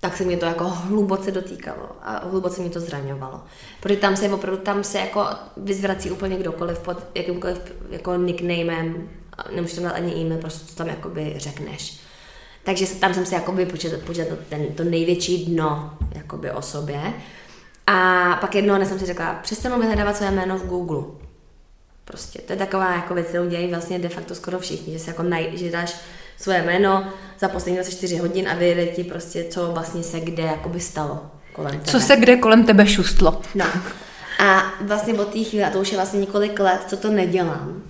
tak 0.00 0.16
se 0.16 0.24
mě 0.24 0.36
to 0.36 0.46
jako 0.46 0.64
hluboce 0.64 1.30
dotýkalo 1.30 1.88
a 2.02 2.28
hluboce 2.28 2.60
mě 2.60 2.70
to 2.70 2.80
zraňovalo. 2.80 3.40
Protože 3.80 3.96
tam 3.96 4.16
se 4.16 4.28
opravdu, 4.28 4.60
tam 4.62 4.84
se 4.84 4.98
jako 4.98 5.26
vyzvrací 5.56 6.10
úplně 6.10 6.36
kdokoliv 6.36 6.78
pod 6.78 6.98
jakýmkoliv 7.14 7.60
jako 7.90 8.16
nicknamem, 8.16 9.08
nemůžeš 9.54 9.76
tam 9.76 9.84
dát 9.84 9.92
ani 9.92 10.12
e-mail, 10.14 10.40
prostě 10.40 10.66
to 10.66 10.74
tam 10.74 10.88
jakoby 10.88 11.34
řekneš. 11.36 12.00
Takže 12.64 12.86
tam 12.86 13.14
jsem 13.14 13.26
se 13.26 13.34
jakoby 13.34 13.66
početla, 13.66 13.98
početla 14.06 14.36
ten, 14.48 14.66
to 14.74 14.84
největší 14.84 15.46
dno 15.46 15.90
jakoby 16.14 16.50
o 16.50 16.62
sobě. 16.62 17.00
A 17.86 18.38
pak 18.40 18.54
jednoho 18.54 18.78
dne 18.78 18.86
jsem 18.86 18.98
si 18.98 19.06
řekla, 19.06 19.34
přestanu 19.42 19.80
vyhledávat 19.80 20.16
své 20.16 20.30
jméno 20.30 20.58
v 20.58 20.66
Google. 20.66 21.27
Prostě 22.08 22.40
to 22.40 22.52
je 22.52 22.56
taková 22.56 22.94
jako 22.94 23.14
věc, 23.14 23.26
kterou 23.26 23.48
dělají 23.48 23.68
vlastně 23.70 23.98
de 23.98 24.08
facto 24.08 24.34
skoro 24.34 24.58
všichni, 24.58 24.92
že 24.92 24.98
si 24.98 25.10
jako 25.10 25.22
naj, 25.22 25.50
že 25.54 25.70
dáš 25.70 25.96
svoje 26.36 26.62
jméno 26.62 27.12
za 27.38 27.48
poslední 27.48 27.76
24 27.76 28.16
hodin 28.16 28.48
a 28.48 28.54
vyjede 28.54 28.86
ti 28.86 29.04
prostě, 29.04 29.44
co 29.44 29.72
vlastně 29.72 30.02
se 30.02 30.20
kde 30.20 30.42
jakoby 30.42 30.80
stalo 30.80 31.30
kolem 31.52 31.72
tebe. 31.72 31.84
Co 31.84 32.00
se 32.00 32.16
kde 32.16 32.36
kolem 32.36 32.64
tebe 32.64 32.86
šustlo. 32.86 33.40
No. 33.54 33.64
A 34.38 34.62
vlastně 34.80 35.14
od 35.14 35.28
té 35.28 35.44
chvíle, 35.44 35.66
a 35.66 35.70
to 35.70 35.80
už 35.80 35.92
je 35.92 35.98
vlastně 35.98 36.20
několik 36.20 36.60
let, 36.60 36.80
co 36.86 36.96
to 36.96 37.10
nedělám. 37.10 37.82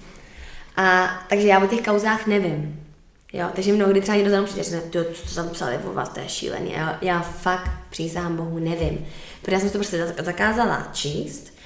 A 0.76 1.08
takže 1.28 1.48
já 1.48 1.64
o 1.64 1.66
těch 1.66 1.82
kauzách 1.82 2.26
nevím. 2.26 2.84
Jo, 3.32 3.46
takže 3.54 3.72
mnohdy 3.72 4.00
třeba 4.00 4.16
někdo 4.16 4.30
za 4.30 4.36
mnou 4.36 4.46
přijde, 4.46 4.64
že 4.64 4.80
to, 4.80 5.04
co 5.26 5.34
tam 5.34 5.48
psali 5.48 5.78
o 5.78 5.92
vás, 5.92 6.08
to 6.08 6.20
je 6.20 6.28
šílený. 6.28 6.72
Já, 6.72 6.98
já 7.02 7.20
fakt 7.20 7.70
přísahám 7.90 8.36
Bohu 8.36 8.58
nevím. 8.58 9.06
Protože 9.40 9.52
já 9.52 9.60
jsem 9.60 9.70
to 9.70 9.78
prostě 9.78 10.14
zakázala 10.18 10.88
číst, 10.92 11.57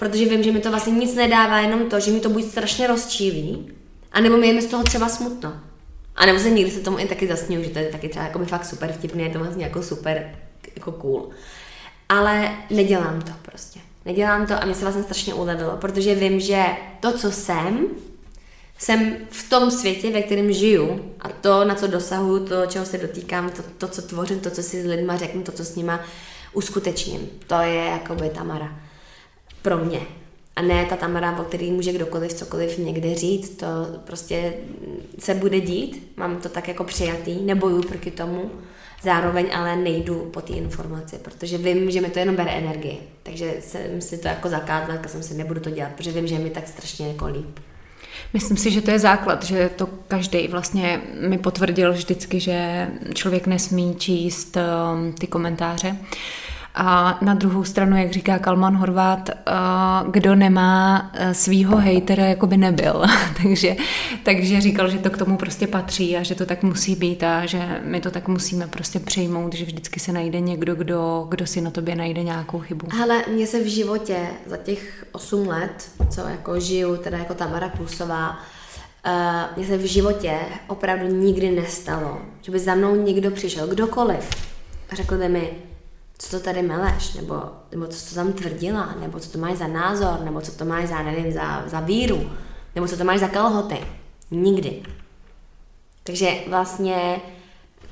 protože 0.00 0.24
vím, 0.24 0.42
že 0.42 0.52
mi 0.52 0.60
to 0.60 0.70
vlastně 0.70 0.92
nic 0.92 1.14
nedává, 1.14 1.58
jenom 1.58 1.90
to, 1.90 2.00
že 2.00 2.10
mi 2.10 2.20
to 2.20 2.28
buď 2.28 2.44
strašně 2.44 2.86
rozčílí, 2.86 3.72
anebo 4.12 4.36
mi 4.36 4.46
je 4.46 4.52
mi 4.52 4.62
z 4.62 4.66
toho 4.66 4.82
třeba 4.82 5.08
smutno. 5.08 5.52
A 6.16 6.26
nebo 6.26 6.38
se 6.38 6.50
někdy 6.50 6.70
se 6.70 6.80
tomu 6.80 6.98
i 6.98 7.06
taky 7.06 7.28
zasněju, 7.28 7.64
že 7.64 7.70
to 7.70 7.78
je 7.78 7.88
taky 7.88 8.08
třeba 8.08 8.24
jako 8.24 8.44
fakt 8.44 8.64
super 8.64 8.92
vtipný, 8.92 9.22
je 9.22 9.30
to 9.30 9.38
vlastně 9.38 9.64
jako 9.64 9.82
super, 9.82 10.34
jako 10.76 10.92
cool. 10.92 11.28
Ale 12.08 12.56
nedělám 12.70 13.22
to 13.22 13.32
prostě. 13.42 13.80
Nedělám 14.04 14.46
to 14.46 14.62
a 14.62 14.64
mě 14.64 14.74
se 14.74 14.80
vlastně 14.84 15.02
strašně 15.02 15.34
ulevilo, 15.34 15.76
protože 15.76 16.14
vím, 16.14 16.40
že 16.40 16.64
to, 17.00 17.18
co 17.18 17.30
jsem, 17.30 17.86
jsem 18.78 19.16
v 19.30 19.50
tom 19.50 19.70
světě, 19.70 20.10
ve 20.10 20.22
kterém 20.22 20.52
žiju 20.52 21.14
a 21.20 21.28
to, 21.28 21.64
na 21.64 21.74
co 21.74 21.86
dosahuju, 21.86 22.46
to, 22.46 22.66
čeho 22.66 22.86
se 22.86 22.98
dotýkám, 22.98 23.50
to, 23.50 23.62
to 23.78 23.88
co 23.88 24.02
tvořím, 24.02 24.40
to, 24.40 24.50
co 24.50 24.62
si 24.62 24.82
s 24.82 24.86
lidma 24.86 25.16
řeknu, 25.16 25.42
to, 25.42 25.52
co 25.52 25.64
s 25.64 25.76
nima 25.76 26.00
uskutečním. 26.52 27.28
To 27.46 27.54
je 27.54 27.84
jakoby 27.84 28.28
Tamara 28.28 28.89
pro 29.62 29.78
mě. 29.78 30.00
A 30.56 30.62
ne 30.62 30.84
ta 30.84 30.96
Tamara, 30.96 31.38
o 31.40 31.44
který 31.44 31.70
může 31.70 31.92
kdokoliv 31.92 32.34
cokoliv 32.34 32.78
někde 32.78 33.14
říct, 33.14 33.56
to 33.56 33.66
prostě 34.04 34.54
se 35.18 35.34
bude 35.34 35.60
dít, 35.60 36.12
mám 36.16 36.36
to 36.36 36.48
tak 36.48 36.68
jako 36.68 36.84
přijatý, 36.84 37.42
neboju 37.42 37.82
proti 37.82 38.10
tomu, 38.10 38.50
zároveň 39.02 39.46
ale 39.54 39.76
nejdu 39.76 40.14
po 40.14 40.40
té 40.40 40.52
informaci, 40.52 41.18
protože 41.22 41.58
vím, 41.58 41.90
že 41.90 42.00
mi 42.00 42.10
to 42.10 42.18
jenom 42.18 42.36
bere 42.36 42.50
energii. 42.50 42.98
Takže 43.22 43.54
jsem 43.60 44.00
si 44.00 44.18
to 44.18 44.28
jako 44.28 44.48
zakázala, 44.48 44.98
tak 44.98 45.08
jsem 45.08 45.22
si 45.22 45.34
nebudu 45.34 45.60
to 45.60 45.70
dělat, 45.70 45.92
protože 45.96 46.12
vím, 46.12 46.26
že 46.26 46.38
mi 46.38 46.50
tak 46.50 46.68
strašně 46.68 47.08
jako 47.08 47.26
líp. 47.26 47.60
Myslím 48.32 48.56
si, 48.56 48.70
že 48.70 48.82
to 48.82 48.90
je 48.90 48.98
základ, 48.98 49.44
že 49.44 49.70
to 49.76 49.88
každý 50.08 50.48
vlastně 50.48 51.00
mi 51.28 51.38
potvrdil 51.38 51.92
vždycky, 51.92 52.40
že 52.40 52.88
člověk 53.14 53.46
nesmí 53.46 53.94
číst 53.94 54.56
um, 54.56 55.12
ty 55.12 55.26
komentáře. 55.26 55.96
A 56.74 57.18
na 57.22 57.34
druhou 57.34 57.64
stranu, 57.64 57.96
jak 57.96 58.12
říká 58.12 58.38
Kalman 58.38 58.76
Horvát, 58.76 59.30
kdo 60.10 60.34
nemá 60.34 61.10
svýho 61.32 61.76
hejtera, 61.76 62.24
jako 62.24 62.46
by 62.46 62.56
nebyl. 62.56 63.04
takže, 63.42 63.76
takže 64.22 64.60
říkal, 64.60 64.88
že 64.90 64.98
to 64.98 65.10
k 65.10 65.18
tomu 65.18 65.36
prostě 65.36 65.66
patří 65.66 66.16
a 66.16 66.22
že 66.22 66.34
to 66.34 66.46
tak 66.46 66.62
musí 66.62 66.96
být 66.96 67.22
a 67.22 67.46
že 67.46 67.80
my 67.84 68.00
to 68.00 68.10
tak 68.10 68.28
musíme 68.28 68.66
prostě 68.66 69.00
přijmout, 69.00 69.54
že 69.54 69.64
vždycky 69.64 70.00
se 70.00 70.12
najde 70.12 70.40
někdo, 70.40 70.74
kdo, 70.74 71.26
kdo 71.28 71.46
si 71.46 71.60
na 71.60 71.70
tobě 71.70 71.96
najde 71.96 72.22
nějakou 72.22 72.58
chybu. 72.58 72.86
Ale 73.02 73.24
mně 73.32 73.46
se 73.46 73.60
v 73.60 73.66
životě 73.66 74.18
za 74.46 74.56
těch 74.56 75.06
8 75.12 75.48
let, 75.48 75.90
co 76.10 76.20
jako 76.20 76.60
žiju, 76.60 76.96
teda 76.96 77.18
jako 77.18 77.34
Tamara 77.34 77.68
Plusová, 77.68 78.38
Uh, 79.06 79.56
mně 79.56 79.66
se 79.66 79.76
v 79.76 79.84
životě 79.84 80.38
opravdu 80.66 81.06
nikdy 81.06 81.50
nestalo, 81.50 82.18
že 82.42 82.52
by 82.52 82.58
za 82.58 82.74
mnou 82.74 82.96
někdo 82.96 83.30
přišel, 83.30 83.66
kdokoliv, 83.66 84.28
a 84.90 84.94
řekl 84.94 85.16
by 85.16 85.28
mi, 85.28 85.50
co 86.22 86.30
to 86.30 86.40
tady 86.44 86.62
meleš, 86.62 87.14
nebo, 87.14 87.42
nebo 87.70 87.86
co 87.86 88.08
to 88.08 88.14
tam 88.14 88.32
tvrdila, 88.32 88.94
nebo 89.00 89.20
co 89.20 89.30
to 89.30 89.38
máš 89.38 89.56
za 89.56 89.66
názor, 89.66 90.20
nebo 90.24 90.40
co 90.40 90.52
to 90.52 90.64
máš 90.64 90.88
za, 90.88 91.02
nevím, 91.02 91.32
za, 91.32 91.64
za 91.66 91.80
víru, 91.80 92.30
nebo 92.74 92.88
co 92.88 92.96
to 92.96 93.04
máš 93.04 93.20
za 93.20 93.28
kalhoty. 93.28 93.78
Nikdy. 94.30 94.82
Takže 96.02 96.30
vlastně 96.48 97.20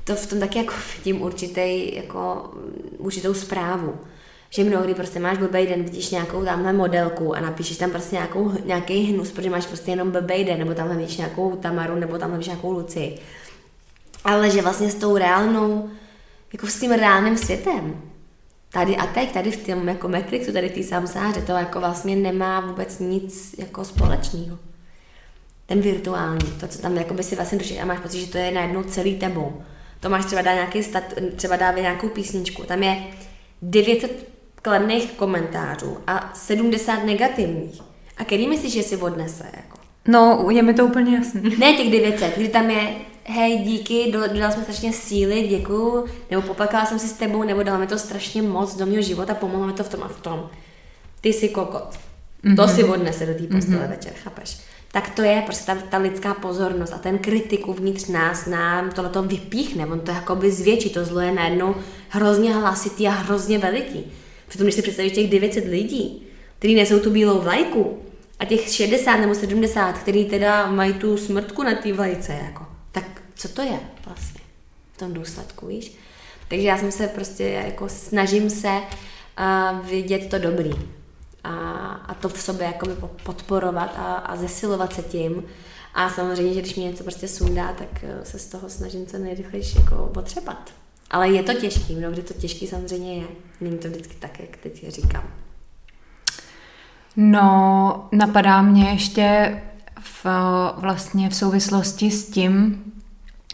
to 0.03 0.15
v 0.15 0.27
tom 0.27 0.39
taky 0.39 0.57
jako 0.57 0.73
vidím 0.97 1.21
určitý, 1.21 1.95
jako, 1.95 2.51
určitou 2.97 3.33
zprávu 3.33 3.99
že 4.49 4.63
mnohdy 4.63 4.93
prostě 4.95 5.19
máš 5.19 5.37
blbej 5.37 5.67
den, 5.67 5.83
vidíš 5.83 6.09
nějakou 6.09 6.45
tamhle 6.45 6.73
modelku 6.73 7.35
a 7.35 7.39
napíšeš 7.39 7.77
tam 7.77 7.91
prostě 7.91 8.15
nějakou, 8.15 8.53
nějaký 8.65 9.03
hnus, 9.03 9.31
protože 9.31 9.49
máš 9.49 9.65
prostě 9.65 9.91
jenom 9.91 10.11
blbej 10.11 10.45
den, 10.45 10.59
nebo 10.59 10.73
tamhle 10.73 10.95
vidíš 10.95 11.17
nějakou 11.17 11.55
Tamaru, 11.55 11.95
nebo 11.95 12.17
tamhle 12.17 12.37
vidíš 12.37 12.47
nějakou 12.47 12.71
Luci. 12.71 13.17
Ale 14.23 14.49
že 14.49 14.61
vlastně 14.61 14.91
s 14.91 14.95
tou 14.95 15.17
reálnou, 15.17 15.89
jako 16.53 16.67
s 16.67 16.79
tím 16.79 16.91
reálným 16.91 17.37
světem, 17.37 18.01
tady 18.71 18.97
a 18.97 19.07
teď, 19.07 19.31
tady 19.31 19.51
v 19.51 19.67
tom 19.67 19.87
jako 19.87 20.07
Matrixu, 20.07 20.51
tady 20.51 20.69
v 20.69 20.73
té 20.73 20.83
samsáře, 20.83 21.41
to 21.41 21.51
jako 21.51 21.79
vlastně 21.79 22.15
nemá 22.15 22.59
vůbec 22.59 22.99
nic 22.99 23.55
jako 23.57 23.85
společného. 23.85 24.59
Ten 25.65 25.81
virtuální, 25.81 26.51
to, 26.59 26.67
co 26.67 26.81
tam 26.81 26.97
jako 26.97 27.13
by 27.13 27.23
si 27.23 27.35
vlastně 27.35 27.57
došel 27.57 27.77
a 27.81 27.85
máš 27.85 27.99
pocit, 27.99 28.19
že 28.19 28.31
to 28.31 28.37
je 28.37 28.51
najednou 28.51 28.83
celý 28.83 29.15
tebou. 29.15 29.61
To 29.99 30.09
máš 30.09 30.25
třeba 30.25 30.41
dát 30.41 30.53
nějaký 30.53 30.83
stat, 30.83 31.03
třeba 31.35 31.55
dát 31.55 31.75
nějakou 31.75 32.09
písničku, 32.09 32.63
tam 32.63 32.83
je 32.83 33.03
900 33.61 34.29
kladných 34.61 35.11
komentářů 35.11 35.97
a 36.07 36.31
70 36.33 37.03
negativních. 37.03 37.81
A 38.17 38.23
který 38.23 38.47
myslíš, 38.47 38.73
že 38.73 38.83
si 38.83 38.97
odnese? 38.97 39.45
Jako? 39.55 39.77
No, 40.07 40.47
je 40.49 40.63
mi 40.63 40.73
to 40.73 40.85
úplně 40.85 41.15
jasný. 41.15 41.55
Ne 41.57 41.73
těch 41.73 41.91
900, 41.91 42.37
kdy 42.37 42.49
tam 42.49 42.69
je 42.69 42.95
hej, 43.29 43.57
díky, 43.57 44.11
dodala 44.11 44.51
jsme 44.51 44.63
strašně 44.63 44.93
síly, 44.93 45.47
děkuju, 45.47 46.05
nebo 46.31 46.41
poplakala 46.41 46.85
jsem 46.85 46.99
si 46.99 47.07
s 47.07 47.13
tebou, 47.13 47.43
nebo 47.43 47.63
dala 47.63 47.79
mi 47.79 47.87
to 47.87 47.97
strašně 47.97 48.41
moc 48.41 48.75
do 48.75 48.85
mého 48.85 49.01
života, 49.01 49.35
pomohlo 49.35 49.67
mi 49.67 49.73
to 49.73 49.83
v 49.83 49.89
tom 49.89 50.03
a 50.03 50.07
v 50.07 50.21
tom. 50.21 50.49
Ty 51.21 51.29
jsi 51.29 51.49
kokot. 51.49 51.89
Mm-hmm. 52.43 52.55
To 52.55 52.67
si 52.67 52.83
odnese 52.83 53.25
do 53.25 53.33
té 53.33 53.55
postele 53.55 53.77
mm-hmm. 53.77 53.89
večer, 53.89 54.13
chápeš? 54.23 54.57
Tak 54.91 55.09
to 55.09 55.21
je 55.21 55.41
prostě 55.45 55.65
ta, 55.65 55.75
ta 55.89 55.97
lidská 55.97 56.33
pozornost 56.33 56.93
a 56.93 56.97
ten 56.97 57.17
kritik 57.17 57.67
uvnitř 57.67 58.07
nás 58.07 58.45
nám 58.45 58.91
tohle 58.91 59.09
to 59.09 59.23
vypíchne, 59.23 59.85
on 59.85 59.99
to 59.99 60.11
jakoby 60.11 60.51
zvětší, 60.51 60.89
to 60.89 61.05
zlo 61.05 61.19
je 61.19 61.31
najednou 61.31 61.75
hrozně 62.09 62.53
hlasitý 62.53 63.07
a 63.07 63.11
hrozně 63.11 63.57
veliký. 63.57 64.11
Přitom, 64.47 64.65
když 64.65 64.75
si 64.75 64.81
představíš 64.81 65.13
těch 65.13 65.29
900 65.29 65.65
lidí, 65.65 66.27
kteří 66.59 66.75
nesou 66.75 66.99
tu 66.99 67.09
bílou 67.09 67.41
vlajku, 67.41 67.99
a 68.39 68.45
těch 68.45 68.69
60 68.69 69.17
nebo 69.17 69.35
70, 69.35 69.97
který 69.97 70.25
teda 70.25 70.71
mají 70.71 70.93
tu 70.93 71.17
smrtku 71.17 71.63
na 71.63 71.75
té 71.75 71.93
vlajce, 71.93 72.33
jako, 72.33 72.65
co 73.39 73.49
to 73.49 73.61
je 73.61 73.79
vlastně 74.05 74.41
v 74.93 74.97
tom 74.97 75.13
důsledku, 75.13 75.67
víš? 75.67 75.97
Takže 76.47 76.67
já 76.67 76.77
jsem 76.77 76.91
se 76.91 77.07
prostě, 77.07 77.43
jako 77.43 77.89
snažím 77.89 78.49
se 78.49 78.67
uh, 78.69 79.87
vidět 79.87 80.29
to 80.29 80.39
dobrý 80.39 80.71
a, 81.43 81.51
a 82.07 82.13
to 82.13 82.29
v 82.29 82.41
sobě 82.41 82.67
jako 82.67 83.09
podporovat 83.23 83.95
a, 83.97 84.13
a 84.13 84.35
zesilovat 84.35 84.93
se 84.93 85.01
tím. 85.01 85.43
A 85.93 86.09
samozřejmě, 86.09 86.53
že 86.53 86.61
když 86.61 86.75
mě 86.75 86.85
něco 86.85 87.03
prostě 87.03 87.27
sundá, 87.27 87.73
tak 87.73 88.03
e, 88.03 88.25
se 88.25 88.39
z 88.39 88.45
toho 88.45 88.69
snažím 88.69 89.05
co 89.05 89.17
nejrychleji 89.17 89.63
jako 89.75 89.95
potřebat. 90.13 90.73
Ale 91.11 91.29
je 91.29 91.43
to 91.43 91.53
těžký, 91.53 91.95
mnohdy 91.95 92.21
to 92.21 92.33
těžký 92.33 92.67
samozřejmě 92.67 93.15
je. 93.15 93.27
Není 93.61 93.77
to 93.77 93.87
vždycky 93.87 94.15
tak, 94.15 94.39
jak 94.39 94.57
teď 94.57 94.89
říkám. 94.89 95.23
No, 97.15 98.07
napadá 98.11 98.61
mě 98.61 98.89
ještě 98.89 99.61
v, 100.01 100.25
vlastně 100.77 101.29
v 101.29 101.35
souvislosti 101.35 102.11
s 102.11 102.29
tím, 102.29 102.83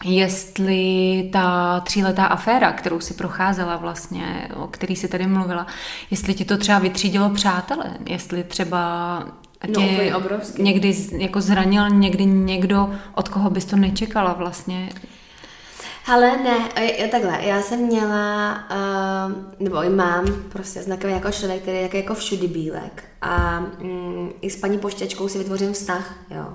jestli 0.06 1.28
ta 1.32 1.80
tříletá 1.80 2.26
aféra, 2.26 2.72
kterou 2.72 3.00
si 3.00 3.14
procházela 3.14 3.76
vlastně, 3.76 4.48
o 4.56 4.66
který 4.66 4.96
si 4.96 5.08
tady 5.08 5.26
mluvila, 5.26 5.66
jestli 6.10 6.34
ti 6.34 6.44
to 6.44 6.56
třeba 6.56 6.78
vytřídilo 6.78 7.30
přátele, 7.30 7.84
jestli 8.06 8.44
třeba 8.44 9.22
tě 9.74 10.12
no, 10.12 10.40
někdy 10.58 10.96
jako 11.18 11.40
zranil 11.40 11.90
někdy 11.90 12.26
někdo, 12.26 12.90
od 13.14 13.28
koho 13.28 13.50
bys 13.50 13.64
to 13.64 13.76
nečekala 13.76 14.32
vlastně. 14.32 14.88
Ale 16.06 16.36
ne, 16.36 16.58
jo, 16.98 17.08
takhle, 17.10 17.38
já 17.44 17.62
jsem 17.62 17.80
měla, 17.80 18.58
uh, 18.70 19.32
nebo 19.58 19.82
i 19.82 19.88
mám 19.88 20.24
prostě 20.48 20.82
znakový 20.82 21.12
jako 21.12 21.30
člověk, 21.30 21.62
který 21.62 21.76
je 21.76 21.82
jako, 21.82 21.96
jako 21.96 22.14
všudy 22.14 22.48
bílek. 22.48 23.04
A 23.22 23.62
um, 23.80 24.32
i 24.40 24.50
s 24.50 24.56
paní 24.56 24.78
poštěčkou 24.78 25.28
si 25.28 25.38
vytvořím 25.38 25.72
vztah, 25.72 26.14
jo. 26.30 26.46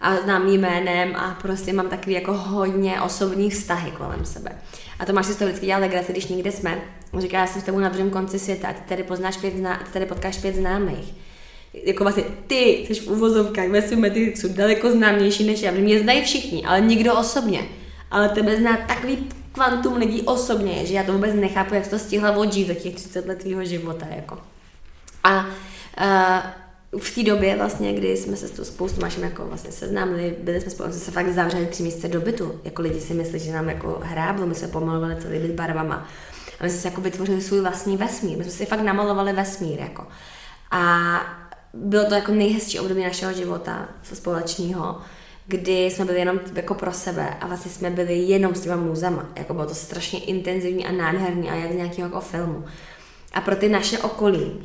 A 0.00 0.16
znám 0.16 0.48
jménem 0.48 1.16
a 1.16 1.38
prostě 1.42 1.72
mám 1.72 1.88
takový 1.88 2.14
jako 2.14 2.32
hodně 2.32 3.00
osobní 3.00 3.50
vztahy 3.50 3.90
kolem 3.90 4.24
sebe. 4.24 4.50
A 4.98 5.04
to 5.04 5.12
máš 5.12 5.26
si 5.26 5.38
toho 5.38 5.48
vždycky 5.48 5.66
dělat 5.66 5.78
legraci, 5.78 6.12
když 6.12 6.26
někde 6.26 6.52
jsme. 6.52 6.80
Říká, 7.18 7.38
já 7.38 7.46
jsem 7.46 7.62
s 7.62 7.64
tebou 7.64 7.78
na 7.78 7.88
druhém 7.88 8.10
konci 8.10 8.38
světa, 8.38 8.72
ty 8.72 8.80
tady 8.88 9.02
poznáš 9.02 9.36
pět, 9.36 9.56
zná, 9.56 9.80
ty 9.84 9.92
tady 9.92 10.06
potkáš 10.06 10.38
pět 10.38 10.54
známých. 10.54 11.14
Jako 11.84 12.04
vlastně 12.04 12.24
ty 12.46 12.54
jsi 12.60 12.94
v 12.94 13.08
uvozovkách 13.08 13.68
ve 13.68 13.82
svém 13.82 14.00
metrixu 14.00 14.48
daleko 14.48 14.90
známější 14.90 15.46
než 15.46 15.62
já. 15.62 15.70
Mě 15.70 16.00
znají 16.00 16.22
všichni, 16.22 16.64
ale 16.64 16.80
nikdo 16.80 17.14
osobně 17.14 17.60
ale 18.10 18.28
tebe 18.28 18.56
zná 18.56 18.76
takový 18.76 19.28
kvantum 19.52 19.96
lidí 19.96 20.22
osobně, 20.22 20.86
že 20.86 20.94
já 20.94 21.02
to 21.02 21.12
vůbec 21.12 21.34
nechápu, 21.34 21.74
jak 21.74 21.84
jsi 21.84 21.90
to 21.90 21.98
stihla 21.98 22.36
odžít 22.36 22.66
za 22.66 22.74
těch 22.74 22.94
30 22.94 23.26
let 23.26 23.38
tvýho 23.38 23.64
života. 23.64 24.06
Jako. 24.16 24.38
A 25.24 25.46
uh, 25.46 26.50
v 26.96 27.14
té 27.14 27.22
době 27.22 27.56
vlastně, 27.56 27.92
kdy 27.92 28.16
jsme 28.16 28.36
se 28.36 28.48
s 28.48 28.50
tou 28.50 28.64
spoustu 28.64 29.00
našimi 29.00 29.26
jako 29.26 29.46
vlastně 29.46 29.72
seznámili, 29.72 30.36
byli 30.42 30.60
jsme 30.60 30.70
spolu, 30.70 30.92
jsme 30.92 31.00
se 31.00 31.10
fakt 31.10 31.28
zavřeli 31.28 31.66
tři 31.66 31.82
měsíce 31.82 32.08
do 32.08 32.20
bytu. 32.20 32.60
Jako 32.64 32.82
lidi 32.82 33.00
si 33.00 33.14
myslí, 33.14 33.38
že 33.38 33.52
nám 33.52 33.68
jako 33.68 34.00
hráblo, 34.02 34.46
my 34.46 34.54
jsme 34.54 34.68
pomalovali 34.68 35.16
celý 35.16 35.38
byt 35.38 35.52
barvama. 35.52 36.08
A 36.60 36.64
my 36.64 36.70
jsme 36.70 36.78
si 36.78 36.86
jako 36.86 37.00
vytvořili 37.00 37.40
svůj 37.40 37.60
vlastní 37.60 37.96
vesmír. 37.96 38.38
My 38.38 38.44
jsme 38.44 38.52
si 38.52 38.66
fakt 38.66 38.80
namalovali 38.80 39.32
vesmír. 39.32 39.80
Jako. 39.80 40.06
A 40.70 41.20
bylo 41.74 42.04
to 42.04 42.14
jako 42.14 42.32
nejhezčí 42.32 42.80
období 42.80 43.02
našeho 43.02 43.32
života 43.32 43.88
společného 44.02 44.98
kdy 45.48 45.84
jsme 45.84 46.04
byli 46.04 46.18
jenom 46.18 46.40
jako 46.54 46.74
pro 46.74 46.92
sebe 46.92 47.36
a 47.40 47.46
vlastně 47.46 47.70
jsme 47.70 47.90
byli 47.90 48.14
jenom 48.14 48.54
s 48.54 48.60
těma 48.60 48.76
můzama. 48.76 49.28
Jako 49.36 49.54
bylo 49.54 49.66
to 49.66 49.74
strašně 49.74 50.18
intenzivní 50.18 50.86
a 50.86 50.92
nádherný 50.92 51.50
a 51.50 51.54
jak 51.54 51.72
z 51.72 51.74
nějakého 51.74 52.08
jako 52.08 52.20
filmu. 52.20 52.64
A 53.34 53.40
pro 53.40 53.56
ty 53.56 53.68
naše 53.68 53.98
okolí 53.98 54.60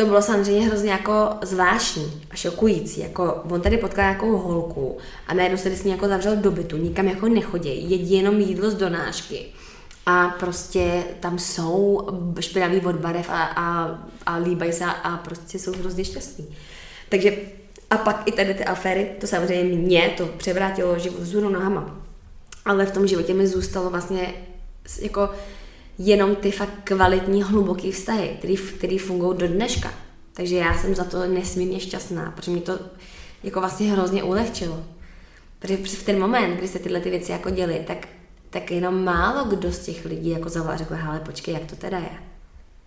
to 0.00 0.06
bylo 0.06 0.22
samozřejmě 0.22 0.66
hrozně 0.66 0.90
jako 0.90 1.30
zvláštní 1.42 2.22
a 2.30 2.36
šokující. 2.36 3.00
Jako 3.00 3.42
on 3.50 3.60
tady 3.60 3.76
potkal 3.76 4.04
nějakou 4.04 4.36
holku 4.36 4.98
a 5.26 5.34
najednou 5.34 5.58
se 5.58 5.76
s 5.76 5.84
ní 5.84 5.90
jako 5.90 6.08
zavřel 6.08 6.36
do 6.36 6.50
bytu, 6.50 6.76
nikam 6.76 7.08
jako 7.08 7.28
nechodí, 7.28 7.90
jedí 7.90 8.14
jenom 8.14 8.40
jídlo 8.40 8.70
z 8.70 8.74
donášky. 8.74 9.46
A 10.06 10.28
prostě 10.28 11.04
tam 11.20 11.38
jsou 11.38 12.08
špinavý 12.40 12.80
od 12.80 12.96
barev 12.96 13.30
a, 13.30 13.42
a, 13.42 13.98
a 14.26 14.36
líbají 14.36 14.72
se 14.72 14.84
a 14.84 15.16
prostě 15.16 15.58
jsou 15.58 15.72
hrozně 15.72 16.04
šťastní. 16.04 16.56
Takže 17.08 17.36
a 17.90 17.96
pak 17.96 18.22
i 18.26 18.32
tady 18.32 18.54
ty 18.54 18.64
aféry, 18.64 19.10
to 19.20 19.26
samozřejmě 19.26 19.76
mě 19.76 20.14
to 20.16 20.26
převrátilo 20.26 20.98
život 20.98 21.20
vzhůru 21.20 21.48
nohama. 21.48 21.96
Ale 22.64 22.86
v 22.86 22.92
tom 22.92 23.06
životě 23.06 23.34
mi 23.34 23.46
zůstalo 23.46 23.90
vlastně 23.90 24.34
jako 25.02 25.30
jenom 26.02 26.36
ty 26.36 26.50
fakt 26.50 26.74
kvalitní, 26.84 27.42
hluboký 27.42 27.92
vztahy, 27.92 28.36
který, 28.38 28.56
který 28.56 28.98
fungují 28.98 29.38
do 29.38 29.48
dneška. 29.48 29.94
Takže 30.32 30.56
já 30.56 30.78
jsem 30.78 30.94
za 30.94 31.04
to 31.04 31.26
nesmírně 31.26 31.80
šťastná, 31.80 32.32
protože 32.36 32.50
mi 32.50 32.60
to 32.60 32.78
jako 33.42 33.60
vlastně 33.60 33.92
hrozně 33.92 34.22
ulehčilo. 34.22 34.84
Protože 35.58 35.76
v 35.76 36.02
ten 36.02 36.20
moment, 36.20 36.56
kdy 36.56 36.68
se 36.68 36.78
tyhle 36.78 37.00
ty 37.00 37.10
věci 37.10 37.32
jako 37.32 37.50
děly, 37.50 37.84
tak, 37.86 38.08
tak 38.50 38.70
jenom 38.70 39.04
málo 39.04 39.44
kdo 39.44 39.72
z 39.72 39.78
těch 39.78 40.04
lidí 40.04 40.30
jako 40.30 40.48
zavolal 40.48 40.74
a 40.74 40.78
řekl, 40.78 40.94
ale 41.08 41.20
počkej, 41.20 41.54
jak 41.54 41.64
to 41.64 41.76
teda 41.76 41.98
je. 41.98 42.18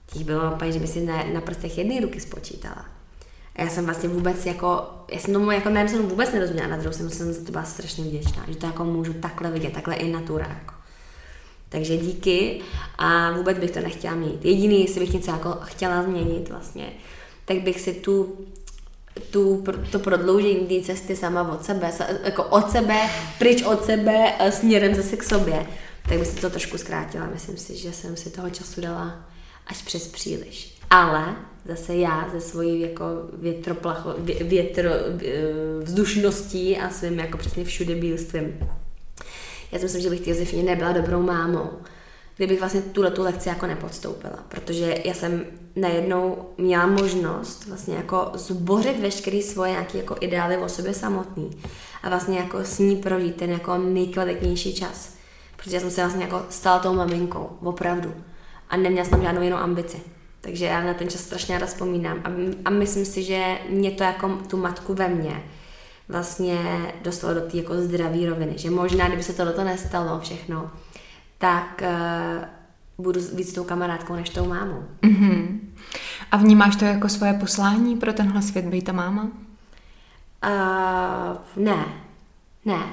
Těch 0.05 0.23
bylo 0.23 0.57
že 0.69 0.79
by 0.79 0.87
si 0.87 1.01
na, 1.01 1.23
na 1.33 1.41
prstech 1.41 1.77
jedné 1.77 2.01
ruky 2.01 2.19
spočítala. 2.19 2.85
A 3.55 3.61
já 3.61 3.69
jsem 3.69 3.85
vlastně 3.85 4.09
vůbec 4.09 4.45
jako, 4.45 4.89
já 5.11 5.19
jsem 5.19 5.33
tomu 5.33 5.51
jako 5.51 5.69
na 5.69 5.87
jsem 5.87 6.07
vůbec 6.07 6.33
nerozuměla, 6.33 6.67
na 6.67 6.77
druhou 6.77 6.93
jsem, 6.93 7.09
jsem 7.09 7.33
za 7.33 7.45
to 7.45 7.51
byla 7.51 7.63
strašně 7.63 8.03
vděčná, 8.03 8.45
že 8.47 8.55
to 8.55 8.65
jako 8.65 8.85
můžu 8.85 9.13
takhle 9.13 9.51
vidět, 9.51 9.73
takhle 9.73 9.95
i 9.95 10.11
natura. 10.11 10.47
Jako. 10.47 10.82
Takže 11.73 11.97
díky 11.97 12.61
a 12.97 13.31
vůbec 13.31 13.57
bych 13.57 13.71
to 13.71 13.79
nechtěla 13.79 14.15
mít. 14.15 14.45
Jediný, 14.45 14.81
jestli 14.81 14.99
bych 14.99 15.13
něco 15.13 15.31
jako 15.31 15.57
chtěla 15.61 16.03
změnit 16.03 16.49
vlastně, 16.49 16.93
tak 17.45 17.57
bych 17.61 17.81
si 17.81 17.93
tu 17.93 18.37
tu, 19.31 19.63
to 19.91 19.99
prodloužení 19.99 20.67
té 20.67 20.85
cesty 20.85 21.15
sama 21.15 21.51
od 21.51 21.65
sebe, 21.65 21.91
jako 22.23 22.43
od 22.43 22.71
sebe, 22.71 23.09
pryč 23.39 23.63
od 23.63 23.85
sebe, 23.85 24.33
směrem 24.49 24.95
zase 24.95 25.17
k 25.17 25.23
sobě, 25.23 25.65
tak 26.09 26.19
bych 26.19 26.27
si 26.27 26.35
to 26.35 26.49
trošku 26.49 26.77
zkrátila. 26.77 27.27
Myslím 27.33 27.57
si, 27.57 27.77
že 27.77 27.93
jsem 27.93 28.15
si 28.15 28.29
toho 28.29 28.49
času 28.49 28.81
dala 28.81 29.25
až 29.67 29.81
přes 29.81 30.07
příliš. 30.07 30.77
Ale 30.89 31.35
zase 31.65 31.95
já 31.95 32.29
ze 32.31 32.41
svojí 32.41 32.81
jako 32.81 33.05
větroplacho, 33.33 34.15
vě, 34.17 34.43
větro, 34.43 34.89
vzdušností 35.81 36.77
a 36.77 36.89
svým 36.89 37.19
jako 37.19 37.37
přesně 37.37 37.63
všude 37.65 37.95
bílstvím. 37.95 38.59
Já 39.73 39.79
si 39.79 39.85
myslím, 39.85 40.01
že 40.01 40.09
bych 40.09 40.21
ty 40.21 40.29
Josefině 40.29 40.63
nebyla 40.63 40.91
dobrou 40.91 41.21
mámou, 41.21 41.69
kdybych 42.37 42.59
vlastně 42.59 42.81
tuhle 42.81 43.11
tu 43.11 43.23
lekci 43.23 43.49
jako 43.49 43.67
nepodstoupila, 43.67 44.39
protože 44.47 44.97
já 45.05 45.13
jsem 45.13 45.45
najednou 45.75 46.49
měla 46.57 46.85
možnost 46.85 47.65
vlastně 47.65 47.95
jako 47.95 48.31
zbořit 48.33 48.99
veškerý 48.99 49.41
svoje 49.41 49.71
nějaké 49.71 49.97
jako 49.97 50.15
ideály 50.19 50.57
o 50.57 50.69
sobě 50.69 50.93
samotný 50.93 51.51
a 52.03 52.09
vlastně 52.09 52.37
jako 52.37 52.59
s 52.59 52.79
ní 52.79 52.95
prožít 52.95 53.35
ten 53.35 53.49
jako 53.49 53.77
nejkvalitnější 53.77 54.73
čas. 54.73 55.13
Protože 55.55 55.75
já 55.75 55.79
jsem 55.79 55.91
se 55.91 56.01
vlastně 56.01 56.23
jako 56.23 56.45
stala 56.49 56.79
tou 56.79 56.93
maminkou, 56.93 57.49
opravdu. 57.63 58.13
A 58.69 58.77
neměla 58.77 59.05
jsem 59.05 59.21
žádnou 59.21 59.41
jinou 59.41 59.57
ambici. 59.57 60.01
Takže 60.41 60.65
já 60.65 60.83
na 60.83 60.93
ten 60.93 61.09
čas 61.09 61.21
strašně 61.21 61.53
ráda 61.53 61.65
vzpomínám. 61.65 62.21
A, 62.23 62.29
a 62.65 62.69
myslím 62.69 63.05
si, 63.05 63.23
že 63.23 63.57
mě 63.69 63.91
to 63.91 64.03
jako 64.03 64.29
tu 64.29 64.57
matku 64.57 64.93
ve 64.93 65.07
mně 65.07 65.43
vlastně 66.07 66.57
dostalo 67.01 67.33
do 67.33 67.41
té 67.41 67.57
jako 67.57 67.81
zdraví 67.81 68.25
roviny. 68.25 68.53
Že 68.57 68.69
možná, 68.69 69.07
kdyby 69.07 69.23
se 69.23 69.33
tohle 69.33 69.65
nestalo 69.65 70.19
všechno, 70.19 70.71
tak 71.37 71.81
uh, 71.81 73.05
budu 73.05 73.21
víc 73.33 73.53
tou 73.53 73.63
kamarádkou 73.63 74.15
než 74.15 74.29
tou 74.29 74.45
mámou. 74.45 74.83
Mm-hmm. 75.01 75.59
A 76.31 76.37
vnímáš 76.37 76.75
to 76.75 76.85
jako 76.85 77.09
svoje 77.09 77.33
poslání 77.33 77.95
pro 77.95 78.13
tenhle 78.13 78.41
svět, 78.41 78.65
být 78.65 78.85
ta 78.85 78.91
máma? 78.91 79.23
Uh, 79.23 79.29
ne, 81.63 81.85
ne. 82.65 82.83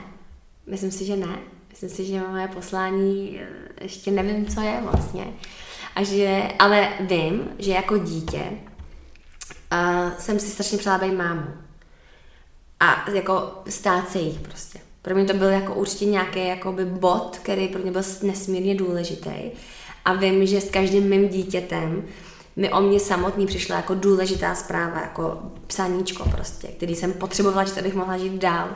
Myslím 0.67 0.91
si, 0.91 1.05
že 1.05 1.17
ne. 1.17 1.39
Myslím 1.71 1.91
si, 1.91 2.05
že 2.05 2.21
moje 2.21 2.49
poslání 2.49 3.41
eh, 3.41 3.47
ještě 3.81 4.11
nevím, 4.11 4.47
co 4.47 4.61
je 4.61 4.81
vlastně. 4.83 5.27
A 5.97 6.03
že, 6.03 6.49
ale 6.59 6.89
vím, 7.01 7.49
že 7.59 7.73
jako 7.73 7.99
dítě 7.99 8.43
uh, 9.73 10.13
jsem 10.19 10.41
si 10.41 10.47
strašně 10.47 10.79
přála 10.79 10.99
být 10.99 11.13
mámu. 11.13 11.43
A 12.81 13.11
jako 13.11 13.63
stát 13.69 14.11
se 14.11 14.19
jí 14.19 14.39
prostě. 14.39 14.79
Pro 15.03 15.15
mě 15.15 15.25
to 15.25 15.35
byl 15.35 15.49
jako 15.49 15.75
určitě 15.75 16.05
nějaký 16.05 16.49
jakoby 16.49 16.85
bod, 16.85 17.39
který 17.43 17.69
pro 17.69 17.83
mě 17.83 17.91
byl 17.91 18.03
nesmírně 18.23 18.75
důležitý. 18.75 19.31
A 20.05 20.15
vím, 20.15 20.47
že 20.47 20.61
s 20.61 20.71
každým 20.71 21.05
mým 21.05 21.29
dítětem 21.29 22.05
mi 22.57 22.71
o 22.71 22.81
mě 22.81 23.01
samotný 23.01 23.47
přišla 23.47 23.77
jako 23.77 23.95
důležitá 23.95 24.55
zpráva, 24.55 25.01
jako 25.01 25.43
psaníčko 25.67 26.29
prostě, 26.29 26.69
který 26.69 26.95
jsem 26.95 27.13
potřebovala 27.13 27.65
že 27.65 27.81
abych 27.81 27.95
mohla 27.95 28.19
žít 28.19 28.33
dál. 28.33 28.69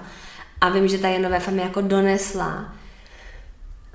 A 0.60 0.68
vím, 0.68 0.88
že 0.88 0.98
ta 0.98 1.08
Jenové 1.08 1.40
mi 1.50 1.62
jako 1.62 1.80
donesla. 1.80 2.74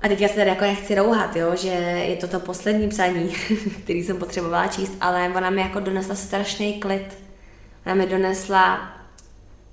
A 0.02 0.08
teď 0.08 0.20
já 0.20 0.28
se 0.28 0.34
tady 0.34 0.50
jako 0.50 0.64
nechci 0.64 0.94
rouhat, 0.94 1.36
jo, 1.36 1.56
že 1.56 1.68
je 1.68 2.16
to 2.16 2.28
to 2.28 2.40
poslední 2.40 2.88
psaní, 2.88 3.28
který 3.84 4.04
jsem 4.04 4.16
potřebovala 4.16 4.66
číst, 4.66 4.92
ale 5.00 5.32
ona 5.36 5.50
mi 5.50 5.60
jako 5.60 5.80
donesla 5.80 6.14
strašný 6.14 6.80
klid. 6.80 7.18
Ona 7.86 7.94
mi 7.94 8.06
donesla 8.06 8.92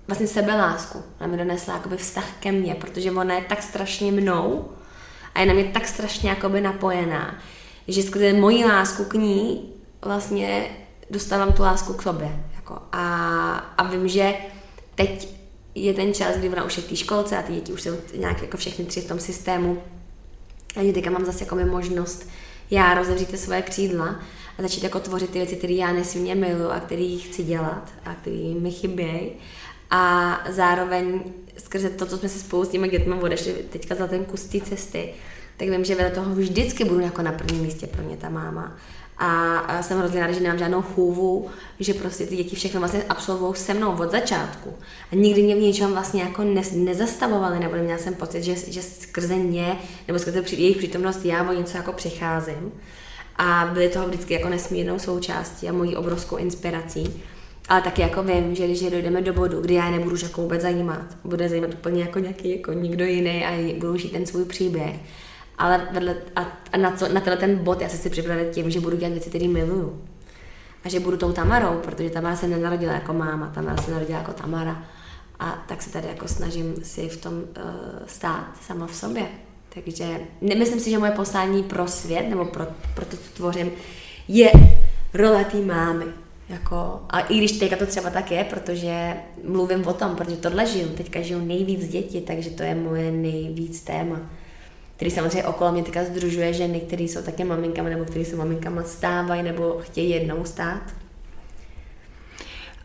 vlastně 0.07 0.27
sebelásku. 0.27 1.03
Ona 1.19 1.27
mi 1.27 1.37
donesla 1.37 1.73
jakoby 1.73 1.97
vztah 1.97 2.25
ke 2.39 2.51
mně, 2.51 2.75
protože 2.75 3.11
ona 3.11 3.35
je 3.35 3.41
tak 3.41 3.63
strašně 3.63 4.11
mnou 4.11 4.69
a 5.35 5.39
je 5.39 5.45
na 5.45 5.53
mě 5.53 5.63
tak 5.63 5.87
strašně 5.87 6.29
jakoby 6.29 6.61
napojená, 6.61 7.39
že 7.87 8.03
skrze 8.03 8.33
moji 8.33 8.65
lásku 8.65 9.05
k 9.05 9.13
ní 9.13 9.73
vlastně 10.01 10.69
dostávám 11.09 11.53
tu 11.53 11.61
lásku 11.61 11.93
k 11.93 12.01
sobě. 12.01 12.43
Jako. 12.55 12.79
A, 12.91 13.53
a 13.77 13.83
vím, 13.83 14.07
že 14.07 14.35
teď 14.95 15.37
je 15.75 15.93
ten 15.93 16.13
čas, 16.13 16.37
kdy 16.37 16.49
ona 16.49 16.63
už 16.63 16.77
je 16.77 16.83
v 16.83 16.87
té 16.87 16.95
školce 16.95 17.37
a 17.37 17.41
ty 17.41 17.53
děti 17.53 17.73
už 17.73 17.81
jsou 17.81 17.91
nějak 18.17 18.41
jako 18.41 18.57
všechny 18.57 18.85
tři 18.85 19.01
v 19.01 19.07
tom 19.07 19.19
systému. 19.19 19.83
A 20.75 20.83
že 20.83 20.93
teďka 20.93 21.09
mám 21.09 21.25
zase 21.25 21.43
jako 21.43 21.55
možnost 21.55 22.29
já 22.71 22.93
rozevřít 22.93 23.31
ty 23.31 23.37
svoje 23.37 23.61
křídla 23.61 24.19
a 24.57 24.61
začít 24.61 24.83
jako 24.83 24.99
tvořit 24.99 25.29
ty 25.29 25.39
věci, 25.39 25.55
které 25.55 25.73
já 25.73 25.91
nesmírně 25.91 26.35
miluji 26.35 26.69
a 26.69 26.79
které 26.79 27.17
chci 27.23 27.43
dělat 27.43 27.93
a 28.05 28.13
které 28.13 28.53
mi 28.59 28.71
chybějí. 28.71 29.31
A 29.89 30.39
zároveň 30.49 31.23
skrze 31.57 31.89
to, 31.89 32.05
co 32.05 32.17
jsme 32.17 32.29
se 32.29 32.39
spolu 32.39 32.65
s 32.65 32.69
těmi 32.69 32.89
dětmi 32.89 33.13
odešli 33.13 33.53
teďka 33.53 33.95
za 33.95 34.07
ten 34.07 34.25
kus 34.25 34.43
té 34.43 34.61
cesty, 34.61 35.13
tak 35.57 35.69
vím, 35.69 35.85
že 35.85 35.95
vedle 35.95 36.11
toho 36.11 36.35
vždycky 36.35 36.83
budu 36.85 36.99
jako 36.99 37.21
na 37.21 37.31
prvním 37.31 37.61
místě 37.61 37.87
pro 37.87 38.03
ně 38.03 38.17
ta 38.17 38.29
máma. 38.29 38.77
A 39.19 39.83
jsem 39.83 39.99
hrozně 39.99 40.19
ráda, 40.19 40.33
že 40.33 40.39
nemám 40.39 40.59
žádnou 40.59 40.81
chůvu, 40.81 41.47
že 41.79 41.93
prostě 41.93 42.25
ty 42.25 42.35
děti 42.35 42.55
všechno 42.55 42.79
vlastně 42.79 43.03
absolvují 43.09 43.55
se 43.55 43.73
mnou 43.73 43.97
od 43.97 44.11
začátku. 44.11 44.73
A 45.11 45.15
nikdy 45.15 45.43
mě 45.43 45.55
v 45.55 45.59
něčem 45.59 45.91
vlastně 45.91 46.21
jako 46.21 46.43
ne, 46.43 46.61
nezastavovali, 46.73 47.59
nebo 47.59 47.75
neměla 47.75 47.99
jsem 47.99 48.13
pocit, 48.13 48.43
že, 48.43 48.55
že 48.55 48.81
skrze 48.81 49.35
ně, 49.35 49.77
nebo 50.07 50.19
skrze 50.19 50.43
jejich 50.51 50.77
přítomnost 50.77 51.25
já 51.25 51.49
o 51.49 51.53
něco 51.53 51.77
jako 51.77 51.93
přicházím. 51.93 52.71
A 53.35 53.69
byly 53.73 53.89
toho 53.89 54.07
vždycky 54.07 54.33
jako 54.33 54.49
nesmírnou 54.49 54.99
součástí 54.99 55.69
a 55.69 55.73
mojí 55.73 55.95
obrovskou 55.95 56.35
inspirací. 56.35 57.23
Ale 57.69 57.81
taky 57.81 58.01
jako 58.01 58.23
vím, 58.23 58.55
že 58.55 58.65
když 58.65 58.81
dojdeme 58.81 59.21
do 59.21 59.33
bodu, 59.33 59.61
kdy 59.61 59.73
já 59.73 59.91
nebudu 59.91 60.15
jako 60.23 60.41
vůbec 60.41 60.61
zajímat, 60.61 61.17
bude 61.23 61.49
zajímat 61.49 61.73
úplně 61.73 62.01
jako 62.01 62.19
nějaký 62.19 62.57
jako 62.57 62.73
nikdo 62.73 63.05
jiný 63.05 63.45
a 63.45 63.75
budu 63.79 63.97
žít 63.97 64.11
ten 64.11 64.25
svůj 64.25 64.45
příběh. 64.45 64.95
Ale 65.57 65.87
vedle, 65.91 66.15
a, 66.35 66.41
a 66.71 66.77
na, 66.77 66.91
to, 66.91 67.07
na 67.07 67.21
tenhle 67.21 67.37
ten 67.37 67.55
bod 67.55 67.81
já 67.81 67.89
se 67.89 67.97
si 67.97 68.09
připravit 68.09 68.49
tím, 68.51 68.71
že 68.71 68.79
budu 68.79 68.97
dělat 68.97 69.11
věci, 69.11 69.29
které 69.29 69.47
miluju. 69.47 70.01
A 70.83 70.89
že 70.89 70.99
budu 70.99 71.17
tou 71.17 71.31
Tamarou, 71.31 71.79
protože 71.79 72.09
Tamara 72.09 72.35
se 72.35 72.47
nenarodila 72.47 72.93
jako 72.93 73.13
máma, 73.13 73.47
Tamara 73.47 73.81
se 73.81 73.91
narodila 73.91 74.19
jako 74.19 74.33
Tamara. 74.33 74.83
A 75.39 75.63
tak 75.67 75.81
se 75.81 75.89
tady 75.91 76.07
jako 76.07 76.27
snažím 76.27 76.75
si 76.83 77.09
v 77.09 77.17
tom 77.17 77.33
uh, 77.33 77.43
stát 78.05 78.57
sama 78.61 78.87
v 78.87 78.95
sobě. 78.95 79.27
Takže 79.69 80.19
nemyslím 80.41 80.79
si, 80.79 80.89
že 80.89 80.97
moje 80.97 81.11
poslání 81.11 81.63
pro 81.63 81.87
svět, 81.87 82.29
nebo 82.29 82.45
pro, 82.45 82.65
pro 82.95 83.05
to, 83.05 83.17
co 83.17 83.33
tvořím, 83.33 83.71
je 84.27 84.51
role 85.13 85.45
té 85.45 85.57
mámy. 85.57 86.05
Jako, 86.49 87.01
a 87.09 87.19
i 87.19 87.37
když 87.37 87.51
teďka 87.51 87.75
to 87.75 87.85
třeba 87.85 88.09
tak 88.09 88.31
je, 88.31 88.43
protože 88.43 89.13
mluvím 89.47 89.87
o 89.87 89.93
tom, 89.93 90.15
protože 90.15 90.37
tohle 90.37 90.65
žiju, 90.65 90.89
teďka 90.89 91.21
žiju 91.21 91.45
nejvíc 91.45 91.87
děti, 91.87 92.21
takže 92.21 92.49
to 92.49 92.63
je 92.63 92.75
moje 92.75 93.11
nejvíc 93.11 93.81
téma. 93.81 94.19
Který 94.95 95.11
samozřejmě 95.11 95.43
okolo 95.43 95.71
mě 95.71 95.83
teďka 95.83 96.03
združuje 96.03 96.53
ženy, 96.53 96.79
které 96.79 97.03
jsou 97.03 97.21
také 97.21 97.45
maminkama, 97.45 97.89
nebo 97.89 98.05
které 98.05 98.25
jsou 98.25 98.37
maminkama 98.37 98.83
stávají, 98.83 99.43
nebo 99.43 99.77
chtějí 99.81 100.09
jednou 100.09 100.45
stát. 100.45 100.81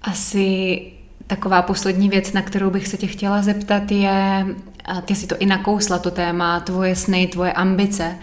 Asi 0.03 0.83
taková 1.27 1.63
poslední 1.63 2.09
věc, 2.09 2.33
na 2.33 2.43
kterou 2.43 2.71
bych 2.71 2.89
se 2.89 2.97
tě 2.97 3.07
chtěla 3.07 3.43
zeptat, 3.43 3.91
je, 3.91 4.47
ty 5.05 5.15
si 5.15 5.27
to 5.27 5.37
i 5.39 5.47
nakousla, 5.47 5.99
to 5.99 6.11
téma, 6.11 6.61
tvoje 6.61 6.97
sny, 6.97 7.27
tvoje 7.27 7.53
ambice 7.53 8.19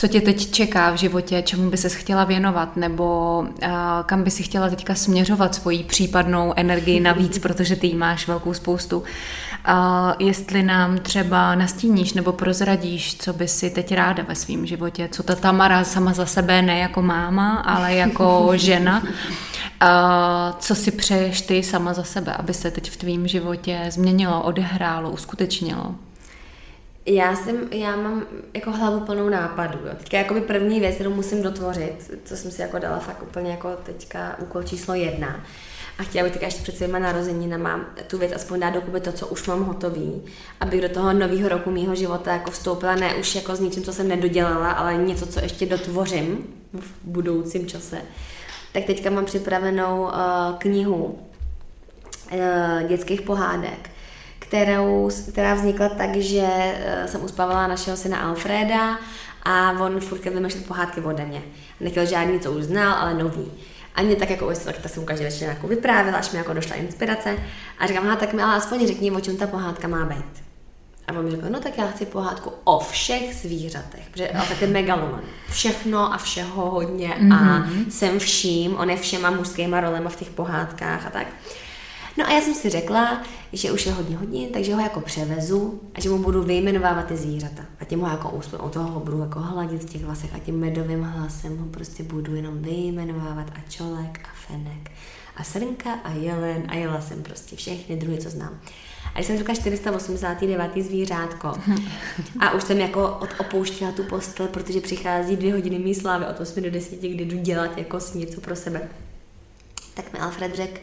co 0.00 0.08
tě 0.08 0.20
teď 0.20 0.50
čeká 0.50 0.90
v 0.90 0.96
životě, 0.96 1.42
čemu 1.42 1.70
by 1.70 1.76
ses 1.76 1.94
chtěla 1.94 2.24
věnovat, 2.24 2.76
nebo 2.76 3.38
uh, 3.40 3.68
kam 4.06 4.22
by 4.22 4.30
si 4.30 4.42
chtěla 4.42 4.68
teďka 4.68 4.94
směřovat 4.94 5.54
svoji 5.54 5.84
případnou 5.84 6.52
energii 6.56 7.00
navíc, 7.00 7.38
protože 7.42 7.76
ty 7.76 7.86
jí 7.86 7.94
máš 7.94 8.28
velkou 8.28 8.54
spoustu. 8.54 8.98
Uh, 8.98 9.04
jestli 10.18 10.62
nám 10.62 10.98
třeba 10.98 11.54
nastíníš 11.54 12.12
nebo 12.12 12.32
prozradíš, 12.32 13.16
co 13.18 13.32
by 13.32 13.48
si 13.48 13.70
teď 13.70 13.92
ráda 13.94 14.22
ve 14.22 14.34
svém 14.34 14.66
životě, 14.66 15.08
co 15.12 15.22
ta 15.22 15.34
Tamara 15.34 15.84
sama 15.84 16.12
za 16.12 16.26
sebe, 16.26 16.62
ne 16.62 16.78
jako 16.78 17.02
máma, 17.02 17.56
ale 17.56 17.94
jako 17.94 18.52
žena, 18.54 19.02
uh, 19.02 19.08
co 20.58 20.74
si 20.74 20.90
přeješ 20.90 21.40
ty 21.40 21.62
sama 21.62 21.94
za 21.94 22.04
sebe, 22.04 22.32
aby 22.32 22.54
se 22.54 22.70
teď 22.70 22.90
v 22.90 22.96
tvém 22.96 23.28
životě 23.28 23.86
změnilo, 23.88 24.42
odehrálo, 24.42 25.10
uskutečnilo? 25.10 25.94
Já, 27.06 27.36
jsem, 27.36 27.68
já 27.72 27.96
mám 27.96 28.26
jako 28.54 28.70
hlavu 28.70 29.00
plnou 29.00 29.28
nápadů. 29.28 29.78
Jo. 29.84 29.94
Teďka 29.98 30.18
jakoby 30.18 30.40
první 30.40 30.80
věc, 30.80 30.94
kterou 30.94 31.14
musím 31.14 31.42
dotvořit, 31.42 32.20
co 32.24 32.36
jsem 32.36 32.50
si 32.50 32.62
jako 32.62 32.78
dala 32.78 32.98
fakt 32.98 33.22
úplně 33.22 33.50
jako 33.50 33.76
teďka 33.82 34.38
úkol 34.38 34.62
číslo 34.62 34.94
jedna. 34.94 35.44
A 35.98 36.02
chtěla 36.02 36.24
bych 36.24 36.32
teďka 36.32 36.46
ještě 36.46 36.62
před 36.62 36.76
svýma 36.76 36.98
narozeninama 36.98 37.80
tu 38.06 38.18
věc 38.18 38.32
aspoň 38.32 38.60
dát 38.60 38.70
do 38.70 39.00
to, 39.00 39.12
co 39.12 39.26
už 39.26 39.46
mám 39.46 39.64
hotový, 39.64 40.22
abych 40.60 40.80
do 40.80 40.88
toho 40.88 41.12
nového 41.12 41.48
roku 41.48 41.70
mýho 41.70 41.94
života 41.94 42.32
jako 42.32 42.50
vstoupila 42.50 42.94
ne 42.94 43.14
už 43.14 43.34
jako 43.34 43.56
s 43.56 43.60
něčím, 43.60 43.82
co 43.82 43.92
jsem 43.92 44.08
nedodělala, 44.08 44.70
ale 44.70 44.96
něco, 44.96 45.26
co 45.26 45.40
ještě 45.40 45.66
dotvořím 45.66 46.54
v 46.72 46.92
budoucím 47.04 47.66
čase. 47.66 47.98
Tak 48.72 48.84
teďka 48.84 49.10
mám 49.10 49.24
připravenou 49.24 50.02
uh, 50.02 50.10
knihu 50.58 51.18
uh, 52.32 52.88
dětských 52.88 53.22
pohádek, 53.22 53.90
kterou, 54.50 55.10
která 55.28 55.54
vznikla 55.54 55.88
tak, 55.88 56.16
že 56.16 56.48
eh, 56.50 57.08
jsem 57.08 57.24
uspávala 57.24 57.66
našeho 57.66 57.96
syna 57.96 58.18
Alfreda 58.18 58.98
a 59.42 59.70
on 59.70 60.00
furt 60.00 60.24
vymýšlet 60.24 60.66
pohádky 60.66 61.00
ode 61.00 61.24
mě. 61.24 61.42
Nechtěl 61.80 62.06
žádný, 62.06 62.40
co 62.40 62.52
už 62.52 62.64
znal, 62.64 62.92
ale 62.92 63.14
nový. 63.14 63.52
A 63.94 64.02
mě 64.02 64.16
tak 64.16 64.30
jako 64.30 64.48
už 64.48 64.58
tak 64.58 64.88
jsem 64.88 65.04
každý 65.04 65.24
večer 65.24 65.48
jako 65.48 65.68
vyprávěla, 65.68 66.18
až 66.18 66.30
mi 66.30 66.38
jako 66.38 66.52
došla 66.52 66.76
inspirace. 66.76 67.36
A 67.78 67.86
říkám, 67.86 68.16
tak 68.16 68.32
mi 68.32 68.42
ale 68.42 68.54
aspoň 68.54 68.86
řekni, 68.86 69.10
o 69.10 69.20
čem 69.20 69.36
ta 69.36 69.46
pohádka 69.46 69.88
má 69.88 70.04
být. 70.04 70.42
A 71.08 71.12
on 71.12 71.24
mi 71.24 71.30
řekl, 71.30 71.46
no 71.50 71.60
tak 71.60 71.78
já 71.78 71.86
chci 71.86 72.06
pohádku 72.06 72.52
o 72.64 72.78
všech 72.78 73.34
zvířatech, 73.34 74.10
protože 74.10 74.30
on 74.30 74.48
taky 74.48 74.66
megaloman. 74.66 75.20
Všechno 75.50 76.14
a 76.14 76.18
všeho 76.18 76.70
hodně 76.70 77.08
mm-hmm. 77.08 77.34
a 77.34 77.66
jsem 77.90 78.18
vším, 78.18 78.76
on 78.76 78.90
je 78.90 78.96
všema 78.96 79.30
mužskýma 79.30 79.80
rolema 79.80 80.10
v 80.10 80.16
těch 80.16 80.30
pohádkách 80.30 81.06
a 81.06 81.10
tak. 81.10 81.26
No 82.18 82.26
a 82.26 82.32
já 82.32 82.40
jsem 82.40 82.54
si 82.54 82.68
řekla, 82.68 83.22
že 83.52 83.72
už 83.72 83.86
je 83.86 83.92
hodně 83.92 84.16
hodin, 84.16 84.48
takže 84.52 84.74
ho 84.74 84.80
jako 84.80 85.00
převezu 85.00 85.80
a 85.94 86.00
že 86.00 86.08
mu 86.08 86.18
budu 86.18 86.42
vyjmenovávat 86.42 87.06
ty 87.06 87.16
zvířata. 87.16 87.62
A 87.80 87.84
tím 87.84 88.00
ho 88.00 88.08
jako 88.08 88.30
úspěch, 88.30 88.62
od 88.62 88.72
toho 88.72 88.90
ho 88.90 89.00
budu 89.00 89.20
jako 89.20 89.38
hladit 89.38 89.82
v 89.82 89.92
těch 89.92 90.04
vlasech 90.04 90.34
a 90.34 90.38
tím 90.38 90.60
medovým 90.60 91.02
hlasem 91.02 91.58
ho 91.58 91.66
prostě 91.66 92.02
budu 92.02 92.34
jenom 92.34 92.62
vyjmenovávat 92.62 93.46
a 93.50 93.70
čolek 93.70 94.20
a 94.24 94.34
fenek 94.46 94.90
a 95.36 95.44
srnka 95.44 95.92
a 95.92 96.12
jelen 96.12 96.62
a 96.68 96.74
jela 96.74 97.00
jsem 97.00 97.22
prostě 97.22 97.56
všechny 97.56 97.96
druhy, 97.96 98.18
co 98.18 98.30
znám. 98.30 98.60
A 99.14 99.18
když 99.18 99.26
jsem 99.26 99.38
řekla 99.38 99.54
489. 99.54 100.70
zvířátko 100.76 101.52
a 102.38 102.50
už 102.50 102.62
jsem 102.64 102.78
jako 102.78 103.20
opouštěla 103.40 103.92
tu 103.92 104.02
postel, 104.02 104.46
protože 104.46 104.80
přichází 104.80 105.36
dvě 105.36 105.52
hodiny 105.52 105.78
mý 105.78 105.94
slávy 105.94 106.26
od 106.26 106.40
8 106.40 106.62
do 106.62 106.70
10, 106.70 107.00
kdy 107.00 107.24
jdu 107.24 107.38
dělat 107.38 107.78
jako 107.78 108.00
s 108.00 108.14
něco 108.14 108.40
pro 108.40 108.56
sebe, 108.56 108.88
tak 109.94 110.12
mi 110.12 110.18
Alfred 110.18 110.54
řekl, 110.54 110.80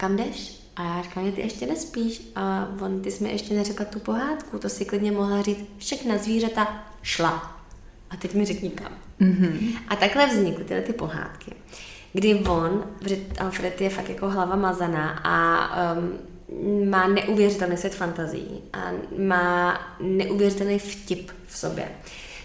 kam 0.00 0.16
jdeš? 0.16 0.60
A 0.76 0.82
já 0.82 1.02
říkám, 1.02 1.32
ty 1.32 1.40
ještě 1.40 1.66
nespíš. 1.66 2.32
A 2.36 2.68
on, 2.80 3.02
ty 3.02 3.10
jsi 3.10 3.24
mi 3.24 3.32
ještě 3.32 3.54
neřekla 3.54 3.84
tu 3.84 4.00
pohádku, 4.00 4.58
to 4.58 4.68
si 4.68 4.84
klidně 4.84 5.12
mohla 5.12 5.42
říct, 5.42 5.64
všechna 5.78 6.18
zvířata 6.18 6.84
šla. 7.02 7.62
A 8.10 8.16
teď 8.16 8.34
mi 8.34 8.44
řekni 8.44 8.70
kam. 8.70 8.92
Mm-hmm. 9.20 9.78
A 9.88 9.96
takhle 9.96 10.26
vznikly 10.26 10.64
tyhle 10.64 10.82
ty 10.82 10.92
pohádky, 10.92 11.52
kdy 12.12 12.34
on, 12.34 12.84
Alfred 13.38 13.80
je 13.80 13.90
fakt 13.90 14.08
jako 14.08 14.30
hlava 14.30 14.56
mazaná 14.56 15.20
a 15.24 15.68
um, 15.96 16.90
má 16.90 17.06
neuvěřitelný 17.06 17.76
svět 17.76 17.94
fantazí 17.94 18.62
a 18.72 18.90
má 19.18 19.80
neuvěřitelný 20.00 20.78
vtip 20.78 21.30
v 21.46 21.58
sobě. 21.58 21.88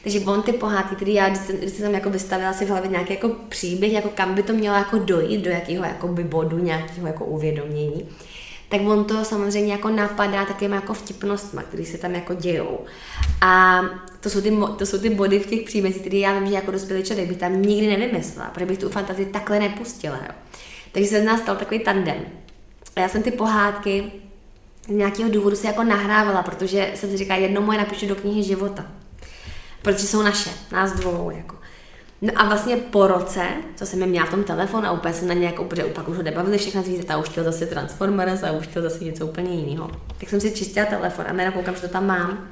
Takže 0.06 0.20
on 0.20 0.42
ty 0.42 0.54
pohádky, 0.54 0.96
který 0.96 1.14
já, 1.14 1.30
když 1.30 1.42
jsem, 1.42 1.58
když 1.58 1.72
jsem 1.72 1.94
jako 1.94 2.10
vystavila 2.10 2.54
si 2.54 2.66
v 2.66 2.70
hlavě 2.70 2.90
nějaký 2.90 3.14
jako 3.14 3.30
příběh, 3.50 3.94
jako 3.94 4.10
kam 4.10 4.36
by 4.36 4.44
to 4.44 4.54
mělo 4.54 4.76
jako 4.76 4.98
dojít, 4.98 5.42
do 5.42 5.50
jakého 5.50 5.86
jako 5.86 6.08
by 6.08 6.24
bodu, 6.24 6.60
nějakého 6.60 7.08
jako 7.08 7.26
uvědomění, 7.26 8.10
tak 8.70 8.82
on 8.82 9.06
to 9.06 9.26
samozřejmě 9.26 9.72
jako 9.72 9.90
napadá 9.90 10.46
takým 10.46 10.72
jako 10.74 10.94
vtipnostma, 10.94 11.62
které 11.62 11.86
se 11.86 11.98
tam 11.98 12.16
jako 12.16 12.34
dějou. 12.34 12.80
A 13.42 13.82
to 14.20 14.30
jsou, 14.30 14.42
ty, 14.42 14.58
to 14.78 14.86
jsou 14.86 14.98
ty 14.98 15.10
body 15.10 15.40
v 15.40 15.46
těch 15.46 15.64
příbězích, 15.64 16.02
které 16.02 16.18
já 16.18 16.40
vím, 16.40 16.48
že 16.48 16.54
jako 16.54 16.72
dospělý 16.72 17.04
člověk 17.04 17.28
bych 17.28 17.38
tam 17.38 17.62
nikdy 17.62 17.98
nevymyslela, 17.98 18.50
protože 18.50 18.66
bych 18.66 18.78
tu 18.78 18.90
fantazii 18.90 19.26
takhle 19.26 19.60
nepustila. 19.60 20.16
Jo. 20.16 20.36
Takže 20.92 21.10
se 21.10 21.22
z 21.22 21.26
nás 21.26 21.40
stal 21.40 21.56
takový 21.56 21.80
tandem. 21.80 22.18
A 22.96 23.00
já 23.00 23.10
jsem 23.10 23.24
ty 23.24 23.32
pohádky 23.32 24.12
z 24.88 24.92
nějakého 24.92 25.30
důvodu 25.30 25.56
si 25.56 25.68
jako 25.68 25.84
nahrávala, 25.84 26.44
protože 26.44 26.92
jsem 26.96 27.10
si 27.10 27.18
říkala, 27.18 27.40
jednou 27.40 27.62
moje 27.62 27.78
napíšu 27.78 28.06
do 28.08 28.16
knihy 28.16 28.44
života. 28.44 28.86
Protože 29.86 30.08
jsou 30.08 30.22
naše, 30.22 30.50
nás 30.72 30.92
dvou, 30.92 31.30
jako. 31.30 31.56
No 32.22 32.34
a 32.36 32.46
vlastně 32.46 32.78
po 32.78 33.08
roce, 33.08 33.48
co 33.76 33.86
jsem 33.86 34.06
měla 34.10 34.26
v 34.26 34.30
tom 34.30 34.44
telefonu 34.44 34.88
a 34.88 34.92
úplně 34.92 35.14
jsem 35.14 35.28
na 35.28 35.34
ně 35.34 35.46
jako 35.46 35.64
úplně 35.64 35.84
pak 35.84 36.10
už 36.10 36.18
ho 36.18 36.24
nebavili 36.24 36.58
všechna 36.58 36.82
zvířata 36.82 37.18
už 37.18 37.30
chtěl 37.30 37.44
zase 37.44 37.66
Transformers 37.66 38.44
a 38.44 38.52
už 38.52 38.68
chtěl 38.68 38.82
zase 38.82 39.04
něco 39.04 39.28
úplně 39.28 39.56
jiného. 39.56 39.92
Tak 40.20 40.30
jsem 40.30 40.42
si 40.42 40.52
čistila 40.52 40.86
telefon 40.86 41.26
a 41.28 41.34
najednou 41.34 41.60
koukám, 41.60 41.76
že 41.76 41.82
to 41.82 41.88
tam 41.88 42.08
mám. 42.08 42.48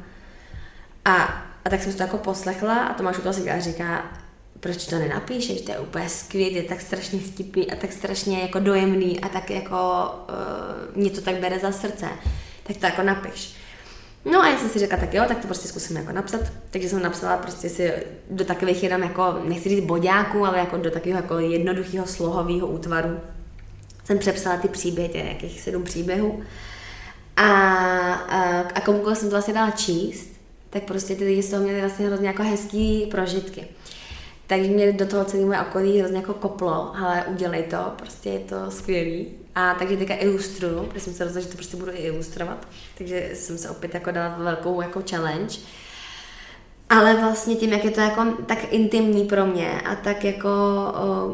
A, 1.05 1.13
a 1.65 1.69
tak 1.69 1.83
jsem 1.83 1.91
si 1.91 1.97
to 1.97 2.03
jako 2.03 2.17
poslechla 2.17 2.75
a 2.75 2.93
Tomáš 2.93 3.17
u 3.17 3.21
toho 3.21 3.33
si 3.33 3.51
říká, 3.59 4.05
proč 4.59 4.85
to 4.85 4.99
nenapíšeš, 4.99 5.61
to 5.61 5.71
je 5.71 5.79
úplně 5.79 6.09
skvělý, 6.09 6.55
je 6.55 6.63
tak 6.63 6.81
strašně 6.81 7.19
vtipný 7.19 7.71
a 7.71 7.75
tak 7.75 7.91
strašně 7.91 8.41
jako 8.41 8.59
dojemný 8.59 9.19
a 9.19 9.29
tak 9.29 9.49
jako 9.49 9.75
uh, 10.29 10.97
mě 10.97 11.09
to 11.09 11.21
tak 11.21 11.35
bere 11.35 11.59
za 11.59 11.71
srdce, 11.71 12.07
tak 12.63 12.77
to 12.77 12.85
jako 12.85 13.03
napiš. 13.03 13.62
No 14.25 14.41
a 14.41 14.49
já 14.49 14.57
jsem 14.57 14.69
si 14.69 14.79
řekla, 14.79 14.97
tak 14.97 15.13
jo, 15.13 15.23
tak 15.27 15.39
to 15.39 15.47
prostě 15.47 15.67
zkusím 15.67 15.97
jako 15.97 16.11
napsat. 16.11 16.41
Takže 16.69 16.89
jsem 16.89 17.01
napsala 17.01 17.37
prostě 17.37 17.69
si 17.69 17.93
do 18.29 18.45
takových 18.45 18.83
jenom 18.83 19.03
jako, 19.03 19.41
nechci 19.43 19.69
říct 19.69 19.85
boďáků, 19.85 20.45
ale 20.45 20.57
jako 20.57 20.77
do 20.77 20.91
takového 20.91 21.21
jako 21.21 21.39
jednoduchého 21.39 22.07
slohového 22.07 22.67
útvaru. 22.67 23.19
Jsem 24.03 24.19
přepsala 24.19 24.57
ty 24.57 24.67
příběhy, 24.67 25.27
jakých 25.27 25.61
sedm 25.61 25.83
příběhů. 25.83 26.43
A, 27.35 27.47
a, 28.13 28.59
a 28.59 28.81
komu 28.81 29.15
jsem 29.15 29.29
to 29.29 29.35
vlastně 29.35 29.53
dala 29.53 29.71
číst, 29.71 30.29
tak 30.69 30.83
prostě 30.83 31.15
ty 31.15 31.23
lidi 31.23 31.43
z 31.43 31.49
toho 31.49 31.63
měli 31.63 31.79
vlastně 31.79 32.07
hrozně 32.07 32.27
jako 32.27 32.43
hezký 32.43 33.07
prožitky. 33.11 33.67
Takže 34.47 34.69
mě 34.69 34.91
do 34.91 35.05
toho 35.05 35.25
celé 35.25 35.45
moje 35.45 35.61
okolí 35.61 35.99
hrozně 35.99 36.17
jako 36.17 36.33
koplo, 36.33 36.95
ale 36.95 37.23
udělej 37.27 37.63
to, 37.63 37.77
prostě 37.97 38.29
je 38.29 38.39
to 38.39 38.71
skvělý. 38.71 39.42
A 39.55 39.73
takže 39.79 39.97
teďka 39.97 40.15
ilustruju, 40.15 40.83
protože 40.83 40.99
jsem 40.99 41.13
se 41.13 41.23
rozhodla, 41.23 41.41
že 41.41 41.51
to 41.51 41.55
prostě 41.55 41.77
budu 41.77 41.91
i 41.91 41.97
ilustrovat. 41.97 42.67
Takže 42.97 43.29
jsem 43.33 43.57
se 43.57 43.69
opět 43.69 43.93
jako 43.93 44.11
dala 44.11 44.35
velkou 44.37 44.81
jako 44.81 45.03
challenge. 45.09 45.57
Ale 46.89 47.15
vlastně 47.15 47.55
tím, 47.55 47.73
jak 47.73 47.85
je 47.85 47.91
to 47.91 48.01
jako 48.01 48.25
tak 48.45 48.73
intimní 48.73 49.25
pro 49.25 49.45
mě 49.45 49.81
a 49.81 49.95
tak 49.95 50.23
jako 50.23 50.49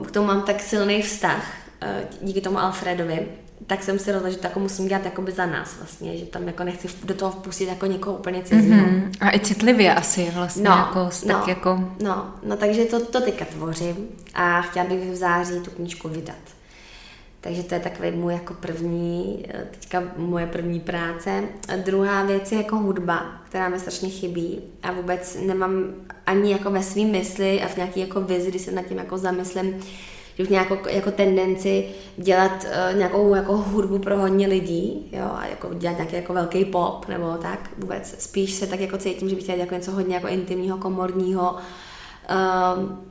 k 0.07 0.11
tomu 0.11 0.28
mám 0.28 0.41
tak 0.41 0.61
silný 0.61 1.01
vztah 1.01 1.45
e, 1.82 2.03
díky 2.22 2.41
tomu 2.41 2.59
Alfredovi, 2.59 3.28
tak 3.67 3.84
jsem 3.84 3.99
si 3.99 4.11
rozhodla, 4.11 4.30
že 4.30 4.38
to 4.38 4.47
jako 4.47 4.59
musím 4.59 4.88
dělat 4.88 5.05
jakoby 5.05 5.32
za 5.32 5.45
nás 5.45 5.78
vlastně, 5.78 6.17
že 6.17 6.26
tam 6.26 6.47
jako 6.47 6.63
nechci 6.63 6.88
do 7.03 7.13
toho 7.13 7.32
vpustit 7.32 7.67
jako 7.67 7.86
někoho 7.86 8.17
úplně 8.17 8.43
cizího. 8.43 8.86
Mm-hmm. 8.86 9.11
A 9.20 9.36
i 9.36 9.39
citlivě 9.39 9.95
asi 9.95 10.32
vlastně, 10.36 10.70
no, 10.70 10.76
jako, 10.76 11.09
tak 11.28 11.38
no, 11.38 11.43
jako... 11.47 11.84
No, 12.03 12.34
no, 12.43 12.57
takže 12.57 12.86
to, 12.86 13.05
to 13.05 13.22
teďka 13.22 13.45
tvořím 13.45 13.95
a 14.34 14.61
chtěla 14.61 14.86
bych 14.86 15.11
v 15.11 15.15
září 15.15 15.59
tu 15.59 15.72
knížku 15.72 16.09
vydat. 16.09 16.59
Takže 17.42 17.64
to 17.64 17.74
je 17.74 17.80
takový 17.80 18.12
můj 18.12 18.34
jako 18.34 18.54
první, 18.54 19.46
teďka 19.72 20.04
moje 20.18 20.48
první 20.48 20.80
práce. 20.80 21.44
A 21.74 21.76
druhá 21.76 22.24
věc 22.24 22.52
je 22.52 22.58
jako 22.58 22.76
hudba, 22.76 23.42
která 23.50 23.70
mi 23.70 23.80
strašně 23.80 24.10
chybí 24.10 24.62
a 24.84 24.92
vůbec 24.92 25.38
nemám 25.46 25.84
ani 26.26 26.52
jako 26.52 26.72
ve 26.72 26.84
svým 26.84 27.12
mysli 27.12 27.62
a 27.62 27.68
v 27.68 27.78
nějaký 27.78 28.00
jako 28.00 28.22
vizi, 28.22 28.50
když 28.50 28.62
se 28.62 28.72
nad 28.72 28.86
tím 28.86 28.98
jako 28.98 29.18
zamyslím, 29.18 29.80
že 30.36 30.44
už 30.44 30.50
nějakou 30.50 30.78
jako 30.90 31.12
tendenci 31.12 31.86
dělat 32.18 32.66
uh, 32.92 32.98
nějakou 32.98 33.36
jako 33.36 33.58
hudbu 33.58 34.00
pro 34.00 34.18
hodně 34.18 34.48
lidí, 34.48 35.10
jo, 35.12 35.30
a 35.34 35.48
jako 35.48 35.74
dělat 35.74 35.98
nějaký 35.98 36.16
jako 36.16 36.34
velký 36.34 36.66
pop 36.66 37.08
nebo 37.08 37.38
tak 37.42 37.70
vůbec. 37.78 38.16
Spíš 38.20 38.54
se 38.54 38.68
tak 38.68 38.80
jako 38.80 38.98
cítím, 38.98 39.30
že 39.30 39.36
bych 39.36 39.44
chtěla 39.44 39.58
jako 39.58 39.76
něco 39.76 39.92
hodně 39.92 40.16
jako 40.16 40.28
intimního, 40.28 40.78
komorního, 40.78 41.56
um, 42.78 43.09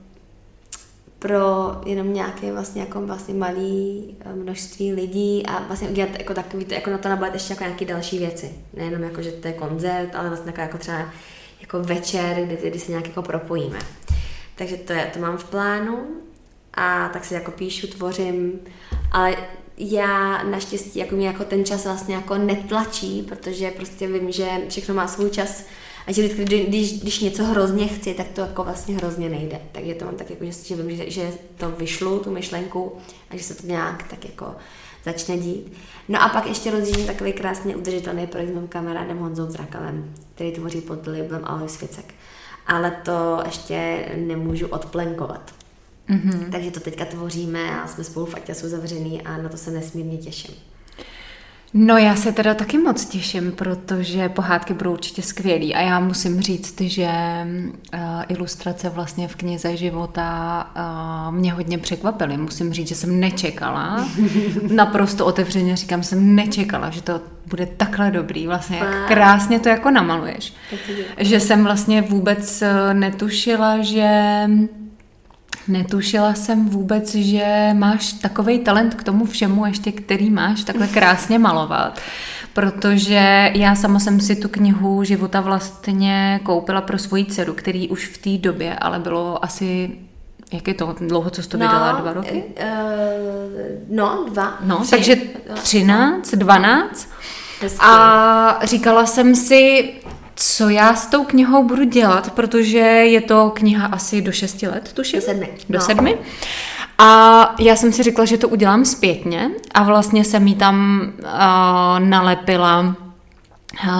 pro 1.18 1.70
jenom 1.86 2.12
nějaké 2.12 2.52
vlastně 2.52 2.80
jako 2.80 3.00
vlastně 3.00 3.34
malý 3.34 4.16
eh, 4.20 4.34
množství 4.34 4.92
lidí 4.92 5.46
a 5.46 5.62
vlastně 5.66 5.88
udělat 5.88 6.10
jako 6.18 6.34
takový, 6.34 6.64
to, 6.64 6.74
jako 6.74 6.90
na 6.90 6.98
to 6.98 7.08
nabalit 7.08 7.34
ještě 7.34 7.52
jako 7.52 7.64
nějaké 7.64 7.84
další 7.84 8.18
věci. 8.18 8.50
Nejenom 8.74 9.02
jako, 9.02 9.22
že 9.22 9.32
to 9.32 9.48
je 9.48 9.52
koncert, 9.52 10.14
ale 10.14 10.28
vlastně 10.28 10.50
jako, 10.50 10.60
jako 10.60 10.78
třeba 10.78 11.08
jako 11.60 11.82
večer, 11.82 12.36
kdy, 12.46 12.70
kdy 12.70 12.78
se 12.78 12.90
nějak 12.90 13.06
jako 13.06 13.22
propojíme. 13.22 13.78
Takže 14.54 14.76
to, 14.76 14.92
je, 14.92 15.10
to 15.12 15.18
mám 15.18 15.36
v 15.36 15.44
plánu 15.44 16.06
a 16.74 17.08
tak 17.08 17.24
si 17.24 17.34
jako 17.34 17.50
píšu, 17.50 17.86
tvořím, 17.86 18.60
ale 19.12 19.36
já 19.78 20.42
naštěstí 20.42 20.98
jako 20.98 21.14
mě 21.14 21.26
jako 21.26 21.44
ten 21.44 21.64
čas 21.64 21.84
vlastně 21.84 22.14
jako 22.14 22.38
netlačí, 22.38 23.22
protože 23.22 23.70
prostě 23.70 24.06
vím, 24.06 24.32
že 24.32 24.48
všechno 24.68 24.94
má 24.94 25.08
svůj 25.08 25.30
čas 25.30 25.64
a 26.08 26.12
že 26.12 26.22
vždycky, 26.22 26.64
když, 26.66 27.00
když 27.00 27.20
něco 27.20 27.44
hrozně 27.44 27.86
chci, 27.86 28.14
tak 28.14 28.28
to 28.28 28.40
jako 28.40 28.64
vlastně 28.64 28.96
hrozně 28.96 29.28
nejde. 29.28 29.60
Takže 29.72 29.94
to 29.94 30.04
mám 30.04 30.14
tak 30.14 30.30
jako, 30.30 30.44
že, 30.44 30.52
že 30.52 30.76
vím, 30.76 30.96
že, 30.96 31.10
že 31.10 31.32
to 31.56 31.70
vyšlu, 31.70 32.18
tu 32.18 32.30
myšlenku 32.30 32.92
a 33.30 33.36
že 33.36 33.42
se 33.42 33.54
to 33.54 33.66
nějak 33.66 34.02
tak 34.10 34.24
jako 34.24 34.54
začne 35.04 35.38
dít. 35.38 35.72
No 36.08 36.22
a 36.22 36.28
pak 36.28 36.46
ještě 36.46 36.70
rozjíždím 36.70 37.06
takový 37.06 37.32
krásně 37.32 37.76
udržitelný 37.76 38.26
projekt 38.26 38.48
s 38.48 38.54
mým 38.54 38.68
kamarádem 38.68 39.18
Honzou 39.18 39.50
Zrakalem, 39.50 40.14
který 40.34 40.52
tvoří 40.52 40.80
pod 40.80 41.06
labelem 41.06 41.44
Alois 41.44 41.76
Ficek. 41.76 42.14
Ale 42.66 42.90
to 42.90 43.42
ještě 43.44 44.08
nemůžu 44.16 44.66
odplenkovat. 44.66 45.54
Mm-hmm. 46.08 46.50
Takže 46.50 46.70
to 46.70 46.80
teďka 46.80 47.04
tvoříme 47.04 47.80
a 47.80 47.86
jsme 47.86 48.04
spolu 48.04 48.26
v 48.26 48.34
Aťasu 48.34 48.68
zavřený 48.68 49.22
a 49.22 49.36
na 49.36 49.48
to 49.48 49.56
se 49.56 49.70
nesmírně 49.70 50.18
těším. 50.18 50.54
No 51.74 51.96
já 51.96 52.16
se 52.16 52.32
teda 52.32 52.54
taky 52.54 52.78
moc 52.78 53.04
těším, 53.04 53.52
protože 53.52 54.28
pohádky 54.28 54.74
budou 54.74 54.92
určitě 54.92 55.22
skvělý 55.22 55.74
a 55.74 55.80
já 55.80 56.00
musím 56.00 56.40
říct, 56.40 56.80
že 56.80 57.08
uh, 57.94 58.00
ilustrace 58.28 58.88
vlastně 58.88 59.28
v 59.28 59.36
knize 59.36 59.76
života 59.76 60.66
uh, 60.76 61.34
mě 61.34 61.52
hodně 61.52 61.78
překvapily. 61.78 62.36
Musím 62.36 62.72
říct, 62.72 62.88
že 62.88 62.94
jsem 62.94 63.20
nečekala, 63.20 64.08
naprosto 64.74 65.26
otevřeně 65.26 65.76
říkám, 65.76 66.02
jsem 66.02 66.34
nečekala, 66.34 66.90
že 66.90 67.02
to 67.02 67.20
bude 67.46 67.66
takhle 67.66 68.10
dobrý, 68.10 68.46
vlastně 68.46 68.78
jak 68.78 69.08
krásně 69.08 69.60
to 69.60 69.68
jako 69.68 69.90
namaluješ. 69.90 70.52
Že 71.18 71.40
jsem 71.40 71.64
vlastně 71.64 72.02
vůbec 72.02 72.62
eh, 72.62 72.94
netušila, 72.94 73.82
že 73.82 74.42
Netušila 75.68 76.34
jsem 76.34 76.68
vůbec, 76.68 77.14
že 77.14 77.70
máš 77.74 78.12
takový 78.12 78.58
talent 78.58 78.94
k 78.94 79.02
tomu 79.02 79.24
všemu, 79.24 79.66
ještě 79.66 79.92
který 79.92 80.30
máš 80.30 80.64
takhle 80.64 80.86
krásně 80.86 81.38
malovat. 81.38 82.00
Protože 82.52 83.52
já 83.54 83.74
sama 83.74 83.98
jsem 83.98 84.20
si 84.20 84.36
tu 84.36 84.48
knihu 84.48 85.04
života 85.04 85.40
vlastně 85.40 86.40
koupila 86.42 86.80
pro 86.80 86.98
svoji 86.98 87.24
dceru, 87.24 87.54
který 87.54 87.88
už 87.88 88.06
v 88.06 88.18
té 88.18 88.48
době, 88.48 88.74
ale 88.74 88.98
bylo 88.98 89.44
asi 89.44 89.90
jak 90.52 90.68
je 90.68 90.74
to 90.74 90.96
dlouho, 91.00 91.30
co 91.30 91.42
jsi 91.42 91.48
to 91.48 91.56
no, 91.56 91.66
vydala? 91.66 91.92
Dva 91.92 92.12
roky? 92.12 92.44
Uh, 92.60 92.66
no, 93.88 94.24
dva. 94.32 94.58
No, 94.64 94.78
tři. 94.78 94.90
takže 94.90 95.16
třináct, 95.54 96.34
dvanáct. 96.34 97.08
A 97.80 98.60
říkala 98.62 99.06
jsem 99.06 99.34
si, 99.34 99.92
co 100.40 100.68
já 100.68 100.94
s 100.94 101.06
tou 101.06 101.24
knihou 101.24 101.64
budu 101.64 101.84
dělat, 101.84 102.32
protože 102.32 102.78
je 102.78 103.20
to 103.20 103.50
kniha 103.50 103.86
asi 103.86 104.22
do 104.22 104.32
6 104.32 104.62
let, 104.62 104.90
tuším? 104.94 105.20
Do 105.20 105.26
sedmi. 105.26 105.48
Do 105.68 105.78
no. 105.78 105.84
sedmi. 105.84 106.18
A 106.98 107.54
já 107.58 107.76
jsem 107.76 107.92
si 107.92 108.02
řekla, 108.02 108.24
že 108.24 108.38
to 108.38 108.48
udělám 108.48 108.84
zpětně 108.84 109.50
a 109.74 109.82
vlastně 109.82 110.24
jsem 110.24 110.46
jí 110.46 110.54
tam 110.54 111.00
uh, 111.18 111.28
nalepila 112.08 112.96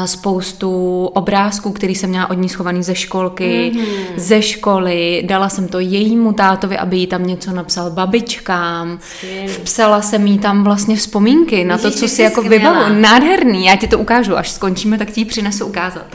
spoustu 0.05 1.07
obrázků, 1.07 1.73
který 1.73 1.95
jsem 1.95 2.11
měla 2.11 2.31
od 2.31 2.35
ní 2.35 2.49
schovaný 2.49 2.83
ze 2.83 2.95
školky, 2.95 3.73
mm-hmm. 3.75 4.05
ze 4.17 4.43
školy. 4.43 5.23
Dala 5.27 5.49
jsem 5.49 5.69
to 5.69 5.79
jejímu 5.79 6.33
tátovi, 6.33 6.79
aby 6.79 6.97
jí 6.97 7.07
tam 7.07 7.27
něco 7.27 7.53
napsal 7.53 7.91
babičkám. 7.91 8.99
Skvělý. 9.03 9.53
Psala 9.65 10.03
jsem 10.03 10.27
jí 10.27 10.39
tam 10.39 10.65
vlastně 10.65 10.97
vzpomínky 10.97 11.65
na 11.65 11.79
to, 11.79 11.91
co 11.91 12.09
si 12.09 12.23
jako 12.23 12.43
vybavu. 12.43 13.01
Nádherný, 13.01 13.67
já 13.67 13.77
ti 13.77 13.89
to 13.89 13.99
ukážu, 13.99 14.37
až 14.37 14.51
skončíme, 14.51 14.99
tak 14.99 15.11
ti 15.11 15.21
ji 15.21 15.25
přinesu 15.25 15.67
ukázat. 15.67 16.07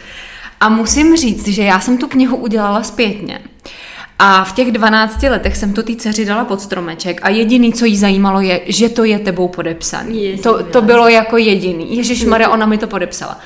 A 0.60 0.70
musím 0.70 1.16
říct, 1.16 1.48
že 1.48 1.64
já 1.64 1.80
jsem 1.80 1.98
tu 1.98 2.08
knihu 2.08 2.38
udělala 2.38 2.84
zpětně. 2.84 3.40
A 4.20 4.44
v 4.44 4.52
těch 4.52 4.72
12 4.72 5.24
letech 5.24 5.58
jsem 5.58 5.74
to 5.74 5.84
té 5.84 5.96
dceři 5.96 6.26
dala 6.26 6.46
pod 6.46 6.62
stromeček 6.62 7.20
a 7.24 7.30
jediný, 7.30 7.74
co 7.74 7.86
jí 7.86 7.98
zajímalo, 7.98 8.42
je, 8.42 8.62
že 8.66 8.90
to 8.90 9.04
je 9.04 9.20
tebou 9.20 9.48
podepsaný. 9.48 10.38
to, 10.38 10.64
to 10.64 10.82
bylo 10.82 11.08
jako 11.08 11.38
jediný. 11.38 11.98
Ježíš 11.98 12.26
Maria, 12.26 12.50
ona 12.50 12.66
mi 12.66 12.78
to 12.78 12.88
podepsala. 12.88 13.40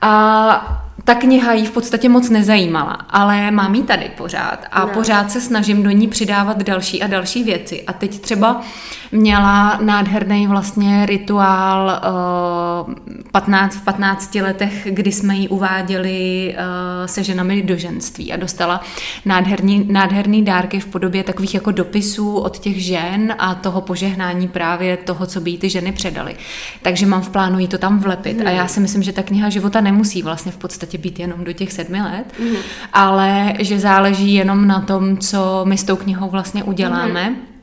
A 0.00 0.83
ta 1.04 1.14
kniha 1.14 1.52
jí 1.52 1.66
v 1.66 1.70
podstatě 1.70 2.08
moc 2.08 2.30
nezajímala, 2.30 2.92
ale 2.92 3.50
mám 3.50 3.74
ji 3.74 3.82
tady 3.82 4.10
pořád 4.16 4.66
a 4.70 4.80
no. 4.80 4.86
pořád 4.86 5.30
se 5.30 5.40
snažím 5.40 5.82
do 5.82 5.90
ní 5.90 6.08
přidávat 6.08 6.62
další 6.62 7.02
a 7.02 7.06
další 7.06 7.44
věci. 7.44 7.82
A 7.86 7.92
teď 7.92 8.20
třeba 8.20 8.62
měla 9.12 9.78
nádherný 9.82 10.46
vlastně 10.46 11.06
rituál 11.06 12.00
uh, 12.86 12.94
15, 13.32 13.76
v 13.76 13.84
15 13.84 14.34
letech, 14.34 14.88
kdy 14.90 15.12
jsme 15.12 15.36
ji 15.36 15.48
uváděli 15.48 16.54
uh, 16.54 17.06
se 17.06 17.24
ženami 17.24 17.62
do 17.62 17.76
ženství 17.76 18.32
a 18.32 18.36
dostala 18.36 18.80
nádherný, 19.24 19.86
nádherný 19.90 20.44
dárky 20.44 20.80
v 20.80 20.86
podobě 20.86 21.24
takových 21.24 21.54
jako 21.54 21.70
dopisů 21.70 22.36
od 22.36 22.58
těch 22.58 22.84
žen 22.84 23.34
a 23.38 23.54
toho 23.54 23.80
požehnání 23.80 24.48
právě 24.48 24.96
toho, 24.96 25.26
co 25.26 25.40
by 25.40 25.50
jí 25.50 25.58
ty 25.58 25.70
ženy 25.70 25.92
předali. 25.92 26.36
Takže 26.82 27.06
mám 27.06 27.22
v 27.22 27.28
plánu 27.28 27.58
jí 27.58 27.68
to 27.68 27.78
tam 27.78 27.98
vlepit 27.98 28.38
hmm. 28.38 28.46
a 28.46 28.50
já 28.50 28.66
si 28.66 28.80
myslím, 28.80 29.02
že 29.02 29.12
ta 29.12 29.22
kniha 29.22 29.48
života 29.48 29.80
nemusí 29.80 30.22
vlastně 30.22 30.52
v 30.52 30.56
podstatě 30.56 30.93
být 30.98 31.18
jenom 31.18 31.44
do 31.44 31.52
těch 31.52 31.72
sedmi 31.72 32.02
let, 32.02 32.24
hmm. 32.40 32.56
ale 32.92 33.52
že 33.58 33.80
záleží 33.80 34.34
jenom 34.34 34.66
na 34.66 34.80
tom, 34.80 35.18
co 35.18 35.64
my 35.64 35.78
s 35.78 35.84
tou 35.84 35.96
knihou 35.96 36.30
vlastně 36.30 36.64
uděláme. 36.64 37.24
Hmm 37.24 37.54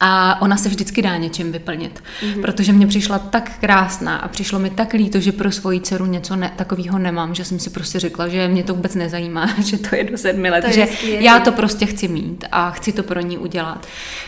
a 0.00 0.42
ona 0.42 0.56
se 0.56 0.68
vždycky 0.68 1.02
dá 1.02 1.16
něčím 1.16 1.52
vyplnit, 1.52 2.02
mm-hmm. 2.22 2.40
protože 2.40 2.72
mě 2.72 2.86
přišla 2.86 3.18
tak 3.18 3.58
krásná 3.60 4.16
a 4.16 4.28
přišlo 4.28 4.58
mi 4.58 4.70
tak 4.70 4.92
líto, 4.92 5.20
že 5.20 5.32
pro 5.32 5.52
svoji 5.52 5.80
dceru 5.80 6.06
něco 6.06 6.36
ne, 6.36 6.52
takového 6.56 6.98
nemám, 6.98 7.34
že 7.34 7.44
jsem 7.44 7.58
si 7.58 7.70
prostě 7.70 8.00
řekla, 8.00 8.28
že 8.28 8.48
mě 8.48 8.62
to 8.62 8.74
vůbec 8.74 8.94
nezajímá, 8.94 9.46
že 9.58 9.78
to 9.78 9.96
je 9.96 10.04
do 10.04 10.18
sedmi 10.18 10.50
let, 10.50 10.64
že 10.68 10.86
skvělý. 10.86 11.24
já 11.24 11.40
to 11.40 11.52
prostě 11.52 11.86
chci 11.86 12.08
mít 12.08 12.44
a 12.52 12.70
chci 12.70 12.92
to 12.92 13.02
pro 13.02 13.20
ní 13.20 13.38
udělat. 13.38 13.86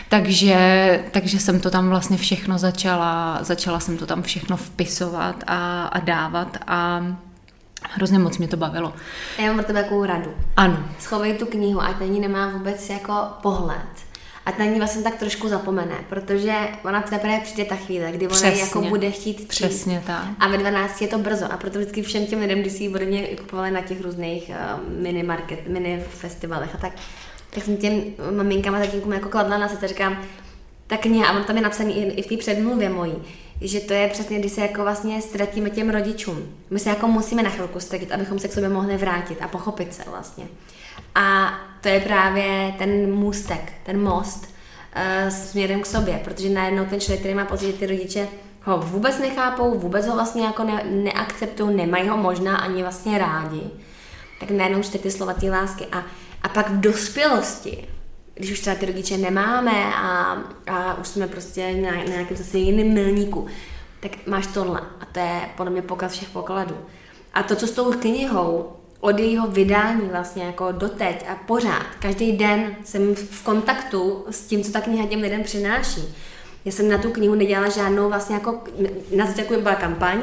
Takže, 0.09 0.99
takže 1.11 1.39
jsem 1.39 1.59
to 1.59 1.69
tam 1.69 1.89
vlastně 1.89 2.17
všechno 2.17 2.57
začala, 2.57 3.39
začala 3.41 3.79
jsem 3.79 3.97
to 3.97 4.05
tam 4.05 4.21
všechno 4.21 4.57
vpisovat 4.57 5.43
a, 5.47 5.85
a 5.85 5.99
dávat 5.99 6.57
a 6.67 7.01
Hrozně 7.89 8.19
moc 8.19 8.37
mě 8.37 8.47
to 8.47 8.57
bavilo. 8.57 8.93
Já 9.39 9.45
mám 9.45 9.55
pro 9.55 9.65
tebe 9.65 9.83
takovou 9.83 10.05
radu. 10.05 10.33
Ano. 10.57 10.89
Schovej 10.99 11.33
tu 11.33 11.45
knihu, 11.45 11.81
ať 11.81 11.99
na 11.99 12.05
ní 12.05 12.19
nemá 12.19 12.49
vůbec 12.49 12.89
jako 12.89 13.13
pohled 13.41 14.13
a 14.45 14.51
na 14.59 14.65
ní 14.65 14.77
vlastně 14.79 15.03
tak 15.03 15.15
trošku 15.15 15.47
zapomene, 15.47 15.95
protože 16.09 16.53
ona 16.85 17.01
teprve 17.01 17.39
přijde 17.39 17.65
ta 17.65 17.75
chvíle, 17.75 18.11
kdy 18.11 18.27
ona 18.27 18.35
Přesně. 18.35 18.61
jako 18.61 18.81
bude 18.81 19.11
chtít 19.11 19.37
číst. 19.37 19.47
Přesně 19.47 20.03
tak. 20.07 20.23
A 20.39 20.47
ve 20.47 20.57
12 20.57 21.01
je 21.01 21.07
to 21.07 21.17
brzo 21.17 21.45
a 21.51 21.57
proto 21.57 21.79
vždycky 21.79 22.01
všem 22.01 22.25
těm 22.25 22.39
lidem, 22.39 22.59
když 22.59 22.73
si 22.73 22.83
ji 22.83 22.89
ode 22.93 23.05
mě 23.05 23.21
kupovali 23.21 23.71
na 23.71 23.81
těch 23.81 24.01
různých 24.01 24.49
uh, 24.49 25.01
mini 25.01 25.23
market, 25.23 25.67
mini 25.67 26.03
festivalech 26.09 26.75
a 26.75 26.77
tak, 26.77 26.93
tak 27.49 27.63
jsem 27.63 27.77
těm 27.77 28.03
maminkám 28.37 28.75
a 28.75 28.79
tatínkům 28.79 29.13
jako 29.13 29.29
kladla 29.29 29.57
na 29.57 29.69
srdce, 29.69 29.87
říkám, 29.87 30.17
ta 30.87 30.97
kniha, 30.97 31.27
a 31.27 31.37
on 31.37 31.43
tam 31.43 31.55
je 31.55 31.61
napsaný 31.61 32.17
i, 32.17 32.21
v 32.21 32.27
té 32.27 32.37
předmluvě 32.37 32.89
mojí, 32.89 33.13
že 33.61 33.79
to 33.79 33.93
je 33.93 34.07
přesně, 34.07 34.39
když 34.39 34.51
se 34.51 34.61
jako 34.61 34.81
vlastně 34.81 35.21
ztratíme 35.21 35.69
těm 35.69 35.89
rodičům. 35.89 36.55
My 36.69 36.79
se 36.79 36.89
jako 36.89 37.07
musíme 37.07 37.43
na 37.43 37.49
chvilku 37.49 37.79
ztratit, 37.79 38.11
abychom 38.11 38.39
se 38.39 38.47
k 38.47 38.53
sobě 38.53 38.69
mohli 38.69 38.97
vrátit 38.97 39.41
a 39.41 39.47
pochopit 39.47 39.93
se 39.93 40.03
vlastně. 40.09 40.45
A 41.15 41.53
to 41.81 41.87
je 41.87 41.99
právě 41.99 42.73
ten 42.77 43.13
můstek, 43.13 43.73
ten 43.85 44.01
most 44.01 44.43
uh, 44.43 45.29
směrem 45.29 45.81
k 45.81 45.85
sobě, 45.85 46.21
protože 46.23 46.49
najednou 46.49 46.85
ten 46.85 46.99
člověk, 46.99 47.19
který 47.19 47.35
má 47.35 47.45
pocit, 47.45 47.65
že 47.65 47.73
ty 47.73 47.85
rodiče 47.85 48.27
ho 48.63 48.77
vůbec 48.77 49.19
nechápou, 49.19 49.79
vůbec 49.79 50.07
ho 50.07 50.13
vlastně 50.13 50.43
jako 50.43 50.63
ne, 50.63 50.83
neakceptují, 50.89 51.75
nemají 51.75 52.09
ho 52.09 52.17
možná 52.17 52.57
ani 52.57 52.81
vlastně 52.81 53.17
rádi, 53.17 53.61
tak 54.39 54.49
najednou 54.49 54.83
čte 54.83 54.97
ty 54.97 55.11
slova 55.11 55.33
té 55.33 55.49
lásky. 55.49 55.85
A, 55.91 56.03
a 56.41 56.49
pak 56.49 56.69
v 56.69 56.79
dospělosti, 56.79 57.87
když 58.35 58.51
už 58.51 58.59
třeba 58.59 58.75
ty 58.75 58.85
rodiče 58.85 59.17
nemáme 59.17 59.93
a, 59.95 60.37
a 60.67 60.97
už 60.97 61.07
jsme 61.07 61.27
prostě 61.27 61.73
na, 61.73 61.91
na 61.91 62.03
nějakém 62.03 62.37
zase 62.37 62.57
jiném 62.57 62.93
milníku, 62.93 63.47
tak 63.99 64.11
máš 64.27 64.47
tohle. 64.47 64.81
A 64.99 65.05
to 65.05 65.19
je 65.19 65.41
podle 65.57 65.71
mě 65.71 65.81
pokaz 65.81 66.11
všech 66.11 66.29
pokladů. 66.29 66.75
A 67.33 67.43
to, 67.43 67.55
co 67.55 67.67
s 67.67 67.71
tou 67.71 67.91
knihou 67.91 68.73
od 68.99 69.19
jejího 69.19 69.47
vydání 69.47 70.01
vlastně 70.11 70.43
jako 70.43 70.71
doteď 70.71 71.25
a 71.29 71.35
pořád, 71.35 71.85
každý 71.99 72.31
den 72.31 72.75
jsem 72.83 73.15
v 73.15 73.43
kontaktu 73.43 74.25
s 74.29 74.41
tím, 74.41 74.63
co 74.63 74.71
ta 74.71 74.81
kniha 74.81 75.07
těm 75.07 75.21
lidem 75.21 75.43
přináší. 75.43 76.15
Já 76.65 76.71
jsem 76.71 76.89
na 76.89 76.97
tu 76.97 77.11
knihu 77.11 77.35
nedělala 77.35 77.69
žádnou 77.69 78.09
vlastně 78.09 78.35
jako, 78.35 78.63
na 79.15 79.25
začátku 79.25 79.61
byla 79.61 79.75
kampaň 79.75 80.21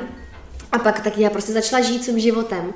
a 0.72 0.78
pak 0.78 1.00
taky 1.00 1.22
já 1.22 1.30
prostě 1.30 1.52
začala 1.52 1.82
žít 1.82 2.04
svým 2.04 2.20
životem 2.20 2.74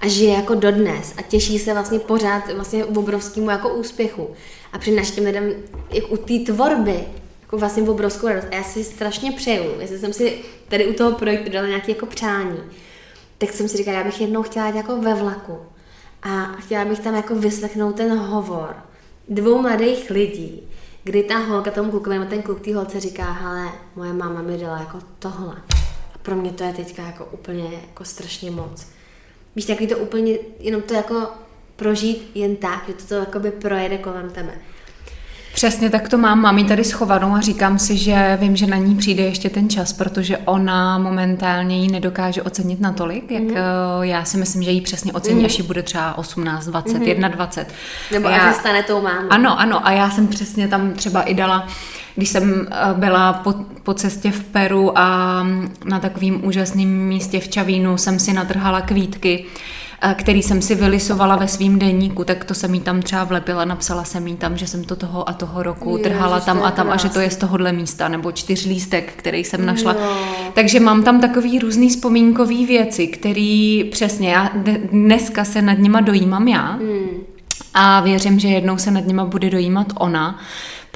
a 0.00 0.08
žije 0.08 0.34
jako 0.34 0.54
dodnes 0.54 1.14
a 1.18 1.22
těší 1.22 1.58
se 1.58 1.72
vlastně 1.72 1.98
pořád 1.98 2.52
vlastně 2.52 2.84
obrovskému 2.84 3.50
jako 3.50 3.74
úspěchu 3.74 4.30
a 4.72 4.78
přináší 4.78 5.12
těm 5.12 5.24
lidem 5.24 5.52
jak 5.90 6.12
u 6.12 6.16
té 6.16 6.52
tvorby 6.52 7.04
jako 7.42 7.58
vlastně 7.58 7.82
obrovskou 7.82 8.28
radost. 8.28 8.48
A 8.50 8.54
já 8.54 8.62
si 8.62 8.84
strašně 8.84 9.32
přeju, 9.32 9.80
jestli 9.80 9.98
jsem 9.98 10.12
si 10.12 10.38
tady 10.68 10.86
u 10.86 10.92
toho 10.92 11.12
projektu 11.12 11.52
dala 11.52 11.66
nějaké 11.66 11.92
jako 11.92 12.06
přání, 12.06 12.58
tak 13.38 13.52
jsem 13.52 13.68
si 13.68 13.76
říkala, 13.76 13.98
já 13.98 14.04
bych 14.04 14.20
jednou 14.20 14.42
chtěla 14.42 14.66
jít 14.66 14.76
jako 14.76 15.00
ve 15.00 15.14
vlaku 15.14 15.58
a 16.22 16.44
chtěla 16.44 16.84
bych 16.84 17.00
tam 17.00 17.14
jako 17.14 17.34
vyslechnout 17.34 17.96
ten 17.96 18.18
hovor 18.18 18.76
dvou 19.28 19.62
mladých 19.62 20.10
lidí, 20.10 20.62
kdy 21.04 21.22
ta 21.22 21.38
holka 21.38 21.70
tomu 21.70 21.90
klukovi, 21.90 22.26
ten 22.26 22.42
kluk 22.42 22.60
té 22.60 22.74
holce 22.74 23.00
říká, 23.00 23.32
hele, 23.32 23.72
moje 23.96 24.12
máma 24.12 24.42
mi 24.42 24.58
dala 24.58 24.78
jako 24.78 24.98
tohle. 25.18 25.56
A 26.14 26.18
pro 26.22 26.36
mě 26.36 26.52
to 26.52 26.64
je 26.64 26.72
teďka 26.72 27.02
jako 27.02 27.24
úplně 27.24 27.64
jako 27.64 28.04
strašně 28.04 28.50
moc. 28.50 28.86
Víš, 29.56 29.64
takový 29.64 29.86
to 29.86 29.98
úplně, 29.98 30.34
jenom 30.60 30.82
to 30.82 30.94
jako 30.94 31.26
prožít 31.76 32.30
jen 32.34 32.56
tak, 32.56 32.84
že 32.86 32.92
to, 32.92 33.04
to 33.08 33.14
jako 33.14 33.40
by 33.40 33.50
projede 33.50 33.98
kolem 33.98 34.30
tebe. 34.30 34.52
Přesně 35.54 35.90
tak 35.90 36.08
to 36.08 36.18
mám. 36.18 36.40
Mám 36.40 36.58
ji 36.58 36.64
tady 36.64 36.84
schovanou 36.84 37.34
a 37.34 37.40
říkám 37.40 37.78
si, 37.78 37.96
že 37.96 38.38
vím, 38.40 38.56
že 38.56 38.66
na 38.66 38.76
ní 38.76 38.96
přijde 38.96 39.22
ještě 39.22 39.50
ten 39.50 39.70
čas, 39.70 39.92
protože 39.92 40.38
ona 40.38 40.98
momentálně 40.98 41.82
ji 41.82 41.88
nedokáže 41.88 42.42
ocenit 42.42 42.80
natolik, 42.80 43.30
jak 43.30 43.42
mm-hmm. 43.42 44.00
já 44.00 44.24
si 44.24 44.36
myslím, 44.36 44.62
že 44.62 44.70
ji 44.70 44.80
přesně 44.80 45.12
ocení, 45.12 45.42
mm-hmm. 45.42 45.46
až 45.46 45.58
ji 45.58 45.64
bude 45.64 45.82
třeba 45.82 46.18
18, 46.18 46.66
20, 46.66 46.98
mm-hmm. 46.98 47.30
21. 47.30 47.74
Nebo 48.12 48.28
já, 48.28 48.50
až 48.50 48.56
stane 48.56 48.82
tou 48.82 49.02
mámou. 49.02 49.28
Ano, 49.30 49.60
ano. 49.60 49.86
A 49.86 49.92
já 49.92 50.10
jsem 50.10 50.28
přesně 50.28 50.68
tam 50.68 50.92
třeba 50.92 51.22
i 51.22 51.34
dala 51.34 51.68
když 52.16 52.28
jsem 52.28 52.68
eh, 52.70 52.94
byla 52.94 53.32
po, 53.32 53.54
po 53.82 53.94
cestě 53.94 54.30
v 54.30 54.44
Peru 54.44 54.98
a 54.98 55.42
na 55.84 56.00
takovým 56.00 56.46
úžasném 56.46 56.88
místě 56.88 57.40
v 57.40 57.48
Čavínu 57.48 57.96
jsem 57.96 58.18
si 58.18 58.32
natrhala 58.32 58.80
kvítky, 58.80 59.44
Eh, 60.02 60.14
který 60.14 60.42
jsem 60.42 60.62
si 60.62 60.74
vylisovala 60.74 61.36
ve 61.36 61.48
svým 61.48 61.78
denníku, 61.78 62.24
tak 62.24 62.44
to 62.44 62.54
jsem 62.54 62.74
jí 62.74 62.80
tam 62.80 63.02
třeba 63.02 63.24
vlepila, 63.24 63.64
napsala 63.64 64.04
jsem 64.04 64.26
jí 64.26 64.36
tam, 64.36 64.56
že 64.56 64.66
jsem 64.66 64.84
to 64.84 64.96
toho 64.96 65.28
a 65.28 65.32
toho 65.32 65.62
roku 65.62 65.96
je, 65.96 66.02
trhala 66.02 66.40
tam 66.40 66.62
a 66.62 66.70
tam 66.70 66.90
a 66.90 66.96
že 66.96 67.08
to 67.08 67.20
je 67.20 67.30
z 67.30 67.36
tohohle 67.36 67.72
místa, 67.72 68.08
nebo 68.08 68.32
čtyřlístek, 68.32 69.12
který 69.16 69.44
jsem 69.44 69.66
našla. 69.66 69.92
No. 69.92 69.98
Takže 70.54 70.80
mám 70.80 71.02
tam 71.02 71.20
takový 71.20 71.58
různý 71.58 71.88
vzpomínkový 71.88 72.66
věci, 72.66 73.06
který 73.06 73.84
přesně, 73.84 74.30
já 74.30 74.50
dneska 74.92 75.44
se 75.44 75.62
nad 75.62 75.78
nima 75.78 76.00
dojímám 76.00 76.48
já 76.48 76.72
hmm. 76.72 77.08
a 77.74 78.00
věřím, 78.00 78.38
že 78.38 78.48
jednou 78.48 78.78
se 78.78 78.90
nad 78.90 79.06
nima 79.06 79.24
bude 79.24 79.50
dojímat 79.50 79.86
ona 79.98 80.38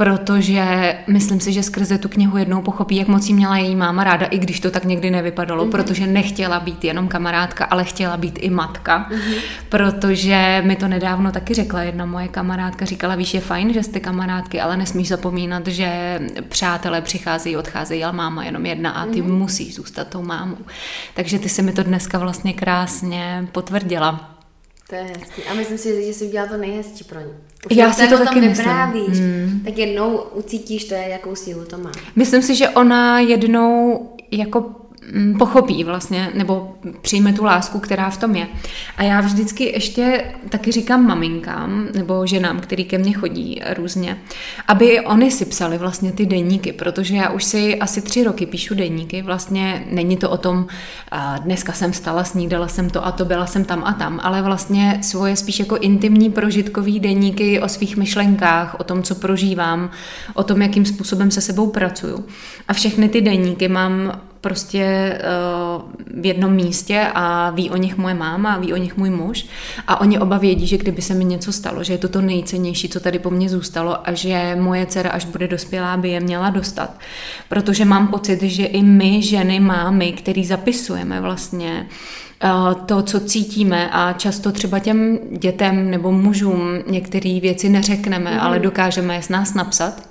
protože 0.01 0.97
myslím 1.07 1.41
si, 1.41 1.53
že 1.53 1.63
skrze 1.63 1.99
tu 1.99 2.09
knihu 2.09 2.37
jednou 2.37 2.63
pochopí, 2.63 2.97
jak 2.97 3.09
moc 3.09 3.29
jí 3.29 3.35
měla 3.35 3.57
její 3.57 3.77
máma 3.77 4.05
ráda, 4.05 4.27
i 4.27 4.39
když 4.39 4.61
to 4.61 4.71
tak 4.71 4.85
někdy 4.85 5.11
nevypadalo, 5.11 5.65
mm-hmm. 5.65 5.71
protože 5.71 6.07
nechtěla 6.07 6.61
být 6.61 6.85
jenom 6.85 7.09
kamarádka, 7.09 7.65
ale 7.65 7.85
chtěla 7.85 8.17
být 8.17 8.39
i 8.43 8.51
matka, 8.51 9.09
mm-hmm. 9.11 9.41
protože 9.69 10.63
mi 10.67 10.77
to 10.77 10.89
nedávno 10.89 11.33
taky 11.33 11.55
řekla 11.55 11.83
jedna 11.83 12.07
moje 12.07 12.29
kamarádka, 12.29 12.85
říkala, 12.85 13.15
víš, 13.15 13.35
je 13.35 13.41
fajn, 13.41 13.73
že 13.73 13.83
jste 13.83 14.01
kamarádky, 14.01 14.61
ale 14.61 14.77
nesmíš 14.77 15.09
zapomínat, 15.09 15.67
že 15.67 16.21
přátelé 16.49 17.01
přicházejí, 17.01 17.57
odcházejí, 17.57 18.05
ale 18.05 18.13
máma 18.13 18.45
jenom 18.45 18.67
jedna 18.67 18.91
a 18.91 19.07
ty 19.07 19.23
mm-hmm. 19.23 19.33
musíš 19.33 19.75
zůstat 19.75 20.09
tou 20.09 20.23
mámou. 20.23 20.59
Takže 21.15 21.39
ty 21.39 21.49
si 21.49 21.63
mi 21.63 21.73
to 21.73 21.83
dneska 21.83 22.19
vlastně 22.19 22.53
krásně 22.53 23.49
potvrdila. 23.53 24.39
To 24.89 24.95
je 24.95 25.03
hezký. 25.03 25.43
A 25.43 25.55
myslím 25.55 25.79
si, 25.79 26.07
že 26.07 26.15
jsi 26.15 26.27
udělala 26.27 26.51
to 26.53 26.57
nejhezčí 26.57 27.05
pro 27.05 27.21
ní. 27.21 27.50
Už 27.71 27.77
Já 27.77 27.93
si 27.93 28.09
to 28.09 28.19
taky 28.19 28.41
vyprávíš, 28.41 29.21
hmm. 29.21 29.61
tak 29.65 29.79
jednou 29.79 30.17
ucítíš 30.35 30.85
to, 30.85 30.95
jakou 30.95 31.35
sílu 31.35 31.65
to 31.65 31.79
má. 31.79 31.93
Myslím 32.17 32.43
si, 32.43 32.55
že 32.55 32.69
ona 32.69 33.21
jednou 33.21 34.09
jako 34.31 34.61
mm, 34.61 34.75
pochopí 35.39 35.85
vlastně, 35.85 36.29
nebo 36.35 36.75
přijme 37.01 37.33
tu 37.33 37.45
lásku, 37.45 37.79
která 37.79 38.11
v 38.11 38.17
tom 38.17 38.37
je. 38.37 38.47
A 38.97 39.03
já 39.03 39.21
vždycky 39.21 39.65
ještě 39.65 40.25
taky 40.49 40.73
říkám 40.73 41.07
maminkám, 41.07 41.89
nebo 41.95 42.27
ženám, 42.27 42.61
který 42.61 42.85
ke 42.85 42.99
mně 42.99 43.13
chodí 43.13 43.61
různě, 43.77 44.19
aby 44.69 45.01
oni 45.01 45.31
si 45.31 45.45
psali 45.45 45.79
vlastně 45.79 46.13
ty 46.13 46.27
deníky, 46.27 46.73
protože 46.73 47.17
já 47.17 47.31
už 47.31 47.45
si 47.45 47.79
asi 47.79 48.03
tři 48.03 48.25
roky 48.25 48.47
píšu 48.47 48.75
deníky, 48.75 49.23
vlastně 49.23 49.85
není 49.91 50.17
to 50.17 50.31
o 50.31 50.37
tom, 50.37 50.67
dneska 51.43 51.73
jsem 51.73 51.93
stala, 51.93 52.25
snídala 52.25 52.69
jsem 52.69 52.91
to 52.91 53.07
a 53.07 53.13
to, 53.13 53.25
byla 53.25 53.47
jsem 53.47 53.65
tam 53.65 53.85
a 53.85 53.93
tam, 53.93 54.21
ale 54.23 54.43
vlastně 54.43 54.99
svoje 55.03 55.37
spíš 55.37 55.59
jako 55.59 55.77
intimní 55.77 56.31
prožitkový 56.31 57.01
deníky 57.01 57.61
o 57.61 57.69
svých 57.69 57.97
myšlenkách, 57.97 58.81
o 58.81 58.85
tom, 58.85 59.03
co 59.03 59.15
prožívám, 59.15 59.91
o 60.35 60.43
tom, 60.43 60.63
jakým 60.63 60.85
způsobem 60.85 61.31
se 61.31 61.41
sebou 61.41 61.67
pracuju. 61.67 62.25
A 62.69 62.73
všechny 62.73 63.09
ty 63.09 63.21
deníky 63.21 63.69
mám 63.69 64.21
prostě 64.41 65.15
uh, 65.77 65.83
v 66.21 66.27
jednom 66.27 66.53
místě 66.53 67.07
a 67.15 67.51
ví 67.51 67.71
o 67.71 67.77
nich 67.77 67.97
moje 67.97 68.15
máma, 68.15 68.55
a 68.55 68.59
ví 68.59 68.73
o 68.73 68.77
nich 68.77 68.97
můj 68.97 69.11
muž 69.11 69.47
a 69.87 70.01
oni 70.01 70.19
oba 70.19 70.39
vědí, 70.39 70.67
že 70.67 70.79
kdyby 70.79 71.03
se 71.03 71.15
mi 71.15 71.25
něco 71.25 71.53
stalo, 71.53 71.85
že 71.85 71.93
je 71.93 71.99
to 71.99 72.09
to 72.09 72.21
nejcennější, 72.21 72.89
co 72.89 73.01
tady 73.01 73.19
po 73.19 73.31
mně 73.31 73.49
zůstalo 73.49 74.09
a 74.09 74.13
že 74.13 74.57
moje 74.61 74.87
dcera, 74.87 75.11
až 75.11 75.25
bude 75.25 75.49
dospělá, 75.49 75.97
by 75.97 76.09
je 76.09 76.21
měla 76.21 76.51
dostat. 76.51 76.99
Protože 77.49 77.85
mám 77.85 78.09
pocit, 78.09 78.43
že 78.43 78.65
i 78.65 78.83
my, 78.83 79.23
ženy, 79.23 79.61
mámy, 79.61 80.13
který 80.13 80.45
zapisujeme 80.45 81.21
vlastně 81.21 81.87
eh, 82.43 82.49
to, 82.87 83.03
co 83.03 83.21
cítíme 83.21 83.91
a 83.93 84.13
často 84.13 84.53
třeba 84.53 84.79
těm 84.79 85.19
dětem 85.31 85.91
nebo 85.91 86.13
mužům 86.13 86.83
některé 86.87 87.41
věci 87.41 87.69
neřekneme, 87.69 88.31
mm. 88.35 88.41
ale 88.41 88.59
dokážeme 88.59 89.15
je 89.15 89.23
s 89.23 89.29
nás 89.29 89.55
napsat, 89.55 90.10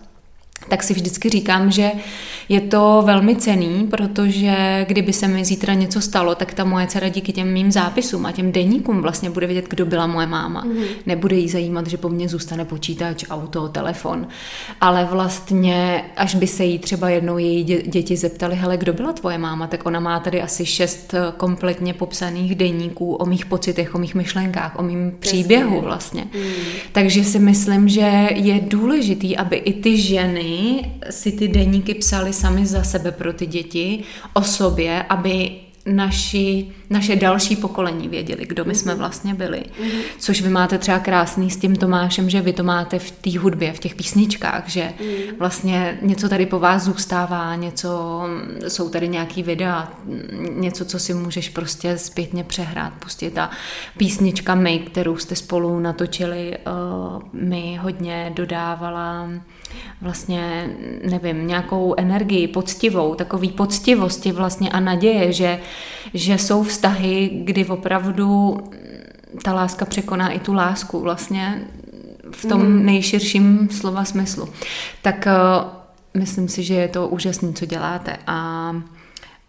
tak 0.70 0.84
si 0.84 0.94
vždycky 0.94 1.30
říkám, 1.30 1.72
že 1.72 1.92
je 2.50 2.62
to 2.62 3.02
velmi 3.06 3.36
cený, 3.36 3.88
protože 3.92 4.86
kdyby 4.88 5.14
se 5.14 5.28
mi 5.28 5.46
zítra 5.46 5.74
něco 5.74 6.02
stalo, 6.02 6.36
tak 6.36 6.54
ta 6.54 6.64
moje 6.64 6.88
dcera 6.88 7.10
díky 7.10 7.34
těm 7.34 7.54
mým 7.54 7.72
zápisům 7.72 8.26
a 8.26 8.32
těm 8.32 8.52
denníkům 8.52 9.02
vlastně 9.02 9.30
bude 9.30 9.48
vědět, 9.48 9.66
kdo 9.70 9.86
byla 9.86 10.08
moje 10.08 10.28
máma. 10.28 10.66
Mm-hmm. 10.66 10.86
Nebude 11.06 11.36
jí 11.36 11.50
zajímat, 11.50 11.88
že 11.88 11.98
po 11.98 12.10
mně 12.10 12.30
zůstane 12.30 12.66
počítač, 12.66 13.26
auto, 13.30 13.68
telefon. 13.68 14.28
Ale 14.82 15.06
vlastně, 15.06 16.06
až 16.18 16.36
by 16.36 16.48
se 16.48 16.66
jí 16.66 16.80
třeba 16.80 17.10
jednou 17.10 17.38
její 17.38 17.64
děti 17.64 18.18
zeptali, 18.18 18.56
hele, 18.56 18.78
kdo 18.78 18.94
byla 18.94 19.14
tvoje 19.14 19.38
máma, 19.38 19.68
tak 19.68 19.86
ona 19.86 20.00
má 20.00 20.20
tady 20.20 20.42
asi 20.42 20.66
šest 20.66 21.16
kompletně 21.38 21.94
popsaných 21.94 22.56
denníků 22.56 23.16
o 23.16 23.26
mých 23.26 23.46
pocitech, 23.46 23.96
o 23.96 24.00
mých 24.00 24.16
myšlenkách, 24.16 24.80
o 24.80 24.84
mým 24.84 25.14
příběhu 25.20 25.82
vlastně. 25.82 26.24
Mm. 26.24 26.42
Takže 26.92 27.24
si 27.24 27.40
myslím, 27.40 27.90
že 27.90 28.30
je 28.36 28.60
důležitý, 28.68 29.38
aby 29.38 29.56
i 29.56 29.74
ty 29.74 29.98
ženy 29.98 30.49
si 31.10 31.32
ty 31.32 31.48
deníky 31.48 31.94
psali 31.94 32.34
sami 32.34 32.66
za 32.66 32.84
sebe 32.84 33.12
pro 33.12 33.34
ty 33.34 33.46
děti, 33.46 34.04
o 34.34 34.42
sobě, 34.42 35.04
aby 35.04 35.52
naši, 35.86 36.68
naše 36.90 37.16
další 37.16 37.56
pokolení 37.56 38.08
věděli, 38.08 38.46
kdo 38.46 38.66
my 38.66 38.76
jsme 38.76 38.92
mhm. 38.92 39.00
vlastně 39.00 39.34
byli. 39.34 39.58
Mm-hmm. 39.58 40.02
Což 40.20 40.42
vy 40.42 40.50
máte 40.50 40.78
třeba 40.78 41.00
krásný 41.00 41.52
s 41.52 41.58
tím 41.58 41.76
Tomášem, 41.76 42.30
že 42.30 42.42
vy 42.42 42.54
to 42.54 42.64
máte 42.64 43.00
v 43.00 43.12
té 43.12 43.40
hudbě, 43.40 43.74
v 43.74 43.80
těch 43.80 43.96
písničkách, 43.96 44.64
že 44.68 44.94
mm. 45.00 45.38
vlastně 45.40 45.98
něco 46.02 46.30
tady 46.30 46.46
po 46.46 46.60
vás 46.60 46.84
zůstává, 46.84 47.56
něco, 47.56 48.22
jsou 48.68 48.90
tady 48.90 49.08
nějaký 49.08 49.44
videa, 49.44 49.94
něco, 50.50 50.86
co 50.86 51.00
si 51.00 51.14
můžeš 51.14 51.50
prostě 51.50 51.98
zpětně 51.98 52.44
přehrát, 52.44 52.94
pustit. 52.94 53.38
A 53.38 53.50
písnička 53.98 54.56
My, 54.56 54.80
kterou 54.80 55.18
jste 55.18 55.36
spolu 55.36 55.80
natočili, 55.80 56.58
uh, 56.58 57.22
mi 57.34 57.80
hodně 57.82 58.32
dodávala 58.36 59.30
vlastně, 60.02 60.70
nevím, 61.10 61.48
nějakou 61.48 61.94
energii 61.98 62.48
poctivou, 62.48 63.16
takový 63.16 63.50
poctivosti 63.50 64.32
vlastně 64.32 64.70
a 64.70 64.80
naděje, 64.80 65.34
že, 65.34 65.60
že 66.14 66.38
jsou 66.38 66.64
vztahy, 66.64 67.30
kdy 67.44 67.66
opravdu 67.66 68.58
ta 69.44 69.54
láska 69.54 69.86
překoná 69.86 70.30
i 70.30 70.40
tu 70.40 70.54
lásku 70.54 71.00
vlastně 71.00 71.68
v 72.32 72.46
tom 72.46 72.62
mm. 72.62 72.86
nejširším 72.86 73.70
slova 73.72 74.06
smyslu. 74.06 74.50
Tak 75.02 75.28
uh, 75.28 76.22
myslím 76.22 76.48
si, 76.48 76.64
že 76.64 76.74
je 76.74 76.88
to 76.88 77.08
úžasné, 77.08 77.54
co 77.54 77.66
děláte 77.66 78.18
a 78.28 78.76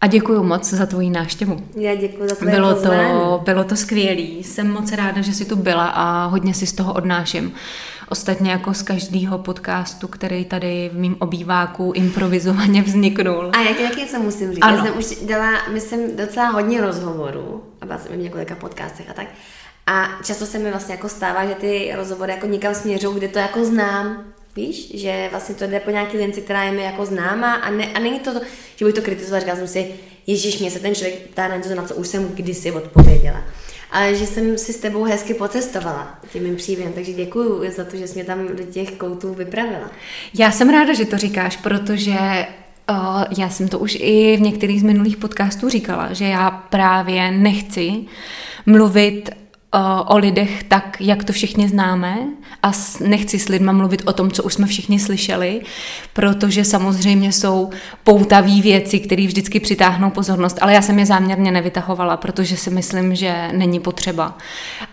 a 0.01 0.07
děkuji 0.07 0.43
moc 0.43 0.69
za 0.69 0.85
tvoji 0.85 1.09
návštěvu. 1.09 1.63
Já 1.75 1.95
děkuji 1.95 2.29
za 2.29 2.35
tvoje 2.35 2.55
bylo 2.55 2.75
to, 2.75 2.91
bylo 3.45 3.63
to 3.63 3.75
skvělý. 3.75 4.43
Jsem 4.43 4.71
moc 4.71 4.91
ráda, 4.91 5.21
že 5.21 5.33
jsi 5.33 5.45
tu 5.45 5.55
byla 5.55 5.87
a 5.87 6.25
hodně 6.25 6.53
si 6.53 6.67
z 6.67 6.73
toho 6.73 6.93
odnáším. 6.93 7.53
Ostatně 8.11 8.51
jako 8.51 8.73
z 8.73 8.81
každého 8.81 9.37
podcastu, 9.37 10.07
který 10.07 10.45
tady 10.45 10.89
v 10.93 10.97
mým 10.97 11.15
obýváku 11.19 11.91
improvizovaně 11.95 12.81
vzniknul. 12.81 13.51
A 13.53 13.61
jak 13.61 13.77
taky 13.77 14.01
něco 14.01 14.19
musím 14.19 14.51
říct. 14.51 14.59
Ano. 14.61 14.77
Já 14.77 14.83
jsem 14.83 14.97
už 14.97 15.05
dělala, 15.25 15.59
myslím, 15.73 16.15
docela 16.15 16.49
hodně 16.49 16.81
rozhovorů 16.81 17.63
a 17.81 17.85
byla 17.85 17.99
jsem 17.99 18.11
v 18.11 18.17
několika 18.17 18.55
podcastech 18.55 19.09
a 19.09 19.13
tak. 19.13 19.27
A 19.87 20.07
často 20.23 20.45
se 20.45 20.59
mi 20.59 20.69
vlastně 20.69 20.95
jako 20.95 21.09
stává, 21.09 21.45
že 21.45 21.55
ty 21.55 21.91
rozhovory 21.95 22.31
jako 22.31 22.47
někam 22.47 22.75
směřují, 22.75 23.17
kde 23.17 23.27
to 23.27 23.39
jako 23.39 23.65
znám. 23.65 24.23
Víš, 24.55 25.01
že 25.01 25.27
vlastně 25.31 25.55
to 25.55 25.67
jde 25.67 25.79
po 25.79 25.91
nějaký 25.91 26.17
linci, 26.17 26.41
která 26.41 26.63
je 26.63 26.71
mi 26.71 26.83
jako 26.83 27.05
známá 27.05 27.53
a, 27.53 27.71
ne, 27.71 27.85
a 27.93 27.99
není 27.99 28.19
to, 28.19 28.31
že 28.75 28.85
bych 28.85 28.95
to 28.95 29.01
kritizovala, 29.01 29.39
říkala 29.39 29.57
jsem 29.57 29.67
si, 29.67 29.91
Ježíš, 30.27 30.59
mě 30.59 30.71
se 30.71 30.79
ten 30.79 30.95
člověk 30.95 31.29
ptá 31.29 31.47
na 31.47 31.55
něco, 31.55 31.75
na 31.75 31.83
co 31.83 31.95
už 31.95 32.07
jsem 32.07 32.27
kdysi 32.27 32.71
odpověděla 32.71 33.41
ale 33.91 34.15
že 34.15 34.27
jsem 34.27 34.57
si 34.57 34.73
s 34.73 34.77
tebou 34.77 35.03
hezky 35.03 35.33
pocestovala 35.33 36.19
tím 36.31 36.43
mým 36.43 36.55
příběhem, 36.55 36.93
takže 36.93 37.13
děkuji 37.13 37.71
za 37.71 37.83
to, 37.83 37.97
že 37.97 38.07
jsi 38.07 38.13
mě 38.13 38.23
tam 38.23 38.47
do 38.47 38.63
těch 38.63 38.91
koutů 38.91 39.33
vypravila. 39.33 39.91
Já 40.33 40.51
jsem 40.51 40.69
ráda, 40.69 40.93
že 40.93 41.05
to 41.05 41.17
říkáš, 41.17 41.57
protože 41.57 42.17
uh, 42.89 43.23
já 43.37 43.49
jsem 43.49 43.67
to 43.67 43.79
už 43.79 43.97
i 44.01 44.37
v 44.37 44.41
některých 44.41 44.79
z 44.79 44.83
minulých 44.83 45.17
podcastů 45.17 45.69
říkala, 45.69 46.13
že 46.13 46.25
já 46.25 46.51
právě 46.51 47.31
nechci 47.31 47.93
mluvit 48.65 49.29
o 50.07 50.17
lidech 50.17 50.63
tak, 50.63 50.97
jak 50.99 51.23
to 51.23 51.33
všichni 51.33 51.69
známe 51.69 52.17
a 52.63 52.71
nechci 52.99 53.39
s 53.39 53.49
lidma 53.49 53.71
mluvit 53.71 54.03
o 54.05 54.13
tom, 54.13 54.31
co 54.31 54.43
už 54.43 54.53
jsme 54.53 54.67
všichni 54.67 54.99
slyšeli, 54.99 55.61
protože 56.13 56.65
samozřejmě 56.65 57.31
jsou 57.31 57.69
poutavé 58.03 58.61
věci, 58.61 58.99
které 58.99 59.27
vždycky 59.27 59.59
přitáhnou 59.59 60.09
pozornost, 60.09 60.57
ale 60.61 60.73
já 60.73 60.81
jsem 60.81 60.99
je 60.99 61.05
záměrně 61.05 61.51
nevytahovala, 61.51 62.17
protože 62.17 62.57
si 62.57 62.69
myslím, 62.69 63.15
že 63.15 63.49
není 63.51 63.79
potřeba. 63.79 64.37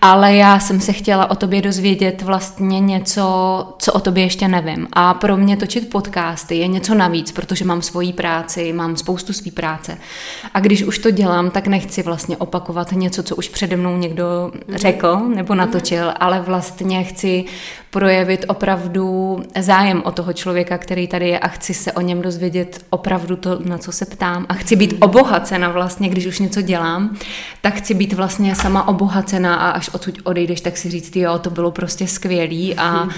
Ale 0.02 0.34
já 0.34 0.58
jsem 0.58 0.80
se 0.80 0.92
chtěla 0.92 1.30
o 1.30 1.34
tobě 1.34 1.62
dozvědět 1.62 2.22
vlastně 2.22 2.80
něco, 2.80 3.24
co 3.78 3.92
o 3.92 4.00
tobě 4.00 4.24
ještě 4.24 4.48
nevím. 4.48 4.88
A 4.92 5.14
pro 5.14 5.36
mě 5.36 5.56
točit 5.56 5.90
podcasty 5.90 6.56
je 6.56 6.66
něco 6.66 6.94
navíc, 6.94 7.32
protože 7.32 7.64
mám 7.64 7.82
svoji 7.82 8.12
práci, 8.12 8.72
mám 8.72 8.96
spoustu 8.96 9.32
své 9.32 9.50
práce. 9.50 9.98
A 10.54 10.60
když 10.60 10.82
už 10.82 10.98
to 10.98 11.10
dělám, 11.10 11.50
tak 11.50 11.66
nechci 11.66 12.02
vlastně 12.02 12.36
opakovat 12.36 12.92
něco, 12.92 13.22
co 13.22 13.36
už 13.36 13.48
přede 13.48 13.76
mnou 13.76 13.96
někdo 13.96 14.52
řekl 14.74 15.16
nebo 15.34 15.54
natočil, 15.54 16.12
ale 16.20 16.40
vlastně 16.40 17.04
chci 17.04 17.44
projevit 17.90 18.44
opravdu 18.48 19.38
zájem 19.60 20.02
o 20.04 20.10
toho 20.10 20.32
člověka, 20.32 20.78
který 20.78 21.08
tady 21.08 21.28
je 21.28 21.38
a 21.38 21.48
chci 21.48 21.74
se 21.74 21.92
o 21.92 22.00
něm 22.00 22.22
dozvědět 22.22 22.84
opravdu 22.90 23.36
to, 23.36 23.58
na 23.64 23.78
co 23.78 23.92
se 23.92 24.06
ptám. 24.06 24.46
A 24.48 24.54
chci 24.54 24.76
být 24.76 24.94
obohacena 25.00 25.68
vlastně, 25.68 26.08
když 26.08 26.26
už 26.26 26.38
něco 26.38 26.62
dělám, 26.62 27.16
tak 27.60 27.74
chci 27.74 27.94
být 27.94 28.12
vlastně 28.12 28.54
sama 28.54 28.88
obohacena 28.88 29.54
a 29.54 29.70
až 29.70 29.90
odsud 29.92 30.18
odejdeš, 30.24 30.60
tak 30.60 30.76
si 30.76 30.90
říct, 30.90 31.16
jo, 31.16 31.38
to 31.38 31.50
bylo 31.50 31.70
prostě 31.70 32.06
skvělý 32.06 32.74
a 32.76 33.02
uh, 33.02 33.10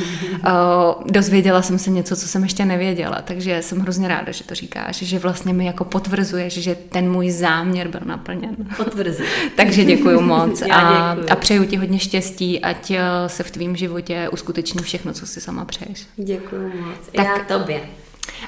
dozvěděla 1.07 1.63
jsem 1.63 1.79
se 1.79 1.91
něco, 1.91 2.17
co 2.17 2.29
jsem 2.29 2.43
ještě 2.43 2.65
nevěděla, 2.65 3.23
takže 3.25 3.63
jsem 3.63 3.81
hrozně 3.81 4.09
ráda, 4.09 4.33
že 4.33 4.45
to 4.45 4.55
říkáš, 4.55 4.97
že 4.97 5.19
vlastně 5.19 5.53
mi 5.53 5.67
jako 5.67 5.85
potvrzuješ, 5.85 6.55
že 6.55 6.75
ten 6.75 7.11
můj 7.11 7.31
záměr 7.31 7.89
byl 7.89 8.01
naplněn. 8.05 8.57
Potvrzuji. 8.77 9.29
takže 9.57 9.85
děkuji 9.85 10.21
moc 10.21 10.63
a, 10.63 11.17
a 11.31 11.37
přeju 11.41 11.65
ti 11.65 11.77
hodně 11.77 11.99
štěstí, 11.99 12.61
ať 12.61 12.91
eh, 12.91 13.01
se 13.27 13.43
v 13.43 13.51
tvém 13.51 13.77
životě 13.77 14.29
uskuteční 14.33 14.83
všechno, 14.83 15.13
co 15.13 15.27
si 15.27 15.41
sama 15.41 15.65
přeješ. 15.65 16.07
Děkuji 16.17 16.73
moc. 16.81 17.09
Tak, 17.17 17.27
Já 17.27 17.59
tobě. 17.59 17.81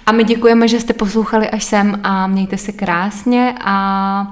A 0.06 0.12
my 0.12 0.24
děkujeme, 0.24 0.68
že 0.68 0.80
jste 0.80 0.92
poslouchali 0.92 1.50
až 1.50 1.64
sem 1.64 2.00
a 2.02 2.26
mějte 2.26 2.58
se 2.58 2.72
krásně 2.72 3.54
a 3.64 4.26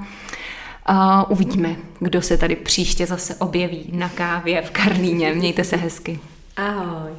a 0.93 1.31
uvidíme, 1.31 1.77
kdo 1.99 2.23
se 2.23 2.37
tady 2.37 2.57
příště 2.57 3.07
zase 3.07 3.35
objeví 3.35 3.91
na 3.93 4.09
kávě 4.09 4.63
v 4.63 4.71
Karlíně. 4.71 5.35
Mějte 5.35 5.65
se 5.65 5.77
hezky. 5.77 6.19
Ahoj. 6.57 7.11